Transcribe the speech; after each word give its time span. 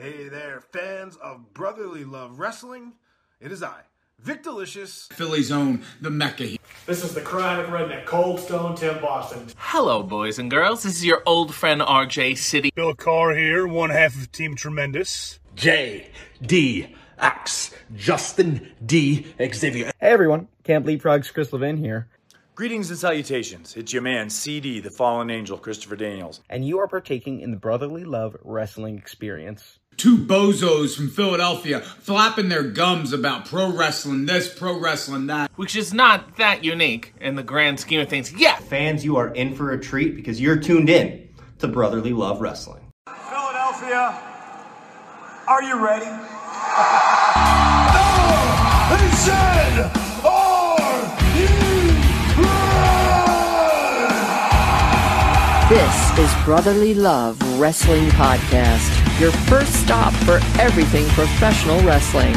Hey 0.00 0.30
there, 0.30 0.62
fans 0.72 1.16
of 1.16 1.52
brotherly 1.52 2.04
love 2.04 2.38
wrestling. 2.38 2.94
It 3.38 3.52
is 3.52 3.62
I, 3.62 3.82
Vic 4.18 4.42
Delicious. 4.42 5.08
Philly's 5.12 5.52
own, 5.52 5.82
the 6.00 6.08
Mecca. 6.08 6.56
This 6.86 7.04
is 7.04 7.12
the 7.12 7.20
chronic 7.20 7.66
redneck, 7.66 8.06
Cold 8.06 8.40
Stone 8.40 8.76
Tim 8.76 8.98
Boston. 9.02 9.48
Hello, 9.58 10.02
boys 10.02 10.38
and 10.38 10.50
girls. 10.50 10.84
This 10.84 10.94
is 10.94 11.04
your 11.04 11.22
old 11.26 11.54
friend 11.54 11.82
RJ 11.82 12.38
City. 12.38 12.70
Bill 12.74 12.94
Carr 12.94 13.34
here, 13.34 13.66
one 13.66 13.90
half 13.90 14.16
of 14.16 14.32
Team 14.32 14.56
Tremendous. 14.56 15.38
J 15.54 16.10
D 16.40 16.96
X 17.18 17.74
Justin 17.94 18.72
D 18.86 19.26
Xavier. 19.38 19.92
Hey 20.00 20.08
everyone, 20.08 20.48
Camp 20.64 20.86
Leapfrogs 20.86 21.30
Chris 21.30 21.52
Levin 21.52 21.76
here. 21.76 22.08
Greetings 22.54 22.88
and 22.88 22.98
salutations. 22.98 23.76
It's 23.76 23.92
your 23.92 24.00
man, 24.00 24.30
CD, 24.30 24.80
the 24.80 24.90
fallen 24.90 25.28
angel, 25.28 25.58
Christopher 25.58 25.96
Daniels. 25.96 26.40
And 26.48 26.66
you 26.66 26.78
are 26.78 26.88
partaking 26.88 27.40
in 27.40 27.50
the 27.50 27.58
Brotherly 27.58 28.04
Love 28.04 28.34
Wrestling 28.42 28.96
Experience. 28.96 29.78
Two 30.00 30.16
bozos 30.16 30.96
from 30.96 31.10
Philadelphia 31.10 31.80
flapping 31.80 32.48
their 32.48 32.62
gums 32.62 33.12
about 33.12 33.44
pro 33.44 33.70
wrestling 33.70 34.24
this, 34.24 34.48
pro 34.50 34.80
wrestling 34.80 35.26
that. 35.26 35.50
Which 35.56 35.76
is 35.76 35.92
not 35.92 36.38
that 36.38 36.64
unique 36.64 37.12
in 37.20 37.34
the 37.34 37.42
grand 37.42 37.78
scheme 37.78 38.00
of 38.00 38.08
things. 38.08 38.32
Yeah! 38.32 38.56
Fans, 38.56 39.04
you 39.04 39.16
are 39.16 39.28
in 39.28 39.54
for 39.54 39.72
a 39.72 39.78
treat 39.78 40.16
because 40.16 40.40
you're 40.40 40.56
tuned 40.56 40.88
in 40.88 41.28
to 41.58 41.68
Brotherly 41.68 42.14
Love 42.14 42.40
Wrestling. 42.40 42.82
Philadelphia, 43.28 44.18
are 45.46 45.62
you 45.62 45.84
ready? 45.84 46.06
no! 46.06 46.16
They 48.96 49.10
said, 49.16 49.92
are 50.24 51.38
you 51.38 51.80
This 55.70 56.18
is 56.18 56.44
Brotherly 56.44 56.94
Love 56.94 57.38
Wrestling 57.60 58.08
Podcast, 58.08 58.99
your 59.20 59.32
first 59.32 59.74
stop 59.74 60.14
for 60.24 60.40
everything 60.58 61.06
professional 61.08 61.78
wrestling. 61.82 62.34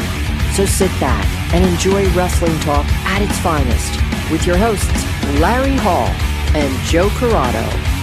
So 0.52 0.66
sit 0.66 0.90
back 1.00 1.24
and 1.54 1.64
enjoy 1.64 2.06
wrestling 2.10 2.58
talk 2.60 2.84
at 3.06 3.22
its 3.22 3.38
finest 3.38 3.98
with 4.30 4.46
your 4.46 4.58
hosts, 4.58 5.04
Larry 5.40 5.76
Hall 5.76 6.08
and 6.54 6.72
Joe 6.86 7.08
Corrado. 7.16 7.93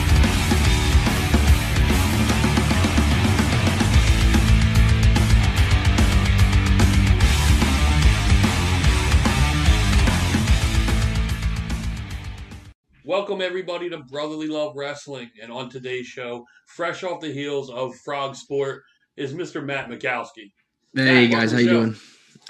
Welcome 13.12 13.42
everybody 13.42 13.90
to 13.90 13.98
Brotherly 13.98 14.48
Love 14.48 14.72
Wrestling, 14.78 15.32
and 15.44 15.52
on 15.52 15.70
today's 15.70 16.08
show, 16.08 16.46
fresh 16.66 17.04
off 17.04 17.20
the 17.20 17.34
heels 17.34 17.70
of 17.70 17.94
Frog 18.06 18.38
Sport, 18.38 18.84
is 19.18 19.34
Mr. 19.34 19.62
Matt 19.62 19.90
Makowski. 19.90 20.54
Hey 20.96 21.28
Matt, 21.28 21.32
guys, 21.32 21.52
how 21.52 21.58
you 21.58 21.70
doing? 21.70 21.96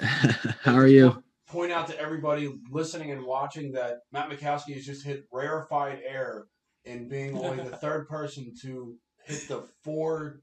how 0.62 0.74
are 0.76 0.86
you? 0.86 1.20
Point 1.48 1.72
out 1.72 1.88
to 1.88 1.98
everybody 1.98 2.48
listening 2.70 3.10
and 3.10 3.24
watching 3.24 3.72
that 3.72 4.02
Matt 4.12 4.30
Makowski 4.30 4.74
has 4.74 4.86
just 4.86 5.04
hit 5.04 5.24
rarefied 5.32 5.98
air 6.06 6.44
in 6.84 7.08
being 7.08 7.36
only 7.36 7.64
the 7.64 7.76
third 7.78 8.06
person 8.06 8.54
to 8.62 8.94
hit 9.24 9.48
the 9.48 9.64
four 9.82 10.42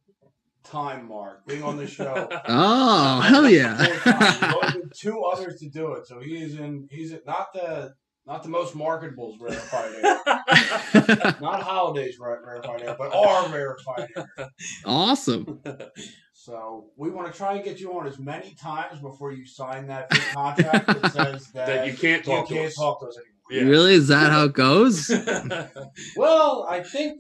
time 0.66 1.08
mark, 1.08 1.48
being 1.48 1.64
on 1.64 1.78
the 1.78 1.88
show. 1.88 2.28
Oh, 2.46 3.22
hell 3.22 3.50
yeah! 3.50 4.84
two 4.94 5.22
others 5.22 5.62
to 5.62 5.70
do 5.70 5.94
it, 5.94 6.08
so 6.08 6.20
he's 6.20 6.56
in. 6.56 6.90
He's 6.92 7.14
not 7.26 7.54
the 7.54 7.94
not 8.30 8.44
the 8.44 8.50
most 8.50 8.76
marketables 8.76 9.42
rarefied 9.42 9.92
air. 10.04 11.36
not 11.42 11.64
holidays 11.64 12.20
rarefied 12.20 12.84
air, 12.84 12.96
but 12.98 13.14
our 13.14 13.50
rarefied 13.50 14.08
air. 14.16 14.50
Awesome. 14.86 15.60
So 16.42 16.86
we 16.96 17.10
want 17.12 17.30
to 17.32 17.38
try 17.38 17.56
and 17.56 17.64
get 17.66 17.82
you 17.82 17.92
on 18.00 18.08
as 18.08 18.18
many 18.18 18.56
times 18.56 19.02
before 19.02 19.34
you 19.34 19.46
sign 19.46 19.88
that 19.88 20.10
contract 20.10 20.88
that 20.88 21.12
says 21.12 21.48
that, 21.54 21.68
that 21.68 21.88
you 21.88 21.94
can't 21.94 22.24
talk 22.24 22.50
you 22.50 22.56
to 22.56 22.62
can't 22.62 22.68
us. 22.70 22.76
talk 22.76 23.02
to 23.02 23.08
us 23.08 23.18
anymore. 23.18 23.52
Yeah. 23.52 23.70
Really? 23.70 23.94
Is 23.94 24.08
that 24.08 24.32
how 24.32 24.46
it 24.46 24.54
goes? 24.54 25.12
well, 26.16 26.66
I 26.68 26.82
think 26.82 27.20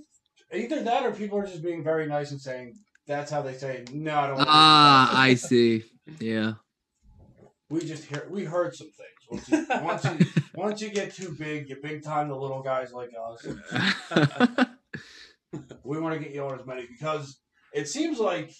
either 0.53 0.81
that 0.83 1.05
or 1.05 1.11
people 1.11 1.37
are 1.37 1.45
just 1.45 1.61
being 1.61 1.83
very 1.83 2.07
nice 2.07 2.31
and 2.31 2.39
saying 2.39 2.75
that's 3.07 3.29
how 3.29 3.41
they 3.41 3.53
say 3.53 3.83
no. 3.91 4.15
I 4.17 4.27
don't. 4.27 4.39
Ah, 4.39 5.21
I 5.21 5.35
see. 5.35 5.83
Yeah. 6.19 6.53
We 7.69 7.81
just 7.81 8.05
hear 8.05 8.25
we 8.31 8.45
heard 8.45 8.73
some 8.73 8.87
things. 8.87 9.18
Once 9.29 9.49
you, 9.49 9.65
once 9.69 10.03
you, 10.05 10.25
once 10.55 10.81
you 10.81 10.89
get 10.89 11.13
too 11.13 11.35
big, 11.37 11.69
you 11.69 11.77
big 11.81 12.03
time 12.03 12.29
the 12.29 12.35
little 12.35 12.61
guys 12.61 12.91
like 12.91 13.11
us. 13.29 13.45
we 15.83 15.99
want 15.99 16.13
to 16.15 16.19
get 16.19 16.33
you 16.33 16.43
on 16.43 16.59
as 16.59 16.65
many 16.65 16.87
because 16.87 17.39
it 17.73 17.87
seems 17.87 18.19
like 18.19 18.51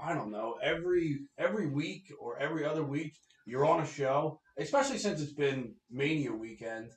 I 0.00 0.14
don't 0.14 0.30
know 0.30 0.56
every 0.62 1.20
every 1.36 1.68
week 1.68 2.12
or 2.20 2.38
every 2.38 2.64
other 2.64 2.84
week 2.84 3.14
you're 3.48 3.66
on 3.66 3.80
a 3.80 3.86
show, 3.86 4.40
especially 4.58 4.98
since 4.98 5.22
it's 5.22 5.32
been 5.32 5.74
Mania 5.90 6.32
weekend 6.32 6.90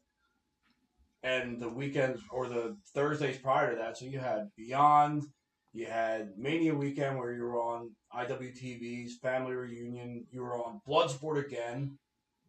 and 1.23 1.61
the 1.61 1.69
weekends 1.69 2.21
or 2.29 2.49
the 2.49 2.77
Thursdays 2.93 3.37
prior 3.37 3.71
to 3.71 3.77
that. 3.77 3.97
So 3.97 4.05
you 4.05 4.19
had 4.19 4.49
Beyond, 4.57 5.23
you 5.71 5.85
had 5.85 6.31
Mania 6.37 6.75
weekend 6.75 7.17
where 7.17 7.31
you 7.31 7.43
were 7.43 7.61
on 7.61 7.91
IWTV's 8.13 9.17
Family 9.19 9.53
Reunion, 9.53 10.25
you 10.29 10.41
were 10.41 10.55
on 10.55 10.81
Bloodsport 10.87 11.45
again. 11.45 11.97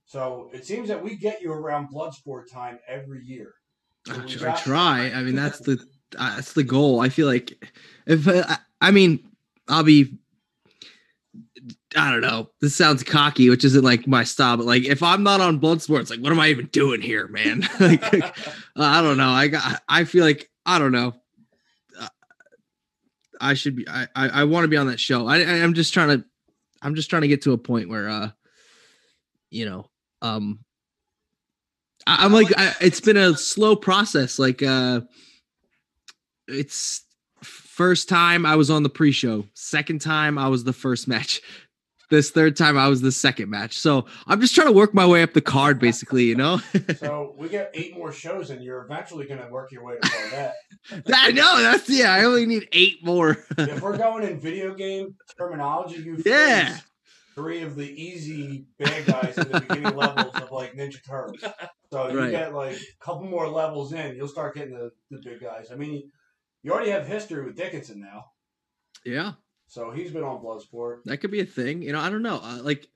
So 0.05 0.51
it 0.53 0.67
seems 0.67 0.89
that 0.89 1.03
we 1.03 1.17
get 1.17 1.41
you 1.41 1.53
around 1.53 1.89
Bloodsport 1.93 2.51
time 2.53 2.79
every 2.87 3.25
year. 3.25 3.55
So 4.07 4.15
I, 4.15 4.17
got, 4.17 4.43
I, 4.43 4.61
try. 4.61 5.13
I 5.15 5.23
mean, 5.23 5.37
that's 5.37 5.61
the 5.61 5.85
uh, 6.19 6.37
that's 6.37 6.53
the 6.53 6.65
goal. 6.65 7.01
I 7.01 7.09
feel 7.09 7.27
like 7.27 7.73
if 8.07 8.27
uh, 8.27 8.57
I 8.81 8.91
mean, 8.91 9.29
I'll 9.69 9.85
be. 9.85 10.19
I 11.97 12.11
don't 12.11 12.23
know. 12.23 12.51
This 12.61 12.75
sounds 12.75 13.05
cocky, 13.05 13.49
which 13.49 13.65
isn't 13.65 13.85
like 13.85 14.07
my 14.07 14.25
style, 14.25 14.57
but 14.57 14.67
like 14.67 14.85
if 14.85 15.03
I'm 15.03 15.23
not 15.23 15.41
on 15.41 15.61
Bloodsport, 15.61 16.01
it's 16.01 16.11
like, 16.11 16.21
what 16.21 16.33
am 16.33 16.41
I 16.41 16.49
even 16.49 16.67
doing 16.67 17.01
here, 17.01 17.29
man? 17.29 17.61
like, 17.81 18.03
uh, 18.12 18.31
I 18.77 19.03
don't 19.03 19.19
know. 19.19 19.29
I 19.29 19.49
got. 19.49 19.83
I 19.89 20.05
feel 20.05 20.25
like 20.25 20.51
I 20.67 20.79
don't 20.79 20.93
know. 20.93 21.15
I 23.41 23.55
should 23.55 23.77
be. 23.77 23.89
I 23.89 24.07
I, 24.15 24.29
I 24.29 24.45
want 24.45 24.65
to 24.65 24.69
be 24.69 24.77
on 24.77 24.87
that 24.87 25.01
show. 25.01 25.27
I, 25.27 25.41
I 25.41 25.62
I'm 25.62 25.75
just 25.75 25.93
trying 25.93 26.09
to. 26.19 26.25
I'm 26.81 26.95
just 26.95 27.11
trying 27.11 27.23
to 27.23 27.29
get 27.29 27.43
to 27.43 27.53
a 27.53 27.59
point 27.59 27.89
where, 27.89 28.09
uh, 28.09 28.31
you 29.51 29.67
know, 29.67 29.89
um, 30.22 30.60
I, 32.06 32.25
am 32.25 32.33
like, 32.33 32.49
I, 32.56 32.75
it's 32.81 33.00
been 33.00 33.16
a 33.16 33.37
slow 33.37 33.77
process. 33.77 34.38
Like, 34.38 34.62
uh, 34.62 35.03
it's 36.49 37.05
first 37.43 38.09
time 38.09 38.47
I 38.47 38.56
was 38.56 38.71
on 38.71 38.82
the 38.82 38.88
pre-show. 38.88 39.44
Second 39.55 40.00
time 40.00 40.38
I 40.38 40.49
was 40.49 40.65
the 40.65 40.72
first 40.72 41.06
match. 41.06 41.43
This 42.11 42.31
third 42.31 42.59
time 42.59 42.77
I 42.77 42.88
was 42.88 43.00
the 43.00 43.11
second 43.11 43.49
match. 43.49 43.78
So 43.78 44.05
I'm 44.27 44.38
just 44.38 44.55
trying 44.55 44.66
to 44.66 44.72
work 44.75 44.93
my 44.93 45.06
way 45.06 45.22
up 45.22 45.32
the 45.32 45.41
card, 45.41 45.78
basically. 45.78 46.25
You 46.25 46.34
know. 46.34 46.61
so 46.99 47.34
we 47.38 47.49
get 47.49 47.71
eight 47.72 47.97
more 47.97 48.12
shows, 48.12 48.50
and 48.50 48.62
you're 48.62 48.84
eventually 48.84 49.27
going 49.27 49.41
to 49.41 49.49
work 49.49 49.72
your 49.72 49.82
way 49.82 49.94
to 49.94 50.31
that. 50.31 50.56
I 51.15 51.32
know 51.32 51.62
that's 51.62 51.88
yeah. 51.88 52.12
I 52.12 52.25
only 52.25 52.44
need 52.44 52.69
eight 52.72 53.03
more. 53.03 53.43
if 53.56 53.81
we're 53.81 53.97
going 53.97 54.25
in 54.25 54.38
video 54.38 54.75
game 54.75 55.15
terminology, 55.38 56.03
you 56.03 56.22
yeah 56.27 56.81
three 57.34 57.62
of 57.62 57.76
the 57.76 57.88
easy 57.91 58.66
bad 58.78 59.06
guys 59.06 59.38
in 59.38 59.48
the 59.48 59.60
beginning 59.60 59.97
levels 59.97 60.34
of 60.38 60.50
like 60.50 60.75
Ninja 60.75 60.98
Turtles. 61.06 61.43
So 61.93 62.09
you 62.09 62.16
Right. 62.19 62.31
get 62.31 62.54
like 62.54 62.76
a 62.76 63.04
couple 63.04 63.25
more 63.25 63.48
levels 63.48 63.93
in, 63.93 64.16
you'll 64.16 64.28
start 64.28 64.54
getting 64.54 64.75
the, 64.75 64.91
the 65.10 65.19
big 65.22 65.41
guys. 65.41 65.70
I 65.70 65.76
mean, 65.76 66.10
you 66.62 66.72
already 66.72 66.91
have 66.91 67.06
history 67.06 67.44
with 67.44 67.56
Dickinson 67.56 68.00
now, 68.00 68.25
Yeah, 69.04 69.32
so 69.66 69.91
he's 69.91 70.10
been 70.12 70.22
on 70.22 70.43
Bloodsport. 70.43 71.03
that 71.04 71.19
could 71.19 71.31
be 71.31 71.41
a 71.41 71.44
thing. 71.47 71.82
You 71.82 71.93
know, 71.93 72.00
I 72.00 72.09
don't 72.09 72.22
know. 72.22 72.41
Uh, 72.43 72.60
like 72.62 72.87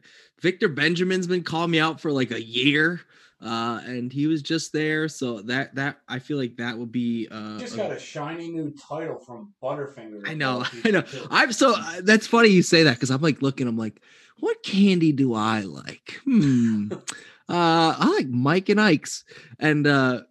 Victor 0.41 0.68
Benjamin's 0.68 1.26
been 1.26 1.42
calling 1.42 1.70
me 1.72 1.80
out 1.80 2.00
for 2.00 2.10
like 2.12 2.30
a 2.30 2.42
year, 2.42 3.00
uh, 3.41 3.80
and 3.84 4.12
he 4.12 4.26
was 4.26 4.42
just 4.42 4.72
there. 4.72 5.08
So 5.08 5.42
that 5.42 5.74
that 5.74 5.98
I 6.08 6.19
feel 6.19 6.38
like 6.38 6.56
that 6.56 6.78
would 6.78 6.92
be. 6.92 7.28
Uh, 7.30 7.58
just 7.58 7.74
a- 7.74 7.78
got 7.78 7.92
a 7.92 7.98
shiny 7.98 8.48
new 8.48 8.72
title 8.72 9.19
from 9.19 9.52
Butterfinger. 9.62 10.28
I 10.28 10.34
know, 10.34 10.64
I 10.84 10.91
know. 10.91 11.04
I'm 11.30 11.52
so 11.52 11.74
uh, 11.76 12.00
that's 12.02 12.26
funny 12.26 12.48
you 12.48 12.62
say 12.62 12.84
that 12.84 12.94
because 12.94 13.10
I'm 13.10 13.22
like 13.22 13.42
looking. 13.42 13.68
I'm 13.68 13.77
like, 13.77 14.00
what 14.41 14.62
candy 14.62 15.12
do 15.12 15.34
I 15.34 15.60
like? 15.60 16.21
Hmm. 16.24 16.88
uh, 17.48 17.94
I 17.98 18.15
like 18.16 18.28
Mike 18.28 18.68
and 18.68 18.80
Ike's, 18.80 19.24
and 19.59 19.86
uh, 19.86 20.22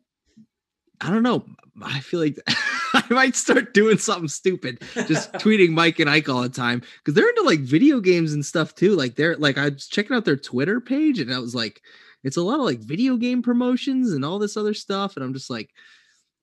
I 0.99 1.09
don't 1.11 1.23
know. 1.23 1.45
I 1.83 1.99
feel 1.99 2.21
like 2.21 2.37
I 2.47 3.03
might 3.09 3.35
start 3.35 3.73
doing 3.73 3.97
something 3.99 4.29
stupid, 4.29 4.81
just 4.93 5.31
tweeting 5.33 5.71
Mike 5.71 5.99
and 5.99 6.09
Ike 6.09 6.29
all 6.29 6.41
the 6.41 6.49
time 6.49 6.81
because 6.97 7.13
they're 7.13 7.29
into 7.29 7.43
like 7.43 7.59
video 7.59 7.99
games 7.99 8.33
and 8.33 8.43
stuff 8.43 8.73
too. 8.73 8.95
Like 8.95 9.15
they're 9.15 9.35
like 9.35 9.59
I 9.59 9.69
was 9.69 9.85
checking 9.85 10.15
out 10.15 10.25
their 10.25 10.37
Twitter 10.37 10.79
page, 10.81 11.19
and 11.19 11.31
I 11.31 11.37
was 11.37 11.53
like, 11.53 11.81
it's 12.25 12.37
a 12.37 12.41
lot 12.41 12.59
of 12.59 12.65
like 12.65 12.79
video 12.79 13.15
game 13.15 13.41
promotions 13.41 14.11
and 14.11 14.25
all 14.25 14.39
this 14.39 14.57
other 14.57 14.73
stuff, 14.73 15.15
and 15.15 15.23
I'm 15.23 15.33
just 15.33 15.49
like 15.49 15.69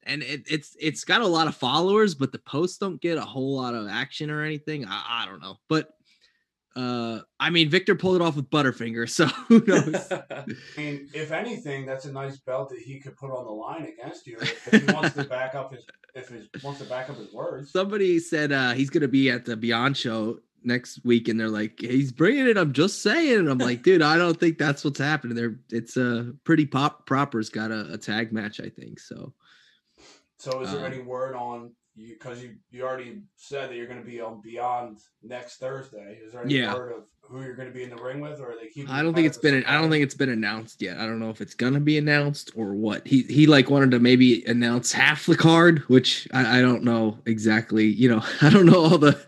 and 0.05 0.23
it, 0.23 0.43
it's 0.51 0.77
it's 0.81 1.05
got 1.05 1.21
a 1.21 1.27
lot 1.27 1.49
of 1.49 1.55
followers, 1.55 2.15
but 2.15 2.33
the 2.33 2.39
posts 2.39 2.79
don't 2.79 3.01
get 3.01 3.19
a 3.19 3.23
whole 3.23 3.57
lot 3.57 3.75
of 3.75 3.89
action 3.89 4.31
or 4.31 4.43
anything. 4.43 4.85
I, 4.87 5.23
I 5.23 5.27
don't 5.27 5.41
know, 5.41 5.57
but 5.69 5.91
uh, 6.75 7.21
I 7.39 7.51
mean, 7.51 7.69
Victor 7.69 7.95
pulled 7.95 8.17
it 8.17 8.23
off 8.23 8.37
with 8.37 8.51
Butterfinger, 8.51 9.09
so 9.11 9.27
who 9.27 9.65
knows? 9.67 10.11
I 10.11 10.45
mean, 10.77 11.09
if 11.15 11.31
anything, 11.31 11.87
that's 11.87 12.05
a 12.05 12.13
nice 12.13 12.39
belt 12.39 12.71
that 12.71 12.79
he 12.79 12.99
could 12.99 13.17
put 13.17 13.31
on 13.31 13.45
the 13.45 13.51
line 13.51 13.85
against 13.85 14.27
you 14.27 14.39
if 14.41 14.65
he 14.71 14.93
wants 14.93 15.15
to 15.17 15.25
back 15.25 15.55
up 15.55 15.73
his 15.73 15.85
if 16.15 16.29
he 16.29 16.49
wants 16.63 16.81
to 16.81 16.87
back 16.87 17.09
up 17.09 17.17
his 17.17 17.33
words. 17.33 17.73
Somebody 17.73 18.19
said 18.19 18.53
uh, 18.53 18.73
he's 18.73 18.91
going 18.91 19.03
to 19.03 19.09
be 19.09 19.31
at 19.31 19.45
the 19.45 19.57
Beyond 19.57 19.97
show 19.97 20.39
next 20.65 21.05
week 21.05 21.29
and 21.29 21.39
they're 21.39 21.49
like, 21.49 21.81
he's 21.81 22.13
bringing 22.13 22.47
it. 22.47 22.57
I'm 22.57 22.73
just 22.73 23.03
saying. 23.03 23.41
And 23.41 23.49
I'm 23.49 23.59
like, 23.59 23.83
dude, 23.85 24.03
I 24.03 24.17
don't 24.17 24.39
think 24.39 24.59
that's 24.59 24.85
what's 24.85 24.99
happening 24.99 25.37
there. 25.37 25.59
It's 25.71 25.97
a 25.97 26.21
uh, 26.21 26.25
pretty 26.45 26.67
pop 26.67 27.07
proper's 27.07 27.49
got 27.49 27.71
a, 27.71 27.93
a, 27.93 27.99
tag 27.99 28.33
match, 28.33 28.61
I 28.61 28.69
think. 28.69 29.01
So, 29.01 29.33
so 30.39 30.61
is 30.61 30.73
there 30.73 30.87
um, 30.87 30.93
any 30.93 31.03
word 31.03 31.35
on 31.35 31.73
you? 31.95 32.17
Cause 32.17 32.43
you, 32.43 32.55
you 32.71 32.83
already 32.85 33.23
said 33.37 33.71
that 33.71 33.77
you're 33.77 33.87
going 33.87 34.01
to 34.01 34.07
be 34.07 34.21
on 34.21 34.41
beyond 34.41 34.99
next 35.23 35.57
Thursday. 35.57 36.19
Is 36.25 36.33
there 36.33 36.43
any 36.43 36.59
yeah. 36.59 36.75
word 36.75 36.93
of 36.93 37.05
who 37.23 37.43
you're 37.43 37.55
going 37.55 37.69
to 37.69 37.75
be 37.75 37.83
in 37.83 37.91
the 37.91 37.97
ring 37.97 38.21
with 38.21 38.41
or 38.41 38.53
are 38.53 38.57
they 38.61 38.69
keep? 38.69 38.91
I 38.91 39.03
don't 39.03 39.15
think 39.15 39.27
it's 39.27 39.39
been, 39.39 39.65
I 39.65 39.81
don't 39.81 39.91
think 39.91 40.03
it's 40.03 40.15
been 40.15 40.31
announced 40.31 40.83
yet. 40.83 40.99
I 40.99 41.07
don't 41.07 41.19
know 41.19 41.31
if 41.31 41.41
it's 41.41 41.55
going 41.55 41.75
to 41.75 41.81
be 41.81 41.99
announced 41.99 42.51
or 42.55 42.75
what 42.75 43.07
he, 43.07 43.23
he 43.23 43.47
like 43.47 43.71
wanted 43.71 43.93
to 43.93 44.01
maybe 44.01 44.45
announce 44.45 44.93
half 44.93 45.27
the 45.27 45.37
card, 45.37 45.81
which 45.89 46.29
I, 46.33 46.59
I 46.59 46.61
don't 46.61 46.83
know 46.83 47.19
exactly, 47.27 47.87
you 47.87 48.09
know, 48.09 48.23
I 48.43 48.51
don't 48.51 48.67
know 48.67 48.85
all 48.85 48.99
the, 48.99 49.19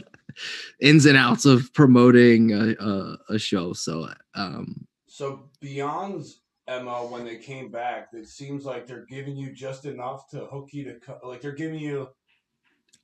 ins 0.81 1.07
and 1.07 1.17
outs 1.17 1.45
of 1.45 1.73
promoting 1.75 2.53
a, 2.53 2.75
a, 2.81 3.35
a 3.35 3.39
show. 3.39 3.73
So, 3.73 4.09
um, 4.35 4.87
so 5.07 5.49
Beyond's 5.61 6.41
Emma, 6.67 7.07
when 7.07 7.25
they 7.25 7.37
came 7.37 7.71
back, 7.71 8.09
it 8.13 8.27
seems 8.27 8.65
like 8.65 8.87
they're 8.87 9.07
giving 9.09 9.37
you 9.37 9.53
just 9.53 9.85
enough 9.85 10.29
to 10.31 10.47
hook 10.47 10.71
you 10.73 10.85
to 10.85 11.19
like 11.23 11.41
they're 11.41 11.53
giving 11.53 11.79
you. 11.79 12.09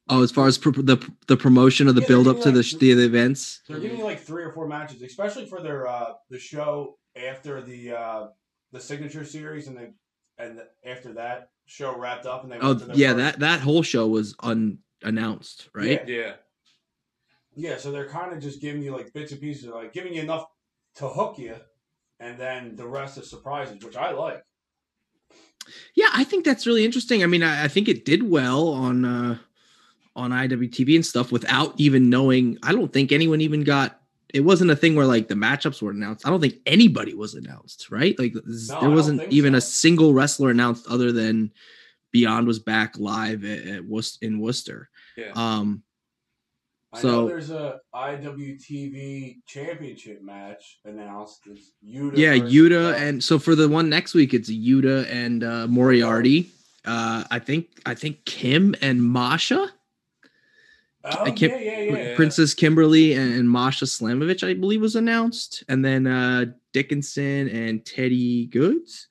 Oh, 0.09 0.23
as 0.23 0.33
far 0.33 0.47
as 0.47 0.59
pro- 0.59 0.73
the 0.73 0.97
the 1.29 1.37
promotion 1.37 1.87
of 1.87 1.95
the 1.95 2.01
yeah, 2.01 2.09
build 2.09 2.27
up 2.27 2.41
to 2.41 2.51
like, 2.51 2.67
the 2.67 2.95
the 2.95 3.05
events, 3.05 3.61
they're 3.69 3.79
giving 3.79 3.99
you 3.99 4.05
like 4.05 4.21
three 4.21 4.43
or 4.43 4.53
four 4.53 4.67
matches, 4.67 5.03
especially 5.03 5.47
for 5.47 5.61
their 5.61 5.87
uh 5.87 6.15
the 6.31 6.39
show 6.39 6.99
after 7.17 7.61
the 7.61 7.93
uh 7.93 8.27
the 8.73 8.81
signature 8.81 9.25
series, 9.25 9.69
and 9.69 9.77
the 9.77 9.93
and 10.39 10.63
after 10.85 11.13
that 11.13 11.51
show 11.67 11.97
wrapped 11.97 12.27
up, 12.27 12.45
and 12.45 12.53
they 12.53 12.59
oh 12.61 12.81
yeah, 12.95 13.13
that 13.13 13.41
that 13.41 13.61
whole 13.61 13.83
show 13.83 14.09
was 14.09 14.35
unannounced, 14.43 15.69
right? 15.75 16.09
Yeah. 16.09 16.17
yeah. 16.17 16.33
Yeah, 17.55 17.77
so 17.77 17.91
they're 17.91 18.09
kind 18.09 18.33
of 18.33 18.41
just 18.41 18.61
giving 18.61 18.83
you 18.83 18.93
like 18.93 19.13
bits 19.13 19.33
and 19.33 19.41
pieces, 19.41 19.67
like 19.67 19.93
giving 19.93 20.15
you 20.15 20.23
enough 20.23 20.47
to 20.97 21.09
hook 21.09 21.39
you, 21.39 21.57
and 22.19 22.39
then 22.39 22.77
the 22.77 22.87
rest 22.87 23.19
is 23.19 23.29
surprises, 23.29 23.85
which 23.85 23.97
I 23.97 24.13
like. 24.13 24.43
Yeah, 25.95 26.09
I 26.13 26.25
think 26.25 26.45
that's 26.45 26.67
really 26.67 26.85
interesting. 26.85 27.23
I 27.23 27.27
mean, 27.27 27.43
I, 27.43 27.65
I 27.65 27.69
think 27.69 27.89
it 27.89 28.05
did 28.05 28.29
well 28.29 28.69
on 28.69 29.05
uh 29.05 29.39
on 30.17 30.31
IWTV 30.31 30.97
and 30.97 31.07
stuff 31.07 31.33
without 31.33 31.75
even 31.79 32.11
knowing. 32.11 32.59
I 32.63 32.73
don't 32.73 32.93
think 32.93 33.13
anyone 33.13 33.41
even 33.41 33.65
got. 33.65 34.01
It 34.33 34.41
wasn't 34.41 34.71
a 34.71 34.77
thing 34.77 34.95
where 34.95 35.07
like 35.07 35.27
the 35.29 35.35
matchups 35.35 35.83
were 35.83 35.91
announced. 35.91 36.27
I 36.27 36.31
don't 36.31 36.41
think 36.41 36.59
anybody 36.67 37.15
was 37.15 37.35
announced, 37.35 37.91
right? 37.91 38.17
Like 38.19 38.35
no, 38.35 38.81
there 38.81 38.91
wasn't 38.91 39.23
even 39.33 39.55
so. 39.55 39.59
a 39.59 39.61
single 39.61 40.13
wrestler 40.13 40.51
announced 40.51 40.87
other 40.89 41.11
than 41.11 41.53
Beyond 42.13 42.47
was 42.47 42.59
back 42.59 42.99
live 42.99 43.45
at, 43.45 43.67
at 43.67 43.85
Worcester, 43.85 44.25
in 44.25 44.41
Worcester. 44.41 44.89
Yeah. 45.17 45.33
Um, 45.35 45.83
I 46.93 47.01
so, 47.01 47.09
know 47.09 47.29
there's 47.29 47.51
a 47.51 47.81
IWTV 47.95 49.39
championship 49.47 50.23
match 50.23 50.81
announced. 50.85 51.43
It's 51.47 51.73
Yuta. 51.87 52.17
Yeah, 52.17 52.35
Yuta, 52.35 52.97
and 52.97 53.23
so 53.23 53.39
for 53.39 53.55
the 53.55 53.69
one 53.69 53.89
next 53.89 54.13
week, 54.15 54.35
it's 54.35 54.51
Yuta 54.51 55.09
and 55.09 55.45
uh, 55.45 55.67
Moriarty. 55.69 56.51
Uh, 56.85 57.25
I 57.31 57.39
think 57.39 57.69
I 57.87 57.95
think 57.95 58.25
Kim 58.25 58.75
and 58.83 59.03
Masha. 59.03 59.71
Oh, 61.05 61.33
Kim, 61.33 61.51
yeah, 61.53 61.59
yeah, 61.59 61.81
yeah. 61.81 62.17
Princess 62.17 62.53
Kimber 62.53 62.87
Lee 62.87 63.15
and, 63.15 63.33
and 63.33 63.49
Masha 63.49 63.87
Slamovich, 63.87 64.47
I 64.47 64.55
believe, 64.55 64.83
was 64.83 64.97
announced, 64.97 65.65
and 65.69 65.85
then 65.85 66.07
uh, 66.07 66.47
Dickinson 66.73 67.49
and 67.49 67.87
Teddy 67.87 68.47
Goodz. 68.47 69.07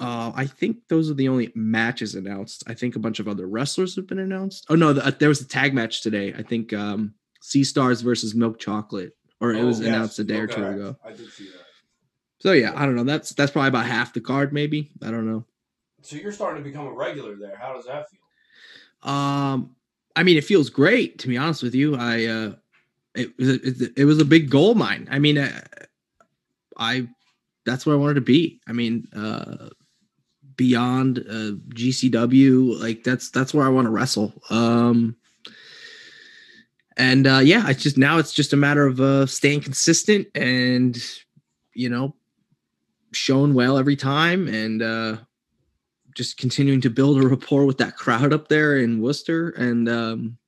Uh, 0.00 0.32
I 0.34 0.46
think 0.46 0.78
those 0.88 1.10
are 1.10 1.14
the 1.14 1.28
only 1.28 1.52
matches 1.54 2.14
announced. 2.14 2.64
I 2.66 2.74
think 2.74 2.96
a 2.96 2.98
bunch 2.98 3.20
of 3.20 3.28
other 3.28 3.46
wrestlers 3.46 3.94
have 3.96 4.06
been 4.06 4.18
announced. 4.18 4.64
Oh 4.70 4.74
no, 4.74 4.94
the, 4.94 5.06
uh, 5.06 5.10
there 5.18 5.28
was 5.28 5.42
a 5.42 5.48
tag 5.48 5.74
match 5.74 6.00
today. 6.00 6.32
I 6.32 6.42
think 6.42 6.72
um, 6.72 7.14
Sea 7.42 7.62
Stars 7.62 8.00
versus 8.00 8.34
Milk 8.34 8.58
Chocolate, 8.58 9.14
or 9.40 9.52
it 9.52 9.60
oh, 9.60 9.66
was 9.66 9.80
yes. 9.80 9.88
announced 9.88 10.18
a 10.18 10.24
day 10.24 10.40
okay. 10.40 10.44
or 10.44 10.46
two 10.46 10.66
ago. 10.66 10.96
I 11.04 11.10
did 11.10 11.30
see 11.30 11.44
that. 11.44 11.66
So 12.40 12.52
yeah, 12.52 12.72
I 12.74 12.86
don't 12.86 12.96
know. 12.96 13.04
That's 13.04 13.34
that's 13.34 13.52
probably 13.52 13.68
about 13.68 13.86
half 13.86 14.14
the 14.14 14.20
card, 14.20 14.52
maybe. 14.52 14.90
I 15.02 15.10
don't 15.10 15.30
know. 15.30 15.44
So 16.00 16.16
you're 16.16 16.32
starting 16.32 16.64
to 16.64 16.68
become 16.68 16.86
a 16.86 16.92
regular 16.92 17.36
there. 17.36 17.56
How 17.56 17.74
does 17.74 17.84
that 17.84 18.06
feel? 18.08 19.10
Um, 19.12 19.76
I 20.16 20.22
mean, 20.22 20.38
it 20.38 20.44
feels 20.44 20.70
great 20.70 21.18
to 21.18 21.28
be 21.28 21.36
honest 21.36 21.62
with 21.62 21.74
you. 21.74 21.96
I 21.96 22.24
uh, 22.24 22.52
it 23.14 23.32
it, 23.38 23.92
it 23.96 24.04
was 24.06 24.20
a 24.20 24.24
big 24.24 24.48
goal 24.48 24.74
mine. 24.74 25.06
I 25.10 25.18
mean, 25.18 25.36
uh, 25.36 25.60
I 26.78 27.08
that's 27.66 27.84
where 27.84 27.94
I 27.94 27.98
wanted 27.98 28.14
to 28.14 28.22
be. 28.22 28.60
I 28.66 28.72
mean, 28.72 29.06
uh, 29.14 29.68
beyond 30.62 31.18
uh, 31.18 31.58
GCW. 31.74 32.80
Like 32.80 33.02
that's 33.02 33.30
that's 33.30 33.52
where 33.52 33.66
I 33.66 33.68
want 33.68 33.86
to 33.86 33.90
wrestle. 33.90 34.32
Um, 34.48 35.16
and 36.96 37.26
uh, 37.26 37.40
yeah, 37.42 37.68
it's 37.68 37.82
just 37.82 37.98
now 37.98 38.18
it's 38.18 38.32
just 38.32 38.52
a 38.52 38.56
matter 38.56 38.86
of 38.86 39.00
uh, 39.00 39.26
staying 39.26 39.62
consistent 39.62 40.28
and 40.36 40.96
you 41.74 41.88
know 41.88 42.14
showing 43.10 43.54
well 43.54 43.76
every 43.76 43.96
time 43.96 44.46
and 44.46 44.82
uh, 44.82 45.16
just 46.14 46.36
continuing 46.36 46.80
to 46.82 46.90
build 46.90 47.18
a 47.18 47.26
rapport 47.26 47.66
with 47.66 47.78
that 47.78 47.96
crowd 47.96 48.32
up 48.32 48.46
there 48.46 48.76
in 48.76 49.02
Worcester 49.02 49.50
and 49.50 49.88
um, 49.88 50.38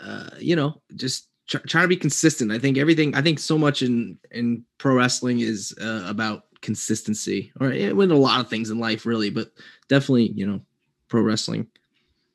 uh, 0.00 0.30
you 0.40 0.56
know 0.56 0.82
just 0.96 1.28
trying 1.46 1.84
to 1.84 1.88
be 1.88 1.96
consistent. 1.96 2.50
I 2.50 2.58
think 2.58 2.76
everything. 2.76 3.14
I 3.14 3.22
think 3.22 3.38
so 3.38 3.56
much 3.56 3.82
in 3.82 4.18
in 4.32 4.64
pro 4.78 4.96
wrestling 4.96 5.38
is 5.38 5.72
uh, 5.80 6.06
about 6.08 6.46
consistency, 6.64 7.52
or 7.60 7.68
with 7.94 8.10
a 8.10 8.16
lot 8.16 8.40
of 8.40 8.48
things 8.48 8.70
in 8.70 8.78
life, 8.78 9.06
really, 9.06 9.30
but 9.30 9.52
definitely, 9.88 10.32
you 10.34 10.46
know, 10.46 10.60
pro 11.08 11.20
wrestling. 11.20 11.68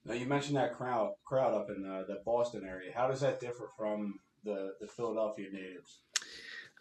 Now 0.05 0.13
you 0.13 0.25
mentioned 0.25 0.55
that 0.55 0.73
crowd 0.73 1.11
crowd 1.25 1.53
up 1.53 1.69
in 1.69 1.85
uh, 1.85 2.03
the 2.07 2.21
Boston 2.25 2.63
area. 2.65 2.91
How 2.95 3.07
does 3.07 3.21
that 3.21 3.39
differ 3.39 3.69
from 3.77 4.19
the 4.43 4.75
the 4.79 4.87
Philadelphia 4.87 5.47
natives? 5.51 5.99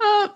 Uh, 0.01 0.29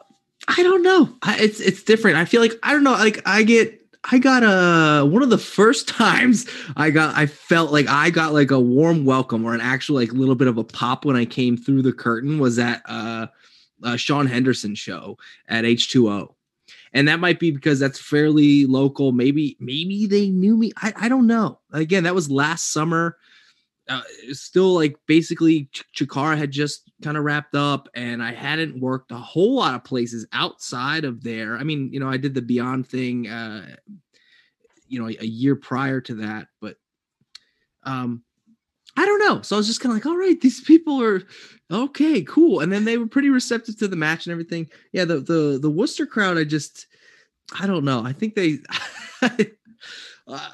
I 0.49 0.63
don't 0.63 0.83
know. 0.83 1.17
I, 1.23 1.39
it's 1.39 1.61
it's 1.61 1.83
different. 1.83 2.17
I 2.17 2.25
feel 2.25 2.41
like 2.41 2.59
I 2.63 2.73
don't 2.73 2.83
know. 2.83 2.93
Like 2.93 3.23
I 3.25 3.45
get 3.45 3.81
I 4.11 4.19
got 4.19 4.43
a 4.43 5.07
one 5.07 5.23
of 5.23 5.31
the 5.31 5.39
first 5.39 5.89
times 6.01 6.47
I 6.77 6.91
got 6.91 7.17
I 7.17 7.27
felt 7.27 7.73
like 7.73 7.89
I 7.89 8.11
got 8.11 8.33
like 8.33 8.51
a 8.51 8.61
warm 8.61 9.05
welcome 9.05 9.45
or 9.45 9.55
an 9.55 9.61
actual 9.61 9.97
like 9.97 10.13
little 10.13 10.35
bit 10.35 10.49
of 10.49 10.59
a 10.59 10.65
pop 10.65 11.05
when 11.05 11.17
I 11.17 11.25
came 11.25 11.57
through 11.57 11.83
the 11.83 11.93
curtain 11.93 12.39
was 12.39 12.59
at 12.59 12.83
uh, 12.87 13.29
uh 13.85 13.97
Sean 13.97 14.27
Henderson 14.27 14.75
show 14.75 15.19
at 15.49 15.65
H2O 15.65 16.35
and 16.93 17.09
that 17.09 17.21
might 17.21 17.41
be 17.41 17.51
because 17.51 17.79
that's 17.79 17.99
fairly 17.99 18.67
local. 18.67 19.13
Maybe 19.13 19.57
maybe 19.61 20.07
they 20.07 20.29
knew 20.29 20.57
me. 20.57 20.73
I, 20.77 20.93
I 20.97 21.09
don't 21.09 21.27
know. 21.27 21.61
Again, 21.73 22.05
that 22.05 22.15
was 22.15 22.31
last 22.31 22.73
summer. 22.73 23.17
Uh, 23.89 24.03
still 24.31 24.75
like 24.75 24.97
basically 25.07 25.69
Ch- 25.73 25.85
Chikara 25.97 26.39
had 26.39 26.53
just 26.53 26.91
kind 27.03 27.17
of 27.17 27.25
wrapped 27.25 27.55
up, 27.55 27.89
and 27.95 28.23
I 28.23 28.33
hadn't 28.33 28.81
worked 28.81 29.11
a 29.11 29.17
whole 29.17 29.57
lot 29.57 29.75
of 29.75 29.85
places 29.85 30.27
outside 30.33 31.05
of 31.05 31.23
there. 31.23 31.57
I 31.57 31.65
mean, 31.65 31.93
you 31.93 31.99
know, 31.99 32.09
I 32.09 32.17
did 32.17 32.35
the 32.35 32.43
Beyond 32.43 32.87
thing, 32.87 33.27
uh, 33.27 33.75
you 34.87 35.01
know, 35.01 35.09
a, 35.09 35.17
a 35.21 35.27
year 35.27 35.57
prior 35.57 36.01
to 36.03 36.15
that, 36.17 36.47
but 36.61 36.77
um, 37.83 38.23
I 38.97 39.07
don't 39.07 39.21
know. 39.21 39.43
So 39.43 39.57
I 39.57 39.59
was 39.59 39.67
just 39.67 39.81
kind 39.81 39.93
of 39.93 39.97
like, 39.97 40.07
all 40.07 40.19
right, 40.19 40.41
these 40.41 40.61
people 40.61 41.03
are 41.03 41.23
okay, 41.71 42.23
cool. 42.23 42.61
And 42.61 42.71
then 42.71 42.85
they 42.85 42.99
were 42.99 43.07
pretty 43.07 43.31
receptive 43.31 43.79
to 43.79 43.89
the 43.89 43.97
match 43.97 44.27
and 44.27 44.33
everything. 44.33 44.69
Yeah, 44.93 45.05
the 45.07 45.21
the 45.21 45.59
the 45.61 45.71
Worcester 45.71 46.07
crowd, 46.07 46.37
I 46.37 46.45
just 46.45 46.87
I 47.59 47.67
don't 47.67 47.85
know. 47.85 48.05
I 48.05 48.13
think 48.13 48.35
they 48.35 48.59
uh, 49.23 50.49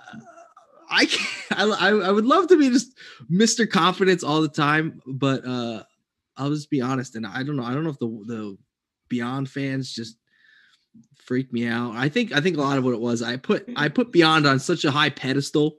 I, 0.90 1.06
I 1.50 1.88
I 1.88 2.10
would 2.10 2.26
love 2.26 2.48
to 2.48 2.56
be 2.56 2.70
just 2.70 2.96
Mr. 3.30 3.68
Confidence 3.68 4.22
all 4.22 4.40
the 4.40 4.48
time, 4.48 5.00
but 5.06 5.44
uh 5.46 5.82
I'll 6.36 6.50
just 6.50 6.70
be 6.70 6.80
honest 6.80 7.16
and 7.16 7.26
I 7.26 7.42
don't 7.42 7.56
know. 7.56 7.64
I 7.64 7.74
don't 7.74 7.84
know 7.84 7.90
if 7.90 7.98
the 7.98 8.06
the 8.26 8.58
Beyond 9.08 9.48
fans 9.48 9.90
just 9.90 10.18
freaked 11.24 11.52
me 11.52 11.66
out. 11.66 11.94
I 11.94 12.08
think 12.08 12.32
I 12.32 12.40
think 12.40 12.56
a 12.56 12.60
lot 12.60 12.78
of 12.78 12.84
what 12.84 12.94
it 12.94 13.00
was, 13.00 13.22
I 13.22 13.36
put 13.36 13.68
I 13.76 13.88
put 13.88 14.12
Beyond 14.12 14.46
on 14.46 14.60
such 14.60 14.84
a 14.84 14.90
high 14.90 15.10
pedestal 15.10 15.78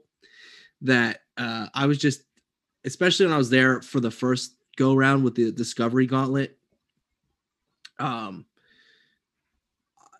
that 0.82 1.20
uh 1.36 1.68
I 1.74 1.86
was 1.86 1.98
just 1.98 2.22
especially 2.84 3.26
when 3.26 3.34
I 3.34 3.38
was 3.38 3.50
there 3.50 3.82
for 3.82 4.00
the 4.00 4.10
first 4.10 4.54
go 4.76 4.94
around 4.94 5.24
with 5.24 5.34
the 5.34 5.52
Discovery 5.52 6.06
Gauntlet. 6.06 6.56
Um, 7.98 8.46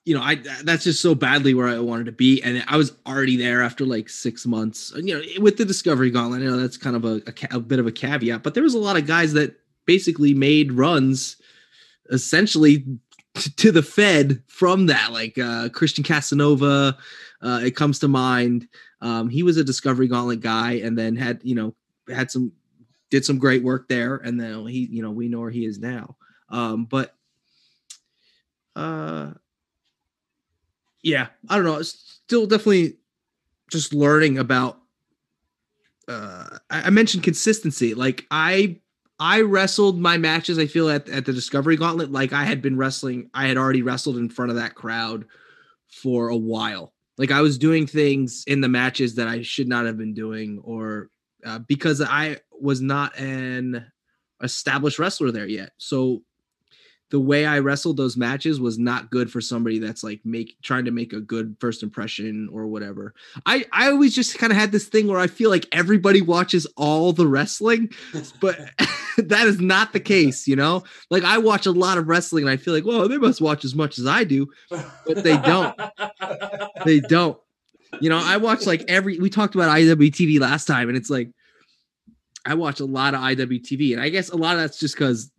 you 0.04 0.14
know, 0.14 0.22
I 0.22 0.36
that's 0.64 0.84
just 0.84 1.02
so 1.02 1.14
badly 1.14 1.54
where 1.54 1.68
I 1.68 1.78
wanted 1.78 2.06
to 2.06 2.12
be, 2.12 2.42
and 2.42 2.64
I 2.66 2.76
was 2.76 2.92
already 3.06 3.36
there 3.36 3.62
after 3.62 3.84
like 3.84 4.08
six 4.08 4.46
months. 4.46 4.92
You 4.96 5.14
know, 5.14 5.42
with 5.42 5.56
the 5.56 5.64
Discovery 5.64 6.10
Gauntlet, 6.10 6.42
you 6.42 6.50
know 6.50 6.56
that's 6.56 6.76
kind 6.76 6.96
of 6.96 7.04
a, 7.04 7.22
a, 7.26 7.56
a 7.56 7.60
bit 7.60 7.78
of 7.78 7.86
a 7.86 7.92
caveat, 7.92 8.42
but 8.42 8.54
there 8.54 8.62
was 8.62 8.74
a 8.74 8.78
lot 8.78 8.96
of 8.96 9.06
guys 9.06 9.34
that 9.34 9.56
basically 9.86 10.34
made 10.34 10.72
runs, 10.72 11.36
essentially 12.10 12.84
to 13.56 13.70
the 13.70 13.82
Fed 13.82 14.42
from 14.48 14.86
that, 14.86 15.12
like 15.12 15.38
uh, 15.38 15.68
Christian 15.68 16.02
Casanova. 16.02 16.96
Uh, 17.42 17.60
it 17.62 17.76
comes 17.76 17.98
to 18.00 18.08
mind. 18.08 18.68
Um, 19.00 19.28
he 19.28 19.42
was 19.42 19.56
a 19.56 19.64
Discovery 19.64 20.08
Gauntlet 20.08 20.40
guy, 20.40 20.72
and 20.72 20.98
then 20.98 21.14
had 21.14 21.40
you 21.44 21.54
know 21.54 21.74
had 22.08 22.30
some 22.30 22.52
did 23.10 23.24
some 23.24 23.38
great 23.38 23.62
work 23.62 23.88
there, 23.88 24.16
and 24.16 24.40
then 24.40 24.66
he, 24.66 24.86
you 24.90 25.02
know, 25.02 25.10
we 25.10 25.28
know 25.28 25.40
where 25.40 25.50
he 25.50 25.64
is 25.64 25.78
now. 25.78 26.16
Um, 26.48 26.84
but 26.84 27.14
uh, 28.76 29.32
yeah, 31.02 31.28
I 31.48 31.56
don't 31.56 31.64
know. 31.64 31.76
It's 31.76 32.10
Still, 32.30 32.46
definitely 32.46 32.96
just 33.72 33.92
learning 33.92 34.38
about. 34.38 34.78
Uh, 36.06 36.58
I, 36.70 36.82
I 36.82 36.90
mentioned 36.90 37.24
consistency. 37.24 37.92
Like 37.92 38.24
I, 38.30 38.78
I 39.18 39.40
wrestled 39.40 39.98
my 39.98 40.16
matches. 40.16 40.56
I 40.56 40.66
feel 40.66 40.88
at 40.88 41.08
at 41.08 41.24
the 41.26 41.32
Discovery 41.32 41.76
Gauntlet 41.76 42.12
like 42.12 42.32
I 42.32 42.44
had 42.44 42.62
been 42.62 42.76
wrestling. 42.76 43.30
I 43.34 43.48
had 43.48 43.56
already 43.56 43.82
wrestled 43.82 44.16
in 44.16 44.28
front 44.28 44.52
of 44.52 44.58
that 44.58 44.76
crowd 44.76 45.24
for 45.88 46.28
a 46.28 46.36
while. 46.36 46.92
Like 47.18 47.32
I 47.32 47.40
was 47.40 47.58
doing 47.58 47.84
things 47.84 48.44
in 48.46 48.60
the 48.60 48.68
matches 48.68 49.16
that 49.16 49.26
I 49.26 49.42
should 49.42 49.66
not 49.66 49.86
have 49.86 49.98
been 49.98 50.14
doing, 50.14 50.60
or 50.62 51.10
uh, 51.44 51.58
because 51.60 52.00
I 52.00 52.38
was 52.60 52.80
not 52.80 53.18
an 53.18 53.90
established 54.42 54.98
wrestler 54.98 55.30
there 55.30 55.46
yet. 55.46 55.72
So 55.78 56.22
the 57.10 57.20
way 57.20 57.44
I 57.44 57.58
wrestled 57.58 57.96
those 57.96 58.16
matches 58.16 58.60
was 58.60 58.78
not 58.78 59.10
good 59.10 59.30
for 59.30 59.40
somebody 59.40 59.78
that's 59.78 60.04
like 60.04 60.20
make 60.24 60.56
trying 60.62 60.84
to 60.84 60.92
make 60.92 61.12
a 61.12 61.20
good 61.20 61.56
first 61.58 61.82
impression 61.82 62.48
or 62.52 62.68
whatever. 62.68 63.14
I 63.46 63.66
I 63.72 63.90
always 63.90 64.14
just 64.14 64.38
kind 64.38 64.52
of 64.52 64.58
had 64.58 64.70
this 64.70 64.86
thing 64.86 65.08
where 65.08 65.18
I 65.18 65.26
feel 65.26 65.50
like 65.50 65.66
everybody 65.72 66.22
watches 66.22 66.66
all 66.76 67.12
the 67.12 67.26
wrestling, 67.26 67.90
but 68.40 68.58
that 69.18 69.46
is 69.46 69.60
not 69.60 69.92
the 69.92 70.00
case, 70.00 70.46
you 70.46 70.54
know? 70.54 70.84
Like 71.10 71.24
I 71.24 71.38
watch 71.38 71.66
a 71.66 71.72
lot 71.72 71.98
of 71.98 72.08
wrestling 72.08 72.44
and 72.44 72.50
I 72.50 72.56
feel 72.56 72.72
like, 72.72 72.86
"Well, 72.86 73.08
they 73.08 73.18
must 73.18 73.40
watch 73.40 73.64
as 73.64 73.74
much 73.74 73.98
as 73.98 74.06
I 74.06 74.22
do." 74.22 74.48
But 74.70 75.24
they 75.24 75.36
don't. 75.36 75.78
they 76.84 77.00
don't. 77.00 77.38
You 78.00 78.08
know, 78.08 78.20
I 78.22 78.36
watch 78.36 78.66
like 78.66 78.84
every 78.88 79.18
we 79.18 79.30
talked 79.30 79.54
about 79.54 79.76
IWTV 79.76 80.38
last 80.38 80.66
time 80.66 80.88
and 80.88 80.96
it's 80.96 81.10
like 81.10 81.30
I 82.46 82.54
watch 82.54 82.80
a 82.80 82.84
lot 82.84 83.14
of 83.14 83.20
IWTV 83.20 83.92
and 83.92 84.00
I 84.00 84.08
guess 84.08 84.30
a 84.30 84.36
lot 84.36 84.54
of 84.54 84.60
that's 84.60 84.78
just 84.78 84.96
cuz 84.96 85.30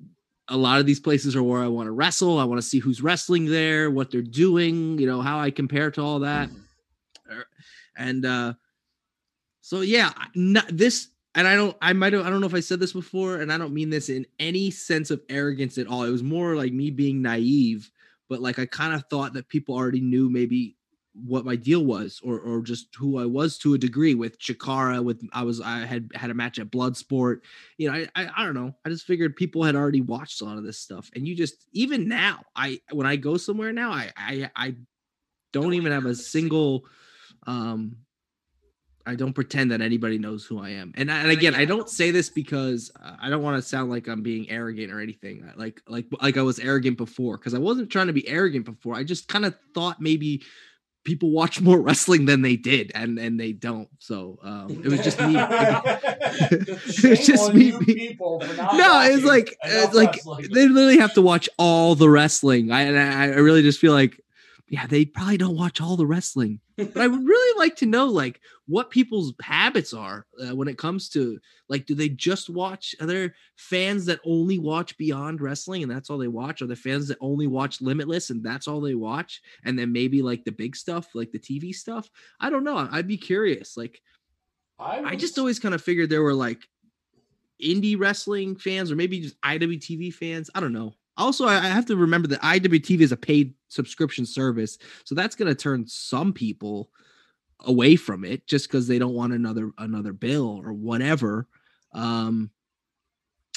a 0.48 0.58
lot 0.58 0.80
of 0.80 0.86
these 0.86 1.00
places 1.00 1.36
are 1.36 1.44
where 1.44 1.64
I 1.64 1.68
want 1.68 1.88
to 1.88 1.92
wrestle. 1.92 2.38
I 2.38 2.44
want 2.44 2.60
to 2.60 2.68
see 2.68 2.80
who's 2.80 3.02
wrestling 3.02 3.46
there, 3.46 3.90
what 3.90 4.12
they're 4.12 4.22
doing, 4.22 5.00
you 5.00 5.08
know, 5.08 5.22
how 5.22 5.40
I 5.40 5.50
compare 5.50 5.92
to 5.92 6.02
all 6.02 6.20
that. 6.20 6.50
Er, 7.32 7.46
And 7.96 8.26
uh 8.26 8.54
so 9.62 9.82
yeah, 9.82 10.12
not 10.36 10.66
this 10.68 11.08
and 11.34 11.48
I 11.48 11.56
don't 11.56 11.78
I 11.82 11.94
might 11.94 12.14
have 12.14 12.26
I 12.26 12.30
don't 12.30 12.42
know 12.42 12.48
if 12.48 12.54
I 12.54 12.60
said 12.60 12.82
this 12.82 12.94
before 12.94 13.38
and 13.38 13.52
I 13.52 13.58
don't 13.58 13.74
mean 13.74 13.90
this 13.90 14.10
in 14.10 14.26
any 14.40 14.72
sense 14.72 15.10
of 15.10 15.22
arrogance 15.30 15.78
at 15.78 15.88
all. 15.88 16.04
It 16.04 16.12
was 16.12 16.24
more 16.24 16.56
like 16.56 16.74
me 16.74 16.92
being 16.92 17.22
naive, 17.22 17.90
but 18.28 18.42
like 18.42 18.60
I 18.60 18.66
kind 18.66 18.94
of 18.94 19.06
thought 19.10 19.34
that 19.34 19.48
people 19.48 19.76
already 19.76 20.02
knew 20.02 20.30
maybe 20.30 20.76
what 21.14 21.46
my 21.46 21.56
deal 21.56 21.84
was 21.86 22.22
or 22.24 22.40
or 22.40 22.62
just 22.62 22.88
who 22.96 23.20
I 23.20 23.26
was 23.26 23.58
to 23.60 23.74
a 23.74 23.78
degree 23.78 24.16
with 24.16 24.40
Chikara 24.40 25.04
with 25.04 25.22
I 25.34 25.44
was 25.44 25.60
I 25.60 25.80
had 25.80 26.10
had 26.16 26.30
a 26.32 26.34
match 26.34 26.58
at 26.58 26.72
Bloodsport 26.72 27.42
you 27.78 27.90
know 27.92 27.98
I, 27.98 28.08
I 28.16 28.30
I 28.38 28.46
don't 28.46 28.54
know 28.54 28.74
I 28.86 28.90
just 28.90 29.06
figured 29.06 29.36
people 29.36 29.64
had 29.64 29.76
already 29.76 30.02
watched 30.02 30.42
a 30.42 30.46
lot 30.46 30.58
of 30.58 30.64
this 30.64 30.80
stuff 30.80 31.10
and 31.16 31.28
you 31.28 31.36
just 31.36 31.68
even 31.74 32.08
now 32.08 32.44
I 32.56 32.80
when 32.92 33.08
I 33.08 33.18
go 33.18 33.36
somewhere 33.38 33.74
now 33.74 33.92
I 33.92 34.12
I 34.16 34.52
I 34.56 34.76
don't 35.52 35.74
even 35.74 35.92
have 35.92 36.06
a 36.06 36.16
single 36.16 36.86
um 37.46 37.98
I 39.06 39.16
don't 39.16 39.34
pretend 39.34 39.72
that 39.72 39.82
anybody 39.82 40.18
knows 40.18 40.46
who 40.46 40.60
I 40.60 40.70
am. 40.70 40.94
And, 40.96 41.10
and 41.10 41.32
again, 41.32 41.56
I 41.56 41.66
don't 41.66 41.90
say 41.90 42.12
this 42.12 42.30
because 42.30 42.92
uh, 43.02 43.16
I 43.20 43.30
don't 43.30 43.42
want 43.42 43.62
to 43.62 43.68
sound 43.68 43.90
like 43.90 44.08
I'm 44.08 44.22
being 44.22 44.50
arrogant 44.50 44.92
or 44.92 45.00
anything. 45.00 45.44
uh, 45.44 45.54
Like 45.56 45.82
like 45.88 46.06
like 46.22 46.38
I 46.38 46.42
was 46.44 46.60
arrogant 46.60 46.98
before 46.98 47.38
because 47.38 47.54
I 47.54 47.60
wasn't 47.60 47.90
trying 47.90 48.08
to 48.08 48.14
be 48.14 48.28
arrogant 48.28 48.66
before. 48.66 48.96
I 48.96 49.04
just 49.04 49.28
kind 49.28 49.46
of 49.46 49.56
thought 49.74 50.00
maybe 50.00 50.44
people 51.04 51.32
watch 51.32 51.62
more 51.62 51.80
wrestling 51.88 52.26
than 52.26 52.42
they 52.42 52.56
did 52.56 52.92
and 52.96 53.18
and 53.18 53.40
they 53.40 53.52
don't. 53.52 53.90
So 54.00 54.40
um 54.44 54.82
it 54.84 54.90
was 54.90 55.02
just 55.02 55.20
me. 55.20 55.36
it 55.38 57.10
was 57.10 57.26
just 57.26 57.54
me. 57.54 57.72
being- 57.86 58.18
no, 58.20 59.02
it's 59.02 59.24
like 59.26 59.56
it's 59.64 59.94
like 59.94 60.22
they 60.52 60.68
literally 60.68 60.98
have 61.00 61.14
to 61.16 61.22
watch 61.22 61.50
all 61.58 61.96
the 61.96 62.10
wrestling. 62.10 62.72
I 62.72 62.82
and 62.84 62.98
I, 62.98 63.24
I 63.24 63.40
really 63.40 63.62
just 63.62 63.80
feel 63.80 63.94
like 63.94 64.20
yeah, 64.70 64.88
they 64.88 65.04
probably 65.04 65.38
don't 65.38 65.58
watch 65.58 65.82
all 65.82 65.98
the 65.98 66.06
wrestling. 66.06 66.62
But 66.86 67.02
I 67.02 67.08
would 67.08 67.26
really 67.26 67.60
like 67.60 67.76
to 67.78 67.86
know 67.86 68.06
like 68.06 68.40
what 68.68 68.90
people's 68.90 69.34
habits 69.42 69.94
are 69.94 70.26
uh, 70.42 70.56
when 70.56 70.68
it 70.68 70.78
comes 70.78 71.10
to 71.10 71.40
like 71.70 71.86
do 71.86 71.96
they 71.96 72.10
just 72.10 72.50
watch 72.50 72.96
are 73.00 73.08
there 73.08 73.36
fans 73.58 74.06
that 74.06 74.20
only 74.26 74.60
watch 74.60 74.98
Beyond 74.98 75.42
Wrestling 75.42 75.84
and 75.84 75.92
that's 75.92 76.10
all 76.10 76.18
they 76.18 76.28
watch? 76.28 76.62
Are 76.62 76.68
there 76.68 76.76
fans 76.76 77.08
that 77.08 77.18
only 77.22 77.48
watch 77.48 77.82
Limitless 77.82 78.30
and 78.30 78.44
that's 78.44 78.68
all 78.68 78.82
they 78.82 78.96
watch? 78.96 79.42
And 79.66 79.78
then 79.78 79.92
maybe 79.92 80.22
like 80.22 80.44
the 80.44 80.52
big 80.52 80.76
stuff, 80.76 81.08
like 81.14 81.32
the 81.32 81.40
TV 81.40 81.74
stuff? 81.74 82.10
I 82.40 82.50
don't 82.50 82.64
know. 82.64 82.88
I'd 82.92 83.08
be 83.08 83.18
curious. 83.18 83.78
Like 83.78 84.02
I, 84.80 85.16
just 85.16 85.38
always 85.38 85.60
kind 85.60 85.76
of 85.76 85.82
figured 85.82 86.10
there 86.10 86.24
were 86.24 86.34
like 86.34 86.60
indie 87.64 88.00
wrestling 88.00 88.56
fans 88.56 88.92
or 88.92 88.96
maybe 88.96 89.22
just 89.22 89.40
IWTV 89.42 90.14
fans. 90.14 90.50
I 90.56 90.60
don't 90.60 90.74
know. 90.74 90.94
Also, 91.18 91.46
I 91.46 91.60
have 91.60 91.86
to 91.88 91.96
remember 91.96 92.28
that 92.30 92.42
IWTV 92.42 93.02
is 93.02 93.12
a 93.12 93.18
paid 93.18 93.54
subscription 93.68 94.26
service, 94.26 94.78
so 95.04 95.14
that's 95.14 95.36
going 95.36 95.50
to 95.50 95.56
turn 95.56 95.86
some 95.88 96.34
people 96.34 96.90
away 97.66 97.96
from 97.96 98.26
it 98.26 98.48
just 98.48 98.68
because 98.68 98.88
they 98.88 98.98
don't 98.98 99.14
want 99.14 99.34
another 99.34 99.72
another 99.78 100.14
bill 100.14 100.62
or 100.64 100.74
whatever. 100.74 101.48
Um, 101.94 102.52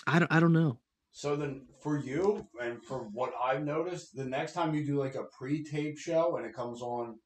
I 0.07 0.19
don't 0.19 0.33
I 0.33 0.41
don't 0.41 0.53
know. 0.53 0.79
So 1.13 1.37
then, 1.37 1.63
for 1.81 1.97
you 1.97 2.47
and 2.61 2.83
for 2.83 3.09
what 3.13 3.33
I've 3.43 3.65
noticed, 3.65 4.17
the 4.17 4.25
next 4.25 4.53
time 4.53 4.75
you 4.75 4.85
do 4.85 4.99
like 4.99 5.15
a 5.15 5.25
pre-tape 5.25 5.97
show 5.97 6.37
and 6.37 6.45
it 6.45 6.53
comes 6.53 6.83
on 6.83 7.21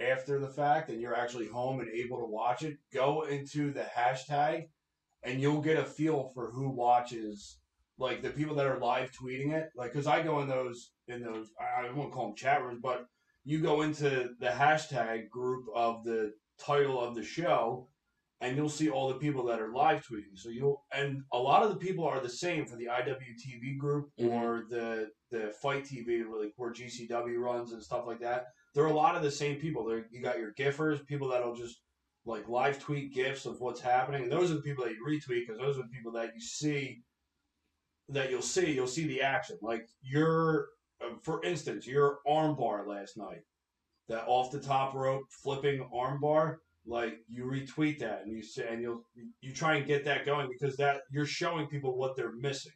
after 0.00 0.40
the 0.40 0.48
fact, 0.48 0.88
and 0.88 0.98
you're 0.98 1.14
actually 1.14 1.46
home 1.46 1.80
and 1.80 1.90
able 1.90 2.18
to 2.18 2.24
watch 2.24 2.62
it, 2.62 2.78
go 2.92 3.22
into 3.22 3.70
the 3.70 3.82
hashtag, 3.82 4.68
and 5.22 5.40
you'll 5.40 5.60
get 5.60 5.78
a 5.78 5.84
feel 5.84 6.30
for 6.34 6.50
who 6.50 6.70
watches. 6.70 7.58
Like 7.98 8.22
the 8.22 8.30
people 8.30 8.56
that 8.56 8.66
are 8.66 8.78
live 8.78 9.12
tweeting 9.12 9.52
it, 9.52 9.68
like 9.76 9.92
because 9.92 10.06
I 10.06 10.22
go 10.22 10.40
in 10.40 10.48
those 10.48 10.90
in 11.08 11.22
those 11.22 11.48
I 11.60 11.86
I 11.86 11.92
won't 11.92 12.12
call 12.12 12.26
them 12.26 12.36
chat 12.36 12.62
rooms, 12.62 12.80
but 12.82 13.06
you 13.44 13.60
go 13.60 13.82
into 13.82 14.30
the 14.40 14.48
hashtag 14.48 15.28
group 15.28 15.66
of 15.74 16.02
the 16.04 16.32
title 16.58 17.00
of 17.00 17.14
the 17.14 17.22
show, 17.22 17.88
and 18.40 18.56
you'll 18.56 18.68
see 18.68 18.90
all 18.90 19.08
the 19.08 19.14
people 19.14 19.44
that 19.46 19.60
are 19.60 19.72
live 19.72 20.04
tweeting. 20.04 20.36
So 20.36 20.48
you'll 20.48 20.82
and 20.92 21.22
a 21.32 21.38
lot 21.38 21.62
of 21.62 21.70
the 21.70 21.76
people 21.76 22.04
are 22.04 22.20
the 22.20 22.28
same 22.28 22.66
for 22.66 22.76
the 22.76 22.86
IWTV 22.86 23.78
group 23.78 24.08
mm-hmm. 24.18 24.32
or 24.32 24.64
the 24.68 25.10
the 25.30 25.52
Fight 25.62 25.84
TV, 25.84 26.24
like 26.26 26.52
where 26.56 26.72
GCW 26.72 27.38
runs 27.38 27.72
and 27.72 27.82
stuff 27.82 28.06
like 28.06 28.20
that. 28.20 28.46
There 28.74 28.84
are 28.84 28.90
a 28.90 28.94
lot 28.94 29.14
of 29.14 29.22
the 29.22 29.30
same 29.30 29.60
people. 29.60 29.84
There 29.84 30.06
you 30.10 30.20
got 30.20 30.38
your 30.38 30.52
giffers, 30.54 31.06
people 31.06 31.28
that'll 31.28 31.54
just 31.54 31.80
like 32.26 32.48
live 32.48 32.80
tweet 32.80 33.14
gifs 33.14 33.46
of 33.46 33.60
what's 33.60 33.80
happening. 33.80 34.24
And 34.24 34.32
those 34.32 34.50
are 34.50 34.54
the 34.54 34.62
people 34.62 34.84
that 34.84 34.94
you 34.94 35.04
retweet 35.06 35.46
because 35.46 35.58
those 35.58 35.78
are 35.78 35.82
the 35.82 35.88
people 35.88 36.12
that 36.12 36.34
you 36.34 36.40
see 36.40 37.02
that 38.08 38.30
you'll 38.30 38.42
see. 38.42 38.72
You'll 38.72 38.86
see 38.86 39.06
the 39.06 39.22
action. 39.22 39.56
Like 39.62 39.88
your, 40.02 40.68
uh, 41.00 41.14
for 41.22 41.42
instance, 41.44 41.86
your 41.86 42.18
armbar 42.26 42.86
last 42.86 43.16
night, 43.16 43.42
that 44.08 44.24
off 44.26 44.50
the 44.50 44.60
top 44.60 44.94
rope 44.94 45.24
flipping 45.30 45.88
armbar. 45.94 46.56
Like 46.86 47.20
you 47.28 47.44
retweet 47.44 47.98
that 48.00 48.22
and 48.26 48.36
you 48.36 48.42
say, 48.42 48.66
and 48.70 48.82
you'll 48.82 49.02
you 49.40 49.52
try 49.54 49.76
and 49.76 49.86
get 49.86 50.04
that 50.04 50.26
going 50.26 50.48
because 50.50 50.76
that 50.76 51.00
you're 51.10 51.24
showing 51.24 51.66
people 51.66 51.96
what 51.96 52.14
they're 52.14 52.32
missing. 52.32 52.72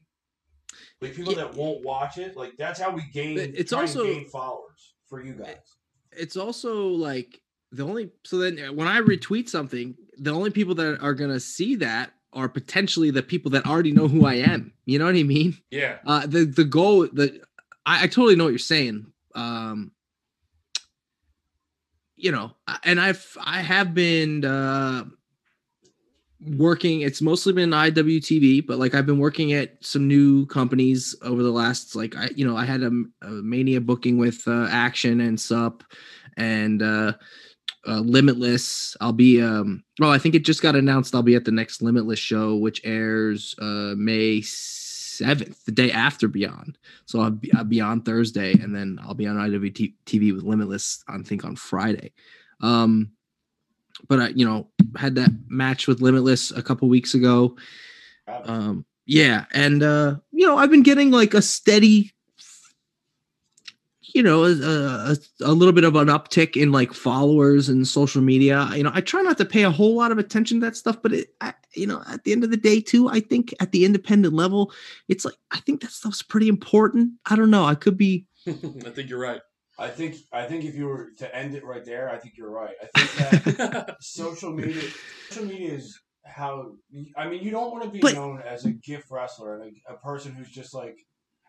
Like 1.03 1.15
people 1.15 1.35
that 1.35 1.55
won't 1.55 1.85
watch 1.85 2.17
it, 2.17 2.35
like 2.35 2.53
that's 2.57 2.81
how 2.81 2.91
we 2.91 3.03
gain. 3.13 3.37
But 3.37 3.51
it's 3.55 3.73
also- 3.73 4.05
gain 4.05 4.27
followers 4.27 4.95
for 5.09 5.23
you 5.23 5.35
guys. 5.35 5.77
it's 6.13 6.37
also 6.37 6.87
like 6.89 7.41
the 7.71 7.83
only 7.85 8.11
so 8.25 8.39
then 8.39 8.57
when 8.77 8.89
I 8.89 9.01
retweet 9.01 9.49
something, 9.51 9.95
the 10.17 10.31
only 10.31 10.51
people 10.51 10.75
that 10.77 11.01
are 11.01 11.15
gonna 11.15 11.41
see 11.41 11.75
that 11.77 12.15
are 12.33 12.49
potentially 12.49 13.11
the 13.11 13.23
people 13.23 13.51
that 13.53 13.67
already 13.67 13.93
know 13.93 14.09
who 14.09 14.27
I 14.27 14.35
am. 14.35 14.73
You 14.85 14.99
know 14.99 15.07
what 15.07 15.17
I 15.17 15.23
mean? 15.23 15.57
Yeah. 15.71 15.99
Uh 16.07 16.27
the 16.27 16.45
the 16.45 16.65
goal 16.65 17.09
the 17.13 17.41
I, 17.87 18.05
I 18.05 18.07
totally 18.07 18.37
know 18.37 18.45
what 18.45 18.51
you're 18.51 18.59
saying. 18.59 19.07
Um 19.35 19.93
you 22.17 22.33
know, 22.33 22.53
and 22.85 23.01
I've 23.01 23.37
I 23.41 23.61
have 23.61 23.95
been 23.95 24.45
uh 24.45 25.05
working 26.41 27.01
it's 27.01 27.21
mostly 27.21 27.53
been 27.53 27.71
IWTV, 27.71 28.67
but 28.67 28.79
like 28.79 28.95
I've 28.95 29.07
been 29.07 29.19
working 29.19 29.53
at 29.53 29.85
some 29.85 30.07
new 30.07 30.47
companies 30.47 31.17
over 31.23 31.43
the 31.43 31.51
last 31.51 31.97
like 31.97 32.17
I 32.17 32.29
you 32.35 32.47
know, 32.47 32.57
I 32.57 32.65
had 32.65 32.83
a, 32.83 32.91
a 33.23 33.31
mania 33.31 33.81
booking 33.81 34.19
with 34.19 34.47
uh, 34.47 34.69
Action 34.71 35.21
and 35.21 35.41
Sup 35.41 35.83
and 36.37 36.83
uh 36.83 37.13
uh, 37.89 38.01
Limitless. 38.01 38.97
I'll 39.01 39.13
be 39.13 39.41
um 39.41 39.83
well, 39.99 40.11
I 40.11 40.19
think 40.19 40.35
it 40.35 40.45
just 40.45 40.63
got 40.63 40.77
announced 40.77 41.15
I'll 41.15 41.23
be 41.23 41.35
at 41.35 41.45
the 41.45 41.51
next 41.51 41.83
Limitless 41.83 42.19
show, 42.19 42.57
which 42.57 42.81
airs 42.85 43.55
uh 43.59 43.95
May 43.97 44.41
7th, 44.41 45.65
the 45.65 45.73
day 45.73 45.91
after 45.91 46.29
Beyond. 46.29 46.79
So 47.07 47.21
I'll 47.21 47.31
be, 47.31 47.53
I'll 47.55 47.65
be 47.65 47.81
on 47.81 48.03
Thursday 48.03 48.53
and 48.53 48.75
then 48.75 48.99
I'll 49.03 49.15
be 49.15 49.27
on 49.27 49.37
IWTV 49.37 50.35
with 50.35 50.45
Limitless, 50.45 51.03
I 51.09 51.19
think 51.19 51.45
on 51.45 51.57
Friday. 51.57 52.13
Um 52.61 53.13
but 54.09 54.21
I, 54.21 54.29
you 54.29 54.45
know, 54.45 54.69
had 54.97 55.17
that 55.17 55.31
match 55.49 55.89
with 55.89 56.01
Limitless 56.01 56.51
a 56.53 56.63
couple 56.63 56.89
weeks 56.89 57.15
ago. 57.15 57.57
Um 58.45 58.85
yeah, 59.07 59.47
and 59.53 59.83
uh 59.83 60.17
you 60.31 60.47
know, 60.47 60.59
I've 60.59 60.71
been 60.71 60.83
getting 60.83 61.11
like 61.11 61.33
a 61.33 61.43
steady 61.43 62.13
you 64.15 64.23
know, 64.23 64.45
a, 64.45 64.51
a, 64.53 65.17
a 65.43 65.53
little 65.53 65.73
bit 65.73 65.85
of 65.85 65.95
an 65.97 66.09
uptick 66.09 66.57
in 66.61 66.73
like 66.73 66.93
followers 66.93 67.69
and 67.69 67.87
social 67.87 68.23
media. 68.23 68.69
You 68.75 68.83
know, 68.83 68.91
I 68.95 69.01
try 69.01 69.23
not 69.23 69.39
to 69.39 69.45
pay 69.45 69.65
a 69.65 69.71
whole 69.71 69.95
lot 69.97 70.13
of 70.13 70.19
attention 70.19 70.61
to 70.61 70.67
that 70.67 70.77
stuff, 70.77 71.01
but 71.03 71.13
it, 71.13 71.35
I, 71.41 71.55
you 71.75 71.87
know, 71.87 72.03
at 72.11 72.25
the 72.25 72.33
end 72.33 72.45
of 72.45 72.51
the 72.51 72.57
day, 72.57 72.81
too, 72.81 73.09
I 73.09 73.21
think 73.21 73.55
at 73.61 73.73
the 73.73 73.85
independent 73.85 74.35
level, 74.35 74.73
it's 75.09 75.25
like 75.25 75.35
I 75.51 75.61
think 75.61 75.83
that 75.83 75.91
stuff's 75.91 76.23
pretty 76.23 76.49
important. 76.49 77.13
I 77.27 77.37
don't 77.37 77.51
know. 77.51 77.65
I 77.65 77.75
could 77.75 77.97
be. 77.99 78.27
I 78.47 78.53
think 78.53 79.11
you're 79.11 79.21
right. 79.21 79.41
I 79.79 79.89
think 79.89 80.17
I 80.33 80.45
think 80.45 80.65
if 80.65 80.75
you 80.75 80.87
were 80.87 81.11
to 81.19 81.37
end 81.37 81.55
it 81.55 81.65
right 81.65 81.85
there, 81.85 82.11
I 82.11 82.19
think 82.19 82.37
you're 82.37 82.51
right. 82.51 82.75
I 82.95 83.01
think 83.07 83.57
that 83.59 83.97
social 84.01 84.53
media 84.53 84.83
social 85.31 85.47
media 85.47 85.73
is 85.75 85.99
how 86.25 86.73
I 87.17 87.29
mean 87.29 87.43
you 87.45 87.51
don't 87.51 87.71
want 87.71 87.85
to 87.85 87.91
be 87.91 88.01
But- 88.01 88.15
known 88.15 88.41
as 88.41 88.65
a 88.65 88.73
gift 88.73 89.11
wrestler 89.11 89.61
and 89.61 89.77
a, 89.89 89.95
a 89.95 89.97
person 89.99 90.33
who's 90.33 90.51
just 90.51 90.75
like 90.75 90.99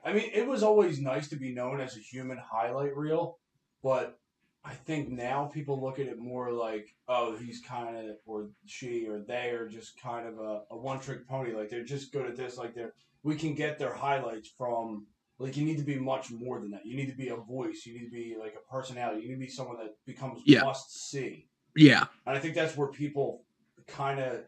I 0.03 0.13
mean 0.13 0.29
it 0.33 0.47
was 0.47 0.63
always 0.63 0.99
nice 0.99 1.27
to 1.29 1.35
be 1.35 1.53
known 1.53 1.81
as 1.81 1.95
a 1.95 1.99
human 1.99 2.37
highlight 2.37 2.95
reel, 2.95 3.37
but 3.83 4.17
I 4.63 4.73
think 4.73 5.09
now 5.09 5.45
people 5.45 5.81
look 5.81 5.99
at 5.99 6.07
it 6.07 6.19
more 6.19 6.51
like 6.51 6.87
oh 7.07 7.35
he's 7.37 7.61
kind 7.61 7.95
of 7.97 8.15
or 8.25 8.49
she 8.65 9.07
or 9.07 9.19
they 9.19 9.51
are 9.51 9.67
just 9.67 9.99
kind 10.01 10.27
of 10.27 10.37
a, 10.39 10.61
a 10.71 10.77
one 10.77 10.99
trick 10.99 11.27
pony. 11.27 11.53
Like 11.53 11.69
they're 11.69 11.83
just 11.83 12.11
good 12.11 12.25
at 12.25 12.35
this. 12.35 12.57
Like 12.57 12.73
they're 12.75 12.93
we 13.23 13.35
can 13.35 13.53
get 13.55 13.79
their 13.79 13.93
highlights 13.93 14.49
from 14.57 15.07
like 15.37 15.55
you 15.55 15.65
need 15.65 15.77
to 15.77 15.83
be 15.83 15.95
much 15.95 16.31
more 16.31 16.59
than 16.59 16.71
that. 16.71 16.85
You 16.85 16.95
need 16.97 17.09
to 17.09 17.15
be 17.17 17.29
a 17.29 17.35
voice. 17.37 17.85
You 17.85 17.93
need 17.93 18.05
to 18.05 18.11
be 18.11 18.35
like 18.39 18.55
a 18.55 18.71
personality. 18.71 19.21
You 19.21 19.29
need 19.29 19.35
to 19.35 19.39
be 19.39 19.47
someone 19.49 19.77
that 19.77 19.95
becomes 20.05 20.41
Yeah. 20.45 20.63
must 20.63 21.09
see. 21.09 21.47
Yeah. 21.75 22.05
and 22.25 22.35
I 22.35 22.39
think 22.39 22.55
that's 22.55 22.75
where 22.75 22.87
people 22.89 23.43
kind 23.87 24.19
of 24.19 24.41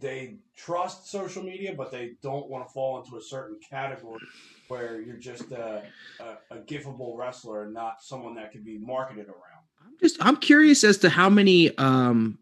they 0.00 0.36
trust 0.56 1.10
social 1.10 1.42
media, 1.42 1.74
but 1.76 1.90
they 1.90 2.12
don't 2.22 2.48
want 2.48 2.66
to 2.66 2.72
fall 2.72 3.02
into 3.02 3.16
a 3.16 3.20
certain 3.20 3.58
category 3.68 4.20
where 4.68 5.00
you're 5.00 5.16
just 5.16 5.50
a, 5.52 5.82
a, 6.20 6.54
a 6.54 6.58
gifable 6.60 7.16
wrestler 7.16 7.64
and 7.64 7.74
not 7.74 8.02
someone 8.02 8.34
that 8.34 8.52
can 8.52 8.62
be 8.62 8.78
marketed 8.78 9.26
around. 9.26 9.64
I'm 9.84 9.96
just 10.00 10.16
I'm 10.20 10.36
curious 10.36 10.84
as 10.84 10.98
to 10.98 11.08
how 11.08 11.28
many 11.28 11.76
um 11.78 12.38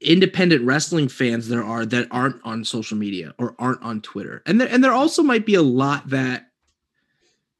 independent 0.00 0.64
wrestling 0.64 1.08
fans 1.08 1.48
there 1.48 1.64
are 1.64 1.84
that 1.84 2.06
aren't 2.10 2.40
on 2.44 2.64
social 2.64 2.96
media 2.96 3.34
or 3.38 3.54
aren't 3.58 3.82
on 3.82 4.00
Twitter. 4.00 4.42
And 4.46 4.60
there 4.60 4.68
and 4.68 4.82
there 4.82 4.92
also 4.92 5.22
might 5.22 5.44
be 5.44 5.54
a 5.54 5.62
lot 5.62 6.08
that 6.10 6.46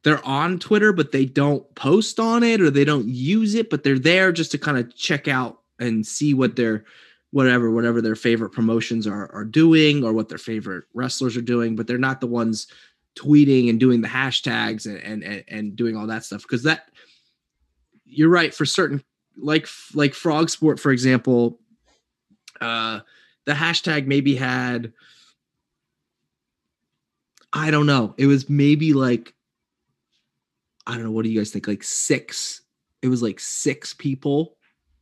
they're 0.03 0.25
on 0.25 0.59
Twitter 0.59 0.93
but 0.93 1.11
they 1.11 1.25
don't 1.25 1.75
post 1.75 2.19
on 2.19 2.43
it 2.43 2.61
or 2.61 2.69
they 2.69 2.85
don't 2.85 3.07
use 3.07 3.55
it 3.55 3.69
but 3.69 3.83
they're 3.83 3.99
there 3.99 4.31
just 4.31 4.51
to 4.51 4.57
kind 4.57 4.77
of 4.77 4.95
check 4.95 5.27
out 5.27 5.59
and 5.79 6.05
see 6.05 6.33
what 6.33 6.55
their 6.55 6.85
whatever 7.31 7.69
whatever 7.69 8.01
their 8.01 8.15
favorite 8.15 8.49
promotions 8.49 9.05
are 9.05 9.31
are 9.33 9.45
doing 9.45 10.03
or 10.03 10.13
what 10.13 10.29
their 10.29 10.37
favorite 10.37 10.85
wrestlers 10.93 11.37
are 11.37 11.41
doing 11.41 11.75
but 11.75 11.85
they're 11.85 11.97
not 11.97 12.21
the 12.21 12.27
ones 12.27 12.67
tweeting 13.19 13.69
and 13.69 13.79
doing 13.79 14.01
the 14.01 14.07
hashtags 14.07 14.85
and 14.85 15.23
and 15.23 15.43
and, 15.47 15.75
doing 15.75 15.95
all 15.95 16.07
that 16.07 16.23
stuff. 16.23 16.43
Because 16.43 16.63
that 16.63 16.89
you're 18.05 18.29
right 18.29 18.53
for 18.53 18.65
certain 18.65 19.03
like 19.37 19.67
like 19.93 20.13
frog 20.13 20.49
sport 20.49 20.79
for 20.79 20.91
example 20.91 21.59
uh 22.59 22.99
the 23.45 23.53
hashtag 23.53 24.05
maybe 24.07 24.35
had 24.35 24.91
i 27.53 27.71
don't 27.71 27.85
know 27.85 28.13
it 28.17 28.25
was 28.25 28.49
maybe 28.49 28.91
like 28.91 29.33
i 30.87 30.95
don't 30.95 31.03
know 31.03 31.11
what 31.11 31.23
do 31.23 31.29
you 31.29 31.39
guys 31.39 31.51
think 31.51 31.67
like 31.67 31.83
six 31.83 32.61
it 33.01 33.07
was 33.07 33.21
like 33.21 33.39
six 33.39 33.93
people 33.93 34.57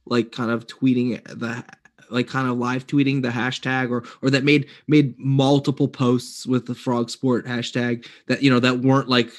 like 0.05 0.31
kind 0.31 0.51
of 0.51 0.67
tweeting 0.67 1.23
the 1.23 1.63
like 2.09 2.27
kind 2.27 2.49
of 2.49 2.57
live 2.57 2.87
tweeting 2.87 3.21
the 3.21 3.29
hashtag 3.29 3.89
or 3.89 4.03
or 4.21 4.29
that 4.29 4.43
made 4.43 4.67
made 4.87 5.17
multiple 5.17 5.87
posts 5.87 6.45
with 6.45 6.65
the 6.65 6.75
frog 6.75 7.09
sport 7.09 7.45
hashtag 7.45 8.05
that 8.27 8.41
you 8.41 8.49
know 8.49 8.59
that 8.59 8.79
weren't 8.79 9.09
like 9.09 9.31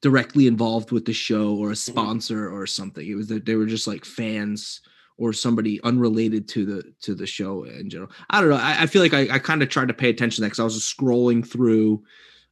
directly 0.00 0.46
involved 0.46 0.90
with 0.90 1.04
the 1.04 1.12
show 1.12 1.54
or 1.54 1.70
a 1.70 1.76
sponsor 1.76 2.50
or 2.50 2.66
something. 2.66 3.06
It 3.06 3.14
was 3.14 3.28
that 3.28 3.46
they 3.46 3.54
were 3.54 3.66
just 3.66 3.86
like 3.86 4.04
fans 4.04 4.80
or 5.16 5.32
somebody 5.32 5.80
unrelated 5.82 6.48
to 6.48 6.64
the 6.66 6.92
to 7.00 7.14
the 7.14 7.26
show 7.26 7.64
in 7.64 7.88
general. 7.88 8.10
I 8.30 8.40
don't 8.40 8.50
know. 8.50 8.56
I, 8.56 8.82
I 8.82 8.86
feel 8.86 9.02
like 9.02 9.14
i, 9.14 9.34
I 9.34 9.38
kind 9.38 9.62
of 9.62 9.68
tried 9.68 9.88
to 9.88 9.94
pay 9.94 10.10
attention 10.10 10.36
to 10.36 10.40
that 10.42 10.48
because 10.48 10.60
i 10.60 10.64
was 10.64 10.74
just 10.74 10.96
scrolling 10.96 11.46
through 11.46 12.02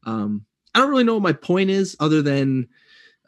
um 0.07 0.45
i 0.75 0.79
don't 0.79 0.90
really 0.90 1.05
know 1.05 1.14
what 1.14 1.23
my 1.23 1.33
point 1.33 1.71
is 1.71 1.97
other 2.00 2.23
than 2.23 2.69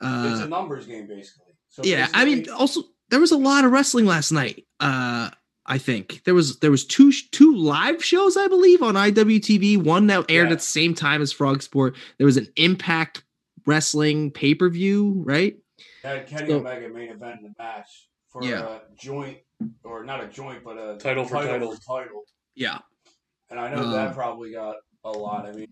uh, 0.00 0.30
it's 0.32 0.40
a 0.40 0.48
numbers 0.48 0.86
game, 0.86 1.06
basically. 1.06 1.54
So 1.70 1.82
yeah 1.84 2.08
i 2.14 2.24
mean 2.24 2.48
also 2.50 2.82
there 3.08 3.20
was 3.20 3.32
a 3.32 3.36
lot 3.36 3.64
of 3.64 3.72
wrestling 3.72 4.06
last 4.06 4.32
night 4.32 4.66
uh 4.80 5.30
i 5.66 5.78
think 5.78 6.22
there 6.24 6.34
was 6.34 6.58
there 6.60 6.70
was 6.70 6.84
two 6.84 7.12
two 7.30 7.54
live 7.54 8.04
shows 8.04 8.36
i 8.36 8.48
believe 8.48 8.82
on 8.82 8.94
iwtv 8.94 9.78
one 9.82 10.06
that 10.08 10.24
aired 10.28 10.48
Yeah. 10.48 10.52
at 10.52 10.58
the 10.58 10.64
same 10.64 10.94
time 10.94 11.22
as 11.22 11.32
frog 11.32 11.62
sport 11.62 11.96
there 12.18 12.24
was 12.26 12.36
an 12.36 12.48
impact 12.56 13.22
wrestling 13.66 14.30
pay-per-view 14.32 15.22
right 15.24 15.56
had 16.02 16.26
Kenny 16.26 16.48
So- 16.48 16.58
Omega 16.58 16.88
main 16.88 17.10
event 17.10 17.38
in 17.38 17.42
the 17.44 17.52
match 17.58 18.08
for 18.28 18.42
Yeah. 18.42 18.64
a 18.64 18.80
joint, 18.98 19.38
or 19.84 20.04
not 20.04 20.24
a 20.24 20.26
joint, 20.26 20.64
but 20.64 20.76
a 20.78 20.96
Title 20.98 21.24
for 21.24 21.34
title. 21.44 21.76
title. 21.76 22.24
yeah 22.56 22.78
And 23.50 23.60
I 23.60 23.72
know 23.72 23.82
Um, 23.82 23.92
that 23.92 24.14
probably 24.14 24.52
got 24.52 24.76
a 25.04 25.10
lot. 25.10 25.46
I 25.46 25.52
mean, 25.52 25.68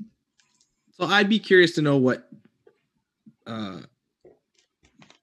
so 0.92 1.06
i'd 1.06 1.28
be 1.28 1.38
curious 1.40 1.74
to 1.76 1.82
know 1.82 1.96
what 1.96 2.28
uh 3.46 3.80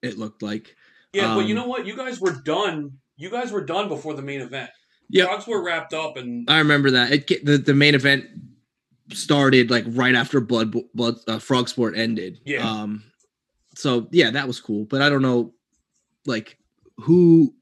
it 0.01 0.17
looked 0.17 0.41
like 0.41 0.75
Yeah, 1.13 1.35
but 1.35 1.45
you 1.45 1.55
Um, 1.57 1.61
know 1.63 1.67
what? 1.67 1.85
You 1.87 1.95
guys 1.95 2.19
were 2.19 2.33
done. 2.33 2.99
You 3.17 3.29
guys 3.29 3.51
were 3.51 3.63
done 3.63 3.89
before 3.89 4.13
the 4.13 4.21
main 4.21 4.41
event. 4.41 4.69
Yeah. 5.09 5.25
Frogs 5.25 5.47
were 5.47 5.63
wrapped 5.63 5.93
up, 5.93 6.17
and 6.17 6.49
I 6.49 6.59
remember 6.59 6.91
that. 6.91 7.11
It 7.11 7.45
the, 7.45 7.57
the 7.57 7.73
main 7.73 7.95
event 7.95 8.25
started 9.11 9.71
like 9.71 9.85
right 9.87 10.15
after 10.15 10.39
Blood 10.39 10.75
Blood 10.93 11.15
uh, 11.27 11.39
Frog 11.39 11.69
Sport 11.69 11.97
ended. 11.97 12.39
Yeah. 12.45 12.69
Um 12.69 13.03
so 13.75 14.07
yeah, 14.11 14.31
that 14.31 14.47
was 14.47 14.59
cool, 14.59 14.85
but 14.85 15.01
I 15.01 15.09
don't 15.09 15.21
know 15.21 15.53
like 16.25 16.57
who 16.97 17.53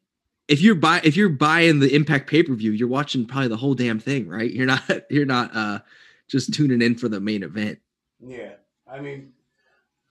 if 0.48 0.62
you're 0.62 0.76
buy 0.76 1.02
if 1.04 1.15
you're 1.15 1.30
buying 1.30 1.80
the 1.80 1.94
Impact 1.94 2.30
pay-per-view, 2.30 2.72
you're 2.72 2.88
watching 2.88 3.26
probably 3.26 3.50
the 3.50 3.58
whole 3.58 3.76
damn 3.76 4.00
thing, 4.00 4.28
right? 4.28 4.52
You're 4.52 4.65
not 4.65 4.84
you're 5.10 5.26
not 5.26 5.56
uh 5.56 5.80
just 6.28 6.54
tuning 6.54 6.82
in 6.82 6.96
for 6.96 7.08
the 7.08 7.20
main 7.20 7.44
event. 7.44 7.80
Yeah, 8.20 8.54
I 8.91 9.00
mean, 9.00 9.34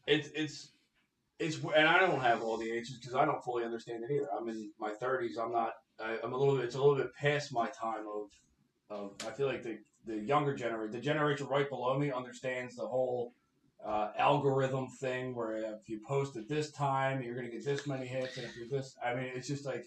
it's 0.07 0.29
it's 0.35 0.69
it's, 1.39 1.59
and 1.77 1.89
I 1.89 1.99
don't 1.99 2.21
have 2.21 2.43
all 2.43 2.57
the 2.57 2.77
answers 2.77 2.99
because 2.99 3.15
I 3.15 3.25
don't 3.25 3.43
fully 3.43 3.65
understand 3.65 4.05
it 4.05 4.13
either. 4.13 4.29
I'm 4.39 4.49
in 4.49 4.71
my 4.79 4.91
30s. 4.91 5.39
I'm 5.41 5.53
not. 5.53 5.73
I, 6.01 6.19
I'm 6.23 6.33
a 6.33 6.37
little 6.37 6.57
bit. 6.57 6.67
It's 6.67 6.75
a 6.75 6.79
little 6.79 6.97
bit 6.97 7.15
past 7.15 7.53
my 7.53 7.69
time 7.69 8.05
of. 8.09 8.29
Of 8.91 9.13
I 9.27 9.31
feel 9.31 9.47
like 9.47 9.63
the 9.63 9.79
the 10.07 10.19
younger 10.19 10.55
generation, 10.55 10.93
the 10.93 11.01
generation 11.01 11.47
right 11.47 11.69
below 11.69 11.99
me, 11.99 12.13
understands 12.13 12.77
the 12.77 12.87
whole 12.87 13.33
uh, 13.85 14.11
algorithm 14.19 14.89
thing 15.01 15.35
where 15.35 15.57
if 15.57 15.89
you 15.89 16.01
post 16.07 16.37
at 16.37 16.49
this 16.49 16.71
time, 16.73 17.23
you're 17.23 17.35
gonna 17.35 17.51
get 17.51 17.65
this 17.65 17.87
many 17.87 18.07
hits, 18.07 18.37
and 18.37 18.47
if 18.47 18.57
you're 18.57 18.69
this, 18.69 18.95
I 19.05 19.15
mean, 19.15 19.31
it's 19.35 19.49
just 19.49 19.67
like. 19.67 19.85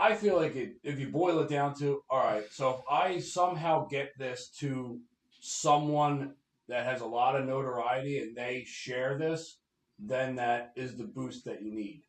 I 0.00 0.14
feel 0.14 0.36
like 0.36 0.54
it, 0.54 0.74
if 0.84 1.00
you 1.00 1.08
boil 1.08 1.40
it 1.40 1.48
down 1.48 1.74
to, 1.80 2.02
all 2.08 2.22
right, 2.22 2.44
so 2.52 2.70
if 2.70 2.80
I 2.88 3.18
somehow 3.18 3.88
get 3.88 4.12
this 4.16 4.48
to 4.60 5.00
someone 5.40 6.34
that 6.68 6.84
has 6.84 7.00
a 7.00 7.06
lot 7.06 7.34
of 7.34 7.46
notoriety 7.46 8.20
and 8.20 8.36
they 8.36 8.64
share 8.64 9.18
this, 9.18 9.58
then 9.98 10.36
that 10.36 10.72
is 10.76 10.96
the 10.96 11.04
boost 11.04 11.44
that 11.44 11.62
you 11.62 11.72
need. 11.72 12.02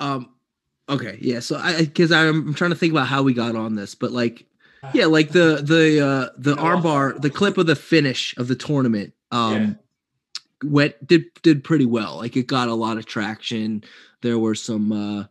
Um 0.00 0.34
okay, 0.88 1.18
yeah. 1.20 1.40
So 1.40 1.56
I 1.56 1.80
because 1.82 2.12
I'm, 2.12 2.54
trying 2.54 2.70
to 2.70 2.76
think 2.76 2.92
about 2.92 3.06
how 3.06 3.22
we 3.22 3.34
got 3.34 3.56
on 3.56 3.74
this, 3.74 3.94
but 3.94 4.12
like 4.12 4.46
yeah, 4.94 5.06
like 5.06 5.30
the 5.30 5.62
the 5.62 6.04
uh 6.04 6.28
the 6.38 6.54
armbar, 6.56 7.20
the 7.20 7.30
clip 7.30 7.58
of 7.58 7.66
the 7.66 7.76
finish 7.76 8.36
of 8.36 8.48
the 8.48 8.56
tournament 8.56 9.14
um 9.30 9.78
went 10.62 11.06
did 11.06 11.24
did 11.42 11.64
pretty 11.64 11.86
well. 11.86 12.16
Like 12.16 12.36
it 12.36 12.46
got 12.46 12.68
a 12.68 12.74
lot 12.74 12.98
of 12.98 13.06
traction. 13.06 13.84
There 14.22 14.38
were 14.38 14.54
some 14.54 14.92
uh 14.92 15.24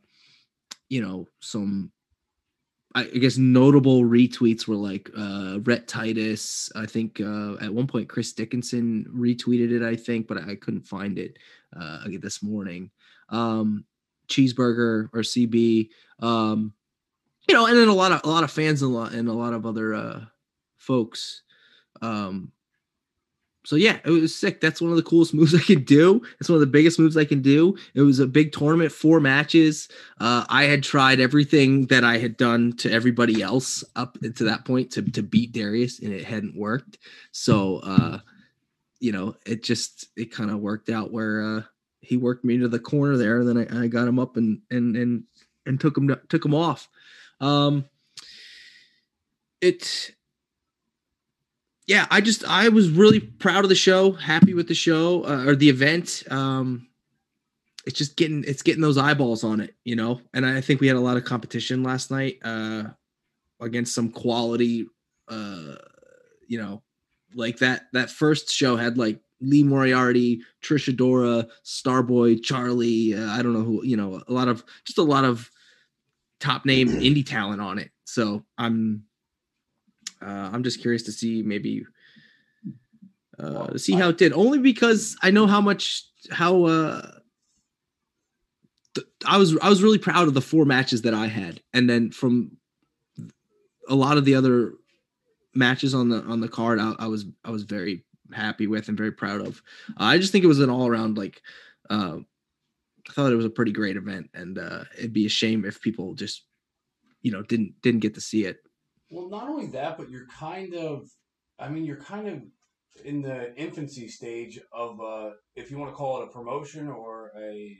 you 0.89 1.01
know, 1.01 1.27
some 1.39 1.91
I 2.95 3.03
guess 3.03 3.37
notable 3.37 4.03
retweets 4.03 4.67
were 4.67 4.75
like 4.77 5.09
uh 5.17 5.59
Rhett 5.63 5.87
Titus. 5.87 6.71
I 6.75 6.85
think 6.85 7.19
uh 7.19 7.55
at 7.55 7.73
one 7.73 7.87
point 7.87 8.07
Chris 8.07 8.31
Dickinson 8.31 9.05
retweeted 9.13 9.71
it, 9.71 9.83
I 9.83 9.95
think, 9.97 10.27
but 10.27 10.37
I 10.37 10.55
couldn't 10.55 10.87
find 10.87 11.19
it 11.19 11.37
uh 11.75 11.99
again 12.05 12.21
this 12.21 12.41
morning. 12.41 12.91
Um 13.29 13.83
cheeseburger 14.29 15.09
or 15.13 15.21
CB. 15.21 15.89
Um 16.19 16.73
you 17.49 17.53
know, 17.53 17.67
and 17.67 17.77
then 17.77 17.89
a 17.89 17.93
lot 17.93 18.13
of 18.13 18.21
a 18.23 18.29
lot 18.29 18.45
of 18.45 18.51
fans 18.51 18.81
and 18.81 18.91
a 18.91 18.95
lot 18.95 19.13
and 19.13 19.27
a 19.27 19.33
lot 19.33 19.53
of 19.53 19.65
other 19.65 19.93
uh 19.93 20.21
folks. 20.77 21.43
Um 22.01 22.53
so 23.65 23.75
yeah, 23.75 23.97
it 24.05 24.11
was 24.11 24.35
sick. 24.35 24.61
That's 24.61 24.79
one 24.79 24.91
of 24.91 24.97
the 24.97 25.03
coolest 25.03 25.33
moves 25.35 25.55
I 25.55 25.59
could 25.59 25.85
do. 25.85 26.21
It's 26.39 26.49
one 26.49 26.55
of 26.55 26.61
the 26.61 26.67
biggest 26.67 26.99
moves 26.99 27.17
I 27.17 27.25
can 27.25 27.41
do. 27.41 27.75
It 27.93 28.01
was 28.01 28.19
a 28.19 28.27
big 28.27 28.51
tournament, 28.51 28.91
four 28.91 29.19
matches. 29.19 29.89
Uh, 30.19 30.45
I 30.47 30.63
had 30.63 30.83
tried 30.83 31.19
everything 31.19 31.87
that 31.87 32.03
I 32.03 32.17
had 32.17 32.37
done 32.37 32.73
to 32.77 32.91
everybody 32.91 33.41
else 33.41 33.83
up 33.95 34.17
to 34.21 34.43
that 34.43 34.65
point 34.65 34.91
to 34.91 35.01
to 35.01 35.23
beat 35.23 35.51
Darius, 35.51 35.99
and 35.99 36.13
it 36.13 36.23
hadn't 36.23 36.55
worked. 36.55 36.99
So 37.31 37.79
uh, 37.79 38.19
you 38.99 39.11
know, 39.11 39.35
it 39.45 39.63
just 39.63 40.07
it 40.15 40.31
kind 40.31 40.51
of 40.51 40.59
worked 40.59 40.89
out 40.89 41.11
where 41.11 41.43
uh, 41.43 41.61
he 42.01 42.17
worked 42.17 42.45
me 42.45 42.57
to 42.59 42.67
the 42.67 42.79
corner 42.79 43.17
there, 43.17 43.39
and 43.39 43.49
then 43.49 43.57
I, 43.57 43.83
I 43.83 43.87
got 43.87 44.07
him 44.07 44.19
up 44.19 44.37
and 44.37 44.61
and 44.69 44.95
and 44.95 45.23
and 45.65 45.79
took 45.79 45.97
him 45.97 46.15
took 46.29 46.45
him 46.45 46.55
off. 46.55 46.87
Um, 47.41 47.85
it 49.61 50.14
yeah, 51.87 52.07
I 52.09 52.21
just 52.21 52.43
I 52.45 52.69
was 52.69 52.89
really 52.89 53.19
proud 53.19 53.63
of 53.63 53.69
the 53.69 53.75
show, 53.75 54.11
happy 54.11 54.53
with 54.53 54.67
the 54.67 54.73
show 54.73 55.23
uh, 55.25 55.45
or 55.45 55.55
the 55.55 55.69
event. 55.69 56.23
Um, 56.31 56.87
it's 57.85 57.97
just 57.97 58.15
getting 58.15 58.43
it's 58.47 58.63
getting 58.63 58.81
those 58.81 58.97
eyeballs 58.97 59.43
on 59.43 59.59
it, 59.61 59.75
you 59.83 59.95
know. 59.95 60.21
And 60.33 60.45
I 60.45 60.61
think 60.61 60.81
we 60.81 60.87
had 60.87 60.97
a 60.97 61.01
lot 61.01 61.17
of 61.17 61.25
competition 61.25 61.83
last 61.83 62.09
night 62.09 62.39
uh, 62.43 62.85
against 63.59 63.93
some 63.93 64.09
quality, 64.09 64.87
uh, 65.27 65.75
you 66.47 66.57
know, 66.57 66.81
like 67.35 67.57
that 67.59 67.83
that 67.93 68.09
first 68.09 68.51
show 68.51 68.75
had 68.75 68.97
like 68.97 69.19
Lee 69.39 69.63
Moriarty, 69.63 70.41
Trish 70.63 70.91
Adora, 70.91 71.47
Starboy, 71.63 72.41
Charlie. 72.41 73.13
Uh, 73.13 73.29
I 73.29 73.43
don't 73.43 73.53
know 73.53 73.63
who, 73.63 73.85
you 73.85 73.95
know, 73.97 74.23
a 74.27 74.33
lot 74.33 74.47
of 74.47 74.63
just 74.85 74.97
a 74.97 75.03
lot 75.03 75.23
of 75.23 75.51
top 76.39 76.65
name 76.65 76.89
indie 76.89 77.25
talent 77.25 77.61
on 77.61 77.77
it. 77.77 77.91
so 78.05 78.43
I'm 78.57 79.03
uh, 80.25 80.49
I'm 80.51 80.63
just 80.63 80.81
curious 80.81 81.03
to 81.03 81.11
see 81.11 81.43
maybe 81.43 81.85
uh, 83.37 83.67
to 83.67 83.79
see 83.79 83.93
how 83.93 84.09
it 84.09 84.17
did. 84.17 84.33
Only 84.33 84.59
because 84.59 85.15
I 85.21 85.31
know 85.31 85.47
how 85.47 85.61
much 85.61 86.03
how 86.31 86.65
uh, 86.65 87.11
th- 88.95 89.07
I 89.25 89.37
was 89.37 89.57
I 89.61 89.69
was 89.69 89.83
really 89.83 89.97
proud 89.97 90.27
of 90.27 90.33
the 90.33 90.41
four 90.41 90.65
matches 90.65 91.03
that 91.03 91.13
I 91.13 91.27
had, 91.27 91.61
and 91.73 91.89
then 91.89 92.11
from 92.11 92.57
a 93.87 93.95
lot 93.95 94.17
of 94.17 94.25
the 94.25 94.35
other 94.35 94.73
matches 95.53 95.93
on 95.93 96.09
the 96.09 96.21
on 96.23 96.41
the 96.41 96.49
card, 96.49 96.79
I, 96.79 96.93
I 96.97 97.07
was 97.07 97.25
I 97.43 97.51
was 97.51 97.63
very 97.63 98.03
happy 98.33 98.67
with 98.67 98.87
and 98.87 98.97
very 98.97 99.11
proud 99.11 99.41
of. 99.41 99.61
Uh, 99.89 100.05
I 100.05 100.17
just 100.17 100.31
think 100.31 100.43
it 100.43 100.47
was 100.49 100.59
an 100.59 100.69
all 100.69 100.87
around 100.87 101.17
like. 101.17 101.41
Uh, 101.89 102.17
I 103.07 103.11
thought 103.11 103.31
it 103.31 103.35
was 103.35 103.45
a 103.45 103.51
pretty 103.51 103.71
great 103.71 103.97
event, 103.97 104.31
and 104.33 104.57
uh, 104.57 104.85
it'd 104.97 105.13
be 105.13 105.27
a 105.27 105.29
shame 105.29 105.63
if 105.63 105.79
people 105.79 106.15
just, 106.15 106.43
you 107.21 107.31
know, 107.31 107.43
didn't 107.43 107.79
didn't 107.83 107.99
get 107.99 108.15
to 108.15 108.21
see 108.21 108.45
it. 108.45 108.64
Well, 109.15 109.29
not 109.29 109.47
only 109.47 109.67
that, 109.67 109.97
but 109.97 110.09
you're 110.09 110.27
kind 110.27 110.73
of, 110.75 111.07
I 111.57 111.69
mean, 111.69 111.85
you're 111.85 112.01
kind 112.01 112.27
of 112.27 112.41
in 113.05 113.21
the 113.21 113.55
infancy 113.55 114.09
stage 114.09 114.59
of, 114.73 114.99
uh, 114.99 115.29
if 115.55 115.71
you 115.71 115.77
want 115.77 115.91
to 115.91 115.95
call 115.95 116.21
it 116.21 116.25
a 116.25 116.31
promotion 116.31 116.89
or 116.89 117.31
a, 117.39 117.77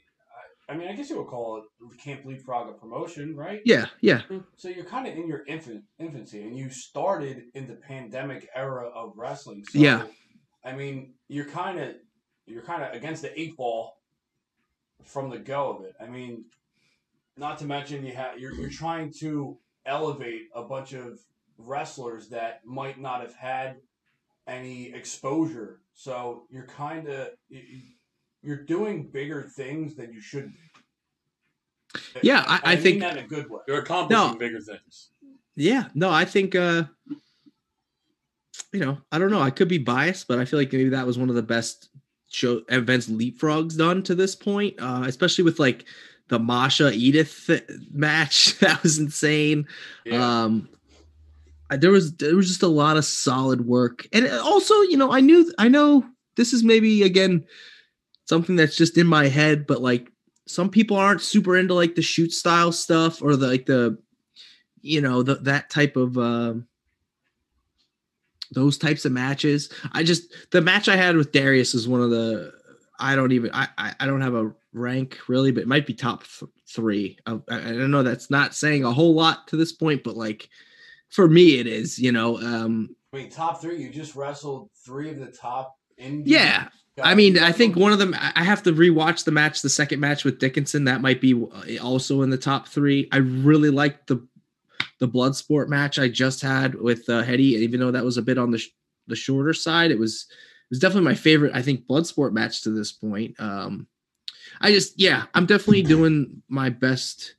I 0.69 0.78
mean, 0.78 0.88
I 0.88 0.93
guess 0.93 1.10
you 1.10 1.17
would 1.17 1.28
call 1.28 1.58
it 1.58 2.00
Camp 2.02 2.21
Leapfrog 2.26 2.69
a 2.69 2.74
promotion, 2.74 3.36
right? 3.36 3.60
Yeah, 3.65 3.88
yeah. 4.00 4.21
So 4.56 4.69
you're 4.69 4.86
kind 4.86 5.08
of 5.08 5.15
in 5.15 5.28
your 5.28 5.43
infant 5.45 5.84
infancy, 6.00 6.41
and 6.41 6.58
you 6.58 6.69
started 6.69 7.43
in 7.54 7.67
the 7.67 7.76
pandemic 7.76 8.48
era 8.56 8.88
of 8.88 9.13
wrestling. 9.17 9.63
So, 9.65 9.78
Yeah. 9.78 10.08
I 10.63 10.74
mean, 10.74 11.13
you're 11.28 11.45
kind 11.45 11.80
of 11.80 11.95
you're 12.48 12.63
kind 12.63 12.82
of 12.82 12.93
against 12.93 13.21
the 13.21 13.39
eight 13.39 13.56
ball 13.56 13.93
from 15.04 15.30
the 15.30 15.38
go 15.38 15.69
of 15.76 15.86
it. 15.86 15.93
I 16.02 16.08
mean, 16.08 16.45
not 17.38 17.60
to 17.60 17.65
mention 17.65 18.06
you 18.06 18.13
have 18.13 18.39
you're 18.39 18.54
you're 18.54 18.71
trying 18.71 19.13
to 19.19 19.60
elevate 19.86 20.48
a 20.56 20.63
bunch 20.63 20.93
of 20.93 21.19
wrestlers 21.58 22.28
that 22.30 22.65
might 22.65 23.00
not 23.00 23.21
have 23.21 23.34
had 23.36 23.78
any 24.48 24.93
exposure. 24.93 25.82
So 25.93 26.45
you're 26.50 26.67
kind 26.67 27.08
of 27.08 27.30
you're 28.41 28.63
doing 28.63 29.08
bigger 29.10 29.43
things 29.43 29.95
than 29.95 30.12
you 30.13 30.21
should 30.21 30.52
be. 30.52 32.00
Yeah, 32.21 32.43
I- 32.48 32.62
I 32.63 32.76
mean 32.76 32.84
think- 32.84 33.00
that 33.02 33.17
in 33.17 33.24
a 33.24 33.28
good 33.28 33.50
way. 33.50 33.62
You're 33.67 33.80
accomplishing 33.80 34.34
No. 34.34 34.38
bigger 34.38 34.60
things. 34.60 35.10
Yeah, 35.56 35.88
no, 35.95 36.10
I 36.12 36.26
think 36.26 36.54
uh 36.56 36.84
you 38.74 38.80
know, 38.82 38.98
I 39.12 39.19
don't 39.19 39.32
know, 39.32 39.41
I 39.41 39.52
could 39.52 39.67
be 39.69 39.78
biased, 39.78 40.28
but 40.28 40.38
I 40.39 40.45
feel 40.45 40.60
like 40.60 40.71
maybe 40.74 40.89
that 40.89 41.08
was 41.08 41.17
one 41.17 41.30
of 41.30 41.36
the 41.36 41.41
best 41.43 41.89
show 42.30 42.62
events 42.69 43.08
leapfrogs 43.08 43.78
done 43.78 44.04
to 44.04 44.15
this 44.15 44.36
point, 44.36 44.76
uh 44.80 45.04
especially 45.08 45.43
with 45.45 45.60
like 45.60 45.86
the 46.27 46.39
Masha 46.39 46.91
Edith 46.91 47.49
match. 47.91 48.57
that 48.59 48.81
was 48.83 48.97
insane. 48.99 49.67
Um 50.11 50.69
I- 51.69 51.77
there 51.77 51.91
was 51.91 52.13
there 52.17 52.35
was 52.35 52.47
just 52.47 52.63
a 52.63 52.67
lot 52.67 52.97
of 52.97 53.05
solid 53.05 53.65
work. 53.65 54.07
And 54.13 54.27
also, 54.27 54.73
you 54.81 54.97
know, 54.97 55.11
I 55.11 55.21
knew 55.21 55.51
I 55.57 55.67
know 55.67 56.05
this 56.35 56.53
is 56.53 56.63
maybe 56.63 57.03
again 57.03 57.45
something 58.25 58.55
that's 58.55 58.75
just 58.75 58.97
in 58.97 59.07
my 59.07 59.27
head, 59.27 59.67
but 59.67 59.81
like 59.81 60.11
some 60.47 60.69
people 60.69 60.97
aren't 60.97 61.21
super 61.21 61.57
into 61.57 61.73
like 61.73 61.95
the 61.95 62.01
shoot 62.01 62.31
style 62.31 62.71
stuff 62.71 63.21
or 63.21 63.35
the 63.35 63.47
like 63.47 63.65
the 63.65 63.97
you 64.81 65.01
know 65.01 65.23
the, 65.23 65.35
that 65.35 65.69
type 65.69 65.95
of 65.95 66.17
um 66.17 66.67
those 68.53 68.77
types 68.77 69.05
of 69.05 69.11
matches 69.11 69.71
i 69.93 70.03
just 70.03 70.31
the 70.51 70.61
match 70.61 70.88
i 70.88 70.95
had 70.95 71.15
with 71.15 71.31
darius 71.31 71.73
is 71.73 71.88
one 71.88 72.01
of 72.01 72.11
the 72.11 72.53
i 72.99 73.15
don't 73.15 73.31
even 73.31 73.49
i 73.53 73.67
i, 73.79 73.95
I 73.99 74.05
don't 74.05 74.21
have 74.21 74.35
a 74.35 74.53
rank 74.75 75.17
really 75.27 75.51
but 75.51 75.63
it 75.63 75.67
might 75.67 75.88
be 75.88 75.93
top 75.93 76.23
th- 76.23 76.51
three 76.67 77.17
I, 77.25 77.39
I 77.49 77.59
don't 77.59 77.91
know 77.91 78.03
that's 78.03 78.29
not 78.29 78.53
saying 78.53 78.83
a 78.83 78.91
whole 78.91 79.13
lot 79.13 79.47
to 79.47 79.57
this 79.57 79.71
point 79.71 80.03
but 80.03 80.17
like 80.17 80.49
for 81.09 81.27
me 81.27 81.59
it 81.59 81.67
is 81.67 81.97
you 81.97 82.11
know 82.11 82.38
um 82.38 82.95
I 83.13 83.17
mean, 83.19 83.29
top 83.29 83.61
three. 83.61 83.81
You 83.81 83.89
just 83.89 84.17
wrestled 84.17 84.69
three 84.85 85.09
of 85.09 85.19
the 85.19 85.27
top 85.27 85.77
indie. 85.97 86.23
yeah 86.25 86.67
I 87.03 87.13
mean, 87.13 87.38
I 87.38 87.51
think 87.51 87.75
one 87.75 87.91
of 87.91 87.99
them. 87.99 88.15
I 88.17 88.43
have 88.43 88.63
to 88.63 88.71
rewatch 88.71 89.25
the 89.25 89.31
match, 89.31 89.61
the 89.61 89.69
second 89.69 89.99
match 89.99 90.23
with 90.23 90.39
Dickinson. 90.39 90.85
That 90.85 91.01
might 91.01 91.19
be 91.19 91.33
uh, 91.33 91.83
also 91.83 92.21
in 92.21 92.29
the 92.29 92.38
top 92.38 92.67
three. 92.67 93.09
I 93.11 93.17
really 93.17 93.69
liked 93.69 94.07
the 94.07 94.25
the 94.99 95.07
blood 95.07 95.35
sport 95.35 95.69
match 95.69 95.99
I 95.99 96.07
just 96.07 96.41
had 96.41 96.75
with 96.75 97.09
uh, 97.09 97.21
Hetty, 97.21 97.55
even 97.55 97.81
though 97.81 97.91
that 97.91 98.05
was 98.05 98.17
a 98.17 98.21
bit 98.21 98.38
on 98.38 98.51
the 98.51 98.59
sh- 98.59 98.69
the 99.07 99.15
shorter 99.15 99.53
side. 99.53 99.91
It 99.91 99.99
was 99.99 100.27
it 100.29 100.67
was 100.69 100.79
definitely 100.79 101.09
my 101.09 101.15
favorite. 101.15 101.53
I 101.53 101.61
think 101.61 101.85
blood 101.85 102.07
sport 102.07 102.33
match 102.33 102.61
to 102.61 102.69
this 102.69 102.93
point. 102.93 103.35
Um, 103.39 103.88
I 104.61 104.71
just 104.71 104.99
yeah, 104.99 105.25
I'm 105.33 105.45
definitely 105.45 105.83
doing 105.83 106.41
my 106.47 106.69
best. 106.69 107.35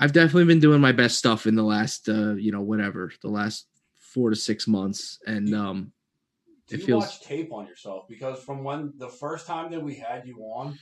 I've 0.00 0.12
definitely 0.12 0.44
been 0.44 0.60
doing 0.60 0.80
my 0.80 0.92
best 0.92 1.18
stuff 1.18 1.46
in 1.46 1.54
the 1.54 1.62
last 1.62 2.08
uh, 2.08 2.34
you 2.34 2.52
know 2.52 2.62
whatever 2.62 3.12
the 3.22 3.28
last 3.28 3.66
four 3.96 4.30
to 4.30 4.36
six 4.36 4.66
months, 4.66 5.18
and 5.26 5.54
um, 5.54 5.92
Do 6.68 6.76
it 6.76 6.80
you 6.80 6.86
feels 6.86 7.04
watch 7.04 7.20
tape 7.22 7.52
on 7.52 7.66
yourself? 7.66 8.06
Because 8.08 8.42
from 8.42 8.64
when 8.64 8.92
the 8.96 9.08
first 9.08 9.46
time 9.46 9.70
that 9.72 9.82
we 9.82 9.94
had 9.94 10.26
you 10.26 10.38
on, 10.40 10.78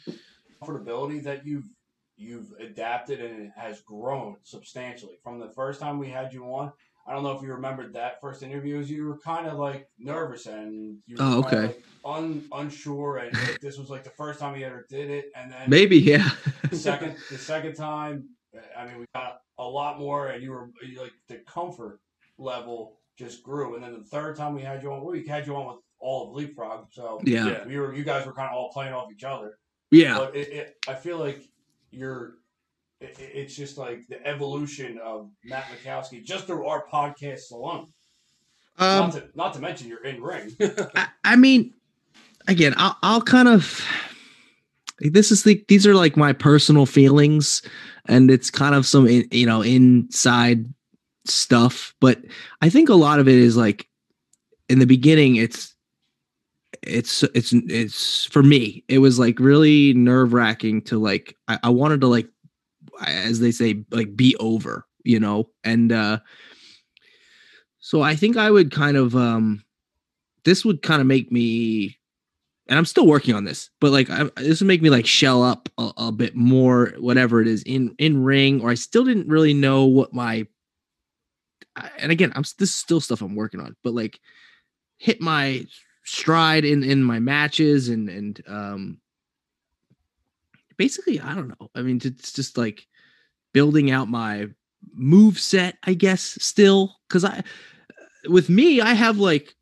comfortability 0.63 1.23
that 1.25 1.47
you've 1.47 1.69
you've 2.17 2.53
adapted 2.61 3.21
and 3.21 3.43
it 3.43 3.53
has 3.57 3.81
grown 3.83 4.37
substantially. 4.43 5.19
From 5.23 5.39
the 5.39 5.51
first 5.51 5.81
time 5.81 5.99
we 5.99 6.09
had 6.09 6.33
you 6.33 6.45
on, 6.45 6.73
I 7.07 7.13
don't 7.13 7.23
know 7.23 7.33
if 7.33 7.43
you 7.43 7.53
remembered 7.53 7.95
that 7.95 8.21
first 8.21 8.43
interview. 8.43 8.81
Is 8.81 8.91
you 8.91 9.07
were 9.07 9.19
kind 9.19 9.47
of 9.47 9.59
like 9.59 9.89
nervous 9.99 10.47
and 10.47 10.99
you 11.07 11.17
were 11.17 11.23
Oh, 11.23 11.43
kinda, 11.43 11.47
okay. 11.47 11.67
like, 11.69 11.83
un, 12.05 12.45
unsure, 12.53 13.19
and 13.19 13.33
like, 13.33 13.61
this 13.61 13.79
was 13.79 13.91
like 13.91 14.03
the 14.05 14.11
first 14.11 14.41
time 14.41 14.59
you 14.59 14.67
ever 14.67 14.87
did 14.91 15.11
it, 15.11 15.27
and 15.37 15.53
then 15.53 15.69
maybe 15.71 15.99
yeah. 15.99 16.31
the 16.69 16.77
second 16.89 17.17
the 17.31 17.39
second 17.39 17.75
time, 17.75 18.29
I 18.77 18.87
mean, 18.87 18.99
we 18.99 19.07
got 19.15 19.39
a 19.59 19.65
lot 19.65 19.99
more, 19.99 20.29
and 20.29 20.43
you 20.43 20.51
were 20.51 20.71
like 20.99 21.13
the 21.29 21.37
comfort 21.47 22.01
level 22.39 22.99
just 23.17 23.43
grew, 23.43 23.75
and 23.77 23.85
then 23.85 23.93
the 23.95 24.05
third 24.05 24.37
time 24.37 24.55
we 24.55 24.63
had 24.63 24.83
you 24.83 24.93
on, 24.93 25.05
we 25.05 25.27
had 25.27 25.47
you 25.47 25.55
on 25.57 25.67
with 25.69 25.77
all 26.01 26.29
of 26.29 26.35
Leapfrog, 26.35 26.89
so 26.91 27.21
Yeah. 27.25 27.65
we 27.67 27.79
were 27.79 27.95
you 27.95 28.05
guys 28.05 28.27
were 28.27 28.33
kind 28.35 28.49
of 28.51 28.55
all 28.57 28.71
playing 28.73 28.93
off 28.93 29.11
each 29.13 29.25
other. 29.25 29.59
Yeah. 29.91 30.19
but 30.19 30.37
it, 30.37 30.49
it 30.49 30.77
I 30.89 30.95
feel 30.95 31.19
like 31.19 31.41
you're. 31.93 32.35
It, 33.01 33.17
it- 33.19 33.31
it's 33.35 33.55
just 33.57 33.79
like 33.79 34.07
the 34.09 34.25
evolution 34.27 34.99
of 35.05 35.31
Matt 35.45 35.65
Makowski 35.65 36.25
just 36.25 36.47
through 36.47 36.67
our 36.67 36.87
podcast 36.87 37.51
alone. 37.53 37.89
Um, 38.79 38.99
not, 39.09 39.13
to, 39.13 39.29
not 39.35 39.55
to 39.55 39.61
mention 39.61 39.89
you're 39.89 40.05
in 40.05 40.23
ring. 40.23 40.55
I, 40.95 41.09
I 41.25 41.37
mean, 41.37 41.73
again, 42.47 42.75
I'll, 42.77 42.97
I'll 43.03 43.23
kind 43.23 43.49
of. 43.49 43.81
This 45.01 45.31
is 45.31 45.45
the 45.45 45.63
these 45.69 45.87
are 45.87 45.95
like 45.95 46.17
my 46.17 46.33
personal 46.33 46.87
feelings, 46.87 47.61
and 48.07 48.31
it's 48.31 48.51
kind 48.51 48.75
of 48.75 48.87
some 48.87 49.07
you 49.07 49.47
know 49.47 49.61
inside 49.63 50.67
stuff. 51.27 51.95
But 52.01 52.21
I 52.63 52.71
think 52.71 52.89
a 52.89 52.95
lot 52.95 53.19
of 53.19 53.29
it 53.29 53.35
is 53.35 53.57
like 53.59 53.89
in 54.71 54.79
the 54.79 54.87
beginning, 54.87 55.37
it's 55.37 55.75
it's 56.83 57.23
it's 57.35 57.53
it's 57.53 58.25
for 58.27 58.43
me. 58.43 58.85
It 58.89 58.99
was 58.99 59.19
like 59.19 59.39
really 59.39 59.93
nerve 59.95 60.33
wracking 60.33 60.81
to 60.83 60.99
like 60.99 61.37
I, 61.49 61.59
I 61.65 61.69
wanted 61.71 62.01
to 62.03 62.07
like 62.07 62.29
as 63.05 63.41
they 63.41 63.51
say 63.51 63.85
like 63.91 64.17
be 64.17 64.37
over, 64.37 64.87
you 65.05 65.21
know, 65.21 65.51
and 65.65 65.93
uh 65.93 66.19
so 67.79 68.03
I 68.03 68.17
think 68.17 68.37
I 68.37 68.51
would 68.51 68.71
kind 68.73 68.97
of 68.97 69.15
um 69.15 69.65
this 70.45 70.65
would 70.65 70.83
kind 70.83 71.01
of 71.01 71.07
make 71.07 71.31
me 71.33 71.99
and 72.69 72.79
I'm 72.79 72.85
still 72.85 73.07
working 73.07 73.35
on 73.35 73.45
this, 73.45 73.71
but 73.81 73.93
like 73.93 74.11
I, 74.11 74.25
this 74.37 74.61
would 74.61 74.67
make 74.67 74.83
me 74.83 74.91
like 74.91 75.07
shell 75.07 75.43
up 75.43 75.69
a, 75.79 75.93
a 75.97 76.13
bit 76.13 76.35
more, 76.35 76.95
whatever 76.99 77.41
it 77.41 77.49
is 77.49 77.63
in 77.63 77.95
in 77.99 78.25
ring, 78.25 78.61
or 78.61 78.71
I 78.71 78.75
still 78.75 79.05
didn't 79.05 79.29
really 79.29 79.55
know 79.55 79.85
what 79.85 80.13
my. 80.13 80.47
And 81.99 82.11
again, 82.11 82.33
I'm 82.35 82.43
this 82.43 82.71
is 82.71 82.75
still 82.75 83.01
stuff 83.01 83.21
I'm 83.21 83.37
working 83.37 83.61
on, 83.61 83.77
but 83.85 83.95
like 83.95 84.19
hit 84.99 85.21
my 85.21 85.67
stride 86.05 86.65
in 86.65 86.83
in 86.83 87.05
my 87.05 87.19
matches 87.21 87.89
and 87.89 88.09
and 88.09 88.43
um 88.49 89.01
basically 90.77 91.21
I 91.21 91.35
don't 91.35 91.49
know. 91.49 91.71
I 91.75 91.83
mean, 91.83 92.01
it's 92.05 92.33
just 92.33 92.57
like 92.59 92.87
building 93.53 93.91
out 93.91 94.09
my 94.09 94.49
move 94.93 95.39
set, 95.39 95.77
I 95.85 95.95
guess. 95.95 96.23
Still, 96.41 96.97
because 97.09 97.25
I 97.25 97.43
with 98.29 98.49
me, 98.49 98.81
I 98.81 98.95
have 98.95 99.19
like 99.19 99.55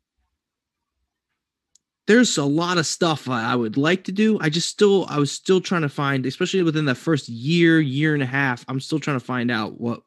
there's 2.07 2.37
a 2.37 2.45
lot 2.45 2.77
of 2.77 2.85
stuff 2.85 3.27
I 3.27 3.51
I 3.51 3.55
would 3.55 3.77
like 3.77 4.03
to 4.05 4.11
do. 4.11 4.37
I 4.39 4.49
just 4.49 4.69
still, 4.69 5.05
I 5.09 5.17
was 5.17 5.31
still 5.31 5.61
trying 5.61 5.81
to 5.81 5.89
find, 5.89 6.25
especially 6.25 6.63
within 6.63 6.85
the 6.85 6.95
first 6.95 7.27
year, 7.29 7.79
year 7.79 8.13
and 8.13 8.23
a 8.23 8.27
half, 8.27 8.63
I'm 8.67 8.79
still 8.79 8.99
trying 8.99 9.19
to 9.19 9.25
find 9.25 9.49
out 9.49 9.79
what 9.79 10.01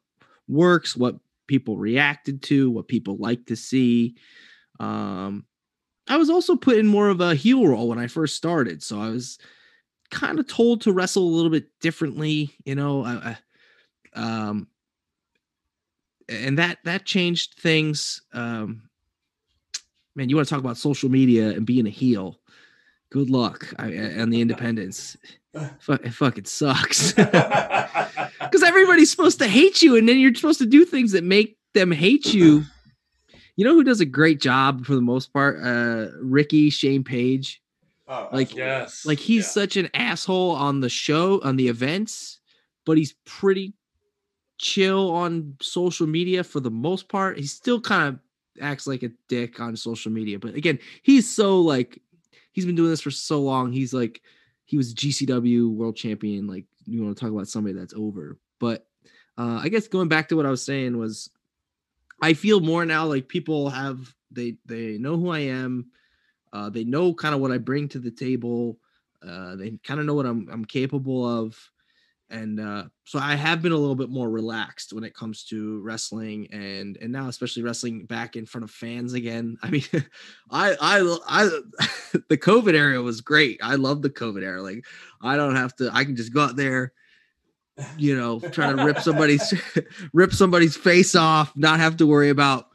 works, 0.47 0.95
what 0.95 1.17
people 1.47 1.77
reacted 1.77 2.41
to, 2.43 2.71
what 2.71 2.87
people 2.87 3.17
like 3.17 3.45
to 3.47 3.55
see. 3.55 4.15
Um, 4.79 5.45
I 6.07 6.17
was 6.17 6.29
also 6.29 6.55
put 6.55 6.77
in 6.77 6.87
more 6.87 7.09
of 7.09 7.21
a 7.21 7.35
heel 7.35 7.67
role 7.67 7.89
when 7.89 7.99
I 7.99 8.07
first 8.07 8.35
started, 8.35 8.81
so 8.81 8.99
I 8.99 9.09
was 9.09 9.37
kind 10.09 10.39
of 10.39 10.47
told 10.47 10.81
to 10.81 10.91
wrestle 10.91 11.23
a 11.23 11.35
little 11.35 11.51
bit 11.51 11.67
differently, 11.79 12.53
you 12.65 12.75
know. 12.75 13.03
I, 13.03 13.37
I, 14.15 14.47
um, 14.47 14.67
and 16.27 16.57
that 16.57 16.79
that 16.83 17.05
changed 17.05 17.55
things. 17.59 18.21
Um, 18.33 18.83
man, 20.15 20.29
you 20.29 20.35
want 20.35 20.47
to 20.47 20.53
talk 20.53 20.63
about 20.63 20.77
social 20.77 21.09
media 21.09 21.49
and 21.49 21.65
being 21.65 21.87
a 21.87 21.91
heel? 21.91 22.39
Good 23.11 23.29
luck 23.29 23.73
I, 23.79 23.93
on 24.19 24.29
the 24.29 24.41
independents. 24.41 25.17
Fuck, 25.79 26.05
it 26.05 26.13
fucking 26.13 26.45
sucks. 26.45 27.13
because 27.13 28.63
everybody's 28.63 29.11
supposed 29.11 29.39
to 29.39 29.47
hate 29.47 29.81
you, 29.81 29.95
and 29.95 30.07
then 30.07 30.19
you're 30.19 30.33
supposed 30.33 30.59
to 30.59 30.65
do 30.65 30.85
things 30.85 31.11
that 31.11 31.23
make 31.23 31.57
them 31.73 31.91
hate 31.91 32.33
you. 32.33 32.63
You 33.55 33.65
know 33.65 33.73
who 33.73 33.83
does 33.83 33.99
a 33.99 34.05
great 34.05 34.39
job 34.39 34.85
for 34.85 34.95
the 34.95 35.01
most 35.01 35.33
part? 35.33 35.61
Uh, 35.61 36.11
Ricky 36.21 36.69
Shane 36.69 37.03
Page. 37.03 37.61
Oh, 38.11 38.27
like 38.31 38.55
yes, 38.55 39.05
like 39.05 39.19
he's 39.19 39.49
such 39.49 39.77
an 39.77 39.87
asshole 39.93 40.51
on 40.51 40.79
the 40.79 40.89
show 40.89 41.39
on 41.43 41.57
the 41.57 41.67
events, 41.67 42.39
but 42.83 42.97
he's 42.97 43.13
pretty 43.23 43.73
chill 44.57 45.11
on 45.11 45.55
social 45.61 46.07
media 46.07 46.43
for 46.43 46.59
the 46.59 46.71
most 46.71 47.07
part. 47.07 47.37
He 47.37 47.45
still 47.45 47.79
kind 47.79 48.07
of 48.07 48.19
acts 48.63 48.87
like 48.87 49.03
a 49.03 49.11
dick 49.27 49.59
on 49.59 49.75
social 49.75 50.11
media, 50.11 50.39
but 50.39 50.55
again, 50.55 50.79
he's 51.03 51.33
so 51.33 51.61
like 51.61 52.01
he's 52.51 52.65
been 52.65 52.73
doing 52.75 52.89
this 52.89 53.01
for 53.01 53.11
so 53.11 53.41
long. 53.41 53.71
He's 53.71 53.93
like 53.93 54.21
he 54.65 54.75
was 54.75 54.95
GCW 54.95 55.71
world 55.71 55.95
champion. 55.95 56.47
Like 56.47 56.65
you 56.85 57.03
want 57.03 57.15
to 57.15 57.21
talk 57.21 57.31
about 57.31 57.47
somebody 57.47 57.75
that's 57.75 57.93
over, 57.93 58.39
but 58.59 58.87
uh, 59.37 59.59
I 59.61 59.69
guess 59.69 59.87
going 59.87 60.09
back 60.09 60.29
to 60.29 60.35
what 60.35 60.47
I 60.47 60.49
was 60.49 60.63
saying 60.63 60.97
was, 60.97 61.29
I 62.21 62.33
feel 62.33 62.59
more 62.59 62.85
now 62.85 63.05
like 63.05 63.27
people 63.27 63.69
have 63.69 64.13
they 64.31 64.57
they 64.65 64.97
know 64.97 65.15
who 65.15 65.29
I 65.29 65.39
am. 65.39 65.91
Uh, 66.51 66.69
they 66.69 66.83
know 66.83 67.13
kind 67.13 67.35
of 67.35 67.41
what 67.41 67.51
I 67.51 67.57
bring 67.57 67.87
to 67.89 67.99
the 67.99 68.11
table. 68.11 68.77
Uh, 69.25 69.55
they 69.55 69.71
kind 69.83 69.99
of 69.99 70.05
know 70.05 70.13
what 70.13 70.25
I'm 70.25 70.47
I'm 70.51 70.65
capable 70.65 71.25
of, 71.25 71.57
and 72.29 72.59
uh, 72.59 72.83
so 73.05 73.19
I 73.19 73.35
have 73.35 73.61
been 73.61 73.71
a 73.71 73.77
little 73.77 73.95
bit 73.95 74.09
more 74.09 74.29
relaxed 74.29 74.93
when 74.93 75.03
it 75.03 75.15
comes 75.15 75.43
to 75.45 75.81
wrestling, 75.81 76.47
and 76.51 76.97
and 77.01 77.11
now 77.11 77.27
especially 77.27 77.63
wrestling 77.63 78.05
back 78.05 78.35
in 78.35 78.45
front 78.45 78.63
of 78.63 78.71
fans 78.71 79.13
again. 79.13 79.57
I 79.63 79.69
mean, 79.69 79.83
I 80.51 80.75
I 80.79 81.17
I 81.27 81.43
the 82.29 82.37
COVID 82.37 82.73
era 82.75 83.01
was 83.01 83.21
great. 83.21 83.59
I 83.63 83.75
love 83.75 84.01
the 84.01 84.09
COVID 84.09 84.43
era. 84.43 84.61
Like 84.61 84.85
I 85.21 85.35
don't 85.35 85.55
have 85.55 85.75
to. 85.77 85.89
I 85.93 86.05
can 86.05 86.15
just 86.15 86.33
go 86.33 86.41
out 86.41 86.55
there, 86.55 86.93
you 87.97 88.15
know, 88.15 88.39
try 88.39 88.71
to 88.71 88.83
rip 88.83 88.99
somebody's 88.99 89.53
rip 90.13 90.33
somebody's 90.33 90.77
face 90.77 91.15
off, 91.15 91.51
not 91.55 91.79
have 91.79 91.97
to 91.97 92.07
worry 92.07 92.29
about. 92.29 92.67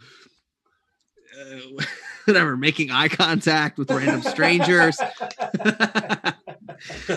Uh, 1.41 1.85
whatever, 2.27 2.57
making 2.57 2.91
eye 2.91 3.09
contact 3.09 3.79
with 3.79 3.91
random 3.91 4.23
strangers. 4.23 4.99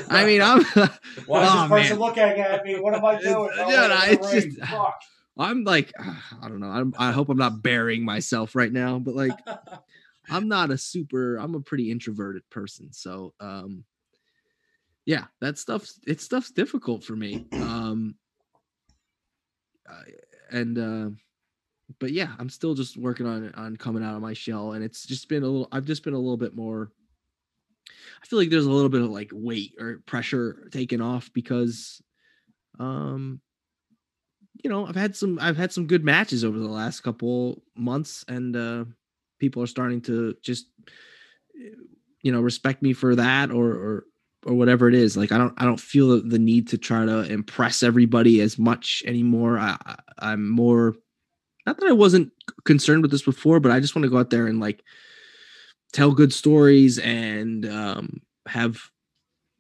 I 0.10 0.26
mean, 0.26 0.42
I'm. 0.42 0.64
Why 1.26 1.44
is 1.44 1.50
oh, 1.52 1.62
this 1.62 1.70
person 1.70 1.70
man. 1.70 2.00
looking 2.00 2.24
at 2.24 2.64
me? 2.66 2.80
What 2.80 2.94
am 2.94 3.06
I 3.06 3.20
doing? 3.20 3.50
Oh, 3.54 3.70
Yeah, 3.70 3.84
I'm 3.84 3.90
no, 3.90 4.30
it's 4.30 4.32
just- 4.32 4.60
Fuck. 4.60 5.02
I'm 5.40 5.64
like, 5.64 5.94
I 6.00 6.48
don't 6.48 6.60
know. 6.60 6.70
I'm, 6.70 6.94
I 6.98 7.12
hope 7.12 7.30
I'm 7.30 7.38
not 7.38 7.62
burying 7.62 8.04
myself 8.04 8.56
right 8.56 8.72
now, 8.72 8.98
but 8.98 9.14
like, 9.16 9.38
I'm 10.30 10.48
not 10.48 10.72
a 10.72 10.78
super. 10.78 11.38
I'm 11.38 11.56
a 11.56 11.62
pretty 11.62 11.92
introverted 11.92 12.50
person, 12.50 12.92
so 12.92 13.34
um, 13.40 13.84
yeah, 15.06 15.26
that 15.42 15.58
stuff's 15.58 16.00
it 16.08 16.22
stuff's 16.22 16.52
difficult 16.52 17.04
for 17.04 17.16
me. 17.16 17.46
Um, 17.54 18.16
and 20.52 20.78
uh, 20.78 21.10
but 22.00 22.12
yeah, 22.12 22.34
I'm 22.40 22.50
still 22.50 22.74
just 22.74 22.98
working 22.98 23.26
on 23.26 23.54
on 23.56 23.78
coming 23.78 24.04
out 24.04 24.16
of 24.16 24.22
my 24.22 24.34
shell, 24.34 24.74
and 24.74 24.84
it's 24.84 25.06
just 25.06 25.30
been 25.30 25.44
a 25.44 25.48
little. 25.48 25.68
I've 25.72 25.86
just 25.86 26.04
been 26.04 26.14
a 26.14 26.20
little 26.20 26.38
bit 26.38 26.56
more. 26.56 26.92
I 28.22 28.26
feel 28.26 28.40
like 28.40 28.50
there's 28.50 28.66
a 28.66 28.72
little 28.72 28.90
bit 28.90 29.02
of 29.02 29.10
like 29.10 29.30
weight 29.34 29.74
or 29.80 30.02
pressure 30.06 30.68
taken 30.72 31.02
off 31.02 31.32
because, 31.34 32.02
um, 32.80 33.42
you 34.64 34.70
know, 34.70 34.86
I've 34.86 34.96
had 34.96 35.16
some 35.16 35.38
I've 35.40 35.58
had 35.58 35.72
some 35.72 35.88
good 35.88 36.04
matches 36.04 36.44
over 36.44 36.58
the 36.58 36.68
last 36.68 37.02
couple 37.02 37.62
months, 37.76 38.26
and 38.28 38.56
uh, 38.56 38.86
people 39.40 39.62
are 39.62 39.68
starting 39.68 40.02
to 40.02 40.36
just, 40.42 40.68
you 42.22 42.32
know, 42.32 42.42
respect 42.42 42.82
me 42.82 42.94
for 42.94 43.16
that 43.16 43.52
or 43.52 43.72
or 43.72 44.04
or 44.46 44.54
whatever 44.54 44.88
it 44.88 44.96
is. 44.96 45.18
Like 45.18 45.32
I 45.32 45.38
don't 45.38 45.54
I 45.58 45.66
don't 45.66 45.80
feel 45.80 46.10
the- 46.10 46.28
the 46.28 46.40
need 46.40 46.68
to 46.70 46.78
try 46.78 47.06
to 47.06 47.22
impress 47.32 47.84
everybody 47.84 48.42
as 48.42 48.58
much 48.58 49.04
anymore. 49.06 49.58
I, 49.60 49.78
I 49.86 49.96
I'm 50.20 50.50
more 50.50 50.96
not 51.68 51.78
that 51.78 51.90
I 51.90 51.94
wasn't 51.94 52.32
concerned 52.64 53.02
with 53.02 53.12
this 53.12 53.22
before, 53.22 53.60
but 53.60 53.74
I 53.74 53.82
just 53.82 53.94
want 53.94 54.04
to 54.04 54.10
go 54.10 54.18
out 54.18 54.30
there 54.30 54.48
and 54.48 54.62
like 54.62 54.84
tell 55.92 56.12
good 56.12 56.34
stories 56.34 56.98
and 56.98 57.66
um, 57.66 58.22
have 58.48 58.80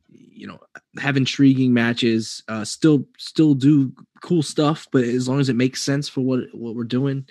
you 0.10 0.48
know 0.48 0.60
have 1.00 1.18
intriguing 1.18 1.74
matches. 1.74 2.44
Uh, 2.48 2.64
still 2.64 3.06
still 3.18 3.54
do 3.54 3.92
cool 4.22 4.42
stuff, 4.42 4.88
but 4.92 5.04
as 5.04 5.28
long 5.28 5.42
as 5.42 5.50
it 5.50 5.58
makes 5.58 5.82
sense 5.84 6.08
for 6.08 6.22
what 6.22 6.40
what 6.54 6.76
we're 6.76 6.86
doing. 6.86 7.28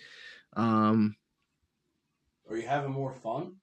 Um, 0.54 1.16
Are 2.50 2.56
you 2.56 2.66
having 2.66 2.92
more 2.92 3.14
fun? 3.14 3.54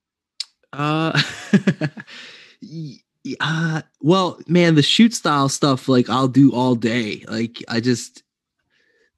uh, 0.74 1.22
uh, 3.40 3.82
well, 4.02 4.40
man, 4.48 4.74
the 4.74 4.82
shoot 4.82 5.14
style 5.14 5.48
stuff, 5.48 5.88
like 5.88 6.10
I'll 6.10 6.28
do 6.28 6.52
all 6.52 6.74
day. 6.74 7.24
Like 7.28 7.64
I 7.68 7.80
just 7.80 8.24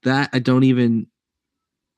that 0.04 0.30
I 0.34 0.40
don't 0.40 0.64
even. 0.64 1.08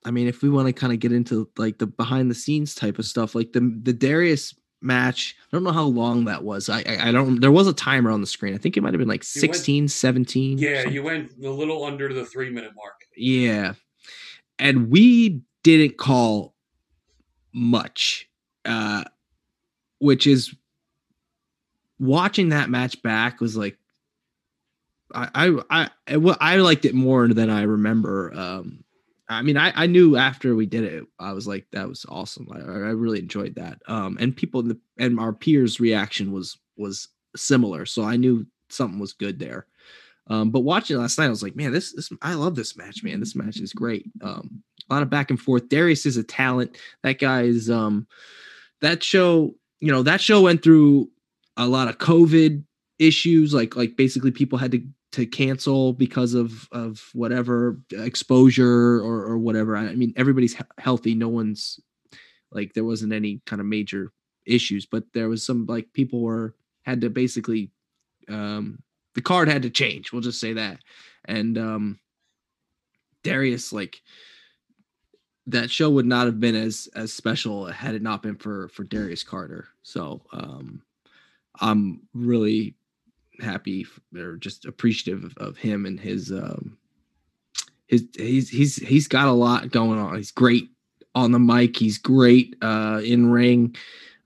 I 0.07 0.11
mean, 0.11 0.27
if 0.27 0.41
we 0.41 0.49
want 0.49 0.67
to 0.67 0.73
kind 0.73 0.93
of 0.93 0.99
get 0.99 1.11
into 1.11 1.49
like 1.57 1.79
the 1.79 1.85
behind 1.87 2.31
the 2.31 2.35
scenes 2.35 2.73
type 2.73 2.97
of 2.97 3.05
stuff, 3.05 3.35
like 3.35 3.51
the 3.51 3.59
the 3.83 3.91
Darius 3.91 4.55
match, 4.81 5.35
I 5.51 5.55
don't 5.55 5.65
know 5.65 5.73
how 5.73 5.83
long 5.83 6.23
that 6.25 6.43
was. 6.43 6.69
I 6.69 6.79
I, 6.79 7.09
I 7.09 7.11
don't. 7.11 7.41
There 7.41 7.51
was 7.51 7.67
a 7.67 7.73
timer 7.73 8.09
on 8.09 8.21
the 8.21 8.27
screen. 8.27 8.53
I 8.53 8.57
think 8.57 8.77
it 8.77 8.81
might 8.81 8.93
have 8.93 8.99
been 8.99 9.09
like 9.09 9.25
You 9.35 9.41
went- 9.41 9.55
16, 9.55 9.87
17. 9.89 10.57
Yeah, 10.59 10.87
you 10.87 11.03
went 11.03 11.31
a 11.43 11.49
little 11.49 11.83
under 11.83 12.13
the 12.13 12.25
three 12.25 12.49
minute 12.49 12.71
mark. 12.73 13.01
Yeah. 13.17 13.73
And 14.59 14.89
we 14.89 15.41
didn't 15.63 15.97
call 15.97 16.55
much, 17.53 18.29
uh, 18.63 19.03
which 19.99 20.25
is 20.25 20.55
watching 21.99 22.49
that 22.49 22.69
match 22.69 23.01
back 23.03 23.41
was 23.41 23.57
like, 23.57 23.77
I, 25.13 25.29
I, 25.35 25.59
I, 25.69 25.89
I, 26.07 26.35
I 26.39 26.55
liked 26.57 26.85
it 26.85 26.95
more 26.95 27.27
than 27.27 27.49
I 27.49 27.63
remember. 27.63 28.33
Um, 28.33 28.83
I 29.29 29.41
mean, 29.41 29.57
I, 29.57 29.73
I 29.75 29.87
knew 29.87 30.15
after 30.15 30.55
we 30.55 30.65
did 30.65 30.85
it, 30.85 31.03
I 31.19 31.33
was 31.33 31.47
like, 31.47 31.67
that 31.71 31.87
was 31.87 32.05
awesome. 32.07 32.47
I, 32.51 32.59
I 32.59 32.91
really 32.91 33.19
enjoyed 33.19 33.55
that. 33.55 33.81
Um, 33.87 34.17
and 34.21 34.35
people 34.35 34.63
the, 34.63 34.79
and 34.97 35.19
our 35.19 35.33
peers' 35.33 35.79
reaction 35.79 36.31
was, 36.31 36.57
was 36.77 37.09
similar. 37.35 37.85
So 37.85 38.03
I 38.03 38.15
knew 38.15 38.45
something 38.69 38.99
was 38.99 39.13
good 39.13 39.37
there. 39.37 39.65
Um, 40.29 40.49
but 40.49 40.61
watching 40.61 40.97
last 40.97 41.17
night, 41.17 41.27
I 41.27 41.29
was 41.29 41.43
like, 41.43 41.55
man, 41.55 41.71
this, 41.71 41.93
this, 41.93 42.09
I 42.21 42.35
love 42.35 42.55
this 42.55 42.77
match, 42.77 43.03
man. 43.03 43.19
This 43.19 43.35
match 43.35 43.59
is 43.59 43.73
great. 43.73 44.05
Um, 44.21 44.63
a 44.89 44.93
lot 44.93 45.03
of 45.03 45.09
back 45.09 45.29
and 45.29 45.39
forth. 45.39 45.69
Darius 45.69 46.05
is 46.05 46.17
a 46.17 46.23
talent. 46.23 46.77
That 47.03 47.19
guy 47.19 47.43
is, 47.43 47.69
um, 47.69 48.07
that 48.81 49.03
show, 49.03 49.55
you 49.79 49.91
know, 49.91 50.03
that 50.03 50.21
show 50.21 50.41
went 50.41 50.63
through 50.63 51.09
a 51.57 51.67
lot 51.67 51.87
of 51.87 51.97
COVID 51.97 52.63
issues. 52.99 53.53
Like, 53.53 53.75
like 53.75 53.97
basically 53.97 54.31
people 54.31 54.57
had 54.57 54.71
to, 54.71 54.81
to 55.17 55.25
cancel 55.25 55.93
because 55.93 56.33
of, 56.33 56.67
of 56.71 57.09
whatever 57.13 57.79
exposure 57.91 59.01
or, 59.01 59.25
or 59.25 59.37
whatever. 59.37 59.77
I 59.77 59.93
mean, 59.93 60.13
everybody's 60.15 60.55
he- 60.55 60.63
healthy. 60.79 61.13
No 61.13 61.27
one's 61.27 61.79
like, 62.51 62.73
there 62.73 62.85
wasn't 62.85 63.13
any 63.13 63.41
kind 63.45 63.59
of 63.59 63.65
major 63.67 64.11
issues, 64.45 64.87
but 64.87 65.03
there 65.13 65.29
was 65.29 65.45
some 65.45 65.65
like 65.67 65.93
people 65.93 66.21
were, 66.21 66.55
had 66.83 67.01
to 67.01 67.09
basically, 67.09 67.69
um, 68.29 68.81
the 69.15 69.21
card 69.21 69.49
had 69.49 69.63
to 69.63 69.69
change. 69.71 70.13
We'll 70.13 70.21
just 70.21 70.39
say 70.39 70.53
that. 70.53 70.79
And 71.25 71.57
um 71.57 71.99
Darius, 73.23 73.73
like 73.73 74.03
that 75.47 75.71
show 75.71 75.89
would 75.89 76.05
not 76.05 76.27
have 76.27 76.39
been 76.39 76.55
as 76.55 76.87
as 76.95 77.11
special 77.11 77.65
had 77.65 77.95
it 77.95 78.03
not 78.03 78.21
been 78.21 78.35
for 78.35 78.69
for 78.69 78.83
Darius 78.83 79.23
Carter. 79.23 79.69
So 79.81 80.21
um 80.31 80.83
I'm 81.59 82.07
really 82.13 82.76
happy 83.41 83.85
or 84.15 84.35
just 84.35 84.65
appreciative 84.65 85.23
of, 85.23 85.37
of 85.37 85.57
him 85.57 85.85
and 85.85 85.99
his 85.99 86.31
um 86.31 86.77
his 87.87 88.07
he's 88.15 88.49
he's 88.49 88.75
he's 88.75 89.07
got 89.07 89.27
a 89.27 89.31
lot 89.31 89.71
going 89.71 89.99
on. 89.99 90.15
He's 90.15 90.31
great 90.31 90.69
on 91.15 91.31
the 91.31 91.39
mic. 91.39 91.77
He's 91.77 91.97
great 91.97 92.55
uh 92.61 93.01
in 93.03 93.31
ring. 93.31 93.75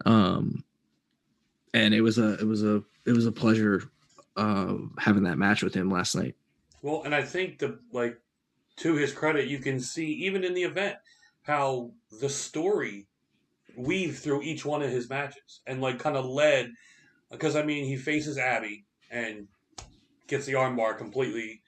Um 0.06 0.63
and 1.74 1.93
it 1.93 2.02
was 2.02 2.17
a 2.17 2.34
it 2.34 2.47
was 2.47 2.63
a 2.63 2.84
it 3.06 3.12
was 3.13 3.26
a 3.26 3.32
pleasure 3.32 3.84
uh 4.38 4.76
having 4.97 5.24
that 5.24 5.38
match 5.38 5.63
with 5.63 5.74
him 5.74 5.89
last 5.89 6.15
night. 6.15 6.36
Well, 6.82 7.04
and 7.04 7.13
I 7.13 7.21
think 7.21 7.60
the 7.60 7.80
like 7.91 8.19
to 8.78 8.95
his 8.95 9.13
credit, 9.13 9.47
you 9.47 9.60
can 9.60 9.80
see 9.80 10.08
even 10.08 10.43
in 10.43 10.54
the 10.54 10.63
event 10.63 10.97
how 11.43 11.91
the 12.19 12.30
story 12.30 13.08
weaved 13.76 14.19
through 14.19 14.41
each 14.41 14.65
one 14.65 14.82
of 14.82 14.89
his 14.89 15.10
matches 15.10 15.62
and 15.67 15.82
like 15.82 16.00
kind 16.00 16.17
of 16.17 16.26
led 16.26 16.71
because 17.30 17.56
I 17.56 17.63
mean 17.63 17.86
he 17.86 17.95
faces 17.95 18.38
Abby 18.38 18.86
and 19.12 19.47
gets 20.28 20.45
the 20.45 20.54
armbar 20.54 20.97
completely 20.97 21.62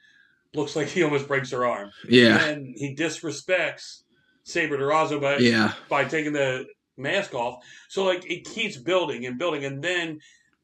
looks 0.53 0.75
like 0.75 0.87
he 0.87 1.03
almost 1.03 1.27
breaks 1.27 1.51
her 1.51 1.65
arm. 1.65 1.91
Yeah. 2.07 2.43
And 2.43 2.73
he 2.77 2.95
disrespects 2.95 4.03
Saber 4.43 4.77
Durazo 4.77 5.19
by 5.21 5.37
Yeah. 5.37 5.73
by 5.89 6.05
taking 6.05 6.33
the 6.33 6.65
mask 6.97 7.33
off. 7.33 7.63
So 7.89 8.03
like 8.05 8.29
it 8.29 8.45
keeps 8.45 8.77
building 8.77 9.25
and 9.25 9.37
building 9.37 9.65
and 9.65 9.83
then 9.83 10.19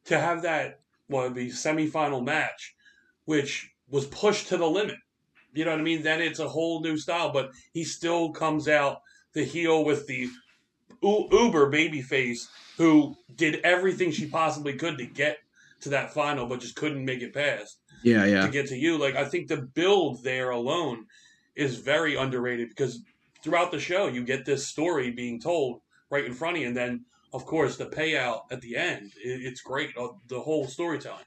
to 0.06 0.20
have 0.20 0.44
that 0.44 0.80
well 1.10 1.30
the 1.32 1.50
semifinal 1.50 2.24
match 2.24 2.76
which 3.26 3.70
was 3.90 4.06
pushed 4.08 4.48
to 4.50 4.58
the 4.58 4.66
limit. 4.70 4.96
You 5.54 5.66
know 5.66 5.72
what 5.72 5.80
I 5.80 5.84
mean? 5.84 6.04
Then 6.04 6.22
it's 6.22 6.40
a 6.40 6.48
whole 6.48 6.82
new 6.82 6.96
style, 6.98 7.32
but 7.32 7.52
he 7.74 7.84
still 7.84 8.32
comes 8.32 8.68
out 8.68 9.02
the 9.34 9.44
heel 9.44 9.84
with 9.84 10.06
the 10.08 10.28
u- 11.02 11.28
uber 11.32 11.70
baby 11.70 12.02
face 12.02 12.48
who 12.78 13.16
did 13.36 13.60
everything 13.64 14.12
she 14.12 14.28
possibly 14.28 14.74
could 14.74 14.98
to 15.00 15.06
get 15.06 15.40
to 15.82 15.90
that 15.90 16.14
final, 16.14 16.46
but 16.46 16.60
just 16.60 16.76
couldn't 16.76 17.04
make 17.04 17.22
it 17.22 17.34
past. 17.34 17.80
Yeah, 18.04 18.26
yeah. 18.26 18.46
to 18.46 18.52
get 18.52 18.68
to 18.68 18.78
you. 18.78 18.98
Like 18.98 19.16
I 19.16 19.26
think 19.26 19.48
the 19.48 19.58
build 19.58 20.24
there 20.24 20.52
alone 20.52 21.06
is 21.56 21.78
very 21.78 22.16
underrated 22.16 22.70
because 22.70 23.02
throughout 23.44 23.72
the 23.72 23.80
show 23.80 24.08
you 24.08 24.24
get 24.24 24.46
this 24.46 24.68
story 24.68 25.12
being 25.12 25.40
told 25.40 25.82
right 26.10 26.26
in 26.26 26.34
front 26.34 26.58
of 26.58 26.62
you, 26.62 26.68
and 26.68 26.78
then 26.78 27.06
of 27.34 27.46
course 27.46 27.78
the 27.78 27.86
payout 27.86 28.42
at 28.52 28.62
the 28.62 28.76
end. 28.76 29.12
it's 29.18 29.62
great. 29.62 29.92
Uh, 29.98 30.10
the 30.28 30.40
whole 30.40 30.66
storytelling. 30.66 31.26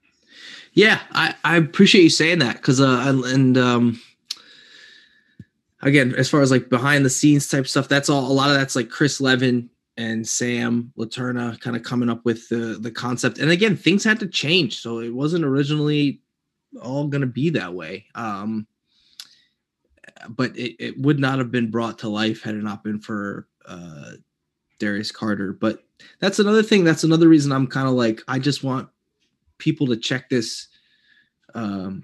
Yeah, 0.73 1.01
I, 1.11 1.35
I 1.45 1.57
appreciate 1.57 2.05
you 2.05 2.11
saying 2.11 2.39
that 2.39 2.57
because 2.57 2.81
uh 2.81 3.03
and 3.27 3.59
um 3.59 4.01
again 5.83 6.15
as 6.15 6.29
far 6.29 6.41
as 6.41 6.51
like 6.51 6.71
behind 6.71 7.05
the 7.05 7.11
scenes 7.11 7.49
type 7.49 7.67
stuff 7.67 7.89
that's 7.89 8.09
all 8.09 8.31
a 8.31 8.33
lot 8.33 8.51
of 8.51 8.57
that's 8.57 8.77
like 8.77 8.89
Chris 8.89 9.21
Levin 9.21 9.69
and 9.97 10.27
Sam 10.27 10.93
Laterna 10.97 11.61
kind 11.61 11.77
of 11.77 11.83
coming 11.83 12.09
up 12.09 12.25
with 12.25 12.49
the 12.49 12.79
the 12.81 12.91
concept. 12.91 13.39
And 13.39 13.51
again 13.51 13.77
things 13.77 14.05
had 14.05 14.21
to 14.21 14.27
change 14.27 14.81
so 14.81 15.01
it 15.01 15.11
wasn't 15.11 15.45
originally 15.45 16.21
all 16.81 17.07
going 17.07 17.21
to 17.21 17.27
be 17.27 17.51
that 17.51 17.75
way 17.75 18.07
um 18.15 18.67
but 20.31 20.57
it, 20.57 20.77
it 20.79 20.99
would 20.99 21.19
not 21.19 21.39
have 21.39 21.51
been 21.51 21.71
brought 21.71 21.99
to 21.99 22.09
life 22.09 22.43
had 22.43 22.55
it 22.55 22.63
not 22.63 22.83
been 22.85 22.99
for 22.99 23.49
uh 23.67 24.13
Darius 24.83 25.13
Carter. 25.13 25.53
But 25.53 25.85
that's 26.19 26.41
another 26.41 26.63
thing 26.63 26.83
that's 26.83 27.05
another 27.05 27.29
reason 27.29 27.53
I'm 27.53 27.69
kind 27.69 27.87
of 27.87 27.95
like 27.95 28.21
I 28.27 28.41
just 28.41 28.65
want 28.65 28.89
people 29.59 29.87
to 29.87 29.97
check 29.97 30.29
this 30.29 30.67
um 31.55 32.03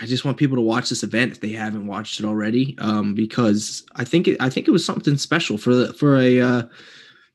I 0.00 0.06
just 0.06 0.24
want 0.24 0.36
people 0.36 0.56
to 0.56 0.62
watch 0.62 0.88
this 0.88 1.02
event 1.02 1.32
if 1.32 1.40
they 1.40 1.50
haven't 1.50 1.86
watched 1.86 2.20
it 2.20 2.26
already 2.26 2.76
um 2.78 3.14
because 3.14 3.84
I 3.96 4.04
think 4.04 4.28
it, 4.28 4.36
I 4.40 4.48
think 4.50 4.68
it 4.68 4.72
was 4.72 4.84
something 4.84 5.16
special 5.16 5.58
for 5.58 5.74
the 5.74 5.92
for 5.92 6.16
a 6.18 6.40
uh 6.40 6.62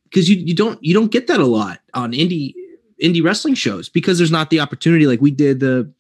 because 0.06 0.30
you 0.30 0.38
you 0.38 0.56
don't 0.56 0.82
you 0.84 0.94
don't 0.94 1.12
get 1.12 1.28
that 1.28 1.40
a 1.40 1.46
lot 1.46 1.80
on 1.94 2.14
indie 2.14 2.54
indie 3.02 3.24
wrestling 3.24 3.56
shows 3.56 3.90
because 3.90 4.18
there's 4.18 4.32
not 4.32 4.50
the 4.50 4.60
opportunity 4.60 5.08
like 5.08 5.22
we 5.22 5.32
did 5.32 5.60
the 5.60 5.92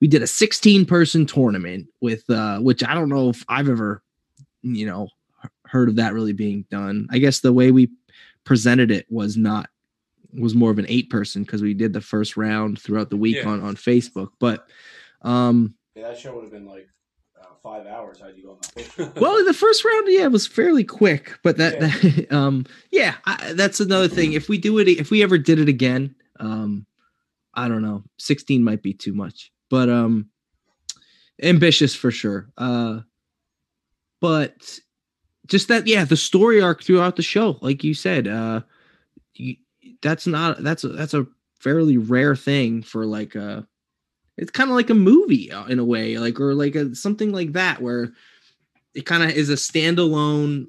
we 0.00 0.06
did 0.08 0.22
a 0.22 0.26
16 0.26 0.84
person 0.86 1.26
tournament 1.26 1.86
with 2.00 2.28
uh 2.30 2.58
which 2.60 2.84
I 2.84 2.94
don't 2.94 3.08
know 3.08 3.30
if 3.30 3.44
I've 3.48 3.68
ever 3.68 4.02
you 4.62 4.86
know 4.86 5.08
heard 5.66 5.88
of 5.88 5.96
that 5.96 6.12
really 6.12 6.34
being 6.34 6.66
done. 6.70 7.08
I 7.10 7.18
guess 7.18 7.40
the 7.40 7.52
way 7.52 7.70
we 7.70 7.90
presented 8.44 8.90
it 8.90 9.06
was 9.08 9.36
not 9.36 9.70
was 10.34 10.54
more 10.54 10.70
of 10.70 10.78
an 10.78 10.86
eight 10.88 11.08
person 11.10 11.42
because 11.42 11.62
we 11.62 11.74
did 11.74 11.92
the 11.92 12.00
first 12.00 12.36
round 12.36 12.80
throughout 12.80 13.10
the 13.10 13.16
week 13.16 13.36
Yeah. 13.36 13.48
on 13.48 13.60
on 13.62 13.74
Facebook. 13.76 14.28
But 14.38 14.66
um 15.22 15.74
Yeah, 15.94 16.08
that 16.08 16.18
show 16.18 16.34
would 16.34 16.44
have 16.44 16.52
been 16.52 16.66
like 16.66 16.88
uh, 17.40 17.54
five 17.62 17.86
hours 17.86 18.20
had 18.20 18.36
you 18.36 18.44
go 18.44 18.50
on 18.52 18.58
that. 18.76 19.16
well 19.20 19.44
the 19.44 19.54
first 19.54 19.84
round 19.84 20.06
yeah 20.08 20.26
was 20.26 20.46
fairly 20.46 20.84
quick 20.84 21.38
but 21.42 21.56
that, 21.56 21.80
that 21.80 22.26
um 22.30 22.64
yeah 22.90 23.16
I, 23.24 23.52
that's 23.54 23.80
another 23.80 24.08
thing 24.08 24.32
if 24.32 24.48
we 24.48 24.58
do 24.58 24.78
it 24.78 24.88
if 24.88 25.10
we 25.10 25.22
ever 25.22 25.38
did 25.38 25.58
it 25.58 25.68
again 25.68 26.14
um 26.40 26.86
i 27.54 27.68
don't 27.68 27.82
know 27.82 28.04
16 28.18 28.62
might 28.62 28.82
be 28.82 28.92
too 28.92 29.12
much 29.12 29.50
but 29.70 29.88
um 29.88 30.28
ambitious 31.42 31.94
for 31.94 32.10
sure 32.10 32.48
uh 32.58 33.00
but 34.20 34.78
just 35.46 35.68
that 35.68 35.86
yeah 35.86 36.04
the 36.04 36.16
story 36.16 36.60
arc 36.60 36.82
throughout 36.82 37.16
the 37.16 37.22
show 37.22 37.58
like 37.60 37.82
you 37.82 37.94
said 37.94 38.28
uh 38.28 38.60
you, 39.34 39.56
that's 40.00 40.26
not 40.26 40.62
that's 40.62 40.84
a, 40.84 40.88
that's 40.88 41.14
a 41.14 41.26
fairly 41.58 41.96
rare 41.96 42.36
thing 42.36 42.82
for 42.82 43.06
like 43.06 43.34
uh 43.36 43.62
it's 44.42 44.50
kind 44.50 44.68
of 44.68 44.74
like 44.74 44.90
a 44.90 44.94
movie 44.94 45.52
uh, 45.52 45.64
in 45.66 45.78
a 45.78 45.84
way 45.84 46.18
like 46.18 46.40
or 46.40 46.52
like 46.52 46.74
a 46.74 46.94
something 46.96 47.32
like 47.32 47.52
that 47.52 47.80
where 47.80 48.12
it 48.92 49.06
kind 49.06 49.22
of 49.22 49.30
is 49.30 49.48
a 49.48 49.54
standalone 49.54 50.66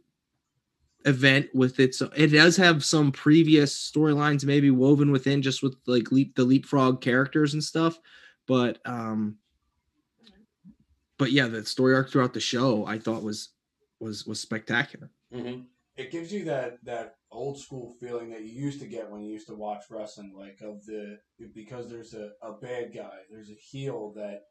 event 1.06 1.48
with 1.56 1.80
its 1.80 2.00
it 2.16 2.28
does 2.28 2.56
have 2.56 2.86
some 2.86 3.12
previous 3.12 3.92
storylines 3.92 4.46
maybe 4.46 4.70
woven 4.70 5.12
within 5.12 5.42
just 5.42 5.64
with 5.64 5.76
like 5.88 6.12
leap 6.12 6.36
the 6.36 6.44
leapfrog 6.44 7.02
characters 7.02 7.54
and 7.54 7.64
stuff 7.64 8.00
but 8.48 8.78
um 8.86 9.38
but 11.18 11.32
yeah 11.32 11.48
the 11.48 11.66
story 11.66 11.96
arc 11.96 12.12
throughout 12.12 12.34
the 12.34 12.40
show 12.40 12.86
i 12.86 13.00
thought 13.00 13.24
was 13.24 13.50
was 14.00 14.26
was 14.26 14.40
spectacular 14.40 15.10
Mm-hmm. 15.34 15.62
It 15.96 16.12
gives 16.12 16.34
you 16.34 16.46
that 16.46 16.78
that 16.84 17.14
old 17.32 17.60
school 17.60 17.94
feeling 18.00 18.32
that 18.32 18.44
you 18.44 18.52
used 18.52 18.80
to 18.82 18.88
get 18.88 19.10
when 19.12 19.22
you 19.22 19.32
used 19.32 19.48
to 19.48 19.56
watch 19.56 19.84
wrestling, 19.90 20.34
like 20.36 20.58
of 20.62 20.84
the 20.86 21.18
because 21.54 21.90
there's 21.90 22.14
a, 22.14 22.32
a 22.42 22.54
bad 22.54 22.94
guy, 22.96 23.18
there's 23.30 23.50
a 23.50 23.60
heel 23.72 24.14
that 24.16 24.42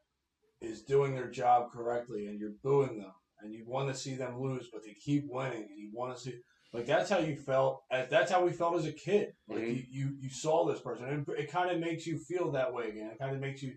is 0.61 0.83
doing 0.83 1.13
their 1.15 1.29
job 1.29 1.71
correctly, 1.73 2.27
and 2.27 2.39
you're 2.39 2.55
booing 2.63 2.99
them, 2.99 3.11
and 3.41 3.53
you 3.53 3.65
want 3.67 3.89
to 3.89 3.99
see 3.99 4.15
them 4.15 4.39
lose, 4.39 4.69
but 4.71 4.83
they 4.85 4.93
keep 4.93 5.25
winning, 5.27 5.63
and 5.63 5.77
you 5.77 5.91
want 5.93 6.15
to 6.15 6.21
see 6.21 6.33
like 6.73 6.87
that's 6.87 7.09
how 7.09 7.19
you 7.19 7.35
felt. 7.35 7.83
That's 7.91 8.31
how 8.31 8.43
we 8.43 8.51
felt 8.51 8.77
as 8.77 8.85
a 8.85 8.91
kid. 8.91 9.33
Like 9.47 9.59
mm-hmm. 9.59 9.75
you, 9.75 9.83
you 9.89 10.15
you 10.21 10.29
saw 10.29 10.65
this 10.65 10.81
person, 10.81 11.05
and 11.05 11.25
it 11.37 11.51
kind 11.51 11.69
of 11.69 11.79
makes 11.79 12.07
you 12.07 12.17
feel 12.17 12.51
that 12.51 12.73
way 12.73 12.89
again. 12.89 13.11
It 13.11 13.19
kind 13.19 13.35
of 13.35 13.41
makes 13.41 13.61
you 13.61 13.73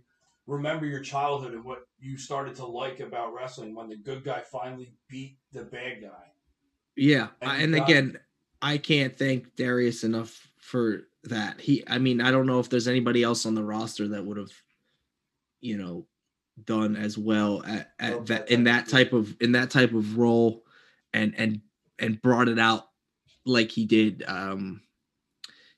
remember 0.47 0.87
your 0.87 1.01
childhood 1.01 1.53
and 1.53 1.65
what 1.65 1.81
you 1.99 2.17
started 2.17 2.55
to 2.57 2.67
like 2.67 3.01
about 3.01 3.35
wrestling 3.35 3.75
when 3.75 3.89
the 3.89 3.99
good 3.99 4.25
guy 4.25 4.43
finally 4.51 4.95
beat 5.11 5.37
the 5.53 5.65
bad 5.65 6.01
guy. 6.01 6.33
Yeah, 6.97 7.29
And 7.43 7.75
and 7.75 7.83
again, 7.83 8.19
I 8.63 8.79
can't 8.79 9.17
thank 9.17 9.55
Darius 9.55 10.03
enough 10.03 10.51
for 10.59 11.03
that. 11.25 11.61
He, 11.61 11.85
I 11.87 11.99
mean, 11.99 12.21
I 12.21 12.31
don't 12.31 12.47
know 12.47 12.59
if 12.59 12.71
there's 12.71 12.89
anybody 12.89 13.23
else 13.23 13.47
on 13.47 13.55
the 13.55 13.65
roster 13.65 14.09
that 14.09 14.25
would 14.25 14.39
have, 14.39 14.53
you 15.61 15.77
know, 15.77 16.07
done 16.65 16.97
as 16.97 17.19
well 17.19 17.63
at, 17.67 17.93
at 17.99 18.27
that 18.27 18.51
in 18.51 18.65
that 18.65 18.89
type 18.89 19.13
of 19.13 19.37
in 19.41 19.53
that 19.53 19.71
type 19.71 19.93
of 19.93 20.17
role, 20.17 20.65
and 21.13 21.35
and 21.37 21.61
and 21.99 22.21
brought 22.23 22.49
it 22.49 22.59
out 22.59 22.89
like 23.45 23.71
he 23.71 23.85
did. 23.85 24.25
Um, 24.27 24.81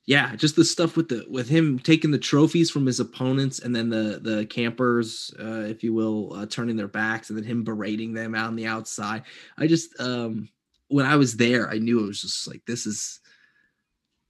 yeah, 0.06 0.36
just 0.36 0.56
the 0.56 0.64
stuff 0.64 0.96
with 0.96 1.08
the 1.08 1.26
with 1.28 1.48
him 1.48 1.78
taking 1.80 2.12
the 2.12 2.18
trophies 2.18 2.70
from 2.70 2.86
his 2.86 3.00
opponents, 3.00 3.58
and 3.58 3.74
then 3.74 3.90
the 3.90 4.20
the 4.22 4.46
campers, 4.46 5.34
uh, 5.38 5.64
if 5.66 5.82
you 5.82 5.92
will, 5.92 6.32
uh, 6.34 6.46
turning 6.46 6.76
their 6.76 6.88
backs, 6.88 7.28
and 7.28 7.38
then 7.38 7.44
him 7.44 7.64
berating 7.64 8.14
them 8.14 8.34
out 8.34 8.46
on 8.46 8.56
the 8.56 8.66
outside. 8.66 9.24
I 9.58 9.66
just 9.66 10.00
um 10.00 10.48
when 10.88 11.06
I 11.06 11.16
was 11.16 11.36
there, 11.36 11.68
I 11.68 11.78
knew 11.78 12.02
it 12.02 12.08
was 12.08 12.22
just 12.22 12.46
like 12.48 12.62
this 12.66 12.86
is 12.86 13.20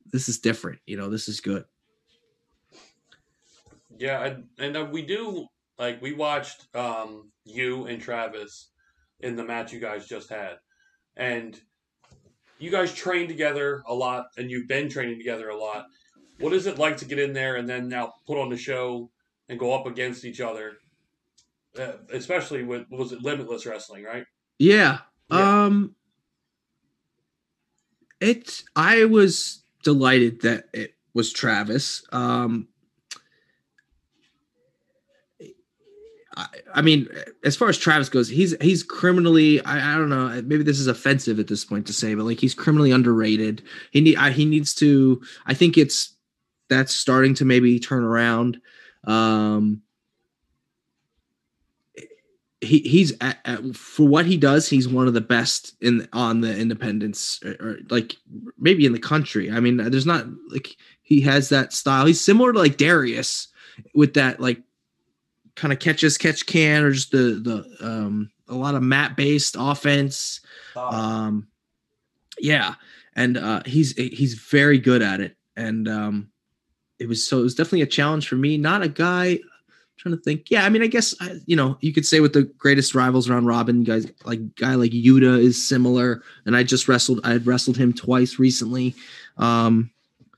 this 0.07 0.29
is 0.29 0.39
different. 0.39 0.81
You 0.87 0.97
know, 0.97 1.09
this 1.09 1.29
is 1.29 1.41
good. 1.41 1.65
Yeah, 3.99 4.25
and, 4.25 4.45
and 4.59 4.77
uh, 4.77 4.89
we 4.91 5.03
do 5.03 5.47
like 5.79 6.01
we 6.01 6.13
watched 6.13 6.75
um, 6.75 7.31
you 7.45 7.87
and 7.87 8.01
Travis 8.01 8.71
in 9.21 9.35
the 9.35 9.45
match 9.45 9.73
you 9.73 9.81
guys 9.81 10.07
just 10.07 10.29
had, 10.29 10.57
and 11.17 11.61
you 12.59 12.71
guys 12.71 12.93
train 12.93 13.29
together 13.29 13.83
a 13.87 13.95
lot, 13.95 14.27
and 14.37 14.51
you've 14.51 14.69
been 14.69 14.89
training 14.89 15.19
together 15.19 15.49
a 15.49 15.57
lot. 15.57 15.87
What 16.41 16.53
is 16.53 16.67
it 16.67 16.79
like 16.79 16.97
to 16.99 17.05
get 17.05 17.19
in 17.19 17.33
there 17.33 17.57
and 17.57 17.69
then 17.69 17.89
now 17.89 18.15
put 18.27 18.39
on 18.39 18.49
the 18.49 18.57
show 18.57 19.11
and 19.49 19.59
go 19.59 19.73
up 19.75 19.87
against 19.87 20.25
each 20.25 20.41
other? 20.41 20.79
Uh, 21.79 21.93
especially 22.13 22.63
with 22.63 22.87
was 22.91 23.13
it 23.13 23.23
Limitless 23.23 23.67
Wrestling, 23.67 24.05
right? 24.05 24.25
Yeah. 24.59 24.99
Um 25.31 25.97
it 28.21 28.63
I 28.77 29.05
was 29.05 29.63
delighted 29.83 30.43
that 30.43 30.69
it 30.73 30.95
was 31.15 31.33
Travis. 31.33 32.05
Um 32.13 32.69
I, 36.39 36.47
I 36.73 36.83
mean, 36.83 37.09
as 37.45 37.57
far 37.57 37.69
as 37.69 37.77
Travis 37.77 38.09
goes, 38.09 38.29
he's 38.29 38.55
he's 38.61 38.85
criminally. 38.85 39.61
I, 39.65 39.95
I 39.95 39.99
don't 39.99 40.09
know. 40.09 40.29
Maybe 40.45 40.63
this 40.63 40.79
is 40.79 40.87
offensive 40.87 41.41
at 41.41 41.49
this 41.49 41.65
point 41.65 41.87
to 41.89 41.93
say, 41.93 42.15
but 42.15 42.25
like 42.25 42.39
he's 42.39 42.55
criminally 42.55 42.93
underrated. 42.93 43.63
He 43.91 44.01
need 44.01 44.17
I, 44.17 44.31
he 44.31 44.45
needs 44.45 44.73
to. 44.77 45.21
I 45.47 45.55
think 45.55 45.77
it's 45.77 46.15
that's 46.69 46.95
starting 46.95 47.35
to 47.35 47.45
maybe 47.45 47.81
turn 47.81 48.05
around. 48.05 48.61
Um, 49.05 49.83
he 52.61 52.81
he's 52.81 53.13
at, 53.21 53.39
at, 53.45 53.77
for 53.77 54.07
what 54.07 54.27
he 54.27 54.37
does 54.37 54.69
he's 54.69 54.89
one 54.89 55.07
of 55.07 55.15
the 55.15 55.21
best 55.21 55.75
in 55.81 56.09
on 56.13 56.41
the 56.41 56.57
independents 56.57 57.41
or, 57.45 57.53
or 57.61 57.79
like 57.89 58.17
maybe 58.59 58.85
in 58.85 58.93
the 58.93 58.99
country. 58.99 59.51
I 59.51 59.61
mean 59.61 59.77
there's 59.77 60.07
not 60.07 60.27
like 60.51 60.77
he 61.03 61.21
has 61.23 61.49
that 61.51 61.73
style. 61.73 62.07
He's 62.07 62.21
similar 62.21 62.53
to 62.53 62.59
like 62.59 62.77
darius 62.77 63.49
with 63.95 64.15
that 64.15 64.41
like 64.41 64.61
kind 65.55 65.73
of 65.73 65.79
catch 65.79 66.03
as 66.05 66.19
catch 66.19 66.47
can 66.47 66.83
or 66.83 66.93
just 66.93 67.13
the 67.13 67.41
the 67.79 67.87
um 67.87 68.31
a 68.49 68.55
lot 68.55 68.75
of 68.75 68.83
mat 68.83 69.17
based 69.17 69.57
offense 69.59 70.41
um 70.77 71.49
yeah 72.39 72.75
and 73.15 73.37
uh 73.37 73.63
he's 73.67 73.93
he's 73.93 74.35
very 74.35 74.79
good 74.79 75.03
at 75.03 75.21
it. 75.21 75.37
And 75.57 75.89
um 75.89 76.31
it 76.99 77.09
was 77.09 77.27
so 77.27 77.39
it 77.39 77.43
was 77.43 77.55
definitely 77.55 77.83
a 77.83 77.87
challenge 77.87 78.29
for 78.29 78.37
me. 78.37 78.59
Not 78.59 78.83
a 78.83 78.89
guy 78.89 79.41
trying 79.99 80.17
to 80.17 80.23
think. 80.23 80.51
Yeah, 80.51 80.65
I 80.65 80.69
mean, 80.69 80.83
I 80.83 80.87
guess 80.87 81.15
I, 81.21 81.39
you 81.47 81.57
know 81.57 81.77
you 81.81 81.93
could 81.93 82.07
say 82.07 82.21
with 82.21 82.33
the 82.33 82.45
greatest 82.45 82.95
rivals 82.95 83.29
around 83.29 83.47
Robin, 83.47 83.85
guys 83.85 84.11
like 84.25 84.55
guy 84.57 84.75
like 84.75 84.93
Yuta 84.93 85.39
is 85.39 85.67
similar, 85.69 86.23
and 86.47 86.57
I 86.57 86.63
just 86.63 86.89
wrestled. 86.89 87.21
I 87.25 87.31
had 87.31 87.47
wrestled 87.47 87.77
him 87.77 87.93
twice 87.93 88.39
recently, 88.39 88.95
um, 89.37 89.91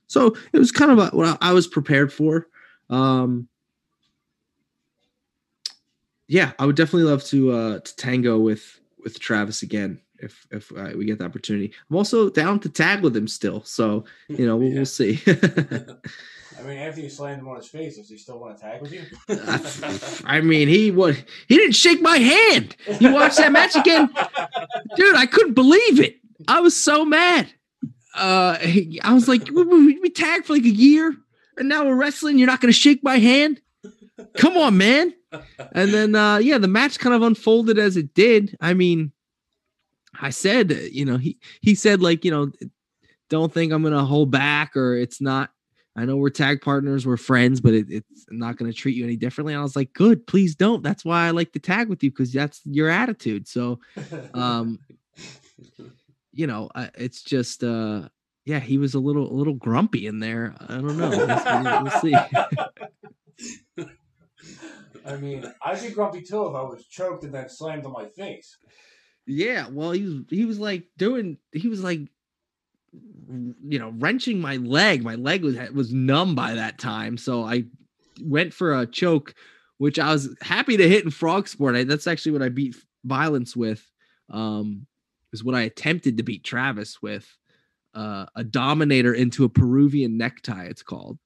so 0.07 0.35
it 0.53 0.59
was 0.59 0.73
kind 0.73 0.91
of 0.91 0.99
a, 0.99 1.17
what 1.17 1.39
I 1.41 1.53
was 1.53 1.67
prepared 1.67 2.13
for. 2.13 2.49
Um, 2.89 3.49
yeah, 6.27 6.53
I 6.59 6.67
would 6.67 6.77
definitely 6.77 7.11
love 7.11 7.25
to 7.25 7.53
uh, 7.53 7.79
to 7.81 7.97
tango 7.97 8.39
with 8.39 8.81
with 9.03 9.19
Travis 9.21 9.63
again 9.63 10.01
if 10.19 10.47
if 10.51 10.73
uh, 10.77 10.91
we 10.97 11.05
get 11.05 11.19
the 11.19 11.25
opportunity. 11.25 11.73
I'm 11.91 11.97
also 11.97 12.31
down 12.31 12.61
to 12.61 12.69
tag 12.69 13.03
with 13.03 13.17
him 13.17 13.29
still, 13.29 13.63
so 13.65 14.05
you 14.29 14.47
know 14.47 14.57
we'll, 14.57 14.73
we'll 14.73 14.87
see. 14.87 15.21
I 16.61 16.67
mean, 16.67 16.79
after 16.79 17.01
you 17.01 17.09
slammed 17.09 17.41
him 17.41 17.49
on 17.49 17.57
his 17.57 17.69
face, 17.69 17.97
does 17.97 18.09
he 18.09 18.19
still 18.19 18.39
want 18.39 18.59
to 18.59 18.63
tag 18.63 18.83
with 18.83 18.93
you? 18.93 19.03
I 20.25 20.41
mean, 20.41 20.69
he 20.69 20.91
was 20.91 21.17
he 21.49 21.57
didn't 21.57 21.75
shake 21.75 22.03
my 22.03 22.19
hand. 22.19 22.77
You 23.01 23.13
watch 23.13 23.37
that 23.37 23.53
match 23.53 23.77
again, 23.77 24.09
dude. 24.97 25.17
I 25.17 25.27
couldn't 25.27 25.55
believe 25.55 26.01
it. 26.01 26.19
I 26.49 26.61
was 26.61 26.77
so 26.77 27.05
mad. 27.05 27.53
Uh, 28.15 28.59
I 29.03 29.13
was 29.15 29.29
like, 29.29 29.49
we, 29.51 29.63
we, 29.63 29.99
we 30.01 30.11
tagged 30.11 30.47
for 30.47 30.55
like 30.55 30.65
a 30.65 30.69
year, 30.69 31.15
and 31.57 31.69
now 31.69 31.85
we're 31.85 31.95
wrestling. 31.95 32.39
You're 32.39 32.47
not 32.47 32.61
gonna 32.61 32.73
shake 32.73 33.03
my 33.03 33.19
hand? 33.19 33.61
Come 34.37 34.57
on, 34.57 34.77
man. 34.77 35.15
And 35.73 35.95
then, 35.95 36.15
uh, 36.15 36.39
yeah, 36.39 36.59
the 36.59 36.69
match 36.69 36.99
kind 36.99 37.15
of 37.15 37.23
unfolded 37.23 37.79
as 37.79 37.97
it 37.97 38.15
did. 38.15 38.57
I 38.61 38.75
mean, 38.75 39.13
I 40.21 40.31
said, 40.31 40.73
you 40.93 41.05
know, 41.05 41.17
he 41.17 41.39
he 41.63 41.75
said 41.75 42.03
like, 42.03 42.25
you 42.25 42.31
know, 42.31 42.51
don't 43.29 43.53
think 43.53 43.73
I'm 43.73 43.83
gonna 43.83 44.05
hold 44.05 44.31
back 44.31 44.77
or 44.77 44.95
it's 44.95 45.21
not. 45.21 45.51
I 45.97 46.05
know 46.05 46.17
we're 46.17 46.31
tag 46.31 46.61
partners, 46.63 47.05
we're 47.07 47.17
friends, 47.17 47.61
but 47.61 47.75
it, 47.75 47.87
it's 47.91 48.27
not 48.31 48.57
gonna 48.57 48.73
treat 48.73 48.97
you 48.97 49.05
any 49.05 49.17
differently. 49.17 49.53
And 49.55 49.61
I 49.61 49.63
was 49.63 49.77
like, 49.77 49.93
good, 49.93 50.27
please 50.27 50.55
don't. 50.55 50.83
That's 50.83 51.05
why 51.05 51.27
I 51.27 51.31
like 51.31 51.53
to 51.53 51.59
tag 51.59 51.89
with 51.89 52.03
you 52.03 52.11
because 52.11 52.33
that's 52.33 52.61
your 52.65 52.89
attitude. 52.89 53.49
So, 53.49 53.81
um, 54.35 54.79
you 56.33 56.47
know, 56.47 56.71
I- 56.75 56.91
it's 56.97 57.23
just, 57.23 57.65
uh, 57.65 58.09
yeah, 58.47 58.61
he 58.61 58.79
was 58.79 58.95
a 58.95 58.99
little 59.01 59.31
a 59.31 59.35
little 59.35 59.55
grumpy 59.55 60.07
in 60.07 60.19
there. 60.21 60.55
I 60.61 60.75
don't 60.77 60.97
know. 60.97 61.11
We'll, 61.11 61.83
we'll 61.83 62.01
see. 62.01 62.15
I 65.07 65.17
mean, 65.17 65.45
I'd 65.65 65.81
be 65.83 65.91
grumpy 65.91 66.23
too 66.23 66.47
if 66.47 66.55
I 66.55 66.63
was 66.63 66.85
choked 66.87 67.25
and 67.25 67.35
then 67.35 67.49
slammed 67.49 67.85
on 67.85 67.93
my 67.93 68.07
face. 68.07 68.57
Yeah, 69.27 69.69
well, 69.71 69.93
he 69.93 70.03
was 70.05 70.15
he 70.31 70.45
was 70.45 70.59
like 70.59 70.85
doing 70.97 71.39
he 71.53 71.69
was 71.69 71.83
like 71.83 72.01
you 72.93 73.79
know 73.79 73.93
wrenching 73.99 74.41
my 74.41 74.57
leg. 74.57 75.03
My 75.03 75.15
leg 75.15 75.45
was 75.45 75.57
was 75.73 75.93
numb 75.93 76.35
by 76.35 76.55
that 76.55 76.79
time, 76.79 77.17
so 77.17 77.45
I 77.45 77.65
went 78.21 78.53
for 78.53 78.79
a 78.79 78.87
choke, 78.87 79.35
which 79.79 79.99
I 79.99 80.13
was 80.13 80.35
happy 80.43 80.77
to 80.77 80.89
hit 80.89 81.05
in 81.05 81.11
frog 81.11 81.49
sport. 81.49 81.77
I, 81.77 81.85
that's 81.85 82.07
actually 82.07 82.33
what 82.33 82.43
I 82.43 82.49
beat 82.49 82.77
violence 83.05 83.57
with. 83.57 83.85
Um, 84.31 84.87
is 85.33 85.45
what 85.45 85.55
I 85.55 85.63
attempted 85.63 86.17
to 86.17 86.23
beat 86.23 86.45
Travis 86.45 87.01
with. 87.01 87.27
Uh, 87.93 88.27
a 88.37 88.45
dominator 88.45 89.13
into 89.13 89.45
a 89.45 89.49
Peruvian 89.49 90.17
necktie. 90.17 90.67
It's 90.67 90.83
called. 90.83 91.19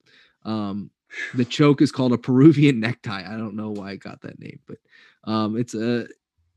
Um, 0.44 0.90
the 1.34 1.44
choke 1.44 1.82
is 1.82 1.92
called 1.92 2.12
a 2.12 2.18
Peruvian 2.18 2.80
necktie. 2.80 3.24
I 3.26 3.36
don't 3.36 3.56
know 3.56 3.70
why 3.70 3.90
I 3.90 3.96
got 3.96 4.22
that 4.22 4.38
name, 4.38 4.60
but 4.66 4.78
um, 5.24 5.56
it's 5.56 5.74
a 5.74 6.06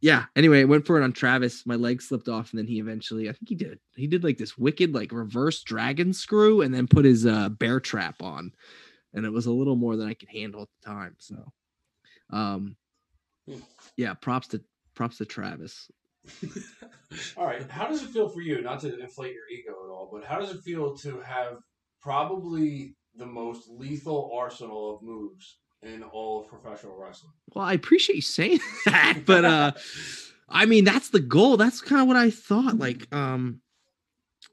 yeah. 0.01 0.25
Anyway, 0.35 0.61
I 0.61 0.65
went 0.65 0.85
for 0.85 0.99
it 0.99 1.03
on 1.03 1.13
Travis. 1.13 1.65
My 1.65 1.75
leg 1.75 2.01
slipped 2.01 2.27
off, 2.27 2.51
and 2.51 2.59
then 2.59 2.67
he 2.67 2.79
eventually, 2.79 3.29
I 3.29 3.33
think 3.33 3.49
he 3.49 3.55
did, 3.55 3.79
he 3.95 4.07
did 4.07 4.23
like 4.23 4.37
this 4.37 4.57
wicked 4.57 4.93
like 4.93 5.11
reverse 5.11 5.63
dragon 5.63 6.13
screw, 6.13 6.61
and 6.61 6.73
then 6.73 6.87
put 6.87 7.05
his 7.05 7.25
uh, 7.25 7.49
bear 7.49 7.79
trap 7.79 8.21
on, 8.21 8.51
and 9.13 9.25
it 9.25 9.31
was 9.31 9.47
a 9.47 9.51
little 9.51 9.75
more 9.75 9.95
than 9.95 10.07
I 10.07 10.13
could 10.13 10.29
handle 10.29 10.63
at 10.63 10.67
the 10.81 10.89
time. 10.89 11.15
So, 11.19 11.51
um, 12.31 12.75
yeah, 13.95 14.13
props 14.13 14.49
to 14.49 14.61
props 14.93 15.17
to 15.17 15.25
Travis. 15.25 15.89
All 17.37 17.45
right, 17.45 17.69
how 17.69 17.87
does 17.87 18.03
it 18.03 18.09
feel 18.09 18.29
for 18.29 18.41
you? 18.41 18.61
Not 18.61 18.81
to 18.81 18.99
inflate 18.99 19.33
your 19.33 19.47
ego 19.49 19.71
at 19.85 19.91
all, 19.91 20.09
but 20.11 20.25
how 20.25 20.39
does 20.39 20.51
it 20.51 20.61
feel 20.61 20.97
to 20.97 21.21
have 21.21 21.59
probably 22.01 22.95
the 23.15 23.25
most 23.25 23.69
lethal 23.69 24.29
arsenal 24.35 24.95
of 24.95 25.01
moves 25.01 25.57
in 25.83 26.03
all 26.03 26.41
of 26.41 26.47
professional 26.47 26.97
wrestling? 26.97 27.33
Well, 27.53 27.65
I 27.65 27.73
appreciate 27.73 28.15
you 28.15 28.21
saying 28.21 28.59
that, 28.85 29.23
but 29.25 29.45
uh, 29.45 29.71
I 30.49 30.65
mean 30.65 30.83
that's 30.83 31.09
the 31.09 31.19
goal. 31.19 31.57
That's 31.57 31.81
kind 31.81 32.01
of 32.01 32.07
what 32.07 32.17
I 32.17 32.29
thought. 32.29 32.77
Like, 32.77 33.13
um, 33.13 33.61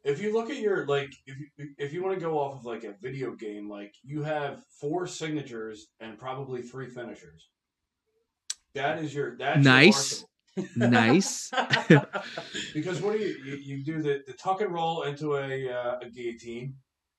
If 0.04 0.20
you 0.20 0.32
look 0.32 0.50
at 0.50 0.58
your 0.58 0.86
like, 0.86 1.12
if 1.26 1.36
you, 1.38 1.68
if 1.78 1.92
you 1.92 2.02
want 2.02 2.14
to 2.14 2.20
go 2.20 2.38
off 2.38 2.58
of 2.60 2.64
like 2.64 2.84
a 2.84 2.94
video 3.00 3.34
game, 3.34 3.68
like 3.68 3.94
you 4.02 4.22
have 4.22 4.62
four 4.80 5.06
signatures 5.06 5.88
and 6.00 6.18
probably 6.18 6.62
three 6.62 6.88
finishers. 6.88 7.48
That 8.74 8.98
is 8.98 9.14
your 9.14 9.36
that's 9.36 9.64
nice, 9.64 10.24
arsenal. 10.56 10.90
nice. 10.90 11.50
because 12.74 13.00
what 13.00 13.16
do 13.16 13.24
you 13.24 13.36
you, 13.44 13.56
you 13.56 13.84
do 13.84 14.02
the, 14.02 14.22
the 14.26 14.32
tuck 14.32 14.60
and 14.60 14.72
roll 14.72 15.02
into 15.04 15.36
a 15.36 15.70
uh, 15.70 15.98
a 16.02 16.10
guillotine. 16.10 16.74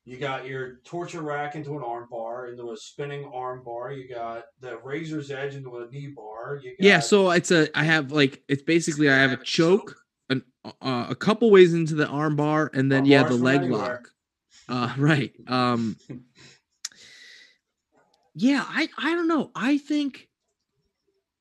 You 0.08 0.18
got 0.18 0.45
your 0.45 0.76
torture 0.86 1.22
rack 1.22 1.56
into 1.56 1.76
an 1.76 1.84
arm 1.84 2.08
bar, 2.12 2.47
into 2.49 2.72
a 2.72 2.78
spinning 2.78 3.26
arm 3.34 3.64
bar. 3.66 3.91
You 3.91 4.08
got 4.08 4.45
the 4.60 4.78
razor's 4.84 5.32
edge 5.32 5.56
into 5.56 5.78
a 5.78 5.89
knee 5.89 6.14
bar. 6.16 6.62
You 6.64 6.72
got 6.72 6.86
yeah 6.86 6.99
so 6.99 7.32
it's 7.32 7.49
a 7.49 7.76
i 7.78 7.84
have 7.84 8.12
like 8.12 8.43
it's 8.47 8.62
basically 8.62 9.10
i 9.10 9.18
have 9.18 9.32
a 9.32 9.38
choke 9.38 9.95
an, 10.30 10.43
uh, 10.64 11.08
a 11.10 11.16
couple 11.16 11.49
ways 11.49 11.74
into 11.74 11.95
the 11.95 12.08
arm 12.08 12.36
bar 12.36 12.70
and 12.74 12.91
then 12.91 12.99
Arm 12.99 13.06
yeah 13.08 13.24
the 13.24 13.34
leg 13.34 13.62
anywhere. 13.62 13.80
lock 13.80 14.10
uh 14.70 14.93
right 14.97 15.34
um 15.47 15.97
yeah 18.36 18.64
i 18.68 18.88
i 18.97 19.14
don't 19.14 19.28
know 19.28 19.51
i 19.56 19.78
think 19.78 20.28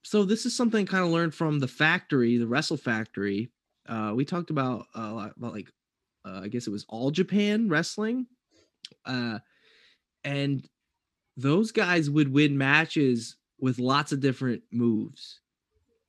so 0.02 0.24
this 0.24 0.46
is 0.46 0.56
something 0.56 0.86
kind 0.86 1.04
of 1.04 1.10
learned 1.10 1.34
from 1.34 1.58
the 1.60 1.68
factory 1.68 2.38
the 2.38 2.46
wrestle 2.46 2.76
factory 2.76 3.50
uh 3.88 4.12
we 4.14 4.24
talked 4.24 4.50
about 4.50 4.86
uh, 4.96 5.00
a 5.00 5.12
lot 5.12 5.32
about 5.36 5.52
like 5.52 5.68
uh, 6.24 6.40
i 6.42 6.48
guess 6.48 6.66
it 6.66 6.70
was 6.70 6.86
all 6.88 7.10
japan 7.10 7.68
wrestling 7.68 8.26
uh 9.06 9.38
and 10.24 10.68
those 11.36 11.72
guys 11.72 12.08
would 12.08 12.32
win 12.32 12.56
matches 12.56 13.36
with 13.58 13.78
lots 13.78 14.12
of 14.12 14.20
different 14.20 14.62
moves. 14.72 15.40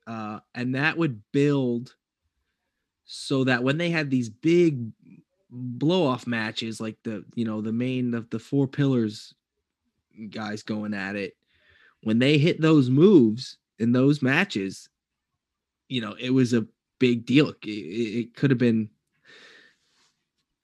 Uh 0.07 0.39
and 0.53 0.75
that 0.75 0.97
would 0.97 1.21
build 1.31 1.95
so 3.05 3.43
that 3.43 3.63
when 3.63 3.77
they 3.77 3.89
had 3.89 4.09
these 4.09 4.29
big 4.29 4.91
blow 5.49 6.05
off 6.05 6.27
matches 6.27 6.81
like 6.81 6.97
the 7.03 7.23
you 7.35 7.45
know 7.45 7.61
the 7.61 7.71
main 7.71 8.13
of 8.13 8.29
the 8.29 8.39
four 8.39 8.67
pillars 8.67 9.33
guys 10.29 10.63
going 10.63 10.93
at 10.93 11.15
it 11.15 11.37
when 12.03 12.19
they 12.19 12.37
hit 12.37 12.59
those 12.59 12.89
moves 12.89 13.57
in 13.79 13.91
those 13.91 14.21
matches 14.21 14.89
you 15.87 16.01
know 16.01 16.15
it 16.19 16.31
was 16.31 16.53
a 16.53 16.65
big 16.99 17.25
deal. 17.25 17.49
It, 17.49 17.69
it 17.69 18.35
could 18.35 18.51
have 18.51 18.57
been 18.57 18.89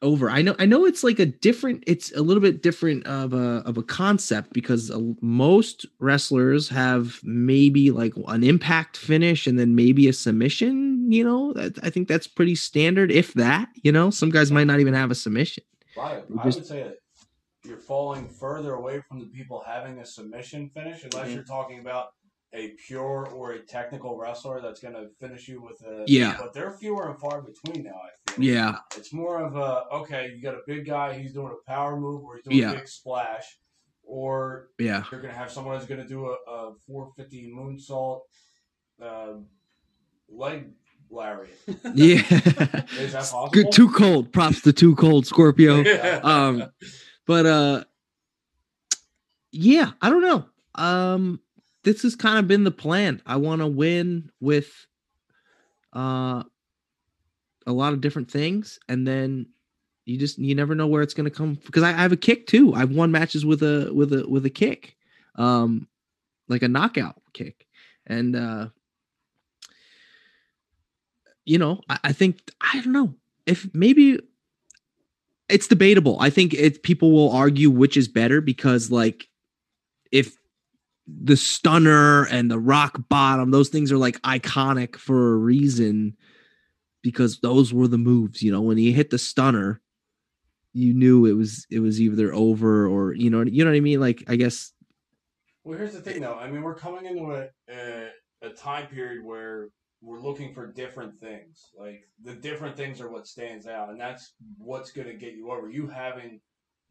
over. 0.01 0.29
I 0.29 0.41
know 0.41 0.55
i 0.59 0.65
know 0.65 0.85
it's 0.85 1.03
like 1.03 1.19
a 1.19 1.25
different 1.25 1.83
it's 1.87 2.11
a 2.13 2.21
little 2.21 2.41
bit 2.41 2.61
different 2.63 3.05
of 3.05 3.33
a 3.33 3.61
of 3.65 3.77
a 3.77 3.83
concept 3.83 4.53
because 4.53 4.91
most 5.21 5.85
wrestlers 5.99 6.69
have 6.69 7.19
maybe 7.23 7.91
like 7.91 8.13
an 8.27 8.43
impact 8.43 8.97
finish 8.97 9.45
and 9.47 9.59
then 9.59 9.75
maybe 9.75 10.07
a 10.07 10.13
submission 10.13 11.11
you 11.11 11.23
know? 11.23 11.53
That, 11.53 11.77
i 11.83 11.89
think 11.89 12.07
that's 12.07 12.27
pretty 12.27 12.55
standard 12.55 13.11
if 13.11 13.33
that 13.35 13.69
you 13.83 13.91
know? 13.91 14.09
Some 14.09 14.29
guys 14.29 14.51
might 14.51 14.67
not 14.67 14.79
even 14.79 14.93
have 14.93 15.11
a 15.11 15.15
submission. 15.15 15.63
I, 15.97 16.19
We 16.29 16.39
I 16.39 16.45
would 16.45 16.65
say 16.65 16.83
that 16.83 16.95
you're 17.63 17.77
falling 17.77 18.27
further 18.27 18.73
away 18.73 19.01
from 19.07 19.19
the 19.19 19.25
people 19.27 19.63
having 19.65 19.99
a 19.99 20.05
submission 20.05 20.69
finish, 20.73 21.03
unless 21.03 21.27
Mhm. 21.29 21.35
you're 21.35 21.43
talking 21.43 21.79
about 21.79 22.13
a 22.53 22.69
pure 22.85 23.27
or 23.33 23.51
a 23.53 23.59
technical 23.59 24.17
wrestler 24.17 24.61
that's 24.61 24.81
going 24.81 24.93
to 24.93 25.07
finish 25.19 25.47
you 25.47 25.61
with 25.61 25.81
a. 25.87 26.03
Yeah. 26.07 26.35
But 26.37 26.53
they're 26.53 26.71
fewer 26.71 27.09
and 27.09 27.19
far 27.19 27.41
between 27.41 27.83
now. 27.85 27.91
I 28.27 28.31
feel. 28.31 28.43
yeah 28.43 28.77
It's 28.97 29.13
more 29.13 29.41
of 29.43 29.55
a 29.55 29.85
okay. 30.01 30.33
You 30.35 30.41
got 30.41 30.55
a 30.55 30.61
big 30.67 30.85
guy. 30.85 31.17
He's 31.17 31.33
doing 31.33 31.53
a 31.53 31.69
power 31.69 31.97
move, 31.97 32.23
or 32.23 32.35
he's 32.35 32.43
doing 32.45 32.57
Yeah. 32.57 32.71
a 32.71 32.75
big 32.75 32.87
splash, 32.87 33.45
or 34.03 34.69
Yeah. 34.79 35.03
you're 35.11 35.21
going 35.21 35.33
to 35.33 35.39
have 35.39 35.49
someone 35.51 35.77
who's 35.77 35.87
going 35.87 36.01
to 36.01 36.07
do 36.07 36.25
a, 36.27 36.33
a 36.51 36.73
450 36.87 37.53
moonsault, 37.55 38.21
um, 39.01 39.45
leg 40.29 40.71
lariat. 41.09 41.57
yeah 41.93 42.21
Is 42.97 43.11
that 43.11 43.19
possible? 43.19 43.49
Good, 43.51 43.71
too 43.71 43.89
cold 43.91 44.31
props 44.31 44.61
to 44.61 44.71
too 44.73 44.95
cold 44.95 45.25
scorpio 45.27 45.83
um 46.23 46.69
but 47.27 47.45
uh 47.45 47.83
yeah 49.51 49.91
i 50.01 50.09
don't 50.09 50.21
know 50.21 50.45
um 50.75 51.41
this 51.83 52.03
has 52.03 52.15
kind 52.15 52.39
of 52.39 52.47
been 52.47 52.63
the 52.63 52.71
plan. 52.71 53.21
I 53.25 53.37
want 53.37 53.61
to 53.61 53.67
win 53.67 54.31
with 54.39 54.87
uh 55.93 56.43
a 57.67 57.71
lot 57.71 57.93
of 57.93 58.01
different 58.01 58.31
things 58.31 58.79
and 58.87 59.05
then 59.05 59.45
you 60.05 60.17
just 60.17 60.39
you 60.39 60.55
never 60.55 60.73
know 60.73 60.87
where 60.87 61.01
it's 61.01 61.13
going 61.13 61.29
to 61.29 61.35
come 61.35 61.55
because 61.65 61.83
I, 61.83 61.89
I 61.89 62.01
have 62.01 62.11
a 62.11 62.17
kick 62.17 62.47
too. 62.47 62.73
I've 62.73 62.91
won 62.91 63.11
matches 63.11 63.45
with 63.45 63.61
a 63.61 63.91
with 63.93 64.13
a 64.13 64.27
with 64.27 64.45
a 64.45 64.49
kick 64.49 64.95
um 65.35 65.87
like 66.47 66.63
a 66.63 66.67
knockout 66.67 67.21
kick. 67.33 67.67
And 68.07 68.35
uh 68.35 68.69
you 71.43 71.57
know 71.57 71.81
i, 71.89 71.97
I 72.03 72.13
think 72.13 72.39
i 72.61 72.79
don't 72.81 72.93
know 72.93 73.15
if 73.47 73.67
maybe 73.73 74.19
it's 75.51 75.67
debatable. 75.67 76.17
I 76.19 76.29
think 76.29 76.53
it 76.53 76.81
people 76.81 77.11
will 77.11 77.29
argue 77.31 77.69
which 77.69 77.97
is 77.97 78.07
better 78.07 78.41
because 78.41 78.89
like 78.89 79.27
if 80.11 80.37
the 81.23 81.37
stunner 81.37 82.25
and 82.25 82.49
the 82.49 82.59
rock 82.59 83.07
bottom, 83.09 83.51
those 83.51 83.69
things 83.69 83.91
are 83.91 83.97
like 83.97 84.21
iconic 84.21 84.95
for 84.95 85.33
a 85.33 85.37
reason 85.37 86.15
because 87.01 87.39
those 87.39 87.73
were 87.73 87.87
the 87.87 87.97
moves, 87.97 88.41
you 88.41 88.51
know, 88.51 88.61
when 88.61 88.77
he 88.77 88.91
hit 88.91 89.09
the 89.09 89.17
stunner, 89.17 89.81
you 90.73 90.93
knew 90.93 91.25
it 91.25 91.33
was 91.33 91.65
it 91.69 91.79
was 91.79 91.99
either 91.99 92.33
over 92.33 92.87
or 92.87 93.13
you 93.13 93.29
know 93.29 93.41
you 93.41 93.63
know 93.63 93.71
what 93.71 93.77
I 93.77 93.81
mean 93.81 93.99
like 93.99 94.23
I 94.27 94.37
guess 94.37 94.71
Well, 95.63 95.77
here's 95.77 95.93
the 95.93 96.01
thing, 96.01 96.21
though. 96.21 96.35
I 96.35 96.49
mean, 96.49 96.61
we're 96.61 96.75
coming 96.75 97.05
into 97.05 97.33
a, 97.33 97.49
a 97.69 98.09
a 98.41 98.49
time 98.49 98.87
period 98.87 99.23
where 99.23 99.69
we're 100.01 100.21
looking 100.21 100.53
for 100.53 100.67
different 100.67 101.19
things. 101.19 101.71
Like 101.77 102.07
the 102.23 102.33
different 102.33 102.75
things 102.75 103.01
are 103.01 103.09
what 103.09 103.27
stands 103.27 103.67
out, 103.67 103.89
and 103.89 103.99
that's 103.99 104.33
what's 104.57 104.91
going 104.91 105.07
to 105.07 105.13
get 105.13 105.33
you 105.33 105.51
over. 105.51 105.69
You 105.69 105.87
having 105.87 106.39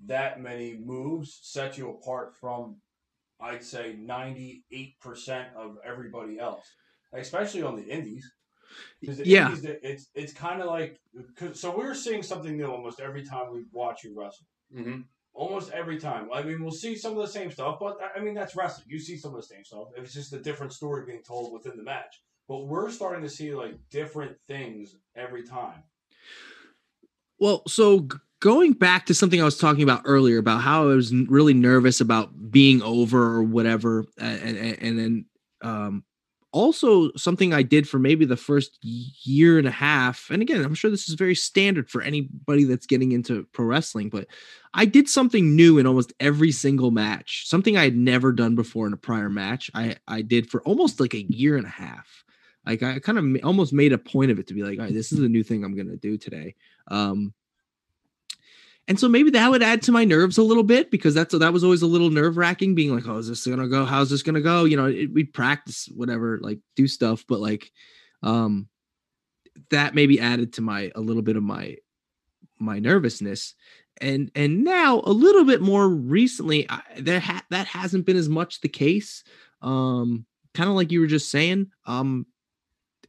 that 0.07 0.41
many 0.41 0.79
moves 0.83 1.41
set 1.43 1.77
you 1.77 1.91
apart 1.91 2.37
from, 2.37 2.77
I'd 3.43 3.65
say, 3.65 3.97
98% 3.99 5.55
of 5.55 5.79
everybody 5.85 6.39
else, 6.39 6.67
especially 7.13 7.63
on 7.63 7.77
the 7.77 7.85
indies. 7.87 8.31
The 9.03 9.27
Yeah. 9.27 9.49
indies, 9.51 9.65
it's 9.83 10.11
it's 10.15 10.33
kind 10.33 10.61
of 10.61 10.69
like 10.69 11.01
'cause- 11.35 11.59
so 11.59 11.77
we're 11.77 11.95
seeing 11.95 12.23
something 12.23 12.57
new 12.57 12.67
almost 12.67 13.01
every 13.01 13.25
time 13.25 13.53
we 13.53 13.65
watch 13.73 14.05
you 14.05 14.15
wrestle. 14.17 14.47
Mm-hmm. 14.73 15.01
Almost 15.33 15.71
every 15.73 15.99
time. 15.99 16.29
I 16.33 16.43
mean, 16.43 16.61
we'll 16.63 16.71
see 16.71 16.95
some 16.97 17.13
of 17.17 17.19
the 17.19 17.33
same 17.33 17.51
stuff, 17.51 17.79
but 17.81 17.99
I 18.15 18.21
mean 18.21 18.35
that's 18.35 18.55
wrestling. 18.55 18.87
You 18.89 18.99
see 19.01 19.17
some 19.17 19.35
of 19.35 19.41
the 19.41 19.47
same 19.47 19.65
stuff. 19.65 19.89
It's 19.97 20.13
just 20.15 20.33
a 20.33 20.39
different 20.41 20.73
story 20.73 21.05
being 21.05 21.23
told 21.23 21.53
within 21.53 21.77
the 21.77 21.83
match. 21.83 22.23
But 22.47 22.67
we're 22.67 22.91
starting 22.91 23.23
to 23.23 23.29
see 23.29 23.55
like 23.55 23.75
different 23.91 24.37
things 24.47 24.97
every 25.17 25.43
time. 25.45 25.83
Well, 27.39 27.63
so 27.67 28.01
g- 28.01 28.17
going 28.41 28.73
back 28.73 29.07
to 29.07 29.15
something 29.15 29.41
I 29.41 29.45
was 29.45 29.59
talking 29.59 29.83
about 29.83 30.03
earlier 30.05 30.39
about 30.39 30.63
how 30.63 30.85
I 30.85 30.95
was 30.95 31.15
really 31.15 31.55
nervous 31.55 32.01
about 32.01 32.51
being 32.51 32.83
over 32.83 33.23
or 33.23 33.43
whatever, 33.43 34.07
and 34.19 34.57
and, 34.57 34.99
then 34.99 35.25
um, 35.63 36.05
also 36.53 37.13
something 37.13 37.53
I 37.53 37.63
did 37.63 37.89
for 37.89 37.99
maybe 37.99 38.25
the 38.25 38.37
first 38.37 38.79
year 38.83 39.59
and 39.59 39.69
a 39.69 39.73
half. 39.73 40.29
And 40.31 40.43
again, 40.43 40.65
I'm 40.65 40.75
sure 40.75 40.91
this 40.91 41.09
is 41.09 41.15
very 41.15 41.35
standard 41.35 41.89
for 41.91 42.03
anybody 42.03 42.65
that's 42.65 42.87
getting 42.87 43.13
into 43.13 43.47
pro 43.53 43.67
wrestling, 43.67 44.09
but 44.09 44.27
I 44.75 44.85
did 44.87 45.09
something 45.09 45.55
new 45.55 45.79
in 45.79 45.87
almost 45.87 46.13
every 46.19 46.51
single 46.51 46.91
match, 46.91 47.47
something 47.47 47.77
I 47.77 47.85
had 47.85 47.97
never 47.97 48.33
done 48.33 48.57
before 48.57 48.87
in 48.87 48.93
a 48.93 48.99
prior 48.99 49.29
match. 49.29 49.71
I 49.75 49.97
I 50.09 50.23
did 50.23 50.51
for 50.51 50.63
almost 50.63 50.99
like 50.99 51.15
a 51.15 51.23
year 51.23 51.57
and 51.57 51.67
a 51.67 51.71
half. 51.71 52.25
Like 52.67 52.83
I 52.83 52.99
kind 52.99 53.19
of 53.19 53.45
almost 53.45 53.73
made 53.73 53.93
a 53.93 53.99
point 53.99 54.31
of 54.31 54.39
it 54.39 54.47
to 54.49 54.55
be 54.55 54.63
like, 54.63 54.79
all 54.79 54.87
right, 54.87 54.95
this 54.95 55.13
is 55.13 55.19
the 55.19 55.29
new 55.29 55.43
thing 55.43 55.63
I'm 55.63 55.77
gonna 55.77 55.97
do 55.97 56.17
today. 56.17 56.55
Um, 56.89 57.35
and 58.91 58.99
so 58.99 59.09
maybe 59.09 59.31
that 59.31 59.49
would 59.49 59.63
add 59.63 59.83
to 59.83 59.93
my 59.93 60.05
nerves 60.05 60.37
a 60.37 60.43
little 60.43 60.65
bit 60.65 60.91
because 60.91 61.15
that's 61.15 61.33
that 61.33 61.53
was 61.53 61.63
always 61.63 61.83
a 61.83 61.87
little 61.87 62.11
nerve 62.11 62.37
wracking, 62.37 62.75
being 62.75 62.93
like, 62.93 63.07
oh, 63.07 63.19
is 63.19 63.29
this 63.29 63.47
gonna 63.47 63.69
go? 63.69 63.85
How's 63.85 64.11
this 64.11 64.25
gonna 64.25 64.41
go? 64.41 64.65
You 64.65 64.77
know, 64.77 64.87
it, 64.87 65.13
we 65.13 65.23
practice 65.23 65.89
whatever, 65.95 66.41
like 66.43 66.59
do 66.75 66.89
stuff, 66.89 67.25
but 67.29 67.39
like, 67.39 67.71
um, 68.25 68.69
that 69.71 69.95
maybe 69.95 70.19
added 70.19 70.55
to 70.55 70.63
my 70.63 70.91
a 70.97 71.01
little 71.01 71.23
bit 71.23 71.37
of 71.37 71.45
my 71.45 71.77
my 72.59 72.81
nervousness 72.81 73.55
and 74.01 74.33
and 74.35 74.65
now 74.65 75.03
a 75.05 75.13
little 75.13 75.45
bit 75.45 75.61
more 75.61 75.89
recently 75.89 76.67
I, 76.69 76.81
there 76.99 77.21
ha- 77.21 77.45
that 77.51 77.69
hasn't 77.69 78.07
been 78.07 78.17
as 78.17 78.29
much 78.29 78.61
the 78.61 78.69
case 78.69 79.23
um 79.63 80.27
kind 80.55 80.69
of 80.69 80.75
like 80.75 80.91
you 80.91 81.01
were 81.01 81.07
just 81.07 81.31
saying 81.31 81.71
um 81.87 82.27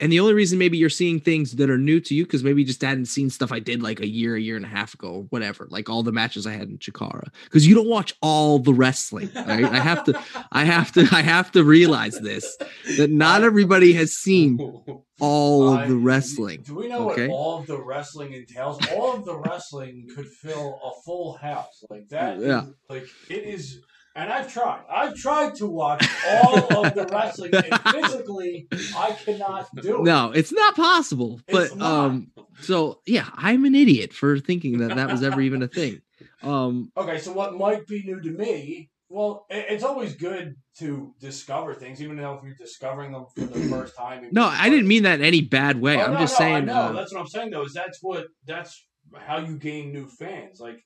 and 0.02 0.12
the 0.12 0.20
only 0.20 0.34
reason 0.34 0.58
maybe 0.58 0.80
you're 0.80 0.90
seeing 0.90 1.20
things 1.20 1.54
that 1.54 1.70
are 1.70 1.78
new 1.78 2.00
to 2.02 2.16
you 2.16 2.26
because 2.26 2.44
maybe 2.44 2.62
you 2.62 2.68
just 2.68 2.82
hadn't 2.82 3.06
seen 3.06 3.30
stuff 3.30 3.52
I 3.52 3.60
did 3.60 3.84
like 3.84 4.00
a 4.00 4.08
year, 4.08 4.36
a 4.36 4.42
year 4.42 4.56
and 4.56 4.66
a 4.66 4.68
half 4.68 4.96
ago, 4.96 5.14
or 5.14 5.22
whatever, 5.26 5.68
like 5.70 5.90
all 5.90 6.02
the 6.02 6.12
matches 6.12 6.48
I 6.48 6.54
had 6.54 6.70
in 6.70 6.80
Chikara. 6.80 7.28
Because 7.44 7.68
you 7.68 7.76
don't 7.76 7.88
watch 7.88 8.16
all 8.20 8.58
the 8.58 8.74
wrestling, 8.74 9.30
right? 9.36 9.64
I 9.64 9.80
have 9.80 10.04
to, 10.06 10.20
I 10.52 10.66
have 10.66 10.92
to, 10.94 11.08
I 11.12 11.22
have 11.22 11.52
to 11.52 11.64
realize 11.64 12.20
this 12.20 12.58
that 12.98 13.12
not 13.12 13.44
everybody 13.44 13.94
has 13.94 14.14
seen 14.14 14.60
all 15.20 15.70
of 15.78 15.88
the 15.88 15.96
wrestling. 15.96 16.64
Do 16.64 16.76
we 16.76 16.88
know 16.88 17.12
okay? 17.12 17.28
what 17.28 17.36
all 17.36 17.60
of 17.60 17.68
the 17.68 17.80
wrestling 17.80 18.34
entails? 18.34 18.80
All 18.92 19.14
of 19.14 19.24
the 19.24 19.38
wrestling 19.38 20.08
could 20.16 20.28
fill 20.28 20.80
a 20.84 21.00
full 21.06 21.38
house. 21.38 21.84
Like 21.92 22.10
that. 22.10 22.40
Yeah. 22.40 22.66
like 22.90 23.08
it 23.30 23.44
is 23.44 23.82
and 24.16 24.32
I've 24.32 24.52
tried. 24.52 24.84
I've 24.92 25.16
tried 25.16 25.56
to 25.56 25.68
watch 25.68 26.08
all 26.28 26.86
of 26.86 26.94
the 26.96 27.08
wrestling 27.12 27.54
and 27.54 27.82
physically 27.92 28.68
I 28.96 29.12
cannot 29.24 29.68
do 29.82 29.98
it. 30.00 30.04
No, 30.04 30.32
it's 30.32 30.52
not 30.52 30.76
possible. 30.76 31.40
It's 31.48 31.70
But 31.70 31.78
not. 31.78 31.92
um, 32.06 32.32
so 32.62 33.00
yeah, 33.06 33.30
I'm 33.36 33.66
an 33.66 33.76
idiot 33.76 34.14
for 34.14 34.38
thinking 34.40 34.80
that 34.80 34.96
that 34.96 35.10
was 35.10 35.24
ever 35.24 35.42
even 35.42 35.64
a 35.64 35.68
thing. 35.68 36.02
Um, 36.44 36.92
Okay, 36.98 37.18
so 37.20 37.32
what 37.34 37.56
might 37.56 37.88
be 37.88 38.04
new 38.04 38.20
to 38.22 38.30
me? 38.32 38.90
Well, 39.10 39.46
it- 39.50 39.66
it's 39.70 39.84
always 39.84 40.16
good 40.16 40.56
to 40.80 41.14
discover 41.20 41.74
things, 41.74 42.02
even 42.02 42.16
though 42.18 42.36
if 42.36 42.44
you're 42.44 42.56
discovering 42.56 43.12
them 43.12 43.26
for 43.36 43.42
the 43.46 43.60
first 43.70 43.96
time. 43.98 44.28
no, 44.32 44.46
I 44.46 44.70
didn't 44.70 44.88
mean 44.88 45.04
that 45.04 45.20
in 45.20 45.26
any 45.26 45.42
bad 45.42 45.82
way. 45.82 45.98
Oh, 45.98 46.06
I'm 46.06 46.14
no, 46.14 46.20
just 46.20 46.34
no, 46.40 46.46
saying. 46.46 46.66
know. 46.66 46.74
uh, 46.74 46.92
that's 46.94 47.14
what 47.14 47.20
I'm 47.22 47.28
saying 47.28 47.52
though. 47.52 47.64
Is 47.64 47.74
that's 47.74 48.00
what 48.02 48.28
that's 48.46 48.82
how 49.16 49.38
you 49.40 49.58
gain 49.58 49.92
new 49.92 50.08
fans. 50.08 50.60
Like 50.62 50.80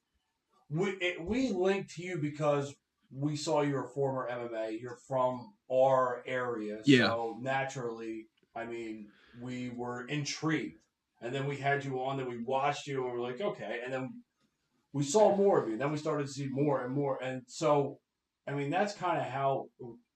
we 0.69 0.89
it, 1.01 1.23
we 1.23 1.49
linked 1.51 1.91
to 1.95 2.03
you 2.03 2.17
because 2.17 2.73
we 3.11 3.35
saw 3.35 3.61
you're 3.61 3.85
a 3.85 3.89
former 3.89 4.27
MMA. 4.29 4.79
You're 4.81 4.97
from 5.07 5.53
our 5.71 6.23
area, 6.25 6.81
Yeah. 6.85 7.07
so 7.07 7.37
naturally, 7.41 8.27
I 8.55 8.65
mean, 8.65 9.07
we 9.41 9.69
were 9.69 10.07
intrigued, 10.07 10.79
and 11.21 11.33
then 11.33 11.47
we 11.47 11.57
had 11.57 11.83
you 11.83 12.01
on. 12.03 12.17
Then 12.17 12.29
we 12.29 12.43
watched 12.43 12.87
you, 12.87 13.03
and 13.03 13.13
we 13.13 13.19
are 13.19 13.21
like, 13.21 13.41
okay, 13.41 13.81
and 13.83 13.91
then 13.91 14.23
we 14.93 15.03
saw 15.03 15.35
more 15.35 15.59
of 15.61 15.67
you. 15.67 15.73
And 15.73 15.81
then 15.81 15.91
we 15.91 15.97
started 15.97 16.27
to 16.27 16.31
see 16.33 16.47
more 16.47 16.83
and 16.83 16.93
more, 16.93 17.21
and 17.21 17.41
so 17.47 17.99
I 18.47 18.53
mean, 18.53 18.69
that's 18.69 18.93
kind 18.93 19.17
of 19.17 19.23
how 19.25 19.69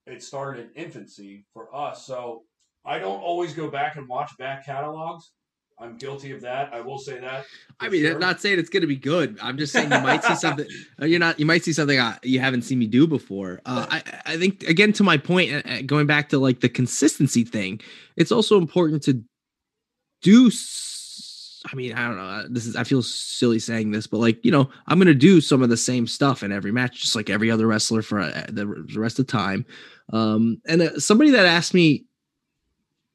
it 0.06 0.22
started 0.22 0.70
in 0.76 0.84
infancy 0.84 1.46
for 1.52 1.74
us. 1.74 2.06
So 2.06 2.44
I 2.84 2.98
don't 3.00 3.20
always 3.20 3.54
go 3.54 3.68
back 3.70 3.96
and 3.96 4.06
watch 4.08 4.30
back 4.38 4.64
catalogs. 4.64 5.32
I'm 5.80 5.96
guilty 5.96 6.32
of 6.32 6.42
that. 6.42 6.72
I 6.74 6.80
will 6.80 6.98
say 6.98 7.18
that. 7.20 7.46
I 7.80 7.88
mean, 7.88 8.02
sure. 8.02 8.12
I'm 8.12 8.20
not 8.20 8.40
saying 8.40 8.58
it's 8.58 8.68
going 8.68 8.82
to 8.82 8.86
be 8.86 8.96
good. 8.96 9.38
I'm 9.40 9.56
just 9.56 9.72
saying 9.72 9.90
you 9.90 10.00
might 10.00 10.22
see 10.22 10.34
something. 10.46 10.66
uh, 11.00 11.06
You're 11.06 11.18
not. 11.18 11.40
You 11.40 11.46
might 11.46 11.64
see 11.64 11.72
something 11.72 11.98
uh, 11.98 12.18
you 12.22 12.38
haven't 12.40 12.62
seen 12.62 12.78
me 12.78 12.86
do 12.86 13.06
before. 13.06 13.60
Uh, 13.64 13.86
I, 13.90 14.02
I 14.26 14.36
think 14.36 14.62
again 14.64 14.92
to 14.94 15.02
my 15.02 15.16
point, 15.16 15.66
uh, 15.66 15.82
going 15.82 16.06
back 16.06 16.28
to 16.30 16.38
like 16.38 16.60
the 16.60 16.68
consistency 16.68 17.44
thing, 17.44 17.80
it's 18.16 18.30
also 18.32 18.58
important 18.58 19.02
to 19.04 19.22
do. 20.22 20.50
I 21.70 21.76
mean, 21.76 21.92
I 21.92 22.08
don't 22.08 22.16
know. 22.16 22.46
This 22.48 22.66
is. 22.66 22.76
I 22.76 22.84
feel 22.84 23.02
silly 23.02 23.58
saying 23.58 23.90
this, 23.90 24.06
but 24.06 24.18
like 24.18 24.44
you 24.44 24.50
know, 24.50 24.68
I'm 24.86 24.98
going 24.98 25.06
to 25.08 25.14
do 25.14 25.40
some 25.40 25.62
of 25.62 25.68
the 25.68 25.76
same 25.76 26.06
stuff 26.06 26.42
in 26.42 26.52
every 26.52 26.72
match, 26.72 27.00
just 27.00 27.16
like 27.16 27.30
every 27.30 27.50
other 27.50 27.66
wrestler 27.66 28.02
for 28.02 28.22
the 28.48 28.66
rest 28.96 29.18
of 29.18 29.26
time. 29.26 29.64
Um, 30.12 30.60
and 30.66 30.82
uh, 30.82 30.98
somebody 30.98 31.30
that 31.30 31.46
asked 31.46 31.72
me, 31.74 32.04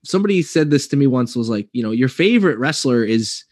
somebody 0.05 0.41
said 0.41 0.69
this 0.71 0.87
to 0.87 0.95
me 0.95 1.07
once 1.07 1.35
was 1.35 1.49
like, 1.49 1.67
you 1.73 1.83
know, 1.83 1.91
your 1.91 2.09
favorite 2.09 2.57
wrestler 2.57 3.03
is 3.03 3.43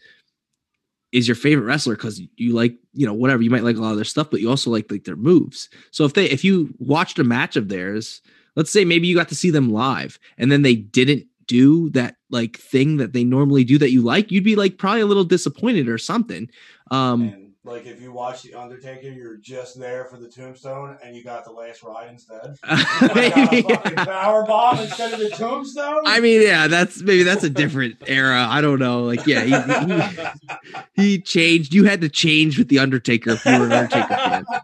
is 1.12 1.28
your 1.28 1.36
favorite 1.36 1.64
wrestler 1.64 1.94
because 1.94 2.20
you 2.36 2.54
like 2.54 2.76
you 2.92 3.06
know 3.06 3.14
whatever 3.14 3.42
you 3.42 3.50
might 3.50 3.62
like 3.62 3.76
a 3.76 3.80
lot 3.80 3.90
of 3.90 3.96
their 3.96 4.04
stuff 4.04 4.28
but 4.30 4.40
you 4.40 4.50
also 4.50 4.70
like 4.70 4.90
like 4.90 5.04
their 5.04 5.16
moves. 5.16 5.68
So 5.90 6.04
if 6.04 6.14
they 6.14 6.24
if 6.26 6.42
you 6.44 6.74
watched 6.78 7.18
a 7.18 7.24
match 7.24 7.56
of 7.56 7.68
theirs 7.68 8.20
let's 8.56 8.70
say 8.70 8.84
maybe 8.84 9.06
you 9.06 9.14
got 9.14 9.28
to 9.28 9.34
see 9.34 9.50
them 9.50 9.72
live 9.72 10.18
and 10.38 10.50
then 10.50 10.62
they 10.62 10.74
didn't 10.74 11.26
do 11.46 11.90
that 11.90 12.16
like 12.30 12.56
thing 12.56 12.96
that 12.96 13.12
they 13.12 13.22
normally 13.22 13.64
do 13.64 13.78
that 13.78 13.90
you 13.90 14.02
like 14.02 14.30
you'd 14.30 14.44
be 14.44 14.56
like 14.56 14.78
probably 14.78 15.02
a 15.02 15.06
little 15.06 15.24
disappointed 15.24 15.88
or 15.88 15.98
something. 15.98 16.48
Um 16.90 17.43
Like 17.66 17.86
if 17.86 17.98
you 17.98 18.12
watch 18.12 18.42
The 18.42 18.54
Undertaker, 18.54 19.08
you're 19.08 19.38
just 19.38 19.78
there 19.78 20.04
for 20.04 20.18
the 20.18 20.28
tombstone, 20.28 20.98
and 21.02 21.16
you 21.16 21.24
got 21.24 21.46
the 21.46 21.50
last 21.50 21.82
ride 21.82 22.10
instead. 22.10 22.58
Maybe. 23.14 23.62
Power 23.94 24.44
bomb 24.44 24.80
instead 24.80 25.14
of 25.14 25.18
the 25.18 25.30
tombstone. 25.30 26.02
I 26.04 26.20
mean, 26.20 26.42
yeah, 26.42 26.66
that's 26.66 27.00
maybe 27.00 27.22
that's 27.22 27.42
a 27.42 27.48
different 27.48 27.96
era. 28.06 28.46
I 28.50 28.60
don't 28.60 28.78
know. 28.78 29.04
Like, 29.04 29.26
yeah, 29.26 29.44
he, 29.44 30.94
he, 30.94 31.02
he 31.02 31.20
changed. 31.20 31.72
You 31.72 31.84
had 31.84 32.02
to 32.02 32.10
change 32.10 32.58
with 32.58 32.68
the 32.68 32.80
Undertaker 32.80 33.30
if 33.30 33.46
you 33.46 33.58
were 33.58 33.66
an 33.66 33.72
Undertaker 33.72 34.14
fan. 34.14 34.44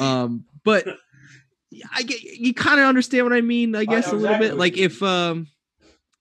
Um, 0.00 0.44
but 0.64 0.86
I 1.94 2.02
get 2.02 2.22
you 2.22 2.52
kind 2.52 2.78
of 2.78 2.86
understand 2.86 3.24
what 3.24 3.32
I 3.32 3.40
mean. 3.40 3.74
I 3.74 3.84
guess 3.84 4.06
know 4.06 4.12
a 4.12 4.16
little 4.18 4.36
exactly 4.36 4.48
bit. 4.48 4.58
Like 4.58 4.76
if 4.76 5.02
um, 5.02 5.48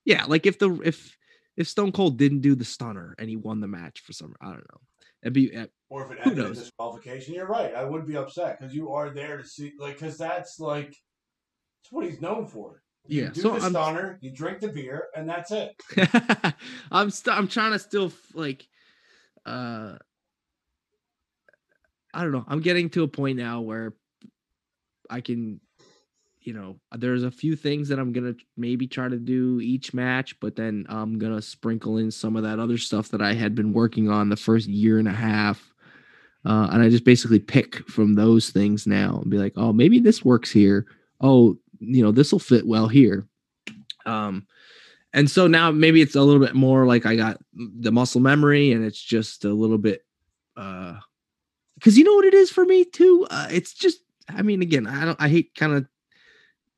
yeah, 0.05 0.25
like 0.25 0.45
if 0.45 0.57
the 0.57 0.79
if 0.83 1.15
if 1.57 1.67
Stone 1.67 1.91
Cold 1.91 2.17
didn't 2.17 2.41
do 2.41 2.55
the 2.55 2.65
stunner 2.65 3.13
and 3.19 3.29
he 3.29 3.35
won 3.35 3.59
the 3.59 3.67
match 3.67 3.99
for 3.99 4.13
some, 4.13 4.35
I 4.39 4.47
don't 4.47 4.57
know. 4.57 4.81
It'd 5.21 5.33
be 5.33 5.53
or 5.89 6.05
if 6.05 6.11
it 6.11 6.19
ended 6.25 6.45
in 6.45 6.53
disqualification, 6.53 7.33
you're 7.33 7.47
right. 7.47 7.73
I 7.73 7.83
would 7.85 8.05
be 8.05 8.17
upset 8.17 8.59
because 8.59 8.73
you 8.75 8.91
are 8.91 9.09
there 9.09 9.37
to 9.37 9.43
see, 9.47 9.71
like, 9.79 9.93
because 9.99 10.17
that's 10.17 10.59
like, 10.59 10.87
that's 10.89 11.91
what 11.91 12.05
he's 12.05 12.19
known 12.21 12.45
for. 12.47 12.81
You 13.05 13.23
Yeah, 13.23 13.29
do 13.29 13.41
so 13.41 13.49
the 13.55 13.61
I'm- 13.61 13.71
stunner, 13.71 14.17
you 14.21 14.31
drink 14.31 14.59
the 14.59 14.67
beer, 14.67 15.05
and 15.15 15.29
that's 15.29 15.51
it. 15.51 15.75
I'm 16.91 17.09
st- 17.09 17.37
I'm 17.37 17.47
trying 17.47 17.71
to 17.71 17.79
still 17.79 18.11
like 18.33 18.67
uh 19.45 19.95
I 22.13 22.23
don't 22.23 22.31
know. 22.31 22.43
I'm 22.47 22.61
getting 22.61 22.89
to 22.91 23.03
a 23.03 23.07
point 23.07 23.37
now 23.37 23.61
where 23.61 23.93
I 25.09 25.21
can 25.21 25.61
you 26.41 26.53
know, 26.53 26.79
there's 26.97 27.23
a 27.23 27.31
few 27.31 27.57
things 27.57 27.89
that 27.89 27.99
I'm 27.99 28.13
going 28.13 28.33
to 28.33 28.39
maybe 28.55 28.87
try 28.87 29.09
to 29.09 29.17
do 29.17 29.59
each 29.61 29.93
match, 29.93 30.39
but 30.39 30.55
then 30.55 30.85
I'm 30.87 31.19
going 31.19 31.35
to 31.35 31.41
sprinkle 31.41 31.97
in 31.97 32.09
some 32.09 32.37
of 32.37 32.43
that 32.43 32.57
other 32.57 32.77
stuff 32.77 33.09
that 33.09 33.21
I 33.21 33.33
had 33.33 33.53
been 33.53 33.73
working 33.73 34.09
on 34.09 34.29
the 34.29 34.37
first 34.37 34.69
year 34.69 34.97
and 34.97 35.09
a 35.09 35.13
half. 35.13 35.73
Uh, 36.45 36.69
and 36.71 36.81
I 36.81 36.89
just 36.89 37.03
basically 37.03 37.39
pick 37.39 37.87
from 37.89 38.15
those 38.15 38.49
things 38.51 38.87
now 38.87 39.19
and 39.21 39.29
be 39.29 39.37
like, 39.37 39.53
oh, 39.57 39.73
maybe 39.73 39.99
this 39.99 40.23
works 40.23 40.51
here. 40.51 40.85
Oh, 41.19 41.57
you 41.79 42.01
know, 42.01 42.11
this 42.11 42.31
will 42.31 42.39
fit 42.39 42.65
well 42.65 42.87
here. 42.87 43.27
Um, 44.05 44.47
and 45.13 45.29
so 45.29 45.47
now 45.47 45.71
maybe 45.71 46.01
it's 46.01 46.15
a 46.15 46.21
little 46.21 46.43
bit 46.43 46.55
more 46.55 46.85
like 46.85 47.05
I 47.05 47.15
got 47.15 47.39
the 47.53 47.91
muscle 47.91 48.21
memory 48.21 48.71
and 48.71 48.85
it's 48.85 49.01
just 49.01 49.45
a 49.45 49.53
little 49.53 49.77
bit 49.77 50.05
uh 50.55 50.95
because 51.75 51.97
you 51.97 52.03
know 52.03 52.13
what 52.13 52.25
it 52.25 52.33
is 52.33 52.49
for 52.49 52.65
me 52.65 52.83
too? 52.85 53.27
Uh, 53.29 53.47
it's 53.51 53.73
just 53.73 53.99
I 54.29 54.41
mean 54.41 54.61
again, 54.61 54.87
I 54.87 55.05
don't 55.05 55.21
I 55.21 55.29
hate 55.29 55.55
kind 55.55 55.73
of 55.73 55.87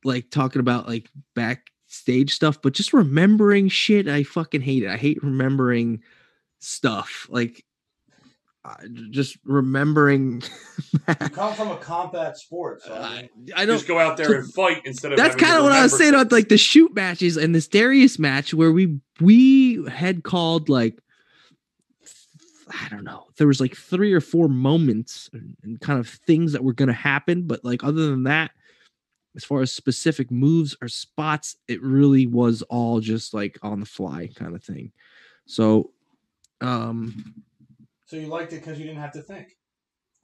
like 0.04 0.30
talking 0.30 0.60
about 0.60 0.88
like 0.88 1.10
backstage 1.34 2.34
stuff, 2.34 2.60
but 2.62 2.72
just 2.72 2.92
remembering 2.92 3.68
shit, 3.68 4.08
I 4.08 4.22
fucking 4.22 4.62
hate 4.62 4.84
it. 4.84 4.90
I 4.90 4.96
hate 4.96 5.22
remembering 5.22 6.02
stuff. 6.60 7.26
Like 7.30 7.64
uh, 8.64 8.74
just 9.10 9.38
remembering. 9.44 10.42
You 11.08 11.28
come 11.30 11.54
from 11.54 11.70
a 11.72 11.76
combat 11.76 12.36
sport, 12.36 12.82
so 12.82 12.94
I, 12.94 13.22
mean, 13.34 13.50
I 13.56 13.64
don't 13.64 13.76
Just 13.76 13.88
go 13.88 13.98
out 13.98 14.16
there 14.16 14.32
and 14.32 14.52
fight 14.52 14.82
instead 14.84 15.10
of. 15.10 15.18
That's 15.18 15.34
kind 15.34 15.56
of 15.56 15.64
what 15.64 15.72
I 15.72 15.82
was 15.82 15.96
saying 15.96 16.14
about 16.14 16.30
like 16.30 16.48
the 16.48 16.58
shoot 16.58 16.94
matches 16.94 17.36
and 17.36 17.52
this 17.52 17.66
Darius 17.66 18.18
match 18.18 18.54
where 18.54 18.70
we 18.70 19.00
we 19.20 19.84
had 19.88 20.22
called 20.22 20.68
like 20.68 21.00
I 22.70 22.88
don't 22.90 23.04
know. 23.04 23.26
There 23.38 23.46
was 23.46 23.60
like 23.60 23.76
three 23.76 24.12
or 24.12 24.20
four 24.20 24.48
moments 24.48 25.30
and, 25.32 25.56
and 25.62 25.80
kind 25.80 25.98
of 25.98 26.08
things 26.08 26.52
that 26.52 26.62
were 26.62 26.74
going 26.74 26.88
to 26.88 26.94
happen, 26.94 27.42
but 27.42 27.64
like 27.64 27.82
other 27.82 28.08
than 28.10 28.24
that, 28.24 28.52
as 29.36 29.44
far 29.44 29.62
as 29.62 29.72
specific 29.72 30.30
moves 30.30 30.76
or 30.80 30.88
spots, 30.88 31.56
it 31.68 31.82
really 31.82 32.26
was 32.26 32.62
all 32.62 33.00
just 33.00 33.34
like 33.34 33.58
on 33.62 33.80
the 33.80 33.86
fly 33.86 34.28
kind 34.34 34.54
of 34.54 34.62
thing. 34.62 34.92
So, 35.46 35.90
um, 36.60 37.42
so 38.10 38.16
you 38.16 38.26
liked 38.26 38.52
it 38.52 38.56
because 38.56 38.76
you 38.76 38.84
didn't 38.84 39.00
have 39.00 39.12
to 39.12 39.22
think. 39.22 39.56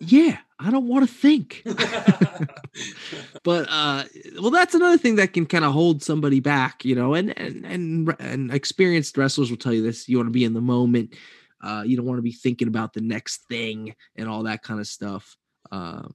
yeah, 0.00 0.38
I 0.58 0.72
don't 0.72 0.88
want 0.88 1.08
to 1.08 1.14
think. 1.14 1.62
but 3.44 3.68
uh 3.70 4.02
well 4.40 4.50
that's 4.50 4.74
another 4.74 4.98
thing 4.98 5.14
that 5.16 5.32
can 5.32 5.46
kind 5.46 5.64
of 5.64 5.72
hold 5.72 6.02
somebody 6.02 6.40
back, 6.40 6.84
you 6.84 6.96
know, 6.96 7.14
and 7.14 7.38
and 7.38 7.64
and 7.64 8.16
and 8.18 8.52
experienced 8.52 9.16
wrestlers 9.16 9.50
will 9.50 9.56
tell 9.56 9.72
you 9.72 9.82
this, 9.82 10.08
you 10.08 10.16
want 10.16 10.26
to 10.26 10.32
be 10.32 10.44
in 10.44 10.52
the 10.52 10.60
moment. 10.60 11.14
Uh 11.62 11.84
you 11.86 11.96
don't 11.96 12.06
want 12.06 12.18
to 12.18 12.22
be 12.22 12.32
thinking 12.32 12.66
about 12.66 12.92
the 12.92 13.00
next 13.00 13.44
thing 13.48 13.94
and 14.16 14.28
all 14.28 14.42
that 14.42 14.62
kind 14.64 14.80
of 14.80 14.88
stuff. 14.88 15.36
Um 15.70 16.12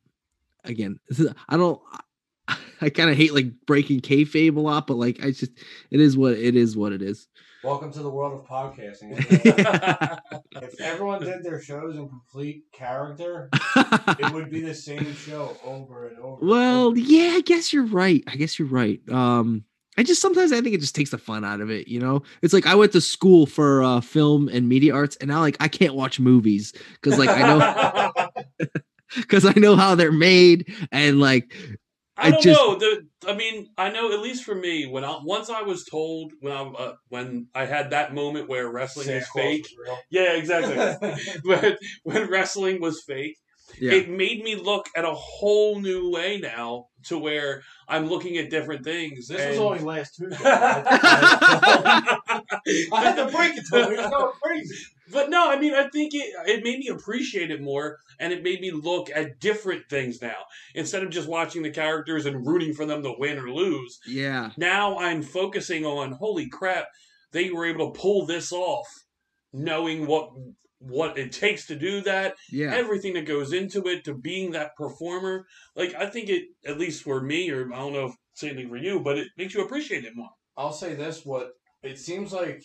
again, 0.65 0.99
I 1.49 1.55
don't 1.55 1.81
I 2.81 2.89
kind 2.89 3.09
of 3.09 3.15
hate 3.15 3.33
like 3.33 3.47
breaking 3.65 4.01
kayfabe 4.01 4.57
a 4.57 4.59
lot, 4.59 4.87
but 4.87 4.97
like 4.97 5.23
I 5.23 5.31
just 5.31 5.53
it 5.89 6.01
is 6.01 6.17
what 6.17 6.33
it 6.33 6.57
is 6.57 6.75
what 6.75 6.91
it 6.91 7.01
is. 7.01 7.27
Welcome 7.63 7.93
to 7.93 7.99
the 7.99 8.09
world 8.09 8.39
of 8.39 8.47
podcasting. 8.47 9.11
if 10.63 10.81
everyone 10.81 11.21
did 11.21 11.43
their 11.43 11.61
shows 11.61 11.95
in 11.95 12.09
complete 12.09 12.63
character, 12.73 13.49
it 14.17 14.33
would 14.33 14.49
be 14.49 14.61
the 14.61 14.73
same 14.73 15.13
show 15.13 15.55
over 15.63 16.07
and 16.07 16.17
over. 16.17 16.43
Well, 16.43 16.97
yeah, 16.97 17.33
I 17.35 17.41
guess 17.41 17.71
you're 17.71 17.85
right. 17.85 18.23
I 18.25 18.35
guess 18.35 18.57
you're 18.57 18.67
right. 18.67 18.99
Um, 19.11 19.63
I 19.95 20.01
just 20.01 20.21
sometimes 20.21 20.51
I 20.51 20.61
think 20.61 20.73
it 20.73 20.81
just 20.81 20.95
takes 20.95 21.11
the 21.11 21.19
fun 21.19 21.45
out 21.45 21.61
of 21.61 21.69
it. 21.69 21.87
You 21.87 21.99
know, 21.99 22.23
it's 22.41 22.53
like 22.53 22.65
I 22.65 22.73
went 22.73 22.93
to 22.93 23.01
school 23.01 23.45
for 23.45 23.83
uh, 23.83 24.01
film 24.01 24.47
and 24.47 24.67
media 24.67 24.95
arts, 24.95 25.15
and 25.17 25.29
now 25.29 25.41
like 25.41 25.57
I 25.59 25.67
can't 25.67 25.93
watch 25.93 26.19
movies 26.19 26.73
because 26.93 27.19
like 27.19 27.29
I 27.29 27.41
know 27.41 28.67
because 29.15 29.45
I 29.45 29.53
know 29.55 29.75
how 29.75 29.93
they're 29.93 30.11
made, 30.11 30.73
and 30.91 31.19
like 31.19 31.53
I 32.17 32.31
don't 32.31 32.41
just 32.41 32.59
know. 32.59 32.75
The, 32.79 33.05
I 33.27 33.35
mean, 33.35 33.67
I 33.77 33.91
know 33.91 34.11
at 34.11 34.19
least 34.19 34.43
for 34.43 34.55
me, 34.55 34.87
when 34.87 35.03
I 35.03 35.19
once 35.23 35.49
I 35.49 35.61
was 35.61 35.85
told 35.85 36.31
when 36.39 36.51
I 36.53 36.61
uh, 36.61 36.93
when 37.09 37.47
I 37.53 37.65
had 37.65 37.91
that 37.91 38.13
moment 38.15 38.49
where 38.49 38.69
wrestling 38.69 39.05
Santa 39.05 39.19
is 39.19 39.27
Claus 39.29 39.43
fake. 39.45 39.65
is 39.65 39.75
real. 39.77 39.97
Yeah, 40.09 40.33
exactly. 40.33 40.75
when, 41.43 41.77
when 42.03 42.29
wrestling 42.29 42.81
was 42.81 43.03
fake, 43.05 43.37
Yeah. 43.79 43.93
it 43.93 44.09
made 44.09 44.43
me 44.43 44.55
look 44.55 44.87
at 44.95 45.05
a 45.05 45.13
whole 45.13 45.79
new 45.79 46.09
way 46.11 46.39
now 46.41 46.87
to 47.05 47.17
where 47.17 47.61
I'm 47.87 48.07
looking 48.07 48.37
at 48.37 48.49
different 48.49 48.83
things. 48.83 49.27
This 49.27 49.49
was 49.49 49.57
only 49.59 49.79
last 49.79 50.15
Tuesday. 50.15 50.37
I 50.43 52.41
had 52.91 53.15
to 53.15 53.25
break 53.35 53.57
it 53.57 53.65
to 53.71 53.83
him. 53.83 53.91
He 53.91 53.97
was 53.97 54.09
going 54.09 54.33
crazy. 54.41 54.75
But 55.11 55.29
no, 55.29 55.49
I 55.51 55.59
mean, 55.59 55.73
I 55.73 55.89
think 55.89 56.13
it 56.13 56.33
it 56.47 56.63
made 56.63 56.79
me 56.79 56.87
appreciate 56.87 57.51
it 57.51 57.61
more, 57.61 57.97
and 58.19 58.31
it 58.33 58.43
made 58.43 58.61
me 58.61 58.71
look 58.71 59.09
at 59.13 59.39
different 59.39 59.89
things 59.89 60.21
now 60.21 60.37
instead 60.75 61.03
of 61.03 61.09
just 61.09 61.27
watching 61.27 61.63
the 61.63 61.71
characters 61.71 62.25
and 62.25 62.45
rooting 62.45 62.73
for 62.73 62.85
them 62.85 63.03
to 63.03 63.13
win 63.17 63.37
or 63.37 63.49
lose. 63.51 63.99
yeah, 64.07 64.51
Now 64.57 64.97
I'm 64.97 65.21
focusing 65.21 65.85
on 65.85 66.13
holy 66.13 66.47
crap, 66.49 66.85
they 67.31 67.49
were 67.49 67.65
able 67.65 67.91
to 67.91 67.99
pull 67.99 68.25
this 68.25 68.51
off, 68.51 68.87
knowing 69.53 70.07
what 70.07 70.29
what 70.79 71.15
it 71.17 71.31
takes 71.31 71.67
to 71.67 71.75
do 71.75 72.01
that, 72.01 72.33
Yeah. 72.51 72.73
everything 72.73 73.13
that 73.13 73.27
goes 73.27 73.53
into 73.53 73.87
it 73.87 74.03
to 74.05 74.15
being 74.15 74.51
that 74.53 74.75
performer. 74.75 75.45
Like 75.75 75.93
I 75.93 76.07
think 76.07 76.29
it, 76.29 76.45
at 76.65 76.79
least 76.79 77.03
for 77.03 77.21
me, 77.21 77.51
or 77.51 77.71
I 77.71 77.77
don't 77.77 77.93
know 77.93 78.07
if 78.07 78.15
it's 78.33 78.43
anything 78.43 78.69
for 78.69 78.77
you, 78.77 78.99
but 78.99 79.17
it 79.19 79.27
makes 79.37 79.53
you 79.53 79.63
appreciate 79.63 80.05
it 80.05 80.15
more. 80.15 80.31
I'll 80.57 80.73
say 80.73 80.95
this: 80.95 81.23
what 81.23 81.51
it 81.83 81.99
seems 81.99 82.33
like 82.33 82.63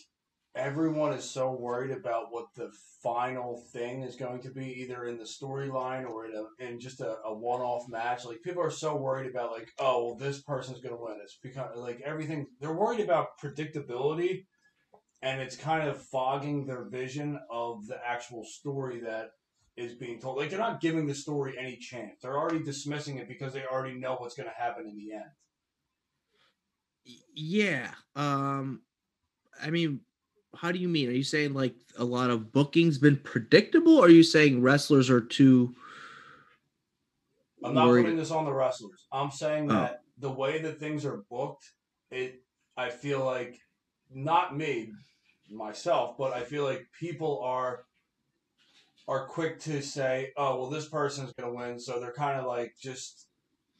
everyone 0.56 1.12
is 1.12 1.28
so 1.28 1.52
worried 1.52 1.90
about 1.90 2.32
what 2.32 2.46
the 2.56 2.70
final 3.02 3.62
thing 3.72 4.02
is 4.02 4.16
going 4.16 4.40
to 4.42 4.50
be, 4.50 4.80
either 4.80 5.04
in 5.04 5.18
the 5.18 5.24
storyline 5.24 6.08
or 6.08 6.26
in 6.26 6.32
a 6.34 6.64
in 6.64 6.80
just 6.80 7.00
a, 7.00 7.16
a 7.24 7.34
one 7.34 7.60
off 7.60 7.88
match. 7.88 8.24
Like 8.24 8.42
people 8.42 8.62
are 8.62 8.70
so 8.70 8.96
worried 8.96 9.30
about 9.30 9.52
like, 9.52 9.68
oh, 9.78 10.06
well, 10.06 10.16
this 10.16 10.40
person's 10.42 10.80
going 10.80 10.96
to 10.96 11.02
win. 11.02 11.18
It's 11.22 11.38
because 11.42 11.76
like 11.76 12.00
everything 12.04 12.46
they're 12.60 12.74
worried 12.74 13.00
about 13.00 13.38
predictability, 13.40 14.46
and 15.22 15.40
it's 15.40 15.56
kind 15.56 15.88
of 15.88 16.02
fogging 16.02 16.66
their 16.66 16.88
vision 16.88 17.38
of 17.50 17.86
the 17.86 17.98
actual 18.04 18.44
story 18.44 19.00
that 19.00 19.28
is 19.76 19.94
being 19.94 20.18
told. 20.18 20.38
Like 20.38 20.50
they're 20.50 20.58
not 20.58 20.80
giving 20.80 21.06
the 21.06 21.14
story 21.14 21.54
any 21.58 21.76
chance. 21.76 22.20
They're 22.22 22.38
already 22.38 22.64
dismissing 22.64 23.18
it 23.18 23.28
because 23.28 23.52
they 23.52 23.64
already 23.64 23.98
know 23.98 24.16
what's 24.16 24.34
going 24.34 24.48
to 24.48 24.62
happen 24.62 24.86
in 24.88 24.96
the 24.96 25.12
end. 25.12 25.30
yeah. 27.34 27.90
Um, 28.14 28.82
I 29.62 29.70
mean, 29.70 30.00
how 30.60 30.72
do 30.72 30.78
you 30.78 30.88
mean? 30.88 31.08
Are 31.08 31.12
you 31.12 31.22
saying 31.24 31.54
like 31.54 31.74
a 31.98 32.04
lot 32.04 32.30
of 32.30 32.52
bookings 32.52 32.98
been 32.98 33.16
predictable? 33.16 33.98
Or 33.98 34.06
are 34.06 34.10
you 34.10 34.22
saying 34.22 34.62
wrestlers 34.62 35.08
are 35.10 35.20
too? 35.20 35.74
I'm 37.64 37.74
not 37.74 37.88
worried- 37.88 38.02
putting 38.04 38.18
this 38.18 38.30
on 38.30 38.44
the 38.44 38.52
wrestlers. 38.52 39.06
I'm 39.12 39.30
saying 39.30 39.70
Oh. 39.70 39.74
that 39.74 40.02
the 40.18 40.30
way 40.30 40.60
that 40.62 40.78
things 40.78 41.04
are 41.04 41.18
booked, 41.30 41.72
it 42.10 42.42
I 42.76 42.90
feel 42.90 43.24
like 43.24 43.58
not 44.10 44.56
me 44.56 44.92
myself, 45.50 46.16
but 46.18 46.32
I 46.34 46.42
feel 46.44 46.64
like 46.64 46.86
people 46.98 47.40
are 47.42 47.84
are 49.08 49.26
quick 49.28 49.60
to 49.60 49.80
say, 49.80 50.32
"Oh, 50.36 50.58
well 50.60 50.70
this 50.70 50.88
person's 50.88 51.32
going 51.34 51.48
to 51.50 51.56
win." 51.56 51.78
So 51.78 52.00
they're 52.00 52.12
kind 52.12 52.38
of 52.40 52.46
like 52.46 52.74
just 52.80 53.28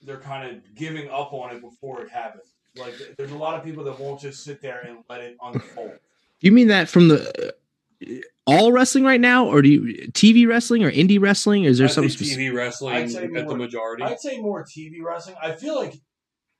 they're 0.03 0.21
kind 0.21 0.57
of 0.57 0.75
giving 0.75 1.09
up 1.11 1.33
on 1.33 1.55
it 1.55 1.61
before 1.61 2.03
it 2.03 2.11
happens. 2.11 2.55
Like 2.77 2.95
there's 3.17 3.33
a 3.33 3.37
lot 3.37 3.59
of 3.59 3.65
people 3.65 3.83
that 3.85 3.99
won't 3.99 4.21
just 4.21 4.45
sit 4.45 4.61
there 4.63 4.81
and 4.81 5.05
let 5.09 5.21
it 5.21 5.37
unfold. 5.43 5.99
You 6.41 6.53
mean 6.53 6.69
that 6.69 6.89
from 6.89 7.09
the 7.09 7.55
uh, 8.03 8.07
all 8.47 8.71
wrestling 8.73 9.05
right 9.05 9.21
now, 9.21 9.47
or 9.47 9.63
do 9.63 9.69
you 9.69 10.09
TV 10.13 10.47
wrestling 10.47 10.85
or 10.85 10.91
indie 10.91 11.21
wrestling? 11.21 11.67
Or 11.67 11.71
is 11.71 11.79
there 11.79 11.87
I 11.87 11.91
something 11.91 12.09
think 12.11 12.19
specific? 12.19 12.45
TV 12.45 12.55
wrestling 12.55 12.95
I'd 12.95 13.11
say 13.11 13.25
at 13.25 13.33
the 13.33 13.45
more- 13.45 13.57
majority. 13.57 14.03
I'd 14.05 14.21
say 14.21 14.39
more 14.41 14.65
TV 14.65 15.03
wrestling. 15.03 15.37
I 15.43 15.53
feel 15.53 15.77
like 15.77 15.95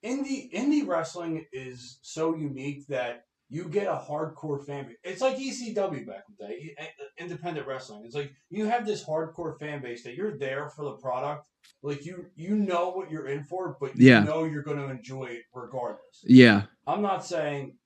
indie 0.03 0.51
indie 0.53 0.85
wrestling 0.87 1.45
is 1.53 1.99
so 2.01 2.35
unique 2.35 2.87
that 2.87 3.23
you 3.49 3.69
get 3.69 3.87
a 3.87 3.95
hardcore 3.95 4.65
fan 4.65 4.87
base. 4.87 4.97
It's 5.03 5.21
like 5.21 5.37
ECW 5.37 6.05
back 6.05 6.23
in 6.27 6.35
the 6.37 6.47
day, 6.47 6.75
i- 6.77 6.83
i- 6.83 7.23
independent 7.23 7.65
wrestling. 7.65 8.03
It's 8.05 8.15
like 8.15 8.31
you 8.49 8.65
have 8.65 8.85
this 8.85 9.05
hardcore 9.05 9.57
fan 9.57 9.81
base 9.81 10.03
that 10.03 10.15
you're 10.15 10.37
there 10.37 10.69
for 10.69 10.83
the 10.85 10.93
product. 10.97 11.45
Like 11.81 12.05
you 12.05 12.25
you 12.35 12.55
know 12.55 12.89
what 12.89 13.09
you're 13.11 13.27
in 13.27 13.43
for, 13.45 13.77
but 13.79 13.95
you 13.95 14.09
Yeah. 14.09 14.23
know 14.23 14.43
you're 14.43 14.63
going 14.63 14.77
to 14.79 14.89
enjoy 14.89 15.25
it 15.25 15.43
regardless. 15.53 16.23
Yeah, 16.23 16.63
I'm 16.85 17.01
not 17.01 17.25
saying 17.25 17.77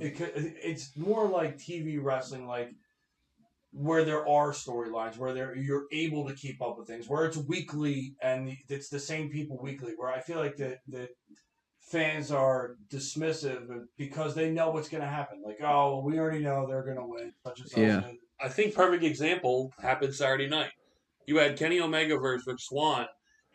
it 0.00 0.16
could, 0.16 0.32
it's 0.34 0.96
more 0.96 1.28
like 1.28 1.58
TV 1.58 1.98
wrestling, 2.02 2.46
like 2.46 2.70
where 3.72 4.04
there 4.04 4.26
are 4.26 4.52
storylines, 4.52 5.18
where 5.18 5.34
there 5.34 5.56
you're 5.56 5.86
able 5.92 6.26
to 6.28 6.34
keep 6.34 6.62
up 6.62 6.78
with 6.78 6.86
things, 6.86 7.08
where 7.08 7.24
it's 7.24 7.36
weekly 7.36 8.14
and 8.22 8.56
it's 8.68 8.88
the 8.88 8.98
same 8.98 9.30
people 9.30 9.58
weekly. 9.60 9.92
Where 9.96 10.10
I 10.12 10.20
feel 10.20 10.38
like 10.38 10.56
the 10.56 10.78
the 10.88 11.08
fans 11.80 12.30
are 12.30 12.76
dismissive 12.90 13.66
because 13.96 14.34
they 14.34 14.50
know 14.50 14.70
what's 14.70 14.88
going 14.88 15.02
to 15.02 15.08
happen. 15.08 15.42
Like, 15.44 15.58
oh, 15.62 16.02
we 16.04 16.18
already 16.18 16.40
know 16.40 16.66
they're 16.66 16.82
going 16.82 16.96
to 16.96 17.06
win. 17.06 17.32
Such 17.44 17.60
and 17.60 17.68
such. 17.68 17.78
Yeah. 17.78 18.02
I 18.40 18.48
think 18.48 18.74
perfect 18.74 19.04
example 19.04 19.72
happened 19.80 20.14
Saturday 20.14 20.48
night. 20.48 20.70
You 21.26 21.38
had 21.38 21.58
Kenny 21.58 21.80
Omega 21.80 22.16
versus 22.16 22.46
Rich 22.46 22.64
Swann, 22.64 23.06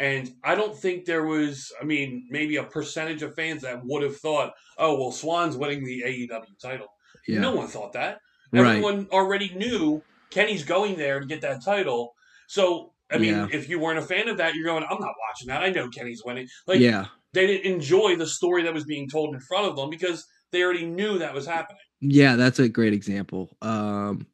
and 0.04 0.30
I 0.44 0.56
don't 0.56 0.76
think 0.76 1.06
there 1.06 1.26
was, 1.26 1.72
I 1.82 1.86
mean, 1.86 2.28
maybe 2.30 2.56
a 2.58 2.64
percentage 2.64 3.22
of 3.22 3.36
fans 3.36 3.62
that 3.62 3.82
would 3.86 4.04
have 4.04 4.18
thought, 4.18 4.54
oh, 4.78 5.00
well, 5.00 5.12
Swann's 5.12 5.56
winning 5.56 5.84
the 5.86 6.04
AEW 6.06 6.60
title. 6.62 6.88
Yeah. 7.28 7.40
No 7.40 7.56
one 7.56 7.68
thought 7.68 7.94
that. 7.94 8.20
Right. 8.52 8.66
Everyone 8.78 9.08
already 9.12 9.50
knew 9.56 10.02
Kenny's 10.30 10.64
going 10.64 10.96
there 10.98 11.20
to 11.20 11.26
get 11.26 11.42
that 11.42 11.64
title. 11.64 12.14
So, 12.48 12.92
I 13.12 13.18
mean, 13.18 13.34
Yeah. 13.34 13.48
if 13.52 13.70
you 13.70 13.80
weren't 13.80 14.00
a 14.00 14.02
fan 14.14 14.28
of 14.28 14.38
that, 14.38 14.56
you're 14.56 14.66
going, 14.66 14.84
I'm 14.84 15.00
not 15.00 15.14
watching 15.28 15.48
that. 15.48 15.64
I 15.64 15.70
know 15.70 15.88
Kenny's 15.90 16.24
winning. 16.26 16.48
Like, 16.68 16.80
yeah, 16.80 17.06
they 17.34 17.48
didn't 17.48 17.72
enjoy 17.72 18.16
the 18.16 18.28
story 18.28 18.64
that 18.64 18.74
was 18.74 18.84
being 18.84 19.08
told 19.10 19.34
in 19.34 19.40
front 19.42 19.68
of 19.68 19.76
them 19.76 19.90
because 19.90 20.26
they 20.52 20.62
already 20.64 20.86
knew 20.86 21.18
that 21.20 21.34
was 21.34 21.46
happening. 21.48 21.82
yeah. 22.02 22.36
That's 22.36 22.60
a 22.60 22.68
great 22.70 22.94
example. 22.94 23.56
Um, 23.62 24.28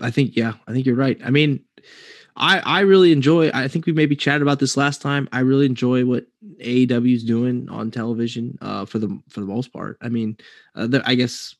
I 0.00 0.10
think 0.10 0.36
yeah, 0.36 0.54
I 0.66 0.72
think 0.72 0.84
you're 0.86 0.96
right. 1.06 1.18
I 1.24 1.30
mean, 1.30 1.64
I 2.36 2.60
I 2.60 2.80
really 2.80 3.12
enjoy. 3.12 3.50
I 3.52 3.68
think 3.68 3.86
we 3.86 3.92
maybe 3.92 4.16
chatted 4.16 4.42
about 4.42 4.58
this 4.58 4.76
last 4.76 5.02
time. 5.02 5.28
I 5.32 5.40
really 5.40 5.66
enjoy 5.66 6.04
what 6.04 6.26
AEW 6.60 7.14
is 7.14 7.24
doing 7.24 7.68
on 7.68 7.90
television. 7.90 8.58
Uh, 8.60 8.84
for 8.84 8.98
the 8.98 9.20
for 9.28 9.40
the 9.40 9.46
most 9.46 9.72
part. 9.72 9.98
I 10.00 10.08
mean, 10.08 10.36
uh, 10.74 10.86
there, 10.86 11.02
I 11.04 11.14
guess. 11.14 11.54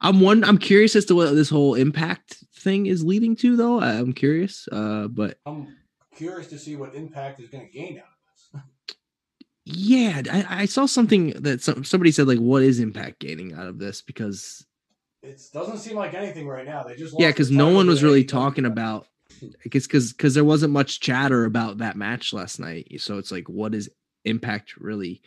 I'm 0.00 0.20
one. 0.20 0.44
I'm 0.44 0.58
curious 0.58 0.96
as 0.96 1.06
to 1.06 1.14
what 1.14 1.34
this 1.34 1.48
whole 1.48 1.74
impact 1.74 2.44
thing 2.56 2.86
is 2.86 3.04
leading 3.04 3.36
to, 3.36 3.56
though. 3.56 3.80
I'm 3.80 4.12
curious. 4.12 4.68
Uh, 4.70 5.08
but 5.08 5.38
I'm 5.46 5.76
curious 6.16 6.48
to 6.48 6.58
see 6.58 6.76
what 6.76 6.94
impact 6.94 7.40
is 7.40 7.48
going 7.48 7.66
to 7.66 7.72
gain 7.72 7.98
out 7.98 8.04
of 8.04 8.62
this. 8.62 8.62
Yeah, 9.64 10.22
I, 10.30 10.62
I 10.62 10.64
saw 10.66 10.84
something 10.86 11.30
that 11.42 11.62
some, 11.62 11.84
somebody 11.84 12.10
said 12.10 12.26
like, 12.26 12.38
"What 12.38 12.62
is 12.62 12.80
Impact 12.80 13.18
gaining 13.18 13.54
out 13.54 13.66
of 13.66 13.78
this?" 13.78 14.02
Because 14.02 14.66
It 15.22 15.40
doesn't 15.54 15.78
seem 15.78 15.96
like 15.96 16.12
anything 16.12 16.46
right 16.46 16.66
now. 16.66 16.82
They 16.82 16.96
just 16.96 17.18
yeah, 17.18 17.28
because 17.28 17.50
no 17.50 17.72
one 17.72 17.86
was 17.86 18.02
really 18.02 18.24
talking 18.24 18.66
about 18.66 19.06
I 19.42 19.68
guess 19.68 19.84
because 19.86 20.12
because 20.12 20.34
there 20.34 20.44
wasn't 20.44 20.72
much 20.72 21.00
chatter 21.00 21.44
about 21.44 21.78
that 21.78 21.96
match 21.96 22.32
last 22.32 22.60
night, 22.60 23.00
so 23.00 23.18
it's 23.18 23.32
like, 23.32 23.48
what 23.48 23.74
is 23.74 23.90
Impact 24.24 24.76
really, 24.78 25.20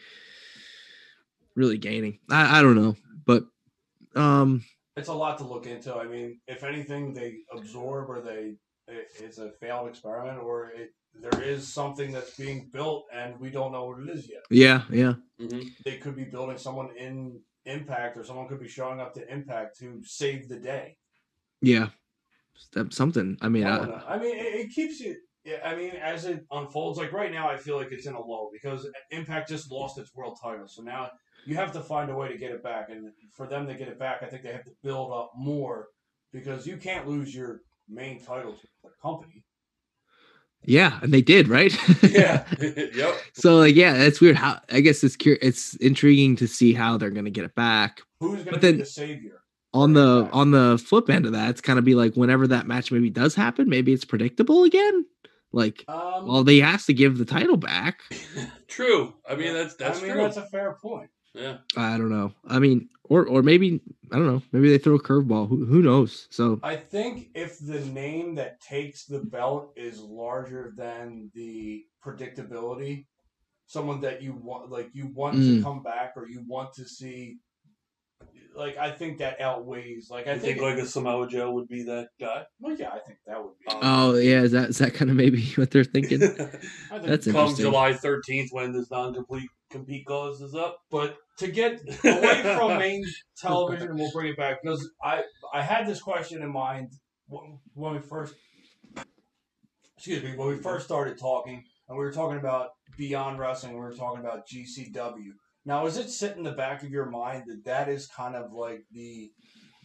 really 1.55 1.77
gaining? 1.77 2.19
I 2.29 2.59
I 2.59 2.61
don't 2.61 2.75
know, 2.75 2.95
but 3.25 3.45
um, 4.15 4.63
It's 4.95 5.09
a 5.09 5.13
lot 5.13 5.37
to 5.39 5.43
look 5.43 5.65
into. 5.67 5.93
I 5.93 6.05
mean, 6.07 6.39
if 6.47 6.63
anything, 6.63 7.13
they 7.13 7.39
absorb 7.51 8.09
or 8.09 8.21
they 8.21 8.55
it, 8.87 9.07
it's 9.19 9.37
a 9.37 9.51
failed 9.59 9.89
experiment, 9.89 10.39
or 10.39 10.71
it 10.71 10.93
there 11.19 11.41
is 11.41 11.67
something 11.67 12.11
that's 12.11 12.35
being 12.35 12.69
built 12.71 13.07
and 13.13 13.39
we 13.39 13.49
don't 13.49 13.71
know 13.71 13.85
what 13.85 13.99
it 14.01 14.09
is 14.09 14.29
yet. 14.29 14.43
yeah, 14.51 14.83
yeah, 14.91 15.13
They 15.83 15.97
could 15.97 16.15
be 16.15 16.25
building 16.25 16.57
someone 16.57 16.89
in 16.97 17.39
Impact, 17.65 18.17
or 18.17 18.23
someone 18.23 18.47
could 18.47 18.59
be 18.59 18.67
showing 18.67 19.01
up 19.01 19.13
to 19.15 19.27
Impact 19.33 19.77
to 19.79 20.01
save 20.05 20.47
the 20.47 20.57
day. 20.57 20.95
yeah, 21.61 21.89
That- 22.73 22.93
something. 22.93 23.37
I 23.41 23.49
mean, 23.49 23.65
I, 23.65 23.77
I. 23.77 24.15
I 24.15 24.19
mean, 24.19 24.35
it, 24.37 24.55
it 24.55 24.69
keeps 24.71 24.99
you. 24.99 25.15
Yeah, 25.45 25.59
I 25.63 25.75
mean, 25.75 25.91
as 25.91 26.25
it 26.25 26.45
unfolds, 26.51 26.97
like 26.99 27.13
right 27.13 27.31
now, 27.31 27.49
I 27.49 27.55
feel 27.55 27.77
like 27.77 27.91
it's 27.91 28.05
in 28.05 28.15
a 28.15 28.19
low 28.21 28.49
because 28.51 28.85
Impact 29.11 29.47
just 29.47 29.71
lost 29.71 29.97
its 29.97 30.13
world 30.13 30.37
title. 30.43 30.67
So 30.67 30.81
now 30.83 31.09
you 31.45 31.55
have 31.55 31.71
to 31.71 31.79
find 31.81 32.11
a 32.11 32.15
way 32.15 32.27
to 32.29 32.37
get 32.37 32.51
it 32.51 32.61
back, 32.61 32.89
and 32.89 33.09
for 33.33 33.47
them 33.47 33.65
to 33.67 33.73
get 33.73 33.87
it 33.87 33.97
back, 33.97 34.21
I 34.21 34.25
think 34.25 34.43
they 34.43 34.51
have 34.51 34.65
to 34.65 34.71
build 34.83 35.13
up 35.13 35.31
more 35.37 35.87
because 36.33 36.67
you 36.67 36.75
can't 36.75 37.07
lose 37.07 37.33
your 37.33 37.61
main 37.87 38.21
title 38.21 38.51
to 38.53 38.67
the 38.83 38.89
company. 39.01 39.45
yeah, 40.65 40.99
and 41.01 41.13
they 41.13 41.21
did, 41.21 41.47
right? 41.47 41.73
Yeah. 42.03 42.43
yep. 42.93 43.15
So 43.33 43.57
like, 43.57 43.75
yeah, 43.75 43.93
that's 43.97 44.19
weird. 44.19 44.35
How 44.35 44.59
I 44.69 44.81
guess 44.81 45.03
it's 45.03 45.15
cur- 45.15 45.37
it's 45.41 45.75
intriguing 45.75 46.35
to 46.37 46.47
see 46.47 46.73
how 46.73 46.97
they're 46.97 47.09
gonna 47.11 47.29
get 47.29 47.45
it 47.45 47.55
back. 47.55 48.01
Who's 48.19 48.43
going 48.43 48.55
to 48.55 48.59
be 48.59 48.67
then- 48.67 48.77
the 48.79 48.85
savior? 48.85 49.41
On 49.77 49.93
the 49.93 50.27
on 50.33 50.51
the 50.51 50.77
flip 50.83 51.09
end 51.09 51.25
of 51.25 51.33
that, 51.33 51.49
it's 51.51 51.61
kind 51.61 51.77
of 51.77 51.85
be 51.85 51.93
like 51.95 52.15
whenever 52.15 52.47
that 52.47 52.65
match 52.67 52.91
maybe 52.91 53.09
does 53.09 53.35
happen, 53.35 53.69
maybe 53.69 53.93
it's 53.93 54.05
predictable 54.05 54.63
again. 54.63 55.05
Like, 55.53 55.85
Um, 55.87 56.27
well, 56.27 56.43
they 56.43 56.59
has 56.59 56.85
to 56.87 56.93
give 56.93 57.17
the 57.17 57.25
title 57.25 57.57
back. 57.57 58.01
True. 58.67 59.13
I 59.29 59.35
mean, 59.35 59.53
that's 59.53 59.75
that's 59.75 59.99
I 59.99 60.03
mean, 60.03 60.11
true. 60.13 60.21
that's 60.23 60.37
a 60.37 60.45
fair 60.47 60.77
point. 60.81 61.09
yeah. 61.33 61.57
I 61.75 61.97
don't 61.97 62.09
know. 62.09 62.33
I 62.47 62.59
mean, 62.59 62.89
or 63.03 63.25
or 63.27 63.41
maybe 63.43 63.79
I 64.11 64.15
don't 64.17 64.27
know. 64.27 64.41
Maybe 64.51 64.69
they 64.69 64.77
throw 64.77 64.95
a 64.95 65.01
curveball. 65.01 65.47
Who 65.47 65.65
who 65.65 65.81
knows? 65.81 66.27
So 66.31 66.59
I 66.63 66.75
think 66.75 67.29
if 67.35 67.59
the 67.59 67.79
name 67.85 68.35
that 68.35 68.59
takes 68.61 69.05
the 69.05 69.19
belt 69.19 69.73
is 69.77 69.99
larger 70.01 70.73
than 70.75 71.31
the 71.33 71.85
predictability, 72.05 73.05
someone 73.67 74.01
that 74.01 74.21
you 74.21 74.33
want, 74.33 74.69
like 74.71 74.89
you 74.93 75.07
want 75.13 75.35
Mm. 75.37 75.57
to 75.57 75.63
come 75.63 75.83
back 75.83 76.13
or 76.17 76.27
you 76.27 76.43
want 76.47 76.73
to 76.73 76.85
see, 76.85 77.37
like 78.57 78.77
I 78.77 78.91
think 78.91 79.19
that 79.19 79.39
outweighs. 79.39 80.09
Like 80.09 80.27
I 80.27 80.31
I 80.31 80.39
think 80.39 80.59
think, 80.59 80.61
like 80.61 80.77
a 80.77 80.85
Samoa 80.85 81.27
Joe 81.27 81.51
would 81.51 81.67
be 81.67 81.83
that 81.83 82.09
guy. 82.19 82.43
well, 82.59 82.75
yeah, 82.75 82.89
I 82.89 82.99
think 82.99 83.19
that 83.27 83.41
would 83.41 83.53
be. 83.59 83.65
oh 83.69 84.09
um, 84.09 84.15
yeah, 84.15 84.41
is 84.41 84.51
that 84.51 84.69
is 84.69 84.79
that 84.79 84.93
kind 84.93 85.11
of 85.11 85.17
maybe 85.17 85.45
what 85.55 85.71
they're 85.71 85.83
thinking? 85.83 86.23
I 86.23 86.25
think 86.25 86.59
That's 86.89 87.25
Come 87.25 87.35
interesting. 87.35 87.65
July 87.65 87.93
thirteenth, 87.93 88.49
when 88.51 88.73
this 88.73 88.89
non-complete 88.89 89.49
compete 89.69 90.05
clause 90.05 90.41
is 90.41 90.55
up. 90.55 90.79
But 90.89 91.17
to 91.37 91.47
get 91.47 91.81
away 92.03 92.41
from 92.57 92.77
main 92.79 93.05
television, 93.37 93.95
we'll 93.95 94.11
bring 94.11 94.31
it 94.31 94.37
back 94.37 94.63
because 94.63 94.89
I 95.03 95.23
I 95.53 95.61
had 95.61 95.87
this 95.87 96.01
question 96.01 96.41
in 96.41 96.51
mind 96.51 96.89
when 97.27 97.59
when 97.75 97.93
we 97.93 97.99
first 97.99 98.33
excuse 99.95 100.23
me 100.23 100.35
when 100.35 100.47
we 100.47 100.57
first 100.57 100.85
started 100.85 101.17
talking 101.17 101.63
and 101.87 101.97
we 101.97 102.03
were 102.03 102.11
talking 102.11 102.37
about 102.37 102.71
Beyond 102.97 103.39
Wrestling. 103.39 103.73
We 103.73 103.79
were 103.79 103.93
talking 103.93 104.19
about 104.19 104.47
GCW. 104.47 105.31
Now, 105.67 105.85
is 105.85 105.97
it 105.97 106.09
sit 106.09 106.37
in 106.37 106.43
the 106.43 106.53
back 106.53 106.81
of 106.81 106.89
your 106.89 107.07
mind 107.07 107.43
that 107.47 107.65
that 107.65 107.89
is 107.89 108.07
kind 108.07 108.35
of 108.35 108.53
like 108.53 108.85
the 108.93 109.29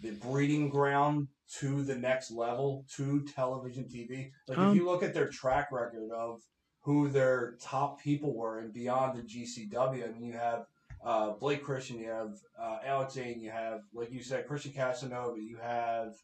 the 0.01 0.13
breeding 0.13 0.69
ground 0.69 1.27
to 1.59 1.83
the 1.83 1.97
next 1.97 2.31
level 2.31 2.85
to 2.97 3.25
television 3.25 3.85
TV? 3.85 4.31
Like 4.47 4.59
Um, 4.59 4.71
if 4.71 4.77
you 4.77 4.87
look 4.87 5.03
at 5.03 5.13
their 5.13 5.29
track 5.29 5.73
record 5.73 6.09
of 6.13 6.41
who 6.83 7.09
their 7.09 7.57
top 7.61 8.01
people 8.01 8.33
were 8.33 8.61
and 8.61 8.73
beyond 8.73 9.19
the 9.19 9.23
GCW, 9.23 10.09
I 10.09 10.13
mean, 10.13 10.23
you 10.23 10.35
have 10.35 10.67
uh, 11.05 11.31
Blake 11.31 11.65
Christian, 11.65 11.99
you 11.99 12.11
have 12.11 12.37
uh, 12.57 12.79
Alex 12.85 13.15
Zayne, 13.15 13.41
you 13.41 13.51
have, 13.51 13.81
like 13.93 14.13
you 14.13 14.23
said, 14.23 14.47
Christian 14.47 14.73
Casanova, 14.73 15.41
you 15.41 15.59
have 15.61 16.15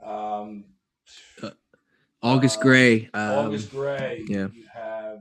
um, 0.00 0.64
August 2.22 2.60
Grey, 2.60 3.10
um, 3.14 3.46
August 3.46 3.72
Grey, 3.72 4.24
yeah. 4.28 4.46
you 4.52 4.64
have, 4.72 5.16
uh, 5.16 5.20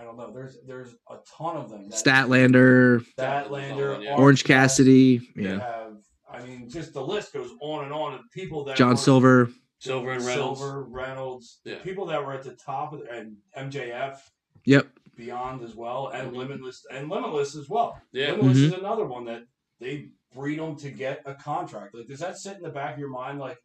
I 0.00 0.04
don't 0.04 0.16
know, 0.16 0.32
there's 0.32 0.56
there's 0.66 0.94
a 1.10 1.16
ton 1.36 1.56
of 1.56 1.68
them. 1.70 1.90
Statlander, 1.90 3.04
Statlander, 3.18 4.02
Yeah. 4.02 4.16
Orange 4.16 4.44
Cassidy, 4.44 5.20
You 5.36 5.42
yeah, 5.48 5.58
have, 5.60 5.96
I 6.30 6.42
mean, 6.46 6.68
just 6.70 6.94
the 6.94 7.02
list 7.04 7.32
goes 7.32 7.50
on 7.60 7.84
and 7.84 7.92
on 7.92 8.14
of 8.14 8.20
people 8.32 8.64
that 8.64 8.76
John 8.76 8.90
were- 8.90 8.96
Silver, 8.96 9.50
Silver 9.78 10.12
and 10.12 10.24
Reynolds. 10.24 10.60
Silver, 10.60 10.84
Reynolds, 10.84 11.60
Yeah. 11.64 11.78
people 11.80 12.06
that 12.06 12.24
were 12.24 12.32
at 12.32 12.42
the 12.44 12.54
top 12.56 12.92
of 12.92 13.00
the, 13.00 13.10
and 13.10 13.36
MJF 13.56 14.18
yep, 14.64 14.88
beyond 15.16 15.62
as 15.62 15.74
well, 15.74 16.08
and 16.08 16.32
Limitless 16.34 16.84
and 16.90 17.08
Limitless 17.10 17.54
as 17.56 17.68
well. 17.68 18.00
Yeah. 18.12 18.32
Limitless 18.32 18.56
is 18.58 18.72
Mm-hmm. 18.72 18.80
another 18.84 19.04
one 19.06 19.24
that 19.26 19.42
they 19.80 20.08
breed 20.34 20.58
them 20.60 20.76
to 20.76 20.90
get 20.90 21.22
a 21.26 21.34
contract. 21.34 21.94
Like, 21.94 22.06
does 22.06 22.20
that 22.20 22.38
sit 22.38 22.56
in 22.56 22.62
the 22.62 22.68
back 22.70 22.94
of 22.94 23.00
your 23.00 23.08
mind? 23.10 23.38
Like, 23.38 23.58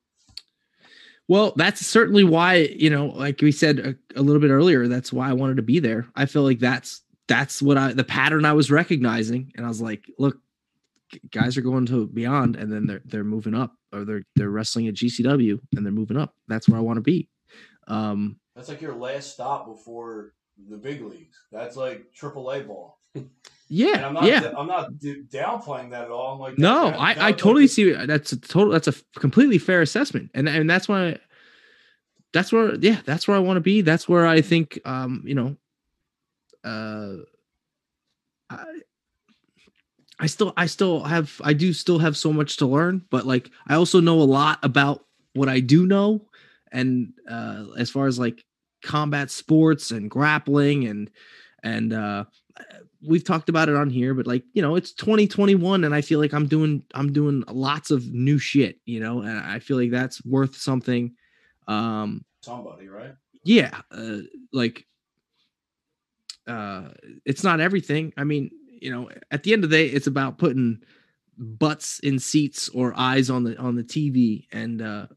Well, 1.28 1.53
that's 1.55 1.86
certainly 1.86 2.23
why, 2.23 2.55
you 2.76 2.89
know, 2.89 3.07
like 3.07 3.41
we 3.41 3.51
said 3.51 3.80
a, 3.80 4.19
a 4.19 4.21
little 4.21 4.41
bit 4.41 4.51
earlier, 4.51 4.88
that's 4.88 5.11
why 5.11 5.30
I 5.30 5.34
wanted 5.34 5.57
to 5.57 5.63
be 5.63 5.80
there. 5.80 6.07
I 6.15 6.26
feel 6.26 6.43
like 6.43 6.59
that's 6.59 7.01
that's 7.28 7.61
what 7.61 7.78
I 7.78 7.93
the 7.93 8.03
pattern 8.03 8.45
I 8.45 8.53
was 8.53 8.69
recognizing 8.69 9.51
and 9.55 9.65
I 9.65 9.69
was 9.69 9.82
like, 9.82 10.05
look, 10.19 10.38
guys 11.32 11.57
are 11.57 11.61
going 11.61 11.86
to 11.88 12.07
beyond 12.07 12.55
and 12.55 12.71
then 12.71 12.86
they're 12.86 13.01
they're 13.05 13.23
moving 13.23 13.55
up 13.55 13.73
or 13.91 14.05
they're 14.05 14.23
they're 14.36 14.49
wrestling 14.49 14.88
at 14.88 14.95
GCW 14.95 15.59
and 15.76 15.86
they're 15.86 15.91
moving 15.91 16.17
up. 16.17 16.36
That's 16.47 16.69
where 16.69 16.78
I 16.78 16.84
want 16.84 16.97
to 16.97 17.01
be. 17.01 17.30
Um 17.88 18.38
that's 18.55 18.69
like 18.69 18.82
your 18.82 18.95
last 18.95 19.34
stop 19.34 19.65
before 19.65 20.34
the 20.69 20.78
big 20.78 21.01
leagues. 21.01 21.38
That's 21.51 21.76
like 21.76 22.05
AAA 22.19 22.67
ball. 22.67 22.99
yeah, 23.68 23.95
And 23.95 24.05
I'm 24.05 24.13
not, 24.13 24.26
yeah. 24.26 24.51
I'm 24.57 24.68
not 24.68 24.99
d- 24.99 25.24
downplaying 25.32 25.89
that 25.91 26.03
at 26.03 26.11
all. 26.11 26.34
I'm 26.36 26.39
like, 26.39 26.57
No, 26.57 26.86
that- 26.91 26.99
I, 26.99 27.13
that 27.16 27.24
I 27.24 27.32
totally 27.32 27.68
see 27.68 27.91
that's 27.91 28.32
a 28.32 28.39
total 28.39 28.72
that's 28.74 28.88
a 28.88 28.93
completely 29.20 29.57
fair 29.57 29.82
assessment. 29.82 30.30
And 30.34 30.47
and 30.47 30.70
that's 30.70 30.88
why 30.88 31.18
that's 32.34 32.51
where 32.51 32.76
yeah, 32.76 33.01
that's 33.05 33.28
where 33.28 33.36
I 33.38 33.39
want 33.39 33.57
to 33.57 33.61
be. 33.61 33.82
That's 33.82 34.07
where 34.09 34.28
I 34.28 34.41
think 34.41 34.80
um, 34.86 35.24
you 35.26 35.36
know, 35.36 35.55
uh 36.63 37.18
I 38.49 38.66
I 40.20 40.28
still 40.28 40.53
I 40.55 40.66
still 40.68 41.03
have 41.03 41.41
I 41.43 41.53
do 41.53 41.74
still 41.74 41.99
have 41.99 42.16
so 42.16 42.32
much 42.32 42.57
to 42.57 42.66
learn, 42.66 43.03
but 43.09 43.26
like 43.26 43.49
I 43.68 43.76
also 43.76 43.99
know 43.99 44.22
a 44.22 44.24
lot 44.24 44.59
about 44.63 45.05
what 45.34 45.49
I 45.49 45.59
do 45.59 45.86
know 45.86 46.22
and 46.72 47.13
uh 47.30 47.66
as 47.78 47.89
far 47.89 48.07
as 48.07 48.20
like 48.20 48.43
combat 48.84 49.32
sports 49.32 49.91
and 49.91 50.09
grappling 50.09 50.86
and 50.88 51.09
and 51.63 51.91
uh 51.93 52.26
we've 53.07 53.23
talked 53.23 53.49
about 53.49 53.69
it 53.69 53.75
on 53.75 53.89
here 53.89 54.13
but 54.13 54.27
like 54.27 54.43
you 54.53 54.61
know 54.61 54.75
it's 54.75 54.91
2021 54.93 55.83
and 55.83 55.93
i 55.93 56.01
feel 56.01 56.19
like 56.19 56.33
i'm 56.33 56.47
doing 56.47 56.83
i'm 56.93 57.11
doing 57.11 57.43
lots 57.47 57.91
of 57.91 58.11
new 58.11 58.37
shit 58.37 58.79
you 58.85 58.99
know 58.99 59.21
and 59.21 59.39
i 59.39 59.59
feel 59.59 59.77
like 59.77 59.91
that's 59.91 60.23
worth 60.25 60.55
something 60.55 61.13
um 61.67 62.23
somebody, 62.41 62.87
right? 62.87 63.15
yeah 63.43 63.81
uh, 63.91 64.17
like 64.51 64.85
uh 66.47 66.89
it's 67.25 67.43
not 67.43 67.59
everything 67.59 68.13
i 68.17 68.23
mean 68.23 68.49
you 68.81 68.91
know 68.91 69.09
at 69.31 69.43
the 69.43 69.53
end 69.53 69.63
of 69.63 69.69
the 69.69 69.75
day 69.75 69.87
it's 69.87 70.07
about 70.07 70.37
putting 70.37 70.81
butts 71.37 71.99
in 71.99 72.19
seats 72.19 72.69
or 72.69 72.93
eyes 72.95 73.29
on 73.29 73.43
the 73.43 73.57
on 73.57 73.75
the 73.75 73.83
tv 73.83 74.45
and 74.51 74.81
uh 74.81 75.07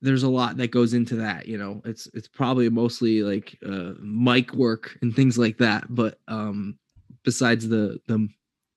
there's 0.00 0.22
a 0.22 0.28
lot 0.28 0.56
that 0.56 0.70
goes 0.70 0.94
into 0.94 1.16
that 1.16 1.46
you 1.46 1.58
know? 1.58 1.82
It's 1.84 2.06
it's 2.14 2.28
probably 2.28 2.68
mostly 2.68 3.22
like 3.22 3.58
uh 3.66 3.94
mic 4.00 4.52
work 4.54 4.96
and 5.02 5.14
things 5.14 5.38
like 5.38 5.58
that 5.58 5.84
but 5.88 6.18
um 6.28 6.78
besides 7.24 7.68
the 7.68 8.00
the 8.06 8.28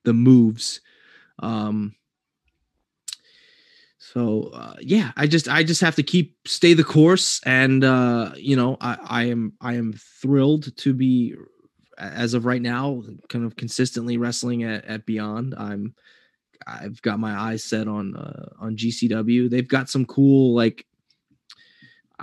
the 0.04 0.14
moves 0.14 0.82
um 1.40 1.96
so 4.00 4.50
uh, 4.54 4.76
yeah 4.80 5.12
i 5.16 5.28
just 5.28 5.48
i 5.48 5.64
just 5.64 5.82
have 5.82 5.96
to 5.96 6.04
keep 6.04 6.36
stay 6.48 6.74
the 6.74 6.84
course 6.84 7.40
and 7.46 7.84
uh 7.84 8.32
you 8.36 8.56
know 8.56 8.76
i 8.82 8.98
i 9.06 9.24
am 9.24 9.54
i 9.62 9.76
am 9.76 9.94
thrilled 9.94 10.76
to 10.76 10.94
be 10.94 11.36
as 11.98 12.34
of 12.34 12.46
right 12.46 12.62
now 12.62 13.04
kind 13.30 13.46
of 13.46 13.56
consistently 13.56 14.18
wrestling 14.18 14.64
at, 14.64 14.84
at 14.86 15.06
beyond. 15.06 15.54
I'm 15.56 15.94
i've 16.68 17.02
got 17.02 17.20
my 17.20 17.32
eyes 17.32 17.64
set 17.64 17.88
on 17.88 18.16
uh, 18.16 18.50
on 18.60 18.76
gcw 18.76 19.50
they've 19.50 19.68
got 19.68 19.90
some 19.90 20.06
cool 20.06 20.54
like 20.54 20.86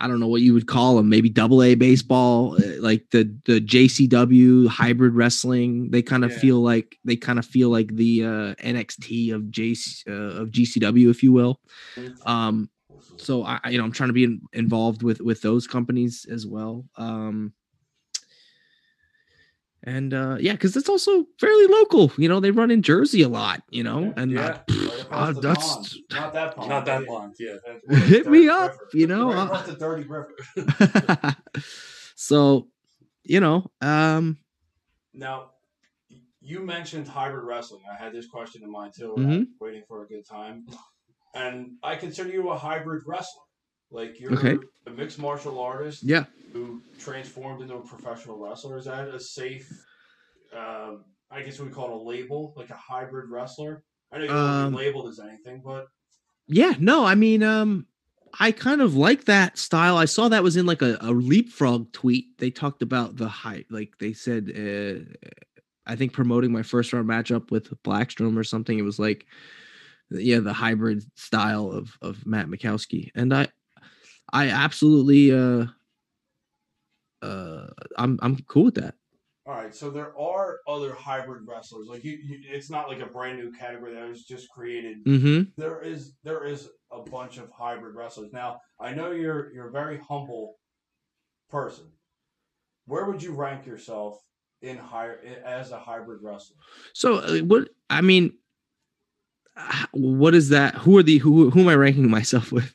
I 0.01 0.07
don't 0.09 0.21
know 0.21 0.29
what 0.29 0.43
you 0.43 0.55
would 0.55 0.67
call 0.67 0.97
them, 0.97 1.09
maybe 1.09 1.29
double 1.29 1.63
A 1.63 1.75
baseball, 1.75 2.55
uh, 2.57 2.81
like 2.81 3.05
the 3.11 3.25
the 3.47 3.61
JCW 3.61 4.69
hybrid 4.69 5.15
wrestling. 5.15 5.91
They 5.91 6.03
kind 6.03 6.25
of 6.25 6.31
Yeah. 6.33 6.39
feel 6.39 6.61
like 6.61 6.97
they 7.05 7.17
kind 7.17 7.39
of 7.39 7.45
feel 7.47 7.69
like 7.71 7.95
the 7.95 8.25
uh, 8.25 8.55
NXT 8.63 9.35
of 9.35 9.43
JC 9.51 10.07
uh, 10.09 10.43
of 10.43 10.51
GCW, 10.51 11.11
if 11.11 11.23
you 11.23 11.33
will. 11.33 11.61
Um, 12.27 12.71
so 13.17 13.45
I, 13.45 13.59
I- 13.65 13.71
you 13.71 13.79
know, 13.79 13.85
I'm 13.85 13.93
trying 13.93 14.09
to 14.11 14.15
be 14.15 14.25
in, 14.25 14.41
involved 14.53 15.03
with 15.03 15.21
with 15.21 15.41
those 15.43 15.67
companies 15.67 16.27
as 16.31 16.47
well. 16.47 16.87
Um, 16.97 17.53
and 19.89 20.13
uh 20.15 20.37
yeah, 20.39 20.53
because 20.53 20.77
it's 20.77 20.89
also 20.89 21.25
fairly 21.41 21.67
local. 21.67 22.13
You 22.19 22.29
know, 22.29 22.41
they 22.41 22.51
run 22.51 22.71
in 22.71 22.83
Jersey 22.83 23.23
a 23.23 23.29
lot. 23.29 23.63
You 23.71 23.83
know, 23.85 24.13
and 24.17 24.31
Yeah. 24.31 24.59
uh, 24.69 24.75
Right 25.11 25.11
uh, 25.11 25.33
that's 25.33 25.75
pond. 25.75 25.89
Not 26.13 26.33
that 26.35 26.57
pond. 26.57 26.69
Not 26.69 26.85
that 26.85 26.99
but- 27.01 27.09
pond, 27.09 27.35
yeah. 27.39 27.55
That's 27.67 28.05
hit 28.09 28.27
me 28.27 28.49
up. 28.49 28.73
River- 28.73 28.89
You 28.95 29.07
know, 29.07 29.29
right 29.33 29.39
uh, 29.39 29.45
across 29.47 29.67
the 29.67 29.77
Dirty 29.77 30.05
River. 30.05 30.35
so 32.17 32.69
you 33.25 33.41
know, 33.41 33.71
um, 33.83 34.39
Now, 35.13 35.51
you 36.41 36.61
mentioned 36.61 37.07
hybrid 37.09 37.45
wrestling. 37.45 37.83
I 37.91 38.03
had 38.03 38.13
this 38.13 38.27
question 38.27 38.63
in 38.63 38.71
mind 38.71 38.93
too. 38.99 39.15
Mhm. 39.19 39.47
Waiting 39.61 39.83
for 39.89 40.03
a 40.05 40.07
good 40.09 40.27
time, 40.27 40.67
and 41.35 41.73
I 41.83 41.97
consider 41.97 42.31
you 42.31 42.49
a 42.51 42.57
hybrid 42.59 43.03
wrestler. 43.07 43.43
Like 43.91 44.21
you're 44.21 44.33
Okay. 44.35 44.59
a 44.87 44.91
mixed 44.91 45.19
martial 45.19 45.59
artist. 45.59 46.03
Yeah. 46.03 46.25
Who 46.53 46.83
transformed 46.99 47.63
into 47.63 47.75
a 47.75 47.81
professional 47.81 48.39
wrestler? 48.39 48.79
Is 48.79 48.87
that 48.87 49.09
a 49.09 49.21
safe? 49.21 49.71
Um, 50.57 51.05
I 51.31 51.43
guess 51.43 51.59
we 51.61 51.69
call 51.69 51.87
it 51.91 51.93
a 51.93 52.03
label, 52.03 52.55
like 52.57 52.71
a 52.71 52.75
hybrid 52.75 53.31
wrestler. 53.31 53.83
I 54.11 54.17
know 54.19 54.25
you 54.25 54.29
don't 54.31 54.37
want 54.39 54.49
to 54.49 54.67
Um, 54.67 54.73
be 54.73 54.79
labeled 54.79 55.09
as 55.09 55.21
anything, 55.21 55.63
but 55.65 55.89
yeah, 56.47 56.73
no, 56.79 57.05
I 57.05 57.15
mean, 57.15 57.43
um, 57.43 57.87
I 58.41 58.53
kind 58.53 58.81
of 58.81 58.95
like 58.95 59.25
that 59.25 59.59
style. 59.59 59.99
I 59.99 60.07
saw 60.07 60.29
that 60.29 60.43
was 60.43 60.57
in 60.57 60.65
like 60.65 60.81
a, 60.81 60.97
a 61.03 61.13
leapfrog 61.13 61.93
tweet. 61.93 62.39
They 62.39 62.51
talked 62.51 62.81
about 62.81 63.17
the 63.17 63.29
height, 63.29 63.67
like 63.71 63.93
they 63.99 64.15
said, 64.15 64.51
uh, 64.57 65.05
I 65.87 65.97
think 65.97 66.13
promoting 66.15 66.53
my 66.53 66.63
first 66.63 66.93
round 66.93 67.09
matchup 67.09 67.51
with 67.51 67.71
Blackstrom 67.83 68.39
or 68.39 68.45
something. 68.45 68.79
It 68.79 68.83
was 68.83 68.99
like, 68.99 69.27
yeah, 70.11 70.39
the 70.41 70.53
hybrid 70.55 71.03
style 71.19 71.71
of 71.71 71.97
of 72.01 72.25
Matt 72.27 72.47
Makowski, 72.49 73.11
and 73.15 73.35
I, 73.35 73.49
I 74.33 74.51
absolutely, 74.51 75.33
uh, 75.33 75.67
uh, 77.23 77.67
I'm 77.97 78.19
I'm 78.23 78.39
cool 78.49 78.65
with 78.65 78.75
that. 78.77 78.95
All 79.47 79.55
right, 79.55 79.75
so 79.75 79.89
there 79.89 80.13
are 80.19 80.59
other 80.69 80.93
hybrid 80.93 81.45
wrestlers. 81.47 81.89
Like 81.89 82.05
you, 82.05 82.19
you 82.23 82.39
it's 82.43 82.69
not 82.69 82.89
like 82.89 83.01
a 83.01 83.07
brand 83.07 83.39
new 83.39 83.51
category 83.51 83.95
that 83.95 84.07
was 84.07 84.25
just 84.25 84.51
created. 84.51 85.03
Mm-hmm. 85.07 85.51
There 85.57 85.81
is 85.81 86.13
there 86.23 86.45
is 86.45 86.69
a 86.93 87.01
bunch 87.01 87.39
of 87.39 87.51
hybrid 87.51 87.95
wrestlers. 87.95 88.31
Now, 88.31 88.61
I 88.79 88.93
know 88.93 89.11
you're 89.13 89.51
you're 89.55 89.69
a 89.69 89.73
very 89.73 89.99
humble 89.99 90.57
person. 91.49 91.87
Where 92.85 93.07
would 93.07 93.23
you 93.23 93.33
rank 93.33 93.65
yourself 93.65 94.21
in 94.61 94.77
higher 94.77 95.19
as 95.45 95.71
a 95.71 95.79
hybrid 95.79 96.21
wrestler? 96.23 96.57
So 96.93 97.17
uh, 97.17 97.39
what 97.39 97.71
I 97.89 98.03
mean, 98.03 98.35
what 99.93 100.35
is 100.35 100.49
that? 100.51 100.75
Who 100.77 100.97
are 100.99 101.03
the 101.03 101.19
who 101.19 101.51
who 101.51 101.61
am 101.61 101.69
I 101.69 101.75
ranking 101.75 102.11
myself 102.11 102.53
with? 102.53 102.73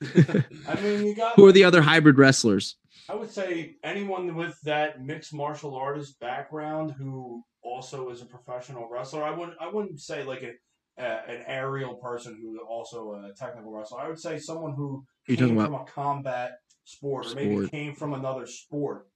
I 0.68 0.82
mean, 0.82 1.06
you 1.06 1.16
got 1.16 1.36
who 1.36 1.46
are 1.46 1.52
the 1.52 1.64
other 1.64 1.82
hybrid 1.82 2.18
wrestlers? 2.18 2.78
I 3.10 3.16
would 3.16 3.32
say 3.32 3.76
anyone 3.84 4.36
with 4.36 4.60
that 4.64 5.02
mixed 5.02 5.34
martial 5.34 5.76
artist 5.76 6.20
background 6.20 6.96
who 6.98 7.44
also 7.64 8.10
is 8.10 8.22
a 8.22 8.26
professional 8.26 8.88
wrestler. 8.90 9.24
I 9.24 9.32
wouldn't 9.32 9.58
I 9.60 9.70
wouldn't 9.70 10.00
say 10.00 10.24
like 10.24 10.44
a, 10.44 11.04
an 11.04 11.44
aerial 11.48 11.96
person 11.96 12.38
who 12.42 12.60
also 12.66 13.14
a 13.14 13.34
technical 13.38 13.72
wrestler. 13.72 14.00
I 14.00 14.08
would 14.08 14.20
say 14.20 14.38
someone 14.38 14.74
who 14.76 15.04
You're 15.28 15.38
came 15.38 15.56
talking 15.56 15.64
from 15.64 15.82
a 15.82 15.86
combat 15.86 16.52
sport, 16.86 17.28
or 17.28 17.36
maybe 17.36 17.68
came 17.70 17.96
from 17.96 18.14
another 18.14 18.46
sport 18.46 19.08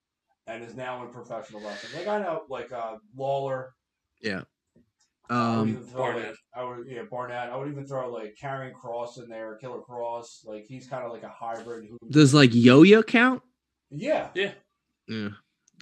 and 0.48 0.64
is 0.64 0.76
now 0.76 1.04
in 1.06 1.12
professional 1.12 1.62
wrestling. 1.62 2.06
Like 2.06 2.08
I 2.08 2.24
know 2.24 2.44
like 2.50 2.72
uh 2.72 2.96
Lawlor. 3.18 3.70
Yeah. 4.22 4.42
I 5.30 5.60
would 5.60 5.76
Um, 5.76 5.84
throw, 5.84 6.16
like, 6.18 6.36
I 6.56 6.64
would 6.64 6.88
yeah 6.88 7.02
Barnett. 7.10 7.50
I 7.50 7.58
would 7.58 7.70
even 7.70 7.86
throw 7.86 8.12
like 8.12 8.36
Karrion 8.42 8.72
Kross 8.74 9.22
in 9.22 9.30
there, 9.30 9.56
Killer 9.56 9.82
Kross. 9.82 10.46
Like 10.46 10.66
he's 10.66 10.88
kind 10.88 11.04
of 11.06 11.12
like 11.12 11.24
a 11.24 11.30
hybrid. 11.30 11.88
Who 11.90 11.98
does 12.10 12.34
like 12.34 12.52
Yo-Yo 12.54 13.04
count? 13.04 13.42
yeah 13.90 14.30
yeah 14.36 14.52
Yeah. 15.08 15.30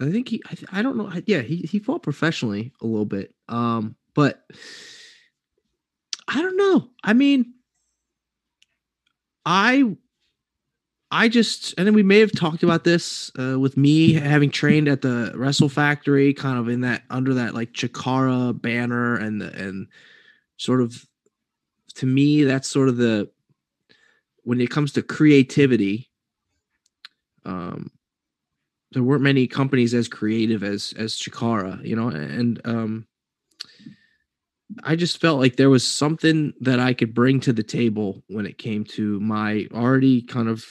I 0.01 0.11
think 0.11 0.27
he 0.29 0.41
I, 0.45 0.55
th- 0.55 0.69
I 0.71 0.81
don't 0.81 0.97
know. 0.97 1.07
I- 1.07 1.23
Yeah, 1.27 1.41
he 1.41 1.57
he 1.57 1.79
fought 1.79 2.03
professionally 2.03 2.73
a 2.81 2.85
little 2.87 3.05
bit. 3.05 3.33
Um, 3.47 3.95
but 4.13 4.43
I 6.27 6.41
don't 6.41 6.57
know. 6.57 6.89
I 7.03 7.13
mean, 7.13 7.53
I 9.45 9.95
I 11.11 11.29
just 11.29 11.73
and 11.77 11.85
then 11.85 11.93
we 11.93 12.03
may 12.03 12.19
have 12.19 12.31
talked 12.31 12.63
about 12.63 12.83
this 12.83 13.31
uh, 13.39 13.59
with 13.59 13.77
me 13.77 14.13
having 14.13 14.49
trained 14.49 14.87
at 14.87 15.01
the 15.01 15.31
Wrestle 15.35 15.69
Factory, 15.69 16.33
kind 16.33 16.57
of 16.57 16.67
in 16.67 16.81
that 16.81 17.03
under 17.09 17.33
that 17.35 17.53
like 17.53 17.73
Chikara 17.73 18.59
banner 18.59 19.15
and 19.15 19.39
the 19.39 19.53
and 19.53 19.87
sort 20.57 20.81
of 20.81 21.05
to 21.95 22.05
me 22.05 22.43
that's 22.43 22.69
sort 22.69 22.89
of 22.89 22.97
the 22.97 23.29
when 24.43 24.59
it 24.59 24.69
comes 24.69 24.91
to 24.93 25.01
creativity 25.01 26.09
um 27.45 27.91
there 28.91 29.03
weren't 29.03 29.21
many 29.21 29.47
companies 29.47 29.93
as 29.93 30.07
creative 30.07 30.63
as 30.63 30.93
as 30.97 31.15
Chikara, 31.15 31.85
you 31.85 31.95
know, 31.95 32.07
and 32.07 32.59
um 32.65 33.07
I 34.83 34.95
just 34.95 35.21
felt 35.21 35.39
like 35.39 35.57
there 35.57 35.69
was 35.69 35.87
something 35.87 36.53
that 36.61 36.79
I 36.79 36.93
could 36.93 37.13
bring 37.13 37.39
to 37.41 37.53
the 37.53 37.63
table 37.63 38.23
when 38.27 38.47
it 38.47 38.57
came 38.57 38.83
to 38.85 39.19
my 39.19 39.67
already 39.71 40.23
kind 40.23 40.49
of 40.49 40.65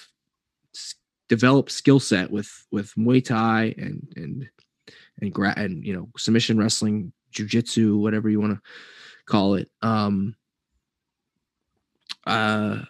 developed 1.35 1.73
skill 1.73 1.99
set 1.99 2.31
with 2.31 2.67
with 2.71 2.95
Muay 2.95 3.25
Thai 3.25 3.75
and 3.77 4.07
and 4.17 4.49
and 5.21 5.33
gra- 5.33 5.55
and 5.57 5.85
you 5.85 5.93
know 5.93 6.09
submission 6.17 6.59
wrestling, 6.59 7.13
jujitsu, 7.33 7.99
whatever 7.99 8.29
you 8.29 8.41
want 8.41 8.55
to 8.55 8.61
call 9.27 9.55
it. 9.55 9.69
Um 9.83 10.37
uh 12.27 12.83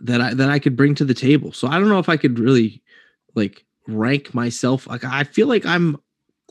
that 0.00 0.20
I 0.20 0.34
that 0.34 0.50
I 0.50 0.58
could 0.58 0.76
bring 0.76 0.94
to 0.96 1.04
the 1.04 1.14
table. 1.14 1.52
So 1.52 1.68
I 1.68 1.78
don't 1.78 1.88
know 1.88 2.00
if 2.00 2.08
I 2.08 2.16
could 2.16 2.38
really 2.38 2.82
like 3.34 3.64
rank 3.86 4.34
myself 4.34 4.86
like 4.86 5.04
I 5.04 5.24
feel 5.24 5.46
like 5.46 5.64
I'm 5.64 5.96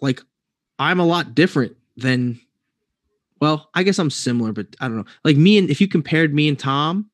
like 0.01 0.21
I'm 0.79 0.99
a 0.99 1.05
lot 1.05 1.35
different 1.35 1.75
than 1.97 2.39
well, 3.41 3.69
I 3.75 3.83
guess 3.83 3.99
I'm 3.99 4.09
similar, 4.09 4.51
but 4.51 4.67
I 4.79 4.87
don't 4.87 4.97
know. 4.97 5.05
Like 5.23 5.37
me 5.37 5.57
and 5.57 5.69
if 5.69 5.81
you 5.81 5.87
compared 5.87 6.33
me 6.33 6.47
and 6.47 6.57
Tom, 6.57 7.09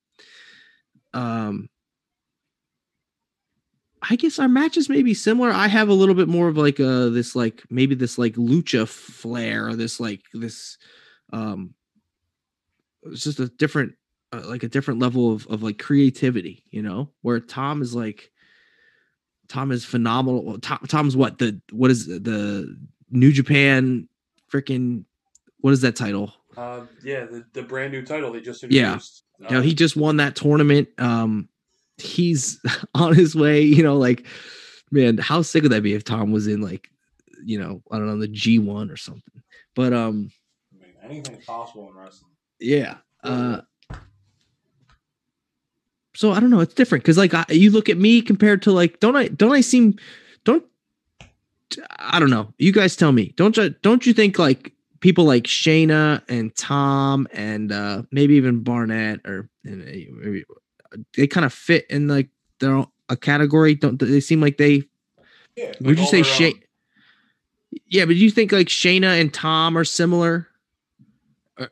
um 1.14 1.70
I 4.10 4.16
guess 4.18 4.38
our 4.39 4.49
matches 4.49 4.89
may 4.89 5.01
be 5.01 5.14
similar. 5.14 5.49
I 5.51 5.68
have 5.68 5.88
a 5.89 5.93
little 5.93 6.16
bit 6.16 6.28
more 6.28 6.47
of 6.49 6.58
like 6.58 6.80
uh 6.80 7.10
this 7.10 7.36
like 7.36 7.64
maybe 7.70 7.95
this 7.95 8.18
like 8.18 8.34
lucha 8.36 8.88
flair 8.88 9.68
or 9.70 9.76
this 9.76 9.99
like 9.99 10.22
this 10.34 10.78
um 11.32 11.74
it's 13.04 13.24
just 13.24 13.39
a 13.39 13.47
different 13.47 13.93
uh, 14.34 14.41
like 14.45 14.64
a 14.64 14.68
different 14.68 14.99
level 14.99 15.32
of 15.32 15.45
of 15.47 15.64
like 15.64 15.78
creativity, 15.80 16.64
you 16.72 16.82
know, 16.82 17.10
where 17.22 17.39
Tom 17.39 17.82
is 17.82 17.93
like 17.95 18.32
Tom 19.49 19.72
is 19.72 19.86
phenomenal. 19.86 20.60
Tom, 20.60 20.80
Tom's 20.88 21.16
what 21.16 21.38
the 21.38 21.62
what 21.72 21.91
is 21.91 22.08
the 22.08 22.76
New 23.10 23.32
Japan 23.32 24.08
freaking 24.51 25.06
what 25.60 25.72
is 25.72 25.82
that 25.82 25.95
title? 25.95 26.34
uh, 26.56 26.82
yeah 27.04 27.26
the, 27.26 27.43
the 27.54 27.64
brand 27.64 27.91
new 27.91 28.04
title 28.06 28.32
they 28.32 28.39
just 28.39 28.62
Yeah. 28.64 28.84
introduced 28.93 29.24
You 29.39 29.49
know, 29.49 29.62
he 29.62 29.74
just 29.74 29.95
won 29.95 30.18
that 30.18 30.36
tournament. 30.36 30.88
Um, 30.99 31.49
he's 31.98 32.60
on 32.96 33.14
his 33.14 33.36
way. 33.36 33.62
You 33.62 33.84
know, 33.84 33.98
like 33.98 34.26
man, 34.91 35.18
how 35.18 35.41
sick 35.41 35.64
would 35.64 35.72
that 35.72 35.84
be 35.84 35.94
if 35.94 36.04
Tom 36.04 36.32
was 36.32 36.48
in 36.48 36.62
like, 36.62 36.89
you 37.44 37.60
know, 37.60 37.82
I 37.91 37.98
don't 37.98 38.08
know, 38.08 38.20
the 38.20 38.28
G 38.28 38.60
one 38.60 38.91
or 38.91 38.98
something. 38.98 39.44
But 39.76 39.91
um, 39.91 40.32
I 40.74 40.78
mean, 40.78 40.94
anything's 41.04 41.46
possible 41.46 41.89
in 41.89 41.96
wrestling. 41.96 42.32
yeah. 42.60 42.98
Uh, 43.24 43.62
so 46.16 46.32
I 46.32 46.39
don't 46.39 46.50
know. 46.50 46.60
It's 46.60 46.74
different 46.74 47.04
because 47.04 47.18
like 47.18 47.34
I, 47.34 47.46
you 47.50 47.72
look 47.72 47.89
at 47.89 47.98
me 47.98 48.22
compared 48.22 48.62
to 48.64 48.72
like, 48.72 49.00
don't 49.00 49.16
I? 49.16 49.30
Don't 49.30 49.52
I 49.52 49.62
seem? 49.62 49.98
Don't 50.44 50.64
I 51.98 52.20
don't 52.20 52.30
know. 52.30 52.54
You 52.60 52.72
guys 52.72 52.96
tell 52.96 53.12
me. 53.12 53.34
Don't 53.36 53.58
you? 53.58 53.70
Don't 53.82 54.06
you 54.06 54.14
think 54.14 54.38
like 54.38 54.74
people 55.00 55.26
like 55.26 55.44
Shayna 55.44 56.22
and 56.30 56.56
Tom 56.56 57.28
and 57.34 57.72
uh 57.72 58.04
maybe 58.12 58.36
even 58.36 58.64
Barnett 58.64 59.22
or 59.26 59.50
and 59.66 59.82
uh, 59.82 59.86
maybe 60.22 60.44
they 61.16 61.28
kind 61.28 61.46
of 61.46 61.54
fit 61.54 61.86
in 61.89 62.08
like 62.08 62.30
their 62.60 62.74
own, 62.74 62.88
a 63.10 63.18
category? 63.18 63.76
Don't 63.76 64.00
they 64.00 64.20
seem 64.20 64.41
like 64.41 64.58
they? 64.58 64.84
Yeah, 65.56 65.74
Would 65.82 66.00
you 66.00 66.06
say 66.06 66.24
Shay? 66.24 66.54
Yeah, 67.88 68.06
but 68.06 68.14
do 68.14 68.20
you 68.20 68.32
think 68.32 68.52
like 68.52 68.68
Shayna 68.68 69.20
and 69.20 69.34
Tom 69.34 69.78
are 69.78 69.84
similar? 69.84 70.48
Uh, 71.58 71.68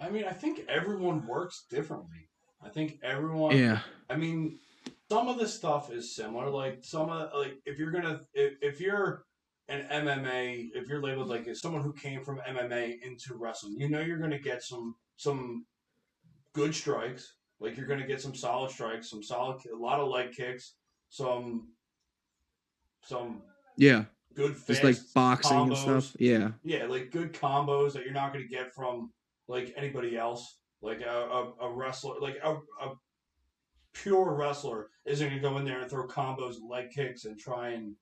I 0.00 0.08
mean, 0.10 0.24
I 0.24 0.32
think 0.32 0.64
everyone 0.68 1.26
works 1.26 1.64
differently. 1.70 2.28
I 2.64 2.68
think 2.68 2.98
everyone. 3.02 3.56
Yeah. 3.56 3.80
I 4.10 4.16
mean, 4.16 4.58
some 5.10 5.28
of 5.28 5.38
the 5.38 5.48
stuff 5.48 5.92
is 5.92 6.14
similar. 6.14 6.50
Like 6.50 6.78
some 6.82 7.10
of 7.10 7.30
like 7.34 7.58
if 7.66 7.78
you're 7.78 7.90
gonna 7.90 8.20
if, 8.34 8.54
if 8.60 8.80
you're 8.80 9.24
an 9.68 9.86
MMA, 9.90 10.70
if 10.74 10.88
you're 10.88 11.02
labeled 11.02 11.28
like 11.28 11.46
as 11.46 11.60
someone 11.60 11.82
who 11.82 11.92
came 11.92 12.24
from 12.24 12.40
MMA 12.48 13.02
into 13.02 13.34
wrestling, 13.36 13.74
you 13.78 13.88
know 13.88 14.00
you're 14.00 14.18
gonna 14.18 14.38
get 14.38 14.62
some 14.62 14.94
some 15.16 15.64
good 16.52 16.74
strikes. 16.74 17.34
Like 17.60 17.76
you're 17.76 17.86
gonna 17.86 18.06
get 18.06 18.20
some 18.20 18.34
solid 18.34 18.70
strikes, 18.70 19.10
some 19.10 19.22
solid, 19.22 19.60
a 19.72 19.76
lot 19.76 20.00
of 20.00 20.08
leg 20.08 20.32
kicks, 20.32 20.74
some 21.08 21.68
some 23.02 23.42
Yeah. 23.76 24.04
good 24.34 24.56
Just 24.66 24.84
like 24.84 24.96
boxing 25.14 25.58
and 25.68 25.76
stuff. 25.76 26.16
Yeah. 26.20 26.52
Yeah, 26.62 26.84
like 26.86 27.10
good 27.10 27.32
combos 27.32 27.92
that 27.94 28.04
you're 28.04 28.12
not 28.12 28.32
going 28.32 28.44
to 28.44 28.48
get 28.54 28.72
from 28.74 29.12
like 29.46 29.72
anybody 29.76 30.16
else. 30.16 30.58
Like 30.80 31.00
a, 31.00 31.08
a, 31.10 31.54
a 31.66 31.72
wrestler, 31.72 32.20
like 32.20 32.36
a, 32.42 32.54
a 32.80 32.94
pure 33.92 34.34
wrestler 34.34 34.90
isn't 35.06 35.26
going 35.28 35.42
to 35.42 35.48
go 35.48 35.56
in 35.58 35.64
there 35.64 35.80
and 35.80 35.90
throw 35.90 36.06
combos, 36.06 36.56
and 36.56 36.68
leg 36.70 36.90
kicks, 36.90 37.24
and 37.24 37.36
try 37.38 37.70
and 37.70 37.96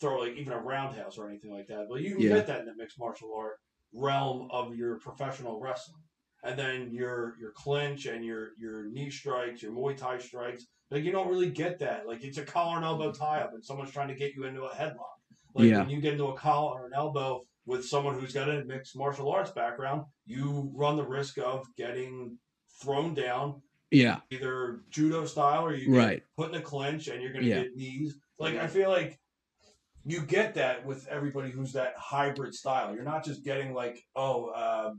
throw 0.00 0.20
like 0.20 0.34
even 0.36 0.52
a 0.52 0.58
roundhouse 0.60 1.18
or 1.18 1.28
anything 1.28 1.52
like 1.52 1.66
that. 1.66 1.86
But 1.88 2.02
you 2.02 2.12
can 2.12 2.20
Yeah. 2.20 2.34
get 2.36 2.46
that 2.46 2.60
in 2.60 2.66
the 2.66 2.74
mixed 2.76 2.98
martial 2.98 3.34
art 3.34 3.56
realm 3.92 4.48
of 4.52 4.76
your 4.76 4.98
professional 5.00 5.58
wrestling. 5.58 6.02
And 6.42 6.58
then 6.58 6.90
your 6.92 7.36
your 7.38 7.52
clinch 7.52 8.06
and 8.06 8.24
your 8.24 8.50
your 8.58 8.88
knee 8.90 9.10
strikes, 9.10 9.62
your 9.62 9.72
Muay 9.72 9.96
Thai 9.96 10.18
strikes, 10.18 10.64
like 10.90 11.04
you 11.04 11.12
don't 11.12 11.28
really 11.28 11.50
get 11.50 11.78
that. 11.80 12.06
Like 12.06 12.24
it's 12.24 12.38
a 12.38 12.44
collar 12.44 12.76
and 12.76 12.84
elbow 12.84 13.12
tie 13.12 13.40
up, 13.40 13.52
and 13.52 13.64
someone's 13.64 13.90
trying 13.92 14.08
to 14.08 14.14
get 14.14 14.34
you 14.34 14.44
into 14.44 14.62
a 14.62 14.74
headlock. 14.74 15.18
Like 15.54 15.66
Yeah. 15.68 15.80
when 15.80 15.90
you 15.90 16.00
get 16.00 16.12
into 16.14 16.26
a 16.28 16.36
collar 16.36 16.80
or 16.82 16.86
an 16.86 16.92
elbow 16.94 17.44
with 17.66 17.84
someone 17.86 18.18
who's 18.18 18.32
got 18.32 18.48
a 18.48 18.64
mixed 18.64 18.96
martial 18.96 19.30
arts 19.30 19.50
background, 19.50 20.04
you 20.24 20.70
run 20.74 20.96
the 20.96 21.04
risk 21.06 21.38
of 21.38 21.66
getting 21.76 22.38
thrown 22.82 23.12
down 23.12 23.60
Yeah. 23.90 24.20
either 24.30 24.80
judo 24.88 25.26
style 25.26 25.66
or 25.66 25.74
you 25.74 25.94
Right. 25.94 26.22
put 26.36 26.48
in 26.48 26.54
a 26.54 26.62
clinch 26.62 27.08
and 27.08 27.20
you're 27.22 27.32
going 27.32 27.44
to 27.44 27.50
Yeah. 27.50 27.62
get 27.64 27.76
knees. 27.76 28.16
Like 28.38 28.56
I 28.56 28.66
feel 28.66 28.88
like 28.88 29.20
you 30.06 30.22
get 30.22 30.54
that 30.54 30.86
with 30.86 31.06
everybody 31.08 31.50
who's 31.50 31.74
that 31.74 31.94
hybrid 31.98 32.54
style. 32.54 32.94
You're 32.94 33.04
not 33.04 33.24
just 33.24 33.44
getting 33.44 33.74
like 33.74 34.02
oh 34.16 34.46
uh, 34.46 34.94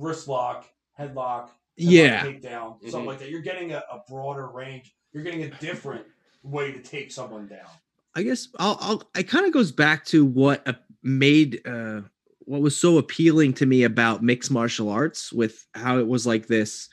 wrist 0.00 0.28
lock, 0.28 0.66
headlock, 0.98 1.48
headlock 1.48 1.50
Yeah. 1.76 2.24
takedown, 2.24 2.80
Mhm. 2.80 2.90
something 2.90 3.06
like 3.06 3.18
that. 3.20 3.30
You're 3.30 3.42
getting 3.42 3.72
a, 3.72 3.82
a 3.90 4.02
broader 4.08 4.48
range. 4.48 4.94
You're 5.12 5.22
getting 5.22 5.42
a 5.44 5.50
different 5.60 6.06
way 6.42 6.72
to 6.72 6.80
take 6.80 7.10
someone 7.12 7.46
down. 7.46 7.68
I 8.14 8.22
guess 8.22 8.48
I'll, 8.58 8.76
I'll 8.80 9.10
it 9.16 9.28
kind 9.28 9.46
of 9.46 9.52
goes 9.52 9.70
back 9.70 10.04
to 10.06 10.24
what 10.24 10.66
uh, 10.66 10.72
made 11.02 11.60
uh 11.66 12.00
what 12.40 12.60
was 12.60 12.76
so 12.76 12.98
appealing 12.98 13.52
to 13.54 13.66
me 13.66 13.84
about 13.84 14.22
mixed 14.24 14.50
martial 14.50 14.88
arts 14.88 15.32
with 15.32 15.64
how 15.74 15.98
it 15.98 16.06
was 16.08 16.26
like 16.26 16.46
this 16.48 16.88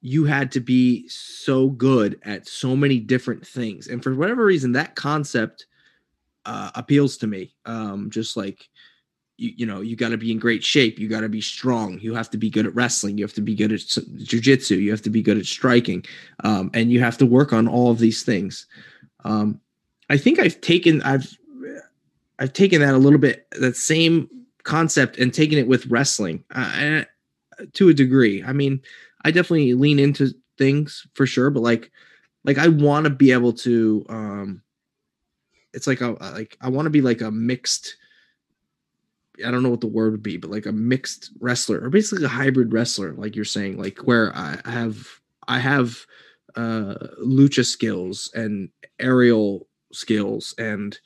you 0.00 0.24
had 0.24 0.50
to 0.52 0.60
be 0.60 1.06
so 1.08 1.68
good 1.68 2.18
at 2.22 2.46
so 2.48 2.74
many 2.76 2.98
different 3.00 3.46
things 3.46 3.88
and 3.88 4.02
for 4.02 4.14
whatever 4.14 4.44
reason 4.44 4.72
that 4.72 4.94
concept 4.94 5.66
uh 6.46 6.70
appeals 6.74 7.16
to 7.18 7.26
me 7.26 7.54
um 7.66 8.08
just 8.10 8.36
like 8.36 8.68
you, 9.38 9.52
you 9.56 9.66
know 9.66 9.80
you 9.80 9.96
got 9.96 10.10
to 10.10 10.18
be 10.18 10.30
in 10.30 10.38
great 10.38 10.62
shape. 10.62 10.98
You 10.98 11.08
got 11.08 11.20
to 11.20 11.28
be 11.28 11.40
strong. 11.40 11.98
You 12.00 12.14
have 12.14 12.30
to 12.30 12.36
be 12.36 12.50
good 12.50 12.66
at 12.66 12.74
wrestling. 12.74 13.16
You 13.16 13.24
have 13.24 13.34
to 13.34 13.40
be 13.40 13.54
good 13.54 13.72
at 13.72 13.80
jiu-jitsu. 13.80 14.76
You 14.76 14.90
have 14.90 15.02
to 15.02 15.10
be 15.10 15.22
good 15.22 15.38
at 15.38 15.46
striking. 15.46 16.04
Um, 16.44 16.70
and 16.74 16.92
you 16.92 17.00
have 17.00 17.16
to 17.18 17.26
work 17.26 17.52
on 17.52 17.66
all 17.66 17.90
of 17.90 17.98
these 17.98 18.22
things. 18.22 18.66
Um, 19.24 19.60
I 20.10 20.18
think 20.18 20.38
I've 20.38 20.60
taken 20.60 21.00
I've 21.02 21.36
I've 22.38 22.52
taken 22.52 22.80
that 22.80 22.94
a 22.94 22.98
little 22.98 23.18
bit 23.18 23.46
that 23.52 23.76
same 23.76 24.28
concept 24.64 25.18
and 25.18 25.32
taken 25.32 25.58
it 25.58 25.66
with 25.66 25.86
wrestling 25.86 26.44
uh, 26.54 26.72
and 26.74 27.06
to 27.72 27.88
a 27.88 27.94
degree. 27.94 28.42
I 28.44 28.52
mean, 28.52 28.82
I 29.24 29.30
definitely 29.30 29.74
lean 29.74 29.98
into 29.98 30.34
things 30.56 31.06
for 31.14 31.26
sure, 31.26 31.50
but 31.50 31.62
like 31.62 31.90
like 32.44 32.58
I 32.58 32.68
want 32.68 33.04
to 33.04 33.10
be 33.10 33.32
able 33.32 33.52
to 33.54 34.04
um 34.08 34.62
it's 35.72 35.86
like 35.86 36.00
a 36.00 36.10
like 36.20 36.56
I 36.60 36.68
want 36.68 36.86
to 36.86 36.90
be 36.90 37.02
like 37.02 37.20
a 37.20 37.30
mixed 37.30 37.96
I 39.46 39.50
don't 39.50 39.62
know 39.62 39.70
what 39.70 39.80
the 39.80 39.86
word 39.86 40.12
would 40.12 40.22
be, 40.22 40.36
but 40.36 40.50
like 40.50 40.66
a 40.66 40.72
mixed 40.72 41.30
wrestler 41.40 41.80
or 41.80 41.90
basically 41.90 42.24
a 42.24 42.28
hybrid 42.28 42.72
wrestler 42.72 43.12
like 43.14 43.36
you're 43.36 43.44
saying 43.44 43.78
like 43.78 43.98
where 43.98 44.34
I 44.36 44.58
have 44.64 45.06
I 45.46 45.58
have 45.58 46.06
uh 46.56 46.94
lucha 47.24 47.64
skills 47.64 48.30
and 48.34 48.68
aerial 48.98 49.68
skills 49.92 50.54
and 50.58 50.98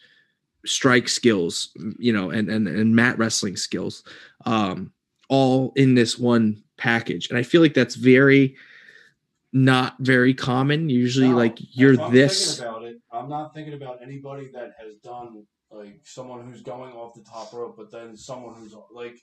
strike 0.64 1.08
skills 1.08 1.70
you 1.98 2.12
know 2.12 2.30
and 2.30 2.48
and, 2.48 2.68
and 2.68 2.94
mat 2.94 3.18
wrestling 3.18 3.56
skills 3.56 4.04
um 4.46 4.92
all 5.28 5.72
in 5.76 5.94
this 5.94 6.18
one 6.18 6.62
package. 6.76 7.28
And 7.30 7.38
i 7.38 7.42
feel 7.42 7.60
like 7.62 7.74
that's 7.74 7.94
very 7.94 8.56
not 9.52 9.96
very 10.00 10.34
common. 10.34 10.88
Usually 10.88 11.28
No, 11.28 11.36
like 11.36 11.58
you're 11.58 12.00
I'm 12.00 12.12
this 12.12 12.58
Thinking 12.58 12.74
about 12.74 12.84
it, 12.84 13.00
I'm 13.12 13.28
not 13.28 13.54
thinking 13.54 13.74
about 13.74 13.98
anybody 14.02 14.50
that 14.54 14.74
has 14.78 14.96
done 14.96 15.44
like 15.72 16.00
someone 16.04 16.46
who's 16.50 16.62
going 16.62 16.92
off 16.92 17.14
the 17.14 17.22
top 17.24 17.52
rope, 17.52 17.74
but 17.76 17.90
then 17.90 18.16
someone 18.16 18.54
who's 18.54 18.74
like 18.92 19.18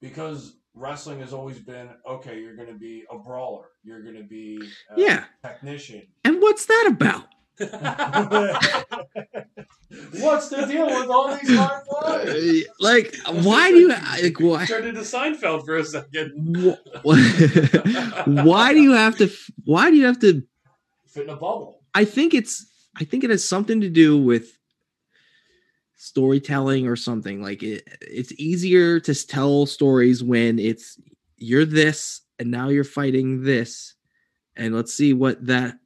because 0.00 0.56
wrestling 0.74 1.20
has 1.20 1.32
always 1.32 1.58
been 1.58 1.88
okay. 2.08 2.40
You're 2.40 2.56
going 2.56 2.68
to 2.68 2.78
be 2.78 3.04
a 3.10 3.18
brawler. 3.18 3.66
You're 3.82 4.02
going 4.02 4.16
to 4.16 4.24
be 4.24 4.58
a 4.96 5.00
Yeah. 5.00 5.24
technician. 5.42 6.02
and 6.24 6.40
what's 6.42 6.66
that 6.66 6.86
about 6.90 7.26
What's 10.18 10.48
the 10.48 10.66
deal 10.66 10.86
with 10.86 11.08
all 11.08 11.36
these 11.36 11.56
high 11.56 11.80
flyers? 11.88 12.34
Uh, 12.34 12.72
like 12.80 13.14
why 13.44 13.70
do 13.70 13.76
you 13.78 13.88
like 13.88 14.40
why 14.40 14.66
Turned 14.74 14.88
into 14.88 15.02
Seinfeld 15.02 15.64
for 15.64 15.76
a 15.76 15.84
second. 15.84 16.32
why 17.02 18.72
do 18.72 18.82
you 18.82 18.92
have 18.92 19.16
to 19.18 19.30
why 19.64 19.90
do 19.90 19.96
you 19.96 20.06
have 20.06 20.18
to 20.20 20.42
Fit 21.06 21.24
in 21.24 21.30
a 21.30 21.36
bubble. 21.36 21.80
I 21.94 22.04
think 22.04 22.34
it's 22.34 22.66
I 22.96 23.04
think 23.04 23.22
it 23.22 23.30
has 23.30 23.46
something 23.48 23.80
to 23.82 23.88
do 23.88 24.18
with 24.20 24.50
storytelling 26.04 26.86
or 26.86 26.96
something. 26.96 27.40
Like 27.40 27.62
it 27.62 27.88
it's 28.02 28.32
easier 28.32 29.00
to 29.00 29.26
tell 29.26 29.64
stories 29.64 30.22
when 30.22 30.58
it's 30.58 31.00
you're 31.38 31.64
this 31.64 32.20
and 32.38 32.50
now 32.50 32.68
you're 32.68 32.84
fighting 32.84 33.42
this 33.42 33.94
and 34.54 34.74
let's 34.74 34.92
see 34.92 35.14
what 35.14 35.44
that 35.46 35.76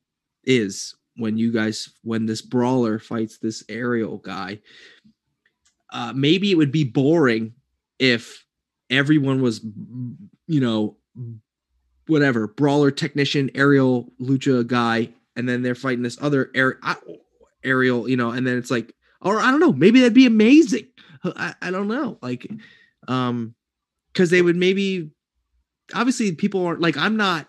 is 0.44 0.96
when 1.16 1.38
you 1.38 1.52
guys 1.52 1.90
when 2.02 2.26
this 2.26 2.42
brawler 2.42 2.98
fights 2.98 3.38
this 3.38 3.62
aerial 3.68 4.18
guy. 4.18 4.58
Uh 5.92 6.12
maybe 6.14 6.50
it 6.50 6.56
would 6.56 6.72
be 6.72 6.84
boring 6.84 7.52
if 8.00 8.44
everyone 8.90 9.40
was 9.40 9.64
you 10.48 10.60
know 10.60 10.96
whatever 12.08 12.48
brawler 12.48 12.90
technician 12.90 13.50
aerial 13.54 14.12
lucha 14.20 14.66
guy 14.66 15.08
and 15.36 15.48
then 15.48 15.62
they're 15.62 15.74
fighting 15.76 16.02
this 16.02 16.18
other 16.20 16.50
air, 16.56 16.80
aerial 17.62 18.08
you 18.08 18.16
know 18.16 18.30
and 18.30 18.44
then 18.46 18.58
it's 18.58 18.70
like 18.70 18.94
or 19.20 19.40
i 19.40 19.50
don't 19.50 19.60
know 19.60 19.72
maybe 19.72 20.00
that'd 20.00 20.14
be 20.14 20.26
amazing. 20.26 20.86
I, 21.24 21.54
I 21.60 21.70
don't 21.70 21.88
know 21.88 22.18
like 22.22 22.46
um 23.08 23.54
because 24.12 24.30
they 24.30 24.42
would 24.42 24.56
maybe 24.56 25.10
obviously 25.94 26.32
people 26.32 26.64
aren't 26.64 26.80
like 26.80 26.96
i'm 26.96 27.16
not 27.16 27.48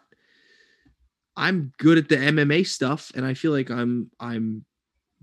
i'm 1.37 1.71
good 1.77 1.97
at 1.97 2.09
the 2.09 2.17
mma 2.17 2.65
stuff 2.65 3.11
and 3.15 3.25
i 3.25 3.33
feel 3.33 3.51
like 3.51 3.69
i'm 3.69 4.09
i'm 4.19 4.65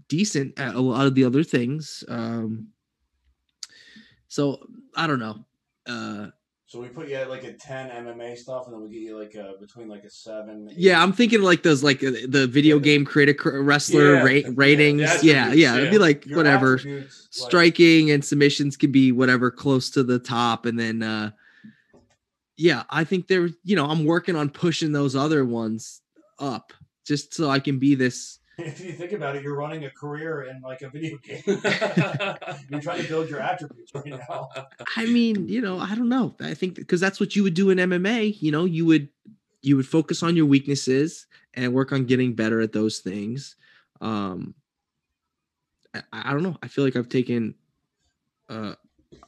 decent 0.08 0.58
at 0.58 0.74
a 0.74 0.80
lot 0.80 1.06
of 1.06 1.14
the 1.14 1.24
other 1.24 1.42
things 1.42 2.04
um 2.08 2.68
so 4.28 4.60
i 4.94 5.06
don't 5.06 5.18
know 5.18 5.44
uh 5.86 6.28
So 6.68 6.80
we 6.80 6.88
put 6.88 7.08
you 7.08 7.14
at 7.14 7.30
like 7.30 7.44
a 7.44 7.52
ten 7.52 7.90
MMA 7.90 8.36
stuff, 8.36 8.64
and 8.66 8.74
then 8.74 8.82
we 8.82 8.88
get 8.90 9.02
you 9.02 9.16
like 9.16 9.34
a 9.36 9.54
between 9.60 9.88
like 9.88 10.02
a 10.02 10.10
seven. 10.10 10.68
Yeah, 10.76 11.00
I'm 11.00 11.12
thinking 11.12 11.40
like 11.42 11.62
those 11.62 11.84
like 11.84 12.02
uh, 12.02 12.10
the 12.28 12.48
video 12.50 12.80
game 12.80 13.04
creator 13.04 13.62
wrestler 13.62 14.14
Yeah, 14.16 14.22
ra- 14.22 14.50
ratings. 14.56 15.22
Yeah, 15.22 15.42
attributes, 15.44 15.56
yeah, 15.62 15.76
it'd 15.76 15.90
be 15.92 15.98
like 15.98 16.26
Your 16.26 16.36
whatever. 16.36 16.74
attributes, 16.74 17.28
like- 17.40 17.46
Striking 17.48 18.10
and 18.10 18.24
submissions 18.24 18.76
could 18.76 18.90
be 18.90 19.12
whatever 19.12 19.50
close 19.52 19.90
to 19.90 20.02
the 20.02 20.18
top, 20.18 20.66
and 20.66 20.76
then 20.78 21.02
uh 21.04 21.30
yeah, 22.56 22.82
I 22.90 23.04
think 23.04 23.28
there. 23.28 23.48
You 23.64 23.76
know, 23.76 23.86
I'm 23.86 24.04
working 24.04 24.34
on 24.34 24.48
pushing 24.50 24.90
those 24.90 25.14
other 25.14 25.44
ones 25.44 26.00
up 26.40 26.72
just 27.06 27.32
so 27.34 27.48
I 27.48 27.60
can 27.60 27.78
be 27.78 27.94
this. 27.94 28.38
If 28.58 28.80
you 28.80 28.92
think 28.92 29.12
about 29.12 29.36
it, 29.36 29.42
you're 29.42 29.56
running 29.56 29.84
a 29.84 29.90
career 29.90 30.44
in 30.44 30.62
like 30.62 30.80
a 30.80 30.88
video 30.88 31.18
game. 31.18 31.42
you're 32.70 32.80
trying 32.80 33.02
to 33.02 33.08
build 33.08 33.28
your 33.28 33.40
attributes 33.40 33.94
right 33.94 34.06
now. 34.06 34.48
I 34.96 35.04
mean, 35.04 35.46
you 35.46 35.60
know, 35.60 35.78
I 35.78 35.94
don't 35.94 36.08
know. 36.08 36.34
I 36.40 36.54
think 36.54 36.74
because 36.74 37.00
that's 37.00 37.20
what 37.20 37.36
you 37.36 37.42
would 37.42 37.52
do 37.52 37.68
in 37.68 37.76
MMA. 37.76 38.40
You 38.40 38.52
know, 38.52 38.64
you 38.64 38.86
would 38.86 39.08
you 39.60 39.76
would 39.76 39.86
focus 39.86 40.22
on 40.22 40.36
your 40.36 40.46
weaknesses 40.46 41.26
and 41.52 41.74
work 41.74 41.92
on 41.92 42.06
getting 42.06 42.34
better 42.34 42.60
at 42.60 42.72
those 42.72 43.00
things. 43.00 43.56
Um, 44.00 44.54
I, 45.94 46.02
I 46.12 46.32
don't 46.32 46.42
know. 46.42 46.56
I 46.62 46.68
feel 46.68 46.84
like 46.84 46.96
I've 46.96 47.10
taken 47.10 47.56
uh, 48.48 48.74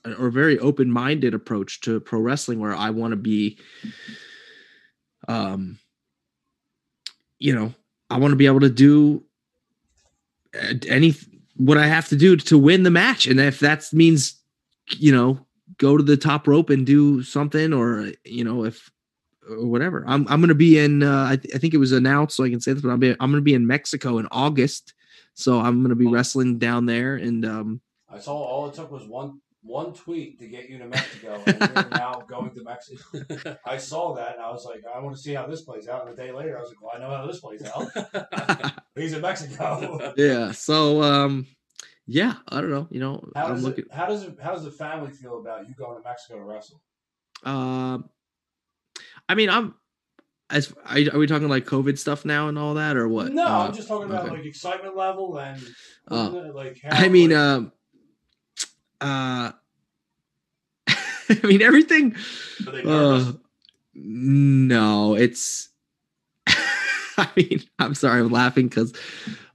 a, 0.04 0.10
a 0.10 0.30
very 0.30 0.58
open 0.58 0.90
minded 0.90 1.34
approach 1.34 1.80
to 1.82 2.00
pro 2.00 2.20
wrestling 2.20 2.60
where 2.60 2.74
I 2.74 2.90
want 2.90 3.12
to 3.12 3.16
be, 3.16 3.58
um, 5.26 5.78
you 7.38 7.54
know, 7.54 7.74
I 8.10 8.18
want 8.18 8.32
to 8.32 8.36
be 8.36 8.46
able 8.46 8.60
to 8.60 8.70
do 8.70 9.24
uh, 10.54 10.74
any 10.88 11.14
what 11.56 11.78
I 11.78 11.86
have 11.86 12.08
to 12.08 12.16
do 12.16 12.36
to 12.36 12.58
win 12.58 12.82
the 12.82 12.90
match, 12.90 13.26
and 13.26 13.40
if 13.40 13.60
that 13.60 13.84
means, 13.92 14.40
you 14.96 15.12
know, 15.12 15.46
go 15.78 15.96
to 15.96 16.02
the 16.02 16.16
top 16.16 16.46
rope 16.46 16.70
and 16.70 16.86
do 16.86 17.22
something, 17.22 17.72
or 17.72 18.10
you 18.24 18.44
know, 18.44 18.64
if 18.64 18.90
or 19.48 19.66
whatever. 19.66 20.04
I'm 20.06 20.26
I'm 20.28 20.40
gonna 20.40 20.54
be 20.54 20.78
in. 20.78 21.02
Uh, 21.02 21.26
I, 21.30 21.36
th- 21.36 21.54
I 21.54 21.58
think 21.58 21.74
it 21.74 21.78
was 21.78 21.92
announced, 21.92 22.36
so 22.36 22.44
I 22.44 22.50
can 22.50 22.60
say 22.60 22.72
this, 22.72 22.82
but 22.82 22.90
I'm 22.90 23.00
be, 23.00 23.10
I'm 23.10 23.30
gonna 23.30 23.40
be 23.40 23.54
in 23.54 23.66
Mexico 23.66 24.18
in 24.18 24.28
August, 24.30 24.94
so 25.34 25.60
I'm 25.60 25.82
gonna 25.82 25.94
be 25.94 26.06
wrestling 26.06 26.58
down 26.58 26.86
there, 26.86 27.16
and 27.16 27.44
um, 27.44 27.80
I 28.10 28.18
saw 28.18 28.36
all 28.36 28.68
it 28.68 28.74
took 28.74 28.90
was 28.90 29.04
one 29.04 29.40
one 29.62 29.92
tweet 29.92 30.38
to 30.38 30.46
get 30.46 30.68
you 30.70 30.78
to 30.78 30.86
Mexico, 30.86 31.42
and 31.46 31.58
you're 31.60 31.88
now 31.90 32.22
going 32.28 32.50
to 32.54 32.62
Mexico. 32.62 33.56
I 33.66 33.76
saw 33.76 34.14
that, 34.14 34.34
and 34.36 34.42
I 34.42 34.50
was 34.50 34.64
like, 34.64 34.82
I 34.94 35.00
want 35.00 35.16
to 35.16 35.20
see 35.22 35.34
how 35.34 35.46
this 35.46 35.62
plays 35.62 35.88
out. 35.88 36.06
And 36.06 36.16
a 36.16 36.16
day 36.16 36.30
later, 36.32 36.56
I 36.56 36.60
was 36.60 36.70
like, 36.70 36.80
Well, 36.80 36.92
I 36.94 36.98
know 36.98 37.10
how 37.16 37.26
this 37.26 37.40
plays 37.40 37.64
out. 37.64 38.72
He's 38.94 39.12
in 39.12 39.20
Mexico. 39.20 40.12
yeah. 40.16 40.52
So 40.52 41.02
um, 41.02 41.46
yeah, 42.06 42.34
I 42.48 42.60
don't 42.60 42.70
know. 42.70 42.86
You 42.90 43.00
know, 43.00 43.28
How 43.34 43.46
I'm 43.46 43.54
does 43.54 43.64
looking. 43.64 43.84
it, 43.86 43.92
how 43.92 44.06
does 44.06 44.22
it, 44.22 44.38
how 44.40 44.52
does 44.52 44.64
the 44.64 44.70
family 44.70 45.10
feel 45.10 45.38
about 45.40 45.68
you 45.68 45.74
going 45.74 45.96
to 46.00 46.02
Mexico 46.08 46.38
to 46.38 46.44
wrestle? 46.44 46.80
Um, 47.44 48.08
I 49.28 49.34
mean, 49.34 49.50
I'm 49.50 49.74
as 50.50 50.72
are, 50.86 50.98
are 51.12 51.18
we 51.18 51.26
talking 51.26 51.48
like 51.48 51.66
COVID 51.66 51.98
stuff 51.98 52.24
now 52.24 52.48
and 52.48 52.58
all 52.58 52.74
that, 52.74 52.96
or 52.96 53.06
what? 53.08 53.32
No, 53.32 53.44
Uh, 53.46 53.66
I'm 53.66 53.74
just 53.74 53.88
talking 53.88 54.08
about 54.08 54.26
okay. 54.26 54.36
like 54.36 54.46
excitement 54.46 54.96
level 54.96 55.36
and 55.38 55.60
Oh. 56.10 56.52
like. 56.54 56.80
How, 56.82 57.04
I 57.04 57.08
mean, 57.08 57.30
like, 57.30 57.38
um, 57.38 57.72
uh, 59.00 59.52
I 60.88 61.40
mean 61.44 61.62
everything. 61.62 62.16
Are 62.66 62.72
they 62.72 62.82
nervous? 62.82 63.28
Uh, 63.28 63.32
no, 63.94 65.14
it's. 65.14 65.68
I 66.46 67.28
mean, 67.36 67.62
I'm 67.78 67.94
sorry, 67.94 68.20
I'm 68.20 68.30
laughing 68.30 68.68
because, 68.68 68.94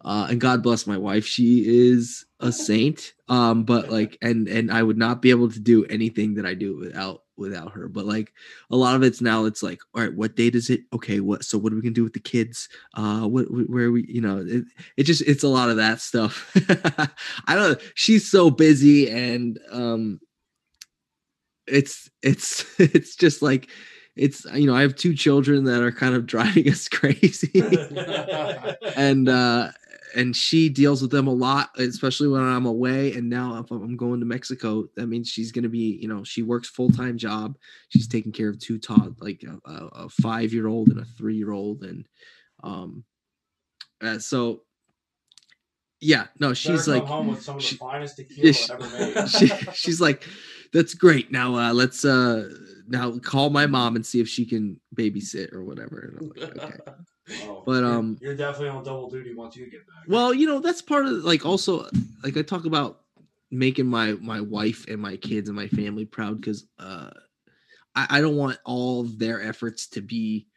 uh, 0.03 0.27
and 0.29 0.39
God 0.41 0.61
bless 0.61 0.85
my 0.85 0.97
wife, 0.97 1.25
she 1.25 1.63
is 1.65 2.25
a 2.39 2.51
saint. 2.51 3.13
Um, 3.29 3.63
but 3.63 3.89
like, 3.89 4.17
and 4.21 4.47
and 4.47 4.71
I 4.71 4.83
would 4.83 4.97
not 4.97 5.21
be 5.21 5.29
able 5.29 5.49
to 5.49 5.59
do 5.59 5.85
anything 5.85 6.35
that 6.35 6.45
I 6.45 6.53
do 6.53 6.77
without 6.77 7.22
without 7.37 7.71
her. 7.71 7.87
But 7.87 8.05
like, 8.05 8.33
a 8.69 8.75
lot 8.75 8.95
of 8.95 9.03
it's 9.03 9.21
now, 9.21 9.45
it's 9.45 9.63
like, 9.63 9.79
all 9.93 10.01
right, 10.01 10.13
what 10.13 10.35
date 10.35 10.55
is 10.55 10.69
it? 10.69 10.81
Okay, 10.93 11.19
what? 11.19 11.43
So 11.43 11.57
what 11.57 11.73
are 11.73 11.75
we 11.75 11.81
gonna 11.81 11.93
do 11.93 12.03
with 12.03 12.13
the 12.13 12.19
kids? 12.19 12.69
Uh, 12.93 13.27
what? 13.27 13.45
wh- 13.45 13.69
Where 13.69 13.91
we? 13.91 14.05
You 14.07 14.21
know, 14.21 14.45
it, 14.47 14.65
it 14.97 15.03
just 15.03 15.21
it's 15.23 15.43
a 15.43 15.47
lot 15.47 15.69
of 15.69 15.77
that 15.77 16.01
stuff. 16.01 16.51
I 17.47 17.55
don't. 17.55 17.79
She's 17.95 18.29
so 18.29 18.49
busy, 18.49 19.09
and 19.09 19.59
um, 19.71 20.19
it's 21.67 22.09
it's 22.21 22.65
it's 22.79 23.15
just 23.15 23.41
like 23.41 23.69
it's 24.15 24.45
you 24.53 24.67
know 24.67 24.75
i 24.75 24.81
have 24.81 24.95
two 24.95 25.15
children 25.15 25.63
that 25.63 25.81
are 25.81 25.91
kind 25.91 26.13
of 26.15 26.25
driving 26.27 26.69
us 26.69 26.87
crazy 26.87 27.51
and 28.95 29.27
uh 29.27 29.69
and 30.15 30.35
she 30.35 30.69
deals 30.69 31.01
with 31.01 31.11
them 31.11 31.27
a 31.27 31.33
lot 31.33 31.69
especially 31.77 32.27
when 32.27 32.41
i'm 32.41 32.65
away 32.65 33.13
and 33.13 33.29
now 33.29 33.57
if 33.57 33.71
i'm 33.71 33.97
going 33.97 34.19
to 34.19 34.25
mexico 34.25 34.85
that 34.95 35.07
means 35.07 35.29
she's 35.29 35.51
going 35.51 35.63
to 35.63 35.69
be 35.69 35.97
you 36.01 36.07
know 36.07 36.23
she 36.23 36.41
works 36.41 36.69
full-time 36.69 37.17
job. 37.17 37.57
She's 37.89 38.07
taking 38.07 38.31
care 38.31 38.49
of 38.49 38.59
two 38.59 38.77
taught 38.77 39.21
like 39.21 39.43
a, 39.43 39.69
a, 39.69 39.85
a 40.05 40.09
five-year-old 40.09 40.89
and 40.89 40.99
a 40.99 41.05
three-year-old 41.05 41.83
and 41.83 42.05
um 42.63 43.03
uh, 44.01 44.19
so 44.19 44.63
yeah 46.03 46.25
no 46.39 46.53
she's 46.53 46.87
like 46.87 47.07
home 47.07 47.27
with 47.27 47.41
some 47.41 47.55
of 47.57 47.61
the 47.61 47.67
she- 47.67 47.77
finest 47.77 48.17
tequila 48.17 48.53
she- 48.53 48.73
ever 48.73 48.89
made. 49.15 49.29
she, 49.37 49.47
she's 49.73 50.01
like 50.01 50.27
that's 50.73 50.93
great 50.93 51.31
now 51.31 51.55
uh 51.55 51.73
let's 51.73 52.03
uh 52.05 52.49
now 52.87 53.17
call 53.19 53.49
my 53.49 53.65
mom 53.65 53.95
and 53.95 54.05
see 54.05 54.19
if 54.19 54.27
she 54.27 54.45
can 54.45 54.79
babysit 54.95 55.53
or 55.53 55.63
whatever 55.63 55.99
and 55.99 56.17
I'm 56.19 56.29
like, 56.35 56.63
okay 56.63 56.77
Oh, 57.47 57.63
But, 57.65 57.85
um, 57.85 58.17
you're 58.21 58.35
definitely 58.35 58.69
on 58.69 58.83
double 58.83 59.09
duty 59.09 59.33
once 59.33 59.55
you 59.55 59.65
get 59.71 59.87
back. 59.87 60.03
well 60.09 60.33
you 60.33 60.45
know 60.45 60.59
that's 60.59 60.81
part 60.81 61.05
of 61.05 61.23
like 61.23 61.45
also 61.45 61.89
like 62.23 62.35
i 62.35 62.41
talk 62.41 62.65
about 62.65 62.99
making 63.49 63.85
my 63.87 64.13
my 64.13 64.41
wife 64.41 64.85
and 64.89 64.99
my 65.01 65.15
kids 65.15 65.47
and 65.47 65.55
my 65.55 65.67
family 65.69 66.05
proud 66.05 66.41
because 66.41 66.65
uh 66.79 67.09
I, 67.95 68.07
I 68.17 68.21
don't 68.21 68.35
want 68.35 68.57
all 68.65 69.01
of 69.01 69.19
their 69.19 69.41
efforts 69.41 69.87
to 69.89 70.01
be 70.01 70.47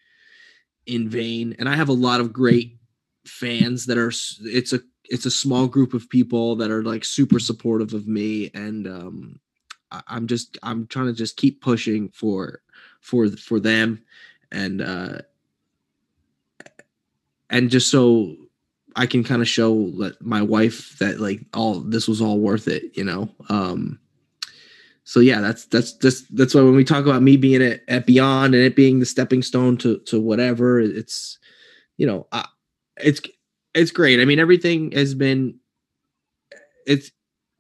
in 0.87 1.09
vain 1.09 1.55
and 1.59 1.69
i 1.69 1.75
have 1.77 1.89
a 1.89 1.93
lot 1.93 2.21
of 2.21 2.33
great 2.33 2.79
fans 3.27 3.87
that 3.87 3.99
are 3.99 4.13
it's 4.45 4.73
a 4.73 4.81
it's 5.11 5.27
a 5.27 5.31
small 5.31 5.67
group 5.67 5.95
of 5.95 6.09
people 6.09 6.57
that 6.57 6.71
are 6.71 6.83
like 6.83 7.05
super 7.05 7.39
supportive 7.39 7.93
of 7.95 8.07
me 8.07 8.51
and 8.55 8.87
um 8.87 9.41
I- 9.91 10.03
i'm 10.09 10.27
just 10.27 10.59
i'm 10.63 10.87
trying 10.87 11.07
to 11.07 11.13
just 11.13 11.37
keep 11.37 11.61
pushing 11.61 12.09
for 12.11 12.61
for 13.01 13.29
for 13.29 13.61
them 13.61 14.03
and 14.53 14.83
uh 14.83 15.19
and 17.51 17.71
just 17.71 17.91
so 17.91 18.35
I 18.97 19.07
can 19.07 19.23
kind 19.23 19.43
of 19.43 19.49
show 19.49 19.73
let 19.73 20.21
my 20.23 20.43
wife 20.43 20.99
that 20.99 21.21
like 21.21 21.41
all 21.55 21.81
this 21.81 22.09
was 22.09 22.21
all 22.21 22.39
worth 22.39 22.67
it, 22.67 22.97
you 22.97 23.05
know. 23.05 23.29
Um 23.49 24.01
so 25.05 25.21
yeah, 25.21 25.41
that's 25.41 25.67
that's 25.67 25.93
that's 25.99 26.23
that's 26.23 26.55
why 26.55 26.63
when 26.63 26.75
we 26.75 26.83
talk 26.83 27.05
about 27.05 27.23
me 27.23 27.37
being 27.37 27.63
at, 27.63 27.83
at 27.89 28.07
Beyond 28.07 28.55
and 28.55 28.65
it 28.65 28.75
being 28.75 28.99
the 28.99 29.07
stepping 29.07 29.43
stone 29.43 29.77
to 29.79 29.99
to 30.07 30.21
whatever, 30.21 30.81
it's 30.81 31.39
you 31.97 32.07
know, 32.07 32.27
I, 32.33 32.47
it's 32.97 33.21
it's 33.77 33.93
great. 33.93 34.21
I 34.21 34.25
mean, 34.25 34.39
everything 34.41 34.93
has 34.93 35.15
been 35.15 35.61
it's 36.87 37.11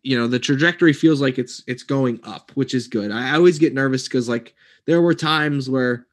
you 0.03 0.17
know 0.17 0.29
the 0.29 0.39
trajectory 0.39 0.93
feels 0.93 1.21
like 1.21 1.39
it's 1.39 1.63
it's 1.67 1.83
going 1.83 2.21
up, 2.25 2.53
which 2.55 2.75
is 2.75 2.89
good. 2.89 3.11
I, 3.11 3.35
always 3.35 3.59
get 3.59 3.75
nervous 3.75 4.05
because 4.05 4.29
like 4.29 4.55
there 4.87 5.03
were 5.03 5.15
times 5.15 5.69
where 5.69 6.07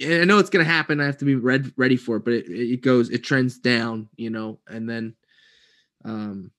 I 0.00 0.24
know 0.24 0.38
it's 0.38 0.50
gonna 0.50 0.64
happen. 0.64 1.00
I 1.00 1.06
have 1.06 1.18
to 1.18 1.24
be 1.24 1.34
ready 1.34 1.96
for 1.96 2.16
it, 2.16 2.24
but 2.24 2.34
it, 2.34 2.46
it 2.50 2.82
goes, 2.82 3.10
it 3.10 3.24
trends 3.24 3.58
down, 3.58 4.08
you 4.16 4.30
know, 4.30 4.60
and 4.68 4.88
then 4.88 5.14
um 6.04 6.52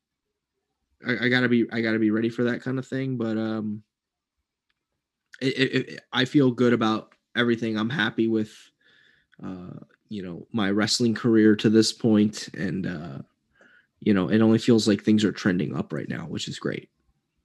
I, 1.05 1.25
I 1.25 1.29
gotta 1.29 1.49
be 1.49 1.65
I 1.71 1.81
gotta 1.81 1.99
be 1.99 2.11
ready 2.11 2.29
for 2.29 2.43
that 2.45 2.61
kind 2.61 2.79
of 2.79 2.87
thing. 2.87 3.17
But 3.17 3.37
um 3.37 3.83
it, 5.41 5.57
it, 5.57 5.89
it- 5.93 6.01
I 6.11 6.25
feel 6.25 6.51
good 6.51 6.73
about 6.73 7.13
everything. 7.35 7.77
I'm 7.77 7.89
happy 7.89 8.27
with 8.27 8.53
uh 9.43 9.79
you 10.09 10.23
know 10.23 10.47
my 10.51 10.69
wrestling 10.71 11.13
career 11.13 11.55
to 11.55 11.69
this 11.69 11.93
point 11.93 12.49
and 12.55 12.87
uh 12.87 13.19
you 13.99 14.13
know 14.13 14.29
it 14.29 14.41
only 14.41 14.57
feels 14.57 14.87
like 14.87 15.03
things 15.03 15.23
are 15.23 15.31
trending 15.31 15.75
up 15.75 15.93
right 15.93 16.09
now, 16.09 16.25
which 16.27 16.47
is 16.47 16.59
great. 16.59 16.89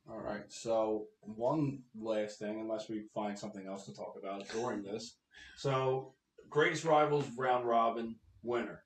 All 0.09 0.21
right. 0.21 0.45
So 0.49 1.07
one 1.21 1.81
last 2.01 2.39
thing, 2.39 2.61
unless 2.61 2.89
we 2.89 3.05
find 3.15 3.39
something 3.39 3.67
else 3.67 3.85
to 3.87 3.95
talk 3.95 4.17
about 4.19 4.49
during 4.49 4.83
this. 4.83 5.17
So 5.57 6.13
greatest 6.51 6.85
rivals 6.85 7.27
round 7.37 7.67
robin 7.67 8.17
winner, 8.43 8.83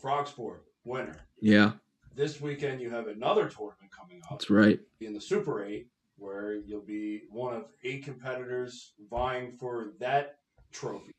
Frog 0.00 0.28
Sport 0.28 0.64
winner. 0.84 1.16
Yeah, 1.40 1.72
This 2.14 2.40
weekend 2.40 2.80
you 2.80 2.90
have 2.90 3.08
another 3.08 3.48
tournament 3.48 3.90
coming 3.90 4.20
up 4.24 4.30
that's 4.38 4.50
right. 4.50 4.78
in 5.00 5.12
the 5.12 5.20
Super 5.20 5.64
Eight, 5.64 5.88
where 6.16 6.54
you'll 6.54 6.80
be 6.80 7.22
one 7.30 7.54
of 7.56 7.64
eight 7.82 8.04
competitors 8.04 8.92
vying 9.10 9.52
for 9.58 9.94
that 10.00 10.38
trophy. 10.72 11.12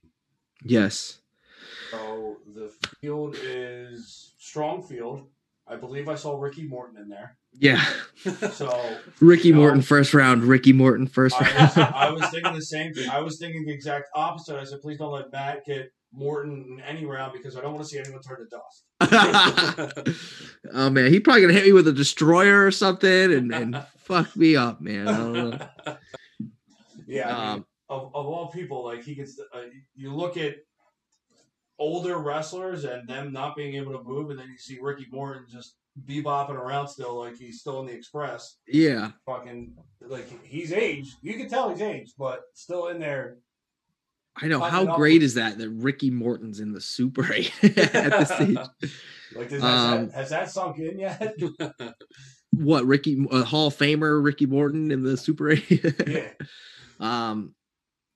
Yes. 0.64 1.20
So 1.92 2.38
the 2.54 2.72
field 3.02 3.36
is 3.42 4.34
strong 4.38 4.84
field. 4.84 5.28
I 5.68 5.76
believe 5.76 6.08
I 6.08 6.16
saw 6.16 6.40
Ricky 6.40 6.68
Morton 6.68 7.02
in 7.02 7.10
there. 7.10 7.38
Yeah. 7.54 7.84
So 8.54 8.98
Ricky 9.20 9.50
you 9.50 9.54
know, 9.54 9.60
Morton 9.62 9.82
first 9.82 10.14
round. 10.14 10.44
Ricky 10.44 10.74
Morton 10.74 11.06
first 11.06 11.36
I 11.40 11.42
was, 11.42 11.78
round. 11.78 11.94
I 11.96 12.10
was 12.10 12.30
thinking 12.32 12.54
the 12.54 12.62
same 12.62 12.94
thing. 12.94 13.10
I 13.10 13.20
was 13.20 13.38
thinking 13.38 13.66
the 13.66 13.72
exact 13.74 14.10
opposite. 14.16 14.58
I 14.58 14.64
said, 14.64 14.82
please 14.82 14.98
don't 14.98 15.12
let 15.12 15.32
Matt 15.32 15.64
get 15.66 15.92
Morton 16.12 16.66
in 16.70 16.82
any 16.82 17.06
round 17.06 17.34
because 17.34 17.56
I 17.56 17.62
don't 17.62 17.74
want 17.74 17.86
to 17.86 17.90
see 17.90 18.00
anyone 18.00 18.22
turn 18.22 18.40
to 18.40 18.48
dust. 18.50 18.86
oh 20.74 20.90
man, 20.90 21.12
he 21.12 21.20
probably 21.20 21.42
gonna 21.42 21.54
hit 21.54 21.66
me 21.66 21.74
with 21.74 21.88
a 21.88 21.94
destroyer 21.94 22.66
or 22.66 22.72
something 22.72 23.34
and, 23.34 23.54
and 23.54 23.86
fuck 23.98 24.36
me 24.36 24.56
up, 24.56 24.82
man. 24.82 25.08
I 25.08 25.18
don't 25.18 25.34
know. 25.34 25.68
Yeah, 27.08 27.36
I 27.36 27.40
mean, 27.40 27.54
Um, 27.54 27.66
of, 27.90 28.02
of 28.16 28.26
all 28.26 28.52
people, 28.52 28.84
like 28.86 29.04
he 29.04 29.14
gets. 29.16 29.40
Uh, 29.54 29.62
you 29.94 30.14
look 30.14 30.38
at 30.38 30.56
older 31.80 32.18
wrestlers 32.18 32.86
and 32.86 33.08
them 33.08 33.32
not 33.32 33.56
being 33.56 33.76
able 33.76 33.94
to 33.94 34.04
move, 34.04 34.30
and 34.30 34.40
then 34.40 34.50
you 34.50 34.58
see 34.58 34.80
Ricky 34.82 35.08
Morton 35.12 35.46
just 35.52 35.76
bebopping 36.08 36.56
around 36.56 36.88
still, 36.88 37.18
like 37.18 37.38
he's 37.38 37.60
still 37.60 37.80
in 37.82 37.88
the 37.88 37.94
Express. 37.94 38.58
Yeah. 38.68 39.12
Fucking 39.26 39.74
like 40.02 40.28
he's 40.44 40.72
aged. 40.74 41.16
You 41.22 41.36
can 41.36 41.50
tell 41.50 41.70
he's 41.70 41.82
aged, 41.82 42.14
but 42.18 42.42
still 42.54 42.88
in 42.88 43.00
there. 43.00 43.38
I 44.38 44.48
know 44.48 44.60
how 44.60 44.98
great 44.98 45.24
is 45.24 45.36
that 45.36 45.58
that 45.60 45.70
Ricky 45.70 46.10
Morton's 46.10 46.60
in 46.60 46.74
the 46.74 46.82
Super 46.82 47.32
8 47.34 47.52
at 47.64 48.12
this 48.12 48.30
stage. 48.30 48.58
Like 49.36 49.50
has, 49.50 49.64
Um, 49.64 50.08
that, 50.08 50.14
has 50.14 50.30
that 50.30 50.52
sunk 50.52 50.78
in 50.78 51.00
yet? 51.00 51.36
What 52.52 52.86
Ricky 52.86 53.26
uh, 53.30 53.44
Hall 53.44 53.68
of 53.68 53.76
Famer 53.76 54.24
Ricky 54.24 54.46
Morton 54.46 54.90
in 54.92 55.04
the 55.04 55.18
Super 55.18 55.52
8? 55.52 56.08
yeah. 56.08 56.30
um 57.02 57.54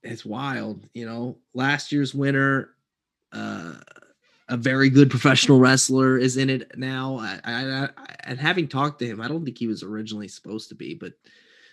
it's 0.02 0.24
wild, 0.24 0.88
you 0.94 1.06
know. 1.06 1.40
Last 1.54 1.92
year's 1.92 2.14
winner 2.14 2.70
uh 3.32 3.74
a 4.52 4.58
very 4.58 4.90
good 4.90 5.12
professional 5.12 5.60
wrestler 5.60 6.18
is 6.18 6.36
in 6.36 6.50
it 6.50 6.72
now. 6.76 7.18
I, 7.20 7.40
I, 7.44 7.84
I 7.84 7.90
and 8.24 8.40
having 8.40 8.68
talked 8.68 8.98
to 9.00 9.06
him, 9.06 9.22
I 9.22 9.28
don't 9.28 9.46
think 9.46 9.60
he 9.60 9.68
was 9.68 9.84
originally 9.84 10.28
supposed 10.28 10.70
to 10.70 10.76
be, 10.76 10.96
but 10.96 11.14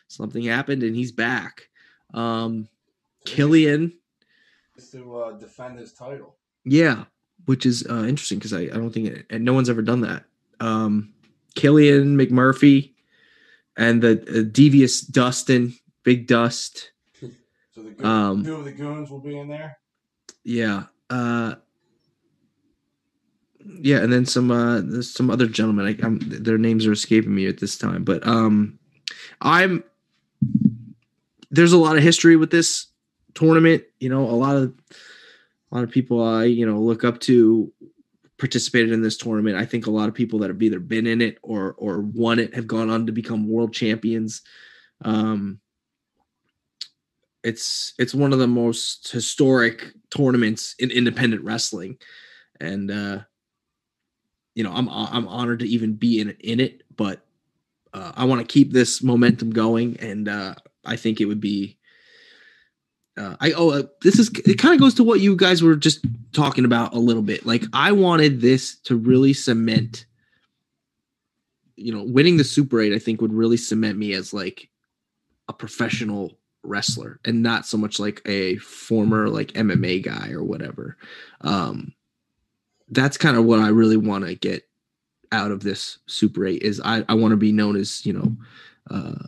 something 0.08 0.42
happened 0.42 0.82
and 0.82 0.94
he's 0.94 1.12
back. 1.12 1.68
Um 2.12 2.68
Killian 3.24 3.92
Is 4.76 4.90
to 4.90 5.16
uh, 5.16 5.32
defend 5.32 5.78
his 5.78 5.92
title. 5.92 6.36
Yeah, 6.64 7.04
which 7.46 7.66
is 7.66 7.86
uh, 7.88 8.04
interesting 8.04 8.38
because 8.38 8.52
I, 8.52 8.62
I 8.62 8.76
don't 8.76 8.90
think 8.90 9.08
it, 9.08 9.26
and 9.30 9.44
no 9.44 9.52
one's 9.52 9.68
ever 9.70 9.82
done 9.82 10.00
that. 10.02 10.24
Um, 10.60 11.12
Killian 11.54 12.16
McMurphy 12.16 12.92
and 13.76 14.02
the 14.02 14.12
uh, 14.40 14.50
devious 14.52 15.00
Dustin, 15.00 15.74
Big 16.02 16.26
Dust. 16.26 16.92
So 17.74 17.82
the 17.82 17.90
goon, 17.90 18.06
Um, 18.06 18.42
two 18.44 18.54
of 18.56 18.64
the 18.64 18.72
goons 18.72 19.10
will 19.10 19.20
be 19.20 19.36
in 19.36 19.48
there. 19.48 19.76
Yeah. 20.44 20.84
Uh, 21.10 21.54
yeah, 23.80 23.98
and 23.98 24.12
then 24.12 24.26
some 24.26 24.50
uh, 24.50 24.80
there's 24.80 25.12
some 25.12 25.30
other 25.30 25.46
gentlemen. 25.46 25.86
I, 25.86 26.06
I'm, 26.06 26.18
their 26.20 26.58
names 26.58 26.86
are 26.86 26.92
escaping 26.92 27.34
me 27.34 27.46
at 27.46 27.58
this 27.58 27.76
time, 27.76 28.04
but 28.04 28.26
um, 28.26 28.78
I'm 29.40 29.84
there's 31.50 31.72
a 31.72 31.78
lot 31.78 31.96
of 31.96 32.02
history 32.02 32.36
with 32.36 32.50
this 32.50 32.86
tournament. 33.34 33.84
You 34.00 34.08
know, 34.08 34.22
a 34.22 34.32
lot 34.32 34.56
of 34.56 34.74
a 35.70 35.74
lot 35.74 35.84
of 35.84 35.90
people 35.90 36.22
I 36.22 36.44
you 36.44 36.66
know 36.66 36.80
look 36.80 37.04
up 37.04 37.20
to 37.20 37.72
participated 38.38 38.92
in 38.92 39.02
this 39.02 39.16
tournament. 39.16 39.56
I 39.56 39.64
think 39.64 39.86
a 39.86 39.90
lot 39.90 40.08
of 40.08 40.14
people 40.14 40.38
that 40.40 40.50
have 40.50 40.62
either 40.62 40.80
been 40.80 41.06
in 41.06 41.20
it 41.20 41.38
or 41.42 41.74
or 41.78 42.00
won 42.00 42.38
it 42.38 42.54
have 42.54 42.66
gone 42.66 42.90
on 42.90 43.06
to 43.06 43.12
become 43.12 43.48
world 43.48 43.72
champions. 43.72 44.42
Um, 45.02 45.60
it's 47.46 47.94
it's 47.96 48.12
one 48.12 48.32
of 48.32 48.40
the 48.40 48.48
most 48.48 49.12
historic 49.12 49.92
tournaments 50.10 50.74
in 50.80 50.90
independent 50.90 51.44
wrestling, 51.44 51.96
and 52.60 52.90
uh, 52.90 53.20
you 54.56 54.64
know 54.64 54.72
I'm 54.72 54.88
I'm 54.88 55.28
honored 55.28 55.60
to 55.60 55.68
even 55.68 55.94
be 55.94 56.20
in 56.20 56.30
in 56.40 56.58
it, 56.58 56.82
but 56.96 57.24
uh, 57.94 58.10
I 58.16 58.24
want 58.24 58.40
to 58.40 58.52
keep 58.52 58.72
this 58.72 59.00
momentum 59.00 59.50
going, 59.50 59.96
and 60.00 60.28
uh, 60.28 60.56
I 60.84 60.96
think 60.96 61.20
it 61.20 61.26
would 61.26 61.40
be. 61.40 61.78
Uh, 63.16 63.36
I 63.40 63.52
oh 63.52 63.70
uh, 63.70 63.82
this 64.02 64.18
is 64.18 64.28
it 64.44 64.58
kind 64.58 64.74
of 64.74 64.80
goes 64.80 64.94
to 64.94 65.04
what 65.04 65.20
you 65.20 65.36
guys 65.36 65.62
were 65.62 65.76
just 65.76 66.04
talking 66.32 66.64
about 66.64 66.94
a 66.94 66.98
little 66.98 67.22
bit. 67.22 67.46
Like 67.46 67.62
I 67.72 67.92
wanted 67.92 68.40
this 68.40 68.76
to 68.80 68.96
really 68.96 69.32
cement. 69.32 70.04
You 71.76 71.92
know, 71.92 72.02
winning 72.02 72.38
the 72.38 72.44
Super 72.44 72.80
Eight, 72.80 72.92
I 72.92 72.98
think, 72.98 73.20
would 73.20 73.32
really 73.32 73.56
cement 73.56 73.98
me 73.98 74.14
as 74.14 74.32
like 74.34 74.68
a 75.46 75.52
professional 75.52 76.36
wrestler 76.66 77.20
and 77.24 77.42
not 77.42 77.66
so 77.66 77.76
much 77.76 77.98
like 77.98 78.22
a 78.26 78.56
former 78.58 79.28
like 79.28 79.52
MMA 79.52 80.02
guy 80.02 80.30
or 80.30 80.42
whatever. 80.42 80.96
Um, 81.42 81.94
that's 82.88 83.16
kind 83.16 83.36
of 83.36 83.44
what 83.44 83.60
I 83.60 83.68
really 83.68 83.96
want 83.96 84.26
to 84.26 84.34
get 84.34 84.68
out 85.32 85.50
of 85.50 85.62
this 85.62 85.98
Super 86.06 86.46
8 86.46 86.62
is 86.62 86.80
I, 86.84 87.04
I 87.08 87.14
want 87.14 87.32
to 87.32 87.36
be 87.36 87.52
known 87.52 87.76
as, 87.76 88.06
you 88.06 88.12
know, 88.12 88.36
uh, 88.90 89.24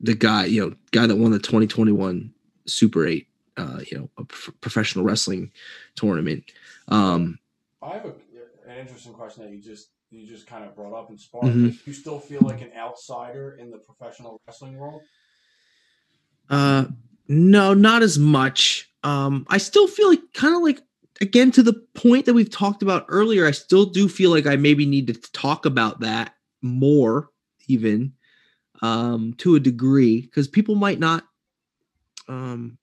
the 0.00 0.14
guy, 0.14 0.44
you 0.44 0.64
know, 0.64 0.76
guy 0.92 1.06
that 1.06 1.16
won 1.16 1.32
the 1.32 1.38
2021 1.38 2.32
Super 2.66 3.06
8, 3.06 3.26
uh, 3.56 3.80
you 3.90 3.98
know, 3.98 4.10
a 4.18 4.24
pro- 4.24 4.54
professional 4.60 5.04
wrestling 5.04 5.50
tournament. 5.94 6.44
Um, 6.88 7.38
I 7.82 7.94
have 7.94 8.04
a, 8.04 8.12
an 8.70 8.78
interesting 8.78 9.14
question 9.14 9.44
that 9.44 9.52
you 9.52 9.60
just 9.60 9.88
you 10.10 10.26
just 10.26 10.46
kind 10.46 10.64
of 10.64 10.74
brought 10.76 10.96
up 10.96 11.08
and 11.10 11.20
sparked. 11.20 11.46
Mhm. 11.48 11.86
You 11.86 11.92
still 11.92 12.20
feel 12.20 12.40
like 12.42 12.60
an 12.60 12.70
outsider 12.76 13.56
in 13.60 13.70
the 13.70 13.78
professional 13.78 14.40
wrestling 14.46 14.76
world? 14.76 15.02
Uh, 16.48 16.86
no, 17.28 17.74
not 17.74 18.02
as 18.02 18.18
much. 18.18 18.90
Um, 19.02 19.46
I 19.48 19.58
still 19.58 19.86
feel 19.86 20.08
like 20.08 20.32
kind 20.34 20.54
of 20.54 20.62
like 20.62 20.80
again 21.20 21.50
to 21.52 21.62
the 21.62 21.74
point 21.94 22.26
that 22.26 22.34
we've 22.34 22.50
talked 22.50 22.82
about 22.82 23.06
earlier. 23.08 23.46
I 23.46 23.50
still 23.50 23.86
do 23.86 24.08
feel 24.08 24.30
like 24.30 24.46
I 24.46 24.56
maybe 24.56 24.86
need 24.86 25.06
to 25.08 25.14
talk 25.32 25.66
about 25.66 26.00
that 26.00 26.34
more, 26.62 27.30
even 27.68 28.12
um, 28.82 29.34
to 29.38 29.54
a 29.54 29.60
degree, 29.60 30.22
because 30.22 30.48
people 30.48 30.74
might 30.74 30.98
not, 30.98 31.24
um, 32.28 32.78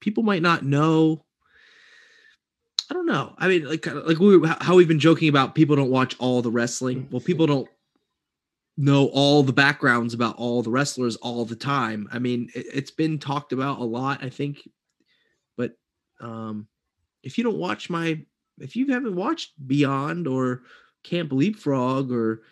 people 0.00 0.22
might 0.22 0.42
not 0.42 0.64
know. 0.64 1.24
I 2.90 2.94
don't 2.94 3.06
know. 3.06 3.34
I 3.36 3.48
mean, 3.48 3.68
like 3.68 3.86
like 3.86 4.18
we 4.18 4.40
how 4.60 4.74
we've 4.74 4.88
been 4.88 4.98
joking 4.98 5.28
about 5.28 5.54
people 5.54 5.76
don't 5.76 5.90
watch 5.90 6.16
all 6.18 6.40
the 6.40 6.50
wrestling. 6.50 7.06
Well, 7.10 7.20
people 7.20 7.46
don't 7.46 7.68
know 8.78 9.08
all 9.08 9.42
the 9.42 9.52
backgrounds 9.52 10.14
about 10.14 10.36
all 10.36 10.62
the 10.62 10.70
wrestlers 10.70 11.16
all 11.16 11.44
the 11.44 11.56
time. 11.56 12.08
I 12.12 12.20
mean, 12.20 12.48
it, 12.54 12.66
it's 12.72 12.92
been 12.92 13.18
talked 13.18 13.52
about 13.52 13.80
a 13.80 13.84
lot, 13.84 14.22
I 14.22 14.30
think. 14.30 14.66
But 15.56 15.72
um 16.20 16.68
if 17.24 17.36
you 17.36 17.44
don't 17.44 17.58
watch 17.58 17.90
my 17.90 18.24
if 18.58 18.76
you 18.76 18.86
haven't 18.86 19.16
watched 19.16 19.52
Beyond 19.66 20.28
or 20.28 20.62
Can't 21.02 21.28
Believe 21.28 21.56
Frog 21.56 22.12
or 22.12 22.42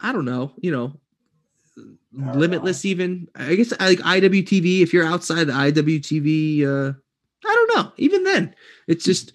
I 0.00 0.12
don't 0.12 0.24
know, 0.24 0.52
you 0.60 0.72
know, 0.72 0.98
Limitless 2.12 2.84
even. 2.84 3.28
I 3.36 3.54
guess 3.54 3.70
like 3.78 3.98
IWTV 3.98 4.82
if 4.82 4.92
you're 4.92 5.06
outside 5.06 5.44
the 5.44 5.52
IWTV 5.52 6.66
uh 6.66 6.92
I 7.44 7.54
don't 7.54 7.76
know. 7.76 7.92
Even 7.98 8.24
then, 8.24 8.54
it's 8.88 9.04
just 9.04 9.32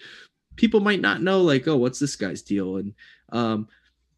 people 0.57 0.81
might 0.81 1.01
not 1.01 1.21
know 1.21 1.41
like, 1.41 1.67
oh, 1.69 1.77
what's 1.77 1.99
this 1.99 2.17
guy's 2.17 2.41
deal 2.41 2.75
and 2.75 2.93
um 3.31 3.69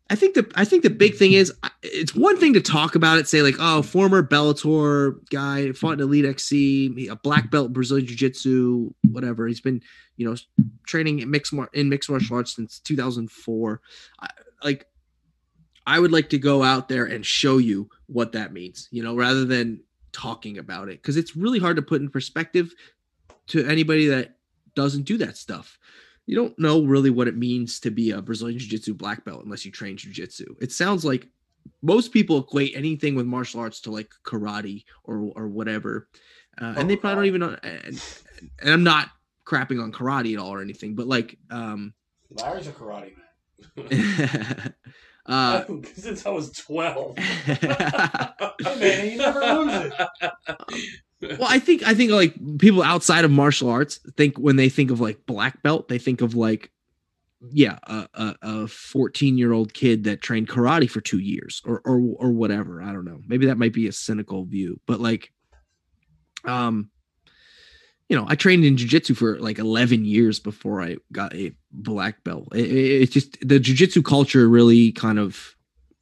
I 0.10 0.15
think 0.15 0.34
the 0.34 0.49
I 0.56 0.65
think 0.65 0.81
the 0.84 0.90
big 0.90 1.15
thing 1.15 1.34
is 1.34 1.53
it's 1.84 2.15
one 2.15 2.38
thing 2.38 2.53
to 2.53 2.61
talk 2.61 2.95
about 2.95 3.19
it, 3.19 3.27
say 3.27 3.44
like, 3.44 3.57
oh, 3.60 3.84
former 3.84 4.23
Bellator 4.23 5.18
guy 5.30 5.72
fought 5.72 5.94
in 5.94 5.99
Elite 5.99 6.26
XC, 6.26 7.07
a 7.10 7.15
black 7.15 7.52
belt 7.52 7.73
Brazilian 7.73 8.07
Jiu 8.07 8.15
Jitsu, 8.15 8.94
whatever. 9.11 9.48
He's 9.48 9.61
been, 9.61 9.81
you 10.18 10.27
know, 10.27 10.36
training 10.88 11.19
in 11.19 11.30
mixed 11.30 11.53
mar- 11.53 11.69
in 11.73 11.90
mixed 11.90 12.10
martial 12.10 12.38
arts 12.38 12.56
since 12.56 12.80
2004. 12.80 13.81
I, 14.19 14.27
like, 14.64 14.88
I 15.86 15.99
would 15.99 16.11
like 16.11 16.30
to 16.31 16.40
go 16.40 16.64
out 16.64 16.90
there 16.90 17.06
and 17.06 17.23
show 17.23 17.60
you 17.60 17.90
what 18.07 18.31
that 18.31 18.52
means, 18.52 18.88
you 18.91 19.03
know, 19.03 19.15
rather 19.15 19.45
than 19.45 19.81
talking 20.11 20.57
about 20.57 20.90
it, 20.90 21.02
because 21.02 21.18
it's 21.18 21.36
really 21.36 21.60
hard 21.60 21.76
to 21.76 21.84
put 21.84 22.02
in 22.02 22.10
perspective 22.10 22.73
to 23.48 23.65
anybody 23.68 24.07
that 24.07 24.38
doesn't 24.76 25.03
do 25.03 25.18
that 25.18 25.38
stuff 25.38 25.77
you 26.30 26.35
don't 26.35 26.60
know 26.60 26.84
really 26.84 27.10
what 27.10 27.27
it 27.27 27.35
means 27.35 27.80
to 27.80 27.89
be 27.89 28.11
a 28.11 28.22
Brazilian 28.22 28.60
Jiu 28.60 28.69
Jitsu 28.69 28.93
black 28.93 29.26
belt 29.26 29.43
unless 29.43 29.65
you 29.65 29.72
train 29.72 29.97
Jiu 29.97 30.14
Jitsu. 30.14 30.45
It 30.61 30.72
sounds 30.72 31.03
like 31.03 31.27
most 31.81 32.14
people 32.14 32.38
equate 32.38 32.73
anything 32.76 33.15
with 33.15 33.26
martial 33.26 33.61
arts 33.61 33.81
to 33.81 33.91
like 33.91 34.11
karate 34.23 34.84
or 35.03 35.31
or 35.35 35.47
whatever, 35.47 36.07
uh, 36.61 36.76
and 36.77 36.88
they 36.88 36.95
probably 36.95 37.15
don't 37.15 37.26
even 37.26 37.41
know. 37.41 37.57
And, 37.64 38.03
and 38.61 38.69
I'm 38.72 38.84
not 38.84 39.10
crapping 39.43 39.81
on 39.81 39.91
karate 39.91 40.34
at 40.34 40.39
all 40.39 40.53
or 40.53 40.61
anything, 40.61 40.93
but 40.93 41.07
like, 41.07 41.35
um, 41.49 41.95
Larry's 42.30 42.68
a 42.68 42.73
karate 42.73 43.14
man. 43.76 44.73
uh, 45.26 45.64
Since 45.95 46.27
I 46.27 46.30
was 46.30 46.51
12. 46.51 47.18
Hey 47.18 47.57
man, 48.80 49.10
you 49.10 49.18
never 49.18 49.39
lose 49.39 49.73
it. 49.73 50.93
Well, 51.22 51.48
I 51.48 51.60
think 51.60 51.84
I 51.88 51.94
think 51.94 52.12
like 52.12 52.36
people 52.60 52.82
outside 52.84 53.26
of 53.26 53.32
martial 53.32 53.70
arts 53.70 54.00
think 54.18 54.38
when 54.38 54.56
they 54.56 54.70
think 54.70 54.91
of 54.91 55.00
like 55.00 55.26
black 55.26 55.62
belt, 55.64 55.88
they 55.88 55.98
think 56.00 56.22
of 56.22 56.36
like 56.36 56.72
yeah, 57.52 57.78
a 57.88 58.08
a- 58.14 58.36
a 58.41 58.68
14 58.68 59.38
year 59.38 59.54
old 59.54 59.74
kid 59.74 60.04
that 60.04 60.22
trained 60.22 60.50
karate 60.50 60.90
for 60.90 61.00
two 61.02 61.20
years 61.20 61.62
or 61.66 61.82
or 61.86 62.00
or 62.18 62.32
whatever. 62.32 62.82
I 62.82 62.91
don't 62.91 63.06
know. 63.06 63.20
Maybe 63.28 63.46
that 63.48 63.58
might 63.58 63.74
be 63.74 63.88
a 63.88 63.91
cynical 63.94 64.44
view, 64.46 64.80
but 64.86 65.00
like, 65.00 65.32
um, 66.46 66.90
you 68.08 68.16
know, 68.16 68.26
I 68.28 68.36
trained 68.36 68.66
in 68.66 68.76
jujitsu 68.76 69.16
for 69.16 69.38
like 69.40 69.60
11 69.60 70.04
years 70.04 70.40
before 70.40 70.82
I 70.82 70.98
got 71.12 71.34
a 71.36 71.54
black 71.72 72.24
belt. 72.24 72.48
It, 72.56 72.66
it- 72.72 73.02
it's 73.04 73.14
just 73.14 73.38
the 73.48 73.60
jujitsu 73.60 74.04
culture 74.04 74.48
really 74.50 74.91
kind 74.91 75.20
of 75.20 75.56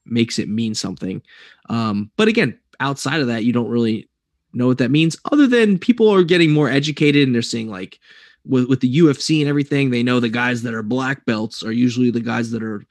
makes 0.06 0.40
it 0.40 0.48
mean 0.48 0.74
something. 0.74 1.22
Um, 1.70 2.12
but 2.18 2.30
again, 2.30 2.58
outside 2.80 3.20
of 3.20 3.28
that, 3.28 3.44
you 3.44 3.52
don't 3.52 3.70
really 3.70 4.10
know 4.54 4.68
what 4.68 4.78
that 4.80 4.92
means 4.92 5.18
other 5.32 5.48
than 5.48 5.78
people 5.78 6.10
are 6.10 6.24
getting 6.24 6.52
more 6.52 6.70
educated 6.70 7.28
and 7.28 7.36
they're 7.36 7.42
seeing 7.42 7.70
like 7.70 8.00
with, 8.46 8.68
with 8.70 8.80
the 8.80 8.98
UFC 9.00 9.42
and 9.42 9.50
everything, 9.50 9.90
they 9.90 10.04
know 10.04 10.20
the 10.20 10.30
guys 10.30 10.64
that 10.64 10.74
are 10.74 10.84
black 10.84 11.26
belts 11.26 11.64
are 11.64 11.72
usually 11.72 12.12
the 12.12 12.22
guys 12.22 12.52
that 12.52 12.64
are 12.64 12.86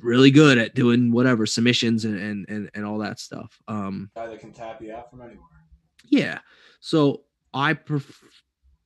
really 0.00 0.30
good 0.30 0.56
at 0.58 0.74
doing 0.74 1.10
whatever 1.10 1.46
submissions 1.46 2.04
and 2.04 2.18
and 2.18 2.48
and, 2.48 2.70
and 2.74 2.84
all 2.84 2.98
that 2.98 3.18
stuff. 3.18 3.58
Um, 3.66 4.10
Guy 4.14 4.28
that 4.28 4.40
can 4.40 4.52
tap 4.52 4.80
you 4.80 4.94
out 4.94 5.10
from 5.10 5.20
anywhere. 5.22 5.42
yeah. 6.08 6.38
So 6.80 7.22
I 7.52 7.72
pref- 7.72 8.22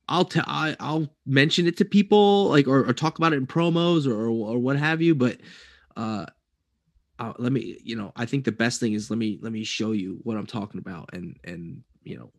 I'll 0.09 0.25
tell 0.25 0.45
I, 0.47 0.77
I'll 0.81 1.09
mention 1.27 1.67
it 1.67 1.77
to 1.79 1.85
people 1.85 2.47
like 2.49 2.67
or, 2.67 2.89
or 2.89 2.93
talk 2.93 3.19
about 3.19 3.33
it 3.33 3.37
in 3.37 3.47
promos 3.47 4.07
or, 4.07 4.29
or 4.29 4.59
what 4.59 4.77
have 4.77 5.03
you, 5.03 5.15
but 5.15 5.39
uh, 5.97 6.27
uh 7.21 7.33
let 7.39 7.53
me 7.53 7.79
you 7.85 7.97
know 7.97 8.13
I 8.17 8.27
think 8.27 8.45
the 8.45 8.53
best 8.53 8.81
thing 8.81 8.93
is 8.95 9.11
let 9.11 9.19
me 9.19 9.39
let 9.43 9.53
me 9.53 9.63
show 9.65 9.93
you 9.93 10.19
what 10.25 10.37
I'm 10.37 10.47
talking 10.47 10.81
about 10.81 11.11
and 11.13 11.37
and 11.45 11.83
you 12.03 12.17
know 12.19 12.31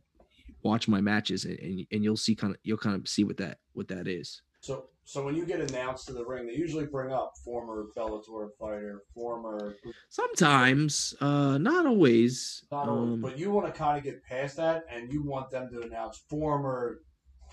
watch 0.63 0.87
my 0.87 1.01
matches 1.01 1.45
and 1.45 1.57
and, 1.59 1.85
and 1.91 2.03
you'll 2.03 2.17
see 2.17 2.35
kind 2.35 2.53
of 2.53 2.59
you'll 2.63 2.77
kind 2.77 2.95
of 2.95 3.07
see 3.07 3.23
what 3.23 3.37
that 3.37 3.59
what 3.73 3.87
that 3.87 4.07
is. 4.07 4.41
So, 4.63 4.85
so 5.05 5.25
when 5.25 5.35
you 5.35 5.43
get 5.43 5.59
announced 5.59 6.05
to 6.07 6.13
the 6.13 6.23
ring, 6.23 6.45
they 6.45 6.53
usually 6.53 6.85
bring 6.85 7.11
up 7.11 7.33
former 7.43 7.87
Bellator 7.97 8.49
fighter, 8.59 9.01
former. 9.11 9.75
Sometimes, 10.09 11.15
uh, 11.19 11.57
not 11.57 11.87
always. 11.87 12.63
Not 12.71 12.87
always, 12.87 13.13
Um, 13.13 13.21
but 13.21 13.39
you 13.39 13.49
want 13.49 13.65
to 13.65 13.73
kind 13.73 13.97
of 13.97 14.03
get 14.03 14.23
past 14.23 14.57
that, 14.57 14.85
and 14.87 15.11
you 15.11 15.23
want 15.23 15.49
them 15.49 15.67
to 15.71 15.81
announce 15.81 16.19
former 16.29 17.01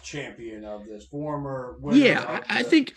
champion 0.03 0.65
of 0.67 0.87
this, 0.87 1.07
former. 1.07 1.77
winner 1.81 1.97
yeah 1.97 2.41
I 2.49 2.63
think 2.63 2.95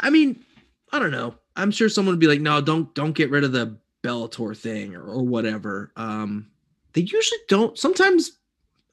i 0.00 0.10
mean 0.10 0.44
i 0.92 0.98
don't 0.98 1.10
know. 1.10 1.34
I'm 1.56 1.70
sure 1.70 1.88
someone 1.88 2.14
would 2.14 2.20
be 2.20 2.26
like 2.26 2.40
no 2.40 2.60
don't 2.60 2.94
don't 2.94 3.12
get 3.12 3.30
rid 3.30 3.44
of 3.44 3.52
the 3.52 3.78
bellator 4.02 4.56
thing 4.56 4.94
or, 4.94 5.02
or 5.02 5.22
whatever. 5.22 5.92
Um 5.96 6.50
they 6.92 7.02
usually 7.02 7.40
don't 7.48 7.78
sometimes 7.78 8.38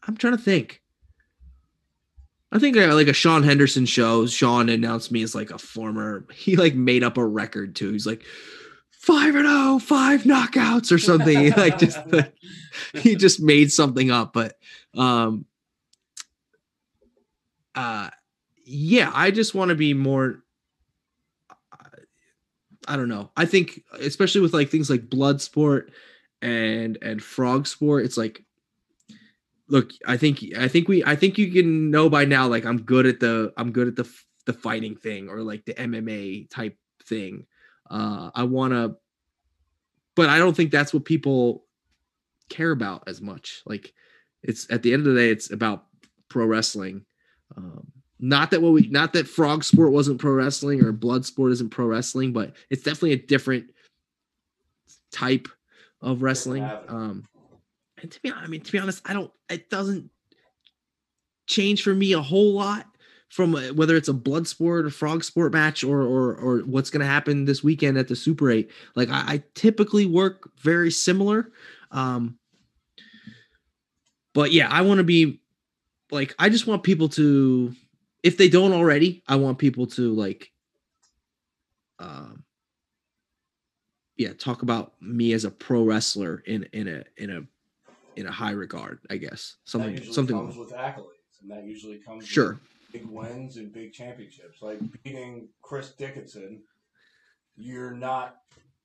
i'm 0.07 0.17
trying 0.17 0.37
to 0.37 0.43
think. 0.43 0.81
I 2.51 2.59
think 2.59 2.77
uh, 2.77 2.93
like 2.93 3.07
a 3.07 3.13
sean 3.13 3.43
henderson 3.43 3.85
show 3.85 4.25
sean 4.25 4.69
announced 4.69 5.11
me 5.11 5.23
as 5.23 5.35
like 5.35 5.51
a 5.51 5.57
former 5.57 6.25
he 6.33 6.55
like 6.55 6.75
made 6.75 7.03
up 7.03 7.17
a 7.17 7.25
record 7.25 7.75
too. 7.75 7.91
He's 7.91 8.07
like 8.07 8.23
five 8.91 9.35
and 9.35 9.45
oh 9.47 9.79
five 9.79 10.23
knockouts 10.23 10.91
or 10.91 10.97
something. 10.97 11.53
Like 11.57 11.77
just 11.77 11.99
like, 12.11 12.33
he 12.93 13.15
just 13.15 13.41
made 13.41 13.71
something 13.71 14.11
up 14.11 14.33
but 14.33 14.57
um 14.95 15.45
uh 17.75 18.09
yeah 18.65 19.11
i 19.13 19.31
just 19.31 19.55
want 19.55 19.69
to 19.69 19.75
be 19.75 19.93
more 19.93 20.43
i 22.88 22.95
don't 22.95 23.09
know. 23.09 23.31
I 23.35 23.45
think 23.45 23.84
especially 23.99 24.41
with 24.41 24.53
like 24.53 24.69
things 24.69 24.89
like 24.89 25.09
blood 25.09 25.41
sport 25.41 25.91
and 26.41 26.97
and 27.01 27.22
frog 27.22 27.65
sport 27.65 28.05
it's 28.05 28.18
like 28.18 28.43
look 29.69 29.91
i 30.05 30.15
think 30.15 30.43
i 30.57 30.68
think 30.68 30.88
we 30.88 31.03
i 31.03 31.15
think 31.15 31.38
you 31.38 31.51
can 31.51 31.89
know 31.89 32.09
by 32.09 32.26
now 32.26 32.47
like 32.47 32.64
i'm 32.64 32.81
good 32.84 33.07
at 33.07 33.19
the 33.19 33.51
i'm 33.57 33.72
good 33.72 33.88
at 33.88 33.95
the 33.95 34.07
the 34.45 34.53
fighting 34.53 34.95
thing 34.95 35.30
or 35.30 35.41
like 35.41 35.65
the 35.65 35.73
mma 35.73 36.49
type 36.49 36.77
thing. 37.05 37.45
Uh 37.89 38.30
i 38.35 38.43
want 38.43 38.72
to 38.73 38.95
but 40.15 40.30
i 40.30 40.38
don't 40.38 40.55
think 40.55 40.72
that's 40.72 40.93
what 40.93 41.05
people 41.05 41.65
care 42.49 42.72
about 42.72 43.03
as 43.07 43.22
much. 43.22 43.61
Like 43.65 43.93
it's 44.43 44.69
at 44.72 44.84
the 44.84 44.93
end 44.93 45.07
of 45.07 45.14
the 45.14 45.19
day, 45.19 45.30
it's 45.30 45.51
about 45.51 45.85
pro 46.30 46.45
wrestling. 46.45 47.05
Um, 47.55 47.88
not 48.19 48.52
that 48.52 48.61
what 48.61 48.73
we, 48.73 48.88
not 48.88 49.14
that 49.14 49.27
frog 49.27 49.64
sport 49.64 49.91
wasn't 49.91 50.19
pro 50.19 50.31
wrestling 50.31 50.84
or 50.84 50.91
blood 50.91 51.26
sport 51.26 51.52
isn't 51.52 51.69
pro 51.69 51.85
wrestling, 51.85 52.34
but 52.34 52.53
it's 52.69 52.84
definitely 52.84 53.14
a 53.14 53.18
different 53.18 53.65
type 55.11 55.48
of 56.02 56.22
wrestling. 56.22 56.64
Um, 56.88 57.27
and 58.02 58.11
to 58.11 58.22
be, 58.22 58.31
I 58.31 58.48
mean, 58.48 58.61
to 58.61 58.72
be 58.72 58.80
honest, 58.80 59.02
I 59.06 59.14
don't. 59.14 59.31
It 59.49 59.69
doesn't 59.69 60.10
change 61.48 61.84
for 61.84 61.94
me 61.94 62.14
a 62.14 62.22
whole 62.22 62.53
lot 62.53 62.85
from 63.30 63.56
uh, 63.56 63.73
whether 63.73 63.95
it's 63.95 64.07
a 64.07 64.14
blood 64.14 64.48
sport 64.48 64.85
or 64.85 64.89
frog 64.89 65.23
sport 65.23 65.53
match 65.53 65.84
or 65.84 66.02
or 66.02 66.35
or 66.35 66.60
what's 66.60 66.89
going 66.89 67.02
to 67.02 67.07
happen 67.07 67.45
this 67.45 67.64
weekend 67.64 67.98
at 67.98 68.07
the 68.07 68.15
Super 68.15 68.49
Eight. 68.52 68.72
Like 68.95 69.10
I, 69.10 69.34
I 69.34 69.44
typically 69.56 70.06
work 70.06 70.52
very 70.60 70.91
similar. 70.91 71.52
Um, 71.91 72.38
but 74.34 74.52
yeah, 74.52 74.68
I 74.69 74.81
want 74.81 74.99
to 74.99 75.03
be 75.03 75.41
like 76.11 76.35
I 76.38 76.49
just 76.49 76.68
want 76.68 76.84
people 76.84 77.10
to, 77.10 77.73
if 78.23 78.38
they 78.38 78.49
don't 78.49 78.73
already, 78.73 79.23
I 79.27 79.35
want 79.35 79.57
people 79.57 79.88
to 79.88 80.14
like, 80.14 80.52
um, 81.99 82.44
yeah, 84.15 84.34
talk 84.34 84.64
about 84.64 84.94
me 85.02 85.34
as 85.34 85.45
a 85.45 85.52
pro 85.52 85.84
wrestler 85.84 86.44
in 86.45 86.68
in 86.73 86.88
a 86.88 87.03
in 87.18 87.30
a 87.30 87.41
in 88.19 88.26
a 88.26 88.31
high 88.31 88.52
regard, 88.52 88.99
I 89.10 89.18
guess. 89.18 89.57
Something 89.65 90.03
something. 90.11 90.35
comes 90.35 90.57
with 90.57 90.72
accolades, 90.72 91.41
and 91.41 91.52
that 91.52 91.65
usually 91.65 91.99
comes 91.99 92.23
with 92.23 92.30
Sure. 92.30 92.60
big 92.91 93.06
wins 93.06 93.57
and 93.57 93.72
big 93.72 93.94
championships. 93.94 94.61
Like 94.61 94.80
beating 95.03 95.49
Chris 95.61 95.91
Dickinson, 95.91 96.64
you're 97.56 97.94
not 97.94 98.38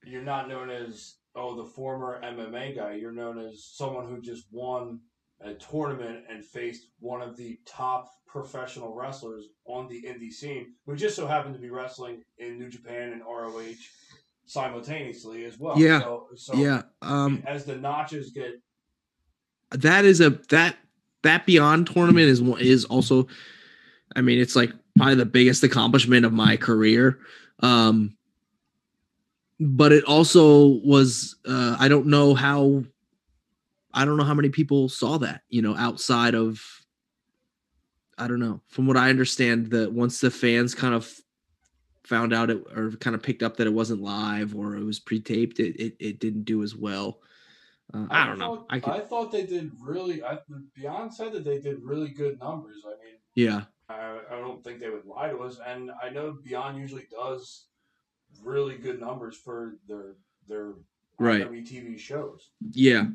you're 0.04 0.22
not 0.22 0.48
known 0.48 0.68
as 0.68 1.14
oh 1.34 1.56
the 1.56 1.64
former 1.64 2.20
MMA 2.22 2.76
guy. 2.76 2.94
You're 2.94 3.12
known 3.12 3.38
as 3.38 3.64
someone 3.64 4.06
who 4.08 4.20
just 4.20 4.44
won 4.50 5.00
a 5.44 5.54
tournament 5.54 6.24
and 6.30 6.44
faced 6.44 6.88
one 7.00 7.22
of 7.22 7.36
the 7.36 7.58
top 7.66 8.10
professional 8.26 8.94
wrestlers 8.94 9.46
on 9.66 9.88
the 9.88 10.02
indie 10.02 10.32
scene, 10.32 10.74
who 10.86 10.96
just 10.96 11.16
so 11.16 11.26
happened 11.26 11.54
to 11.54 11.60
be 11.60 11.70
wrestling 11.70 12.22
in 12.38 12.58
New 12.58 12.70
Japan 12.70 13.12
and 13.12 13.22
ROH 13.22 13.74
simultaneously 14.46 15.44
as 15.44 15.58
well. 15.58 15.78
Yeah. 15.78 16.00
So, 16.00 16.28
so 16.36 16.54
Yeah, 16.54 16.82
um, 17.02 17.42
as 17.46 17.64
the 17.64 17.76
notches 17.76 18.30
get 18.30 18.54
that 19.72 20.04
is 20.04 20.20
a 20.20 20.30
that 20.50 20.76
that 21.22 21.46
beyond 21.46 21.86
tournament 21.86 22.26
is 22.26 22.40
is 22.60 22.84
also 22.84 23.26
i 24.16 24.20
mean 24.20 24.38
it's 24.38 24.56
like 24.56 24.72
probably 24.96 25.14
the 25.14 25.26
biggest 25.26 25.62
accomplishment 25.62 26.26
of 26.26 26.32
my 26.32 26.56
career 26.56 27.18
um 27.60 28.16
but 29.58 29.92
it 29.92 30.04
also 30.04 30.66
was 30.84 31.36
uh 31.46 31.76
i 31.78 31.88
don't 31.88 32.06
know 32.06 32.34
how 32.34 32.84
i 33.94 34.04
don't 34.04 34.16
know 34.16 34.24
how 34.24 34.34
many 34.34 34.48
people 34.48 34.88
saw 34.88 35.18
that 35.18 35.42
you 35.48 35.62
know 35.62 35.76
outside 35.76 36.34
of 36.34 36.62
i 38.18 38.26
don't 38.26 38.40
know 38.40 38.60
from 38.68 38.86
what 38.86 38.96
i 38.96 39.10
understand 39.10 39.70
that 39.70 39.92
once 39.92 40.20
the 40.20 40.30
fans 40.30 40.74
kind 40.74 40.94
of 40.94 41.12
found 42.04 42.32
out 42.32 42.50
it 42.50 42.62
or 42.74 42.90
kind 42.92 43.14
of 43.14 43.22
picked 43.22 43.42
up 43.42 43.56
that 43.56 43.66
it 43.66 43.72
wasn't 43.72 44.00
live 44.00 44.54
or 44.54 44.76
it 44.76 44.84
was 44.84 44.98
pre-taped 44.98 45.60
it 45.60 45.76
it, 45.80 45.96
it 46.00 46.20
didn't 46.20 46.44
do 46.44 46.62
as 46.62 46.74
well 46.74 47.20
uh, 47.94 48.06
I 48.10 48.26
don't 48.26 48.38
know. 48.38 48.56
Thought, 48.56 48.66
I 48.70 48.80
could, 48.80 49.08
thought 49.08 49.32
they 49.32 49.44
did 49.44 49.70
really. 49.78 50.24
I, 50.24 50.38
Beyond 50.74 51.12
said 51.12 51.32
that 51.32 51.44
they 51.44 51.58
did 51.58 51.82
really 51.82 52.08
good 52.08 52.38
numbers. 52.40 52.86
I 52.86 52.90
mean, 53.04 53.16
yeah. 53.34 53.64
I, 53.90 54.18
I 54.30 54.36
don't 54.36 54.64
think 54.64 54.80
they 54.80 54.88
would 54.88 55.04
lie 55.04 55.28
to 55.28 55.36
us, 55.40 55.58
and 55.66 55.90
I 56.02 56.08
know 56.08 56.38
Beyond 56.42 56.78
usually 56.78 57.06
does 57.10 57.66
really 58.42 58.78
good 58.78 58.98
numbers 58.98 59.36
for 59.36 59.74
their 59.86 60.14
their 60.48 60.72
Right. 61.18 61.48
WTV 61.48 61.98
shows. 61.98 62.50
Yeah, 62.72 63.06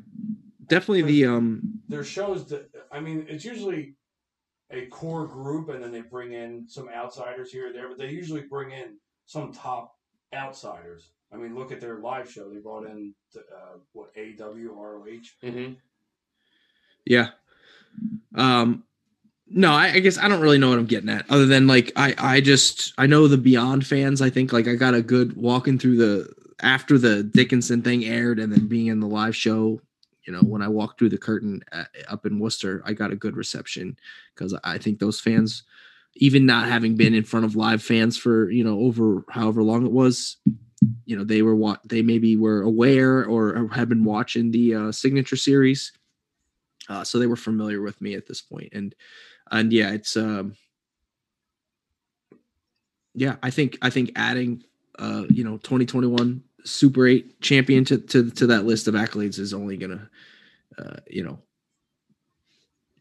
definitely 0.68 1.02
the 1.02 1.26
um. 1.26 1.80
Their 1.88 2.04
shows 2.04 2.48
that 2.48 2.70
I 2.92 3.00
mean, 3.00 3.26
it's 3.28 3.44
usually 3.44 3.94
a 4.70 4.86
core 4.86 5.26
group, 5.26 5.68
and 5.70 5.82
then 5.82 5.92
they 5.92 6.02
bring 6.02 6.32
in 6.32 6.66
some 6.68 6.88
outsiders 6.88 7.50
here 7.50 7.70
or 7.70 7.72
there, 7.72 7.88
but 7.88 7.98
they 7.98 8.10
usually 8.10 8.42
bring 8.42 8.70
in 8.70 8.96
some 9.26 9.52
top 9.52 9.94
outsiders. 10.34 11.10
I 11.32 11.36
mean, 11.36 11.54
look 11.54 11.72
at 11.72 11.80
their 11.80 11.98
live 11.98 12.30
show. 12.30 12.48
They 12.48 12.60
brought 12.60 12.86
in 12.86 13.14
the, 13.34 13.40
uh, 13.40 13.78
what 13.92 14.14
AWROH. 14.14 15.26
Mm-hmm. 15.42 15.72
Yeah. 17.04 17.28
Um. 18.34 18.84
No, 19.50 19.72
I, 19.72 19.92
I 19.92 19.98
guess 20.00 20.18
I 20.18 20.28
don't 20.28 20.42
really 20.42 20.58
know 20.58 20.68
what 20.68 20.78
I'm 20.78 20.84
getting 20.84 21.08
at, 21.08 21.24
other 21.30 21.46
than 21.46 21.66
like 21.66 21.92
I 21.96 22.14
I 22.18 22.40
just 22.40 22.92
I 22.98 23.06
know 23.06 23.28
the 23.28 23.38
Beyond 23.38 23.86
fans. 23.86 24.20
I 24.20 24.28
think 24.28 24.52
like 24.52 24.68
I 24.68 24.74
got 24.74 24.94
a 24.94 25.02
good 25.02 25.36
walking 25.36 25.78
through 25.78 25.96
the 25.96 26.32
after 26.60 26.98
the 26.98 27.22
Dickinson 27.22 27.82
thing 27.82 28.04
aired, 28.04 28.38
and 28.38 28.52
then 28.52 28.66
being 28.66 28.88
in 28.88 29.00
the 29.00 29.06
live 29.06 29.34
show. 29.34 29.80
You 30.28 30.34
know, 30.34 30.42
when 30.42 30.60
I 30.60 30.68
walked 30.68 30.98
through 30.98 31.08
the 31.08 31.18
curtain 31.18 31.62
at, 31.72 31.88
up 32.08 32.26
in 32.26 32.38
Worcester, 32.38 32.82
I 32.84 32.92
got 32.92 33.12
a 33.12 33.16
good 33.16 33.34
reception 33.34 33.98
because 34.34 34.54
I 34.62 34.76
think 34.76 34.98
those 34.98 35.20
fans, 35.20 35.62
even 36.16 36.44
not 36.44 36.68
having 36.68 36.96
been 36.96 37.14
in 37.14 37.24
front 37.24 37.46
of 37.46 37.56
live 37.56 37.82
fans 37.82 38.18
for 38.18 38.50
you 38.50 38.62
know 38.62 38.78
over 38.80 39.24
however 39.30 39.62
long 39.62 39.86
it 39.86 39.92
was, 39.92 40.36
you 41.06 41.16
know 41.16 41.24
they 41.24 41.40
were 41.40 41.56
what 41.56 41.80
they 41.88 42.02
maybe 42.02 42.36
were 42.36 42.60
aware 42.60 43.24
or 43.24 43.68
had 43.72 43.88
been 43.88 44.04
watching 44.04 44.50
the 44.50 44.74
uh, 44.74 44.92
signature 44.92 45.36
series 45.36 45.92
uh, 46.88 47.04
so 47.04 47.18
they 47.18 47.26
were 47.26 47.36
familiar 47.36 47.82
with 47.82 48.00
me 48.00 48.14
at 48.14 48.26
this 48.26 48.40
point. 48.40 48.70
And 48.72 48.94
and 49.50 49.72
yeah 49.72 49.92
it's 49.92 50.16
um 50.16 50.54
yeah 53.14 53.36
i 53.42 53.50
think 53.50 53.78
i 53.80 53.88
think 53.88 54.12
adding 54.14 54.62
uh 54.98 55.24
you 55.30 55.42
know 55.42 55.56
2021 55.56 56.42
super 56.64 57.06
8 57.06 57.40
champion 57.40 57.84
to 57.86 57.98
to, 57.98 58.30
to 58.30 58.46
that 58.48 58.64
list 58.64 58.88
of 58.88 58.94
accolades 58.94 59.38
is 59.38 59.54
only 59.54 59.76
gonna 59.76 60.08
uh 60.78 60.96
you 61.08 61.22
know 61.22 61.38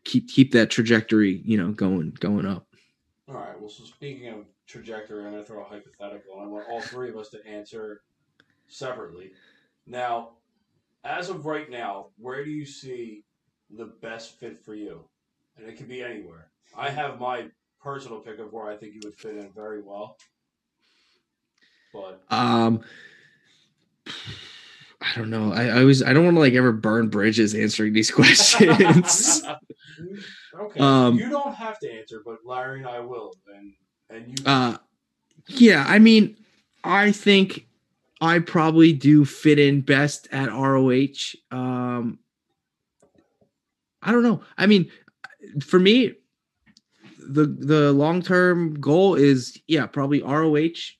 keep 0.03 0.29
keep 0.29 0.51
that 0.53 0.69
trajectory 0.69 1.41
you 1.43 1.57
know 1.57 1.71
going 1.71 2.11
going 2.19 2.45
up 2.45 2.67
All 3.27 3.35
right. 3.35 3.59
Well, 3.59 3.69
so 3.69 3.83
speaking 3.83 4.29
of 4.29 4.45
trajectory, 4.67 5.25
I'm 5.25 5.33
to 5.33 5.43
throw 5.43 5.61
a 5.61 5.65
hypothetical, 5.65 6.35
and 6.35 6.43
I 6.43 6.47
want 6.47 6.65
all 6.69 6.81
three 6.81 7.09
of 7.09 7.17
us 7.17 7.29
to 7.29 7.45
answer 7.45 8.01
separately. 8.67 9.31
Now, 9.85 10.31
as 11.03 11.29
of 11.29 11.45
right 11.45 11.69
now, 11.69 12.07
where 12.17 12.43
do 12.43 12.51
you 12.51 12.65
see 12.65 13.23
the 13.69 13.85
best 14.01 14.39
fit 14.39 14.63
for 14.63 14.75
you? 14.75 15.05
And 15.57 15.67
it 15.67 15.77
could 15.77 15.87
be 15.87 16.03
anywhere. 16.03 16.51
I 16.77 16.89
have 16.89 17.19
my 17.19 17.47
personal 17.81 18.19
pick 18.19 18.39
of 18.39 18.51
where 18.51 18.67
I 18.67 18.75
think 18.75 18.93
you 18.93 19.01
would 19.03 19.15
fit 19.15 19.37
in 19.37 19.51
very 19.53 19.81
well. 19.81 20.17
But 21.93 22.21
um 22.29 22.81
i 25.01 25.11
don't 25.15 25.29
know 25.29 25.51
i, 25.53 25.65
I 25.65 25.79
always 25.81 26.01
i 26.03 26.13
don't 26.13 26.25
want 26.25 26.35
to 26.35 26.41
like 26.41 26.53
ever 26.53 26.71
burn 26.71 27.09
bridges 27.09 27.53
answering 27.53 27.93
these 27.93 28.11
questions 28.19 29.43
okay, 30.59 30.79
Um, 30.79 31.17
you 31.17 31.29
don't 31.29 31.53
have 31.55 31.79
to 31.79 31.91
answer, 31.91 32.21
but 32.25 32.39
Larry 32.45 32.79
and 32.79 32.87
I 32.87 32.99
will, 32.99 33.33
and 33.55 33.73
and 34.09 34.39
you. 34.39 34.45
Uh, 34.45 34.77
yeah, 35.47 35.85
I 35.87 35.99
mean, 35.99 36.37
I 36.83 37.11
think 37.11 37.67
I 38.21 38.39
probably 38.39 38.93
do 38.93 39.25
fit 39.25 39.59
in 39.59 39.81
best 39.81 40.27
at 40.31 40.49
ROH. 40.49 41.35
Um, 41.51 42.19
I 44.01 44.11
don't 44.11 44.23
know. 44.23 44.41
I 44.57 44.65
mean, 44.65 44.89
for 45.61 45.79
me, 45.79 46.13
the 47.19 47.45
the 47.45 47.91
long 47.93 48.21
term 48.21 48.79
goal 48.79 49.15
is 49.15 49.59
yeah, 49.67 49.85
probably 49.85 50.21
ROH. 50.21 50.96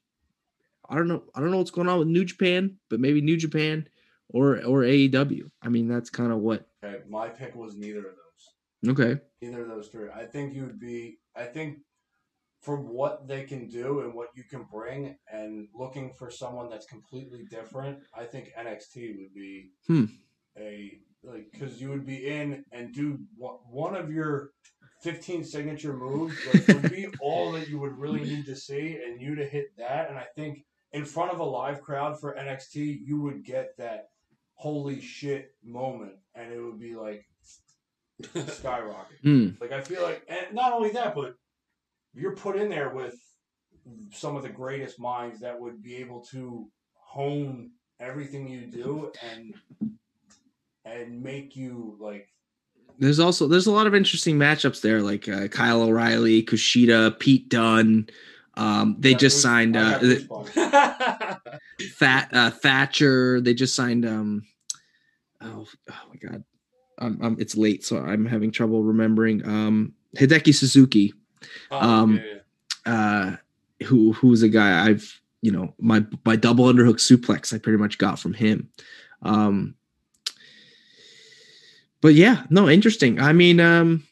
I 0.89 0.95
don't 0.95 1.07
know. 1.07 1.23
I 1.35 1.39
don't 1.39 1.51
know 1.51 1.57
what's 1.57 1.72
going 1.72 1.88
on 1.89 1.99
with 1.99 2.07
New 2.07 2.26
Japan, 2.26 2.77
but 2.89 2.99
maybe 2.99 3.22
New 3.22 3.38
Japan 3.38 3.88
or 4.30 4.64
or 4.64 4.81
AEW. 4.84 5.49
I 5.61 5.69
mean, 5.69 5.88
that's 5.88 6.09
kind 6.09 6.31
of 6.31 6.39
what. 6.39 6.68
Okay, 6.84 6.99
my 7.09 7.30
pick 7.30 7.55
was 7.55 7.76
neither 7.76 7.99
of 7.99 8.05
those. 8.84 8.99
Okay. 8.99 9.22
Either 9.41 9.64
of 9.64 9.68
those 9.69 9.88
three. 9.89 10.07
I 10.14 10.26
think 10.26 10.53
you 10.53 10.64
would 10.64 10.80
be. 10.80 11.18
I 11.35 11.43
think 11.45 11.80
from 12.61 12.88
what 12.89 13.27
they 13.27 13.43
can 13.43 13.68
do 13.68 14.01
and 14.01 14.14
what 14.14 14.30
you 14.35 14.43
can 14.43 14.64
bring, 14.72 15.15
and 15.31 15.68
looking 15.76 16.11
for 16.18 16.30
someone 16.31 16.69
that's 16.69 16.85
completely 16.88 17.45
different, 17.49 17.99
I 18.15 18.23
think 18.26 18.51
NXT 18.57 19.18
would 19.18 19.34
be 19.34 19.72
Hmm. 19.88 20.05
a 20.57 20.99
like 21.23 21.51
because 21.51 21.81
you 21.81 21.89
would 21.89 22.05
be 22.05 22.27
in 22.27 22.64
and 22.72 22.93
do 22.93 23.19
one- 23.35 23.59
one 23.69 23.95
of 23.95 24.11
your 24.11 24.51
15 25.03 25.43
signature 25.43 25.93
moves 25.93 26.35
like, 26.51 26.68
would 26.68 26.91
be 26.91 27.07
all 27.22 27.51
that 27.51 27.68
you 27.68 27.80
would 27.80 27.97
really 27.97 28.22
need 28.23 28.45
to 28.45 28.55
see, 28.55 28.97
and 29.03 29.22
you 29.22 29.35
to 29.35 29.45
hit 29.45 29.68
that. 29.77 30.09
And 30.09 30.18
I 30.18 30.26
think 30.35 30.65
in 30.97 31.05
front 31.05 31.31
of 31.31 31.39
a 31.39 31.43
live 31.43 31.81
crowd 31.81 32.19
for 32.19 32.33
NXT, 32.33 33.05
you 33.05 33.21
would 33.21 33.43
get 33.43 33.77
that 33.77 34.09
holy 34.55 34.99
shit 34.99 35.53
moment, 35.63 36.13
and 36.33 36.51
it 36.51 36.59
would 36.59 36.79
be 36.79 36.95
like 36.95 37.23
skyrocket. 38.47 39.17
Hmm. 39.21 39.49
Like 39.61 39.71
I 39.71 39.81
feel 39.81 40.01
like, 40.01 40.23
and 40.27 40.55
not 40.55 40.73
only 40.73 40.89
that, 40.91 41.13
but 41.13 41.35
you're 42.15 42.35
put 42.35 42.55
in 42.55 42.67
there 42.67 42.89
with 42.89 43.15
some 44.11 44.35
of 44.35 44.41
the 44.41 44.49
greatest 44.49 44.99
minds 44.99 45.39
that 45.41 45.59
would 45.59 45.83
be 45.83 45.97
able 45.97 46.21
to 46.31 46.67
hone 46.93 47.69
everything 47.99 48.47
you 48.47 48.65
do 48.65 49.11
and 49.31 49.53
and 50.83 51.21
make 51.21 51.55
you 51.55 51.95
like 51.99 52.27
There's 52.97 53.19
also 53.19 53.47
there's 53.47 53.67
a 53.67 53.71
lot 53.71 53.85
of 53.85 53.93
interesting 53.93 54.37
matchups 54.37 54.81
there, 54.81 55.01
like 55.03 55.29
uh, 55.29 55.47
Kyle 55.47 55.83
O'Reilly, 55.83 56.41
Kushida, 56.41 57.19
Pete 57.19 57.49
Dunne. 57.49 58.09
Um, 58.57 58.95
they 58.99 59.13
just 59.13 59.41
signed 59.41 59.77
uh, 59.77 59.99
Fat 61.95 62.29
uh, 62.34 62.49
Thatcher. 62.51 63.39
They 63.39 63.53
just 63.53 63.75
signed 63.75 64.05
um, 64.05 64.43
oh, 65.41 65.65
oh 65.91 66.01
my 66.09 66.29
god, 66.29 66.43
I'm, 66.97 67.19
I'm 67.21 67.38
it's 67.39 67.55
late, 67.55 67.85
so 67.85 67.99
I'm 67.99 68.25
having 68.25 68.51
trouble 68.51 68.84
remembering. 68.84 69.45
Um, 69.47 69.93
Hideki 70.17 70.55
Suzuki, 70.55 71.13
Oh, 71.71 71.79
um, 71.79 72.15
yeah, 72.15 72.23
yeah. 72.85 72.93
uh, 73.81 73.85
who 73.85 74.13
who's 74.13 74.41
a 74.41 74.49
guy 74.49 74.88
I've 74.88 75.21
you 75.41 75.51
know 75.51 75.75
my 75.79 76.03
my 76.25 76.35
double 76.35 76.65
underhook 76.65 76.95
suplex 76.95 77.53
I 77.53 77.59
pretty 77.59 77.77
much 77.77 77.97
got 77.99 78.17
from 78.19 78.34
him. 78.34 78.69
Um, 79.21 79.75
but 82.01 82.15
yeah, 82.15 82.43
no, 82.49 82.69
interesting. 82.69 83.19
I 83.19 83.34
mean, 83.34 83.59
um, 83.59 84.03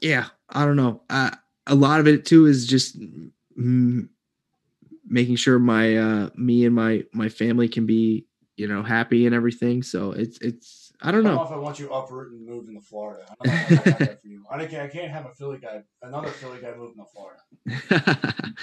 yeah, 0.00 0.26
I 0.48 0.64
don't 0.64 0.76
know. 0.76 1.02
Uh, 1.10 1.30
a 1.66 1.74
lot 1.74 2.00
of 2.00 2.06
it 2.08 2.24
too 2.24 2.46
is 2.46 2.66
just 2.66 2.98
mm, 3.58 4.08
making 5.06 5.36
sure 5.36 5.58
my 5.58 5.96
uh 5.96 6.30
me 6.36 6.64
and 6.64 6.74
my 6.74 7.04
my 7.12 7.28
family 7.28 7.68
can 7.68 7.86
be 7.86 8.26
you 8.56 8.66
know 8.68 8.82
happy 8.82 9.26
and 9.26 9.34
everything. 9.34 9.82
So 9.82 10.12
it's 10.12 10.38
it's 10.38 10.92
I 11.02 11.10
don't 11.10 11.26
I 11.26 11.28
don't 11.30 11.36
know. 11.36 11.42
know 11.42 11.46
if 11.46 11.52
I 11.52 11.56
want 11.58 11.78
you 11.78 11.92
uprooting 11.92 12.38
and 12.38 12.46
moving 12.48 12.74
to 12.74 12.80
Florida. 12.80 13.24
I 13.28 13.34
don't 13.44 13.54
know 13.54 13.66
I 13.68 13.84
got 13.84 13.98
that 13.98 14.22
for 14.22 14.28
you. 14.28 14.44
I 14.50 14.64
can't, 14.66 14.82
I 14.82 14.88
can't 14.88 15.12
have 15.12 15.26
a 15.26 15.34
Philly 15.34 15.58
guy, 15.58 15.82
another 16.02 16.28
Philly 16.28 16.58
guy 16.60 16.74
moving 16.74 16.96
to 16.96 17.04
Florida. 17.12 17.42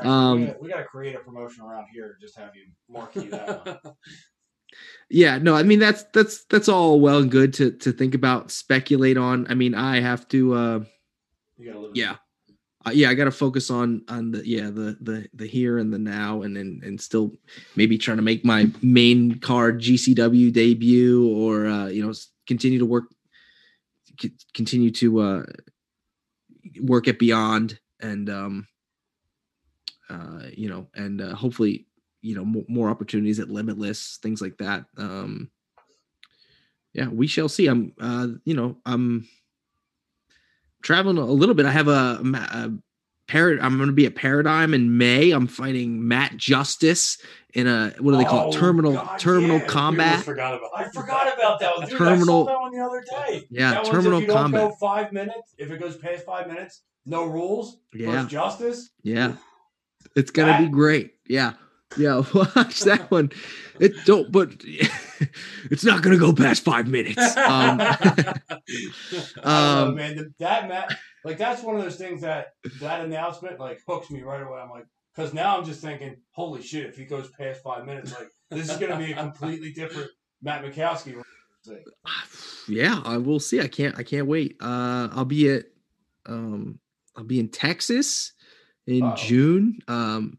we 0.00 0.08
um, 0.10 0.46
gotta- 0.46 0.58
we 0.60 0.68
got 0.68 0.78
to 0.78 0.84
create 0.84 1.14
a 1.14 1.20
promotion 1.20 1.64
around 1.64 1.86
here. 1.92 2.16
to 2.18 2.26
Just 2.26 2.36
have 2.38 2.50
you 2.56 2.64
marquee 2.88 3.28
that 3.28 3.66
one. 3.84 3.94
yeah, 5.10 5.38
no, 5.38 5.54
I 5.54 5.62
mean 5.62 5.78
that's 5.78 6.04
that's 6.12 6.44
that's 6.46 6.68
all 6.68 7.00
well 7.00 7.18
and 7.18 7.30
good 7.30 7.52
to 7.54 7.70
to 7.70 7.92
think 7.92 8.14
about, 8.14 8.50
speculate 8.50 9.16
on. 9.16 9.46
I 9.48 9.54
mean, 9.54 9.74
I 9.74 10.00
have 10.00 10.26
to. 10.28 10.54
uh 10.54 10.80
You 11.58 11.66
gotta 11.66 11.78
live. 11.80 11.92
yeah 11.94 12.16
uh, 12.86 12.90
yeah 12.92 13.10
i 13.10 13.14
gotta 13.14 13.30
focus 13.30 13.70
on 13.70 14.02
on 14.08 14.30
the 14.30 14.46
yeah 14.48 14.66
the 14.66 14.96
the 15.00 15.28
the 15.34 15.46
here 15.46 15.78
and 15.78 15.92
the 15.92 15.98
now 15.98 16.42
and 16.42 16.56
then 16.56 16.80
and 16.84 17.00
still 17.00 17.32
maybe 17.74 17.98
trying 17.98 18.16
to 18.16 18.22
make 18.22 18.44
my 18.44 18.70
main 18.82 19.38
card 19.40 19.80
gcw 19.80 20.52
debut 20.52 21.28
or 21.28 21.66
uh 21.66 21.86
you 21.86 22.04
know 22.04 22.12
continue 22.46 22.78
to 22.78 22.86
work 22.86 23.04
continue 24.54 24.90
to 24.90 25.20
uh 25.20 25.42
work 26.80 27.08
at 27.08 27.18
beyond 27.18 27.78
and 28.00 28.30
um 28.30 28.66
uh 30.08 30.42
you 30.52 30.68
know 30.68 30.86
and 30.94 31.20
uh, 31.20 31.34
hopefully 31.34 31.86
you 32.22 32.34
know 32.34 32.44
more, 32.44 32.64
more 32.68 32.88
opportunities 32.88 33.38
at 33.38 33.50
limitless 33.50 34.18
things 34.22 34.40
like 34.40 34.56
that. 34.58 34.84
Um 34.96 35.50
yeah 36.92 37.08
we 37.08 37.26
shall 37.26 37.48
see. 37.48 37.66
I'm 37.66 37.92
uh 38.00 38.28
you 38.44 38.54
know 38.54 38.76
i'm 38.86 39.28
traveling 40.82 41.18
a 41.18 41.24
little 41.24 41.54
bit. 41.54 41.66
I 41.66 41.70
have 41.70 41.88
a, 41.88 42.20
a 42.22 42.72
parad. 43.28 43.58
I'm 43.60 43.76
going 43.76 43.88
to 43.88 43.94
be 43.94 44.06
at 44.06 44.14
Paradigm 44.14 44.74
in 44.74 44.96
May. 44.98 45.30
I'm 45.32 45.46
fighting 45.46 46.06
Matt 46.06 46.36
Justice 46.36 47.18
in 47.54 47.66
a 47.66 47.94
what 47.98 48.12
do 48.12 48.18
they 48.18 48.24
call 48.24 48.46
Oh, 48.46 48.48
it? 48.50 48.52
Terminal 48.52 48.92
God, 48.92 49.18
terminal 49.18 49.58
yeah. 49.58 49.66
Combat. 49.66 50.22
forgot 50.24 50.54
about 50.54 50.70
I 50.76 50.84
forgot 50.90 51.34
about 51.34 51.58
that 51.60 51.76
one. 51.76 51.88
Dude, 51.88 51.98
Terminal- 51.98 52.44
that 52.44 52.60
one 52.60 52.72
the 52.72 52.84
other 52.84 53.02
day. 53.10 53.46
Yeah, 53.50 53.70
that 53.72 53.84
terminal 53.86 54.18
if 54.18 54.22
you 54.22 54.26
don't 54.28 54.36
combat. 54.36 54.68
go 54.70 54.76
five 54.76 55.12
minutes, 55.12 55.54
if 55.58 55.70
it 55.70 55.80
goes 55.80 55.96
past 55.96 56.24
five 56.26 56.46
minutes, 56.48 56.82
no 57.06 57.24
rules. 57.24 57.78
Yeah. 57.94 58.26
Justice. 58.28 58.90
Yeah, 59.02 59.32
it's 60.14 60.30
gonna 60.30 60.58
be 60.62 60.68
great. 60.68 61.14
Yeah, 61.26 61.54
yeah. 61.96 62.16
Watch 62.34 62.80
that 62.80 63.10
one. 63.10 63.30
It 63.78 63.92
don't, 64.04 64.30
but 64.32 64.50
it's 65.70 65.84
not 65.84 66.02
gonna 66.02 66.18
go 66.18 66.32
past 66.32 66.64
five 66.64 66.88
minutes. 66.88 67.36
Um, 69.42 69.88
um, 69.88 69.94
man, 69.94 70.34
that 70.40 70.68
Matt, 70.68 70.96
like 71.24 71.38
that's 71.38 71.62
one 71.62 71.76
of 71.76 71.82
those 71.82 71.96
things 71.96 72.22
that 72.22 72.48
that 72.80 73.04
announcement 73.04 73.60
like 73.60 73.80
hooks 73.86 74.10
me 74.10 74.22
right 74.22 74.42
away. 74.42 74.58
I'm 74.58 74.70
like, 74.70 74.86
because 75.14 75.32
now 75.32 75.56
I'm 75.56 75.64
just 75.64 75.80
thinking, 75.80 76.16
holy 76.30 76.62
shit, 76.62 76.86
if 76.86 76.96
he 76.96 77.04
goes 77.04 77.28
past 77.38 77.62
five 77.62 77.86
minutes, 77.86 78.12
like 78.12 78.28
this 78.50 78.68
is 78.68 78.76
gonna 78.76 78.98
be 78.98 79.12
a 79.12 79.16
completely 79.16 79.72
different 79.72 80.10
Matt 80.42 80.64
Makowski. 80.64 81.22
thing. 81.64 81.84
yeah, 82.68 83.00
I 83.04 83.18
will 83.18 83.40
see. 83.40 83.60
I 83.60 83.68
can't. 83.68 83.96
I 83.98 84.02
can't 84.02 84.26
wait. 84.26 84.56
Uh, 84.60 85.08
I'll 85.12 85.24
be 85.24 85.50
at. 85.50 85.64
Um, 86.26 86.80
I'll 87.16 87.24
be 87.24 87.38
in 87.38 87.48
Texas 87.48 88.32
in 88.86 89.02
Uh-oh. 89.04 89.16
June. 89.16 89.78
Um, 89.86 90.38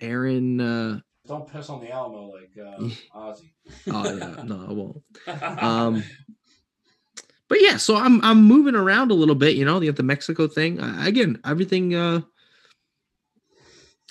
Aaron. 0.00 0.60
Uh, 0.60 1.00
Don't 1.26 1.50
piss 1.50 1.68
on 1.68 1.80
the 1.80 1.90
Alamo 1.90 2.32
like 2.32 2.52
uh, 2.58 2.80
Ozzy. 3.16 3.52
oh 3.90 4.16
yeah, 4.16 4.42
no, 4.44 4.66
I 4.68 4.72
won't. 4.72 5.62
Um, 5.62 6.04
but 7.48 7.58
yeah, 7.60 7.76
so 7.76 7.96
I'm 7.96 8.22
I'm 8.24 8.44
moving 8.44 8.74
around 8.74 9.10
a 9.10 9.14
little 9.14 9.34
bit. 9.34 9.56
You 9.56 9.64
know, 9.64 9.80
got 9.80 9.96
the 9.96 10.02
Mexico 10.02 10.46
thing. 10.46 10.80
Uh, 10.80 11.02
again, 11.04 11.38
everything. 11.44 11.94
Uh, 11.94 12.20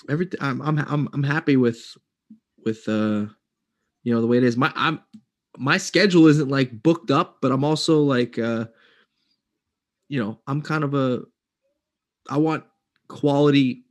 everything. 0.08 0.40
I'm 0.42 0.60
I'm 0.62 0.78
I'm 0.78 1.08
I'm 1.12 1.22
happy 1.22 1.56
with 1.56 1.96
with 2.64 2.88
uh, 2.88 3.26
you 4.02 4.14
know, 4.14 4.20
the 4.20 4.26
way 4.26 4.38
it 4.38 4.44
is. 4.44 4.56
My 4.56 4.72
I'm 4.74 5.00
my 5.56 5.78
schedule 5.78 6.26
isn't 6.26 6.48
like 6.48 6.82
booked 6.82 7.10
up, 7.10 7.38
but 7.40 7.52
I'm 7.52 7.64
also 7.64 8.02
like 8.02 8.38
uh, 8.38 8.66
you 10.08 10.22
know, 10.22 10.40
I'm 10.46 10.62
kind 10.62 10.84
of 10.84 10.94
a. 10.94 11.22
I 12.30 12.36
want 12.36 12.64
quality 13.08 13.84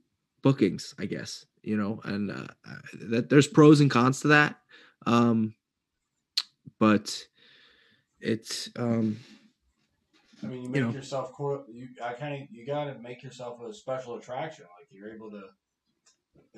bookings, 0.44 0.94
I 1.00 1.06
guess. 1.06 1.46
You 1.68 1.76
know, 1.76 2.00
and 2.06 2.32
uh, 2.32 2.48
that 3.10 3.30
there's 3.30 3.46
pros 3.48 3.82
and 3.82 3.92
cons 3.92 4.22
to 4.22 4.30
that. 4.30 4.56
Um, 5.06 5.54
but 6.80 7.26
it's 8.22 8.70
um 8.78 9.18
I 10.42 10.48
mean, 10.48 10.62
you 10.62 10.64
You 10.64 10.70
make 10.70 10.82
know. 10.84 10.92
yourself 10.92 11.34
core. 11.34 11.66
You 11.70 11.90
I 12.02 12.14
kind 12.14 12.42
of 12.42 12.50
you 12.50 12.66
gotta 12.66 12.96
make 13.00 13.22
yourself 13.22 13.62
a 13.62 13.74
special 13.74 14.16
attraction. 14.16 14.64
Like 14.80 14.88
you're 14.92 15.12
able 15.14 15.30
to. 15.32 15.44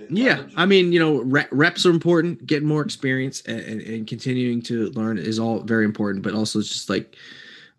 yeah 0.10 0.44
i 0.56 0.66
mean 0.66 0.92
you 0.94 1.00
know 1.00 1.18
re- 1.22 1.48
reps 1.52 1.86
are 1.86 1.90
important 1.92 2.46
getting 2.46 2.68
more 2.68 2.82
experience 2.82 3.42
and, 3.48 3.60
and, 3.60 3.82
and 3.82 4.08
continuing 4.08 4.62
to 4.62 4.90
learn 4.92 5.18
is 5.18 5.40
all 5.40 5.60
very 5.62 5.84
important 5.86 6.24
but 6.24 6.34
also 6.34 6.60
it's 6.60 6.70
just 6.70 6.90
like 6.90 7.16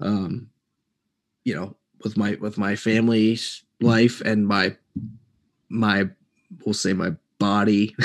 um 0.00 0.48
you 1.44 1.54
know 1.54 1.74
with 2.04 2.16
my 2.16 2.36
with 2.40 2.58
my 2.58 2.76
family's 2.76 3.62
life 3.80 4.20
and 4.20 4.46
my 4.46 4.76
my 5.70 6.08
we'll 6.64 6.74
say 6.74 6.92
my 6.92 7.12
body 7.38 7.96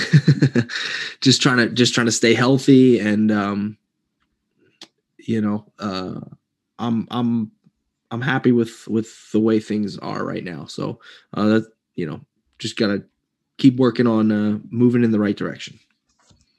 just 1.22 1.42
trying 1.42 1.58
to 1.58 1.70
just 1.70 1.94
trying 1.94 2.06
to 2.06 2.12
stay 2.12 2.34
healthy 2.34 3.00
and 3.00 3.32
um 3.32 3.78
you 5.18 5.42
know 5.42 5.66
uh 5.80 6.20
i'm 6.80 7.06
i'm 7.12 7.52
i'm 8.12 8.22
happy 8.22 8.54
with 8.54 8.88
with 8.88 9.32
the 9.32 9.40
way 9.40 9.60
things 9.60 9.98
are 10.00 10.24
right 10.24 10.44
now 10.46 10.66
so 10.66 11.00
uh 11.34 11.46
that 11.48 11.66
you 11.96 12.06
know 12.06 12.22
just 12.60 12.78
gotta 12.78 13.04
keep 13.58 13.76
working 13.76 14.08
on 14.08 14.32
uh 14.32 14.58
moving 14.70 15.04
in 15.04 15.12
the 15.12 15.20
right 15.20 15.38
direction 15.38 15.78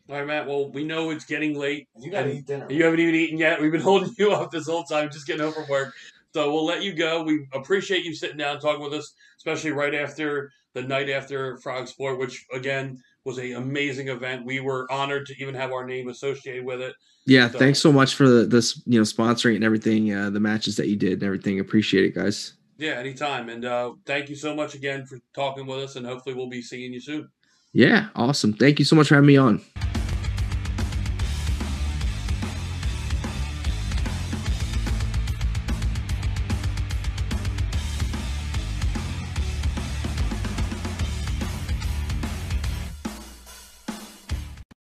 All 0.09 0.15
right, 0.15 0.27
Matt. 0.27 0.47
Well, 0.47 0.71
we 0.71 0.85
know 0.85 1.11
it's 1.11 1.25
getting 1.25 1.59
late. 1.59 1.89
You 1.99 2.13
gotta 2.13 2.31
eat 2.31 2.47
dinner. 2.47 2.67
You 2.71 2.85
haven't 2.85 3.01
even 3.01 3.17
eaten 3.17 3.39
yet. 3.39 3.61
We've 3.61 3.73
been 3.73 3.81
holding 3.93 4.15
you 4.17 4.31
up 4.31 4.53
this 4.53 4.69
whole 4.69 4.85
time, 4.85 5.11
just 5.11 5.27
getting 5.27 5.43
home 5.43 5.53
from 5.53 5.67
work. 5.69 5.95
So 6.33 6.53
we'll 6.53 6.67
let 6.67 6.83
you 6.83 6.93
go. 6.93 7.25
We 7.25 7.47
appreciate 7.55 8.05
you 8.05 8.15
sitting 8.15 8.37
down 8.37 8.53
and 8.53 8.61
talking 8.61 8.83
with 8.83 8.93
us, 8.93 9.15
especially 9.39 9.73
right 9.73 9.95
after 9.95 10.53
the 10.77 10.83
night 10.83 11.09
after 11.09 11.57
Frog 11.57 11.89
Sport, 11.89 12.19
which 12.19 12.45
again 12.53 13.03
was 13.25 13.39
an 13.39 13.55
amazing 13.55 14.09
event. 14.09 14.45
We 14.45 14.61
were 14.61 14.87
honored 14.93 15.25
to 15.27 15.35
even 15.43 15.55
have 15.55 15.73
our 15.73 15.87
name 15.87 16.09
associated 16.09 16.67
with 16.67 16.83
it. 16.83 16.95
Yeah, 17.25 17.51
So- 17.51 17.59
thanks 17.59 17.79
so 17.81 17.91
much 17.91 18.15
for 18.15 18.29
the, 18.29 18.45
this, 18.45 18.83
you 18.87 18.99
know, 18.99 19.03
sponsoring 19.05 19.57
and 19.57 19.65
everything, 19.65 20.13
uh, 20.13 20.29
the 20.29 20.39
matches 20.39 20.77
that 20.77 20.89
you 20.89 20.97
did 20.97 21.15
and 21.15 21.23
everything. 21.23 21.59
Appreciate 21.61 22.05
it, 22.05 22.15
guys. 22.15 22.53
Yeah, 22.77 22.93
anytime. 22.93 23.49
And 23.49 23.65
uh, 23.65 23.95
thank 24.05 24.29
you 24.29 24.37
so 24.37 24.55
much 24.55 24.75
again 24.75 25.07
for 25.07 25.19
talking 25.35 25.67
with 25.67 25.79
us, 25.79 25.97
and 25.97 26.07
hopefully 26.07 26.35
we'll 26.35 26.51
be 26.51 26.61
seeing 26.61 26.93
you 26.93 27.01
soon. 27.01 27.29
Yeah, 27.73 28.09
awesome. 28.15 28.53
Thank 28.53 28.79
you 28.79 28.85
so 28.85 28.97
much 28.97 29.09
for 29.09 29.15
having 29.15 29.29
me 29.29 29.39
on. 29.39 29.63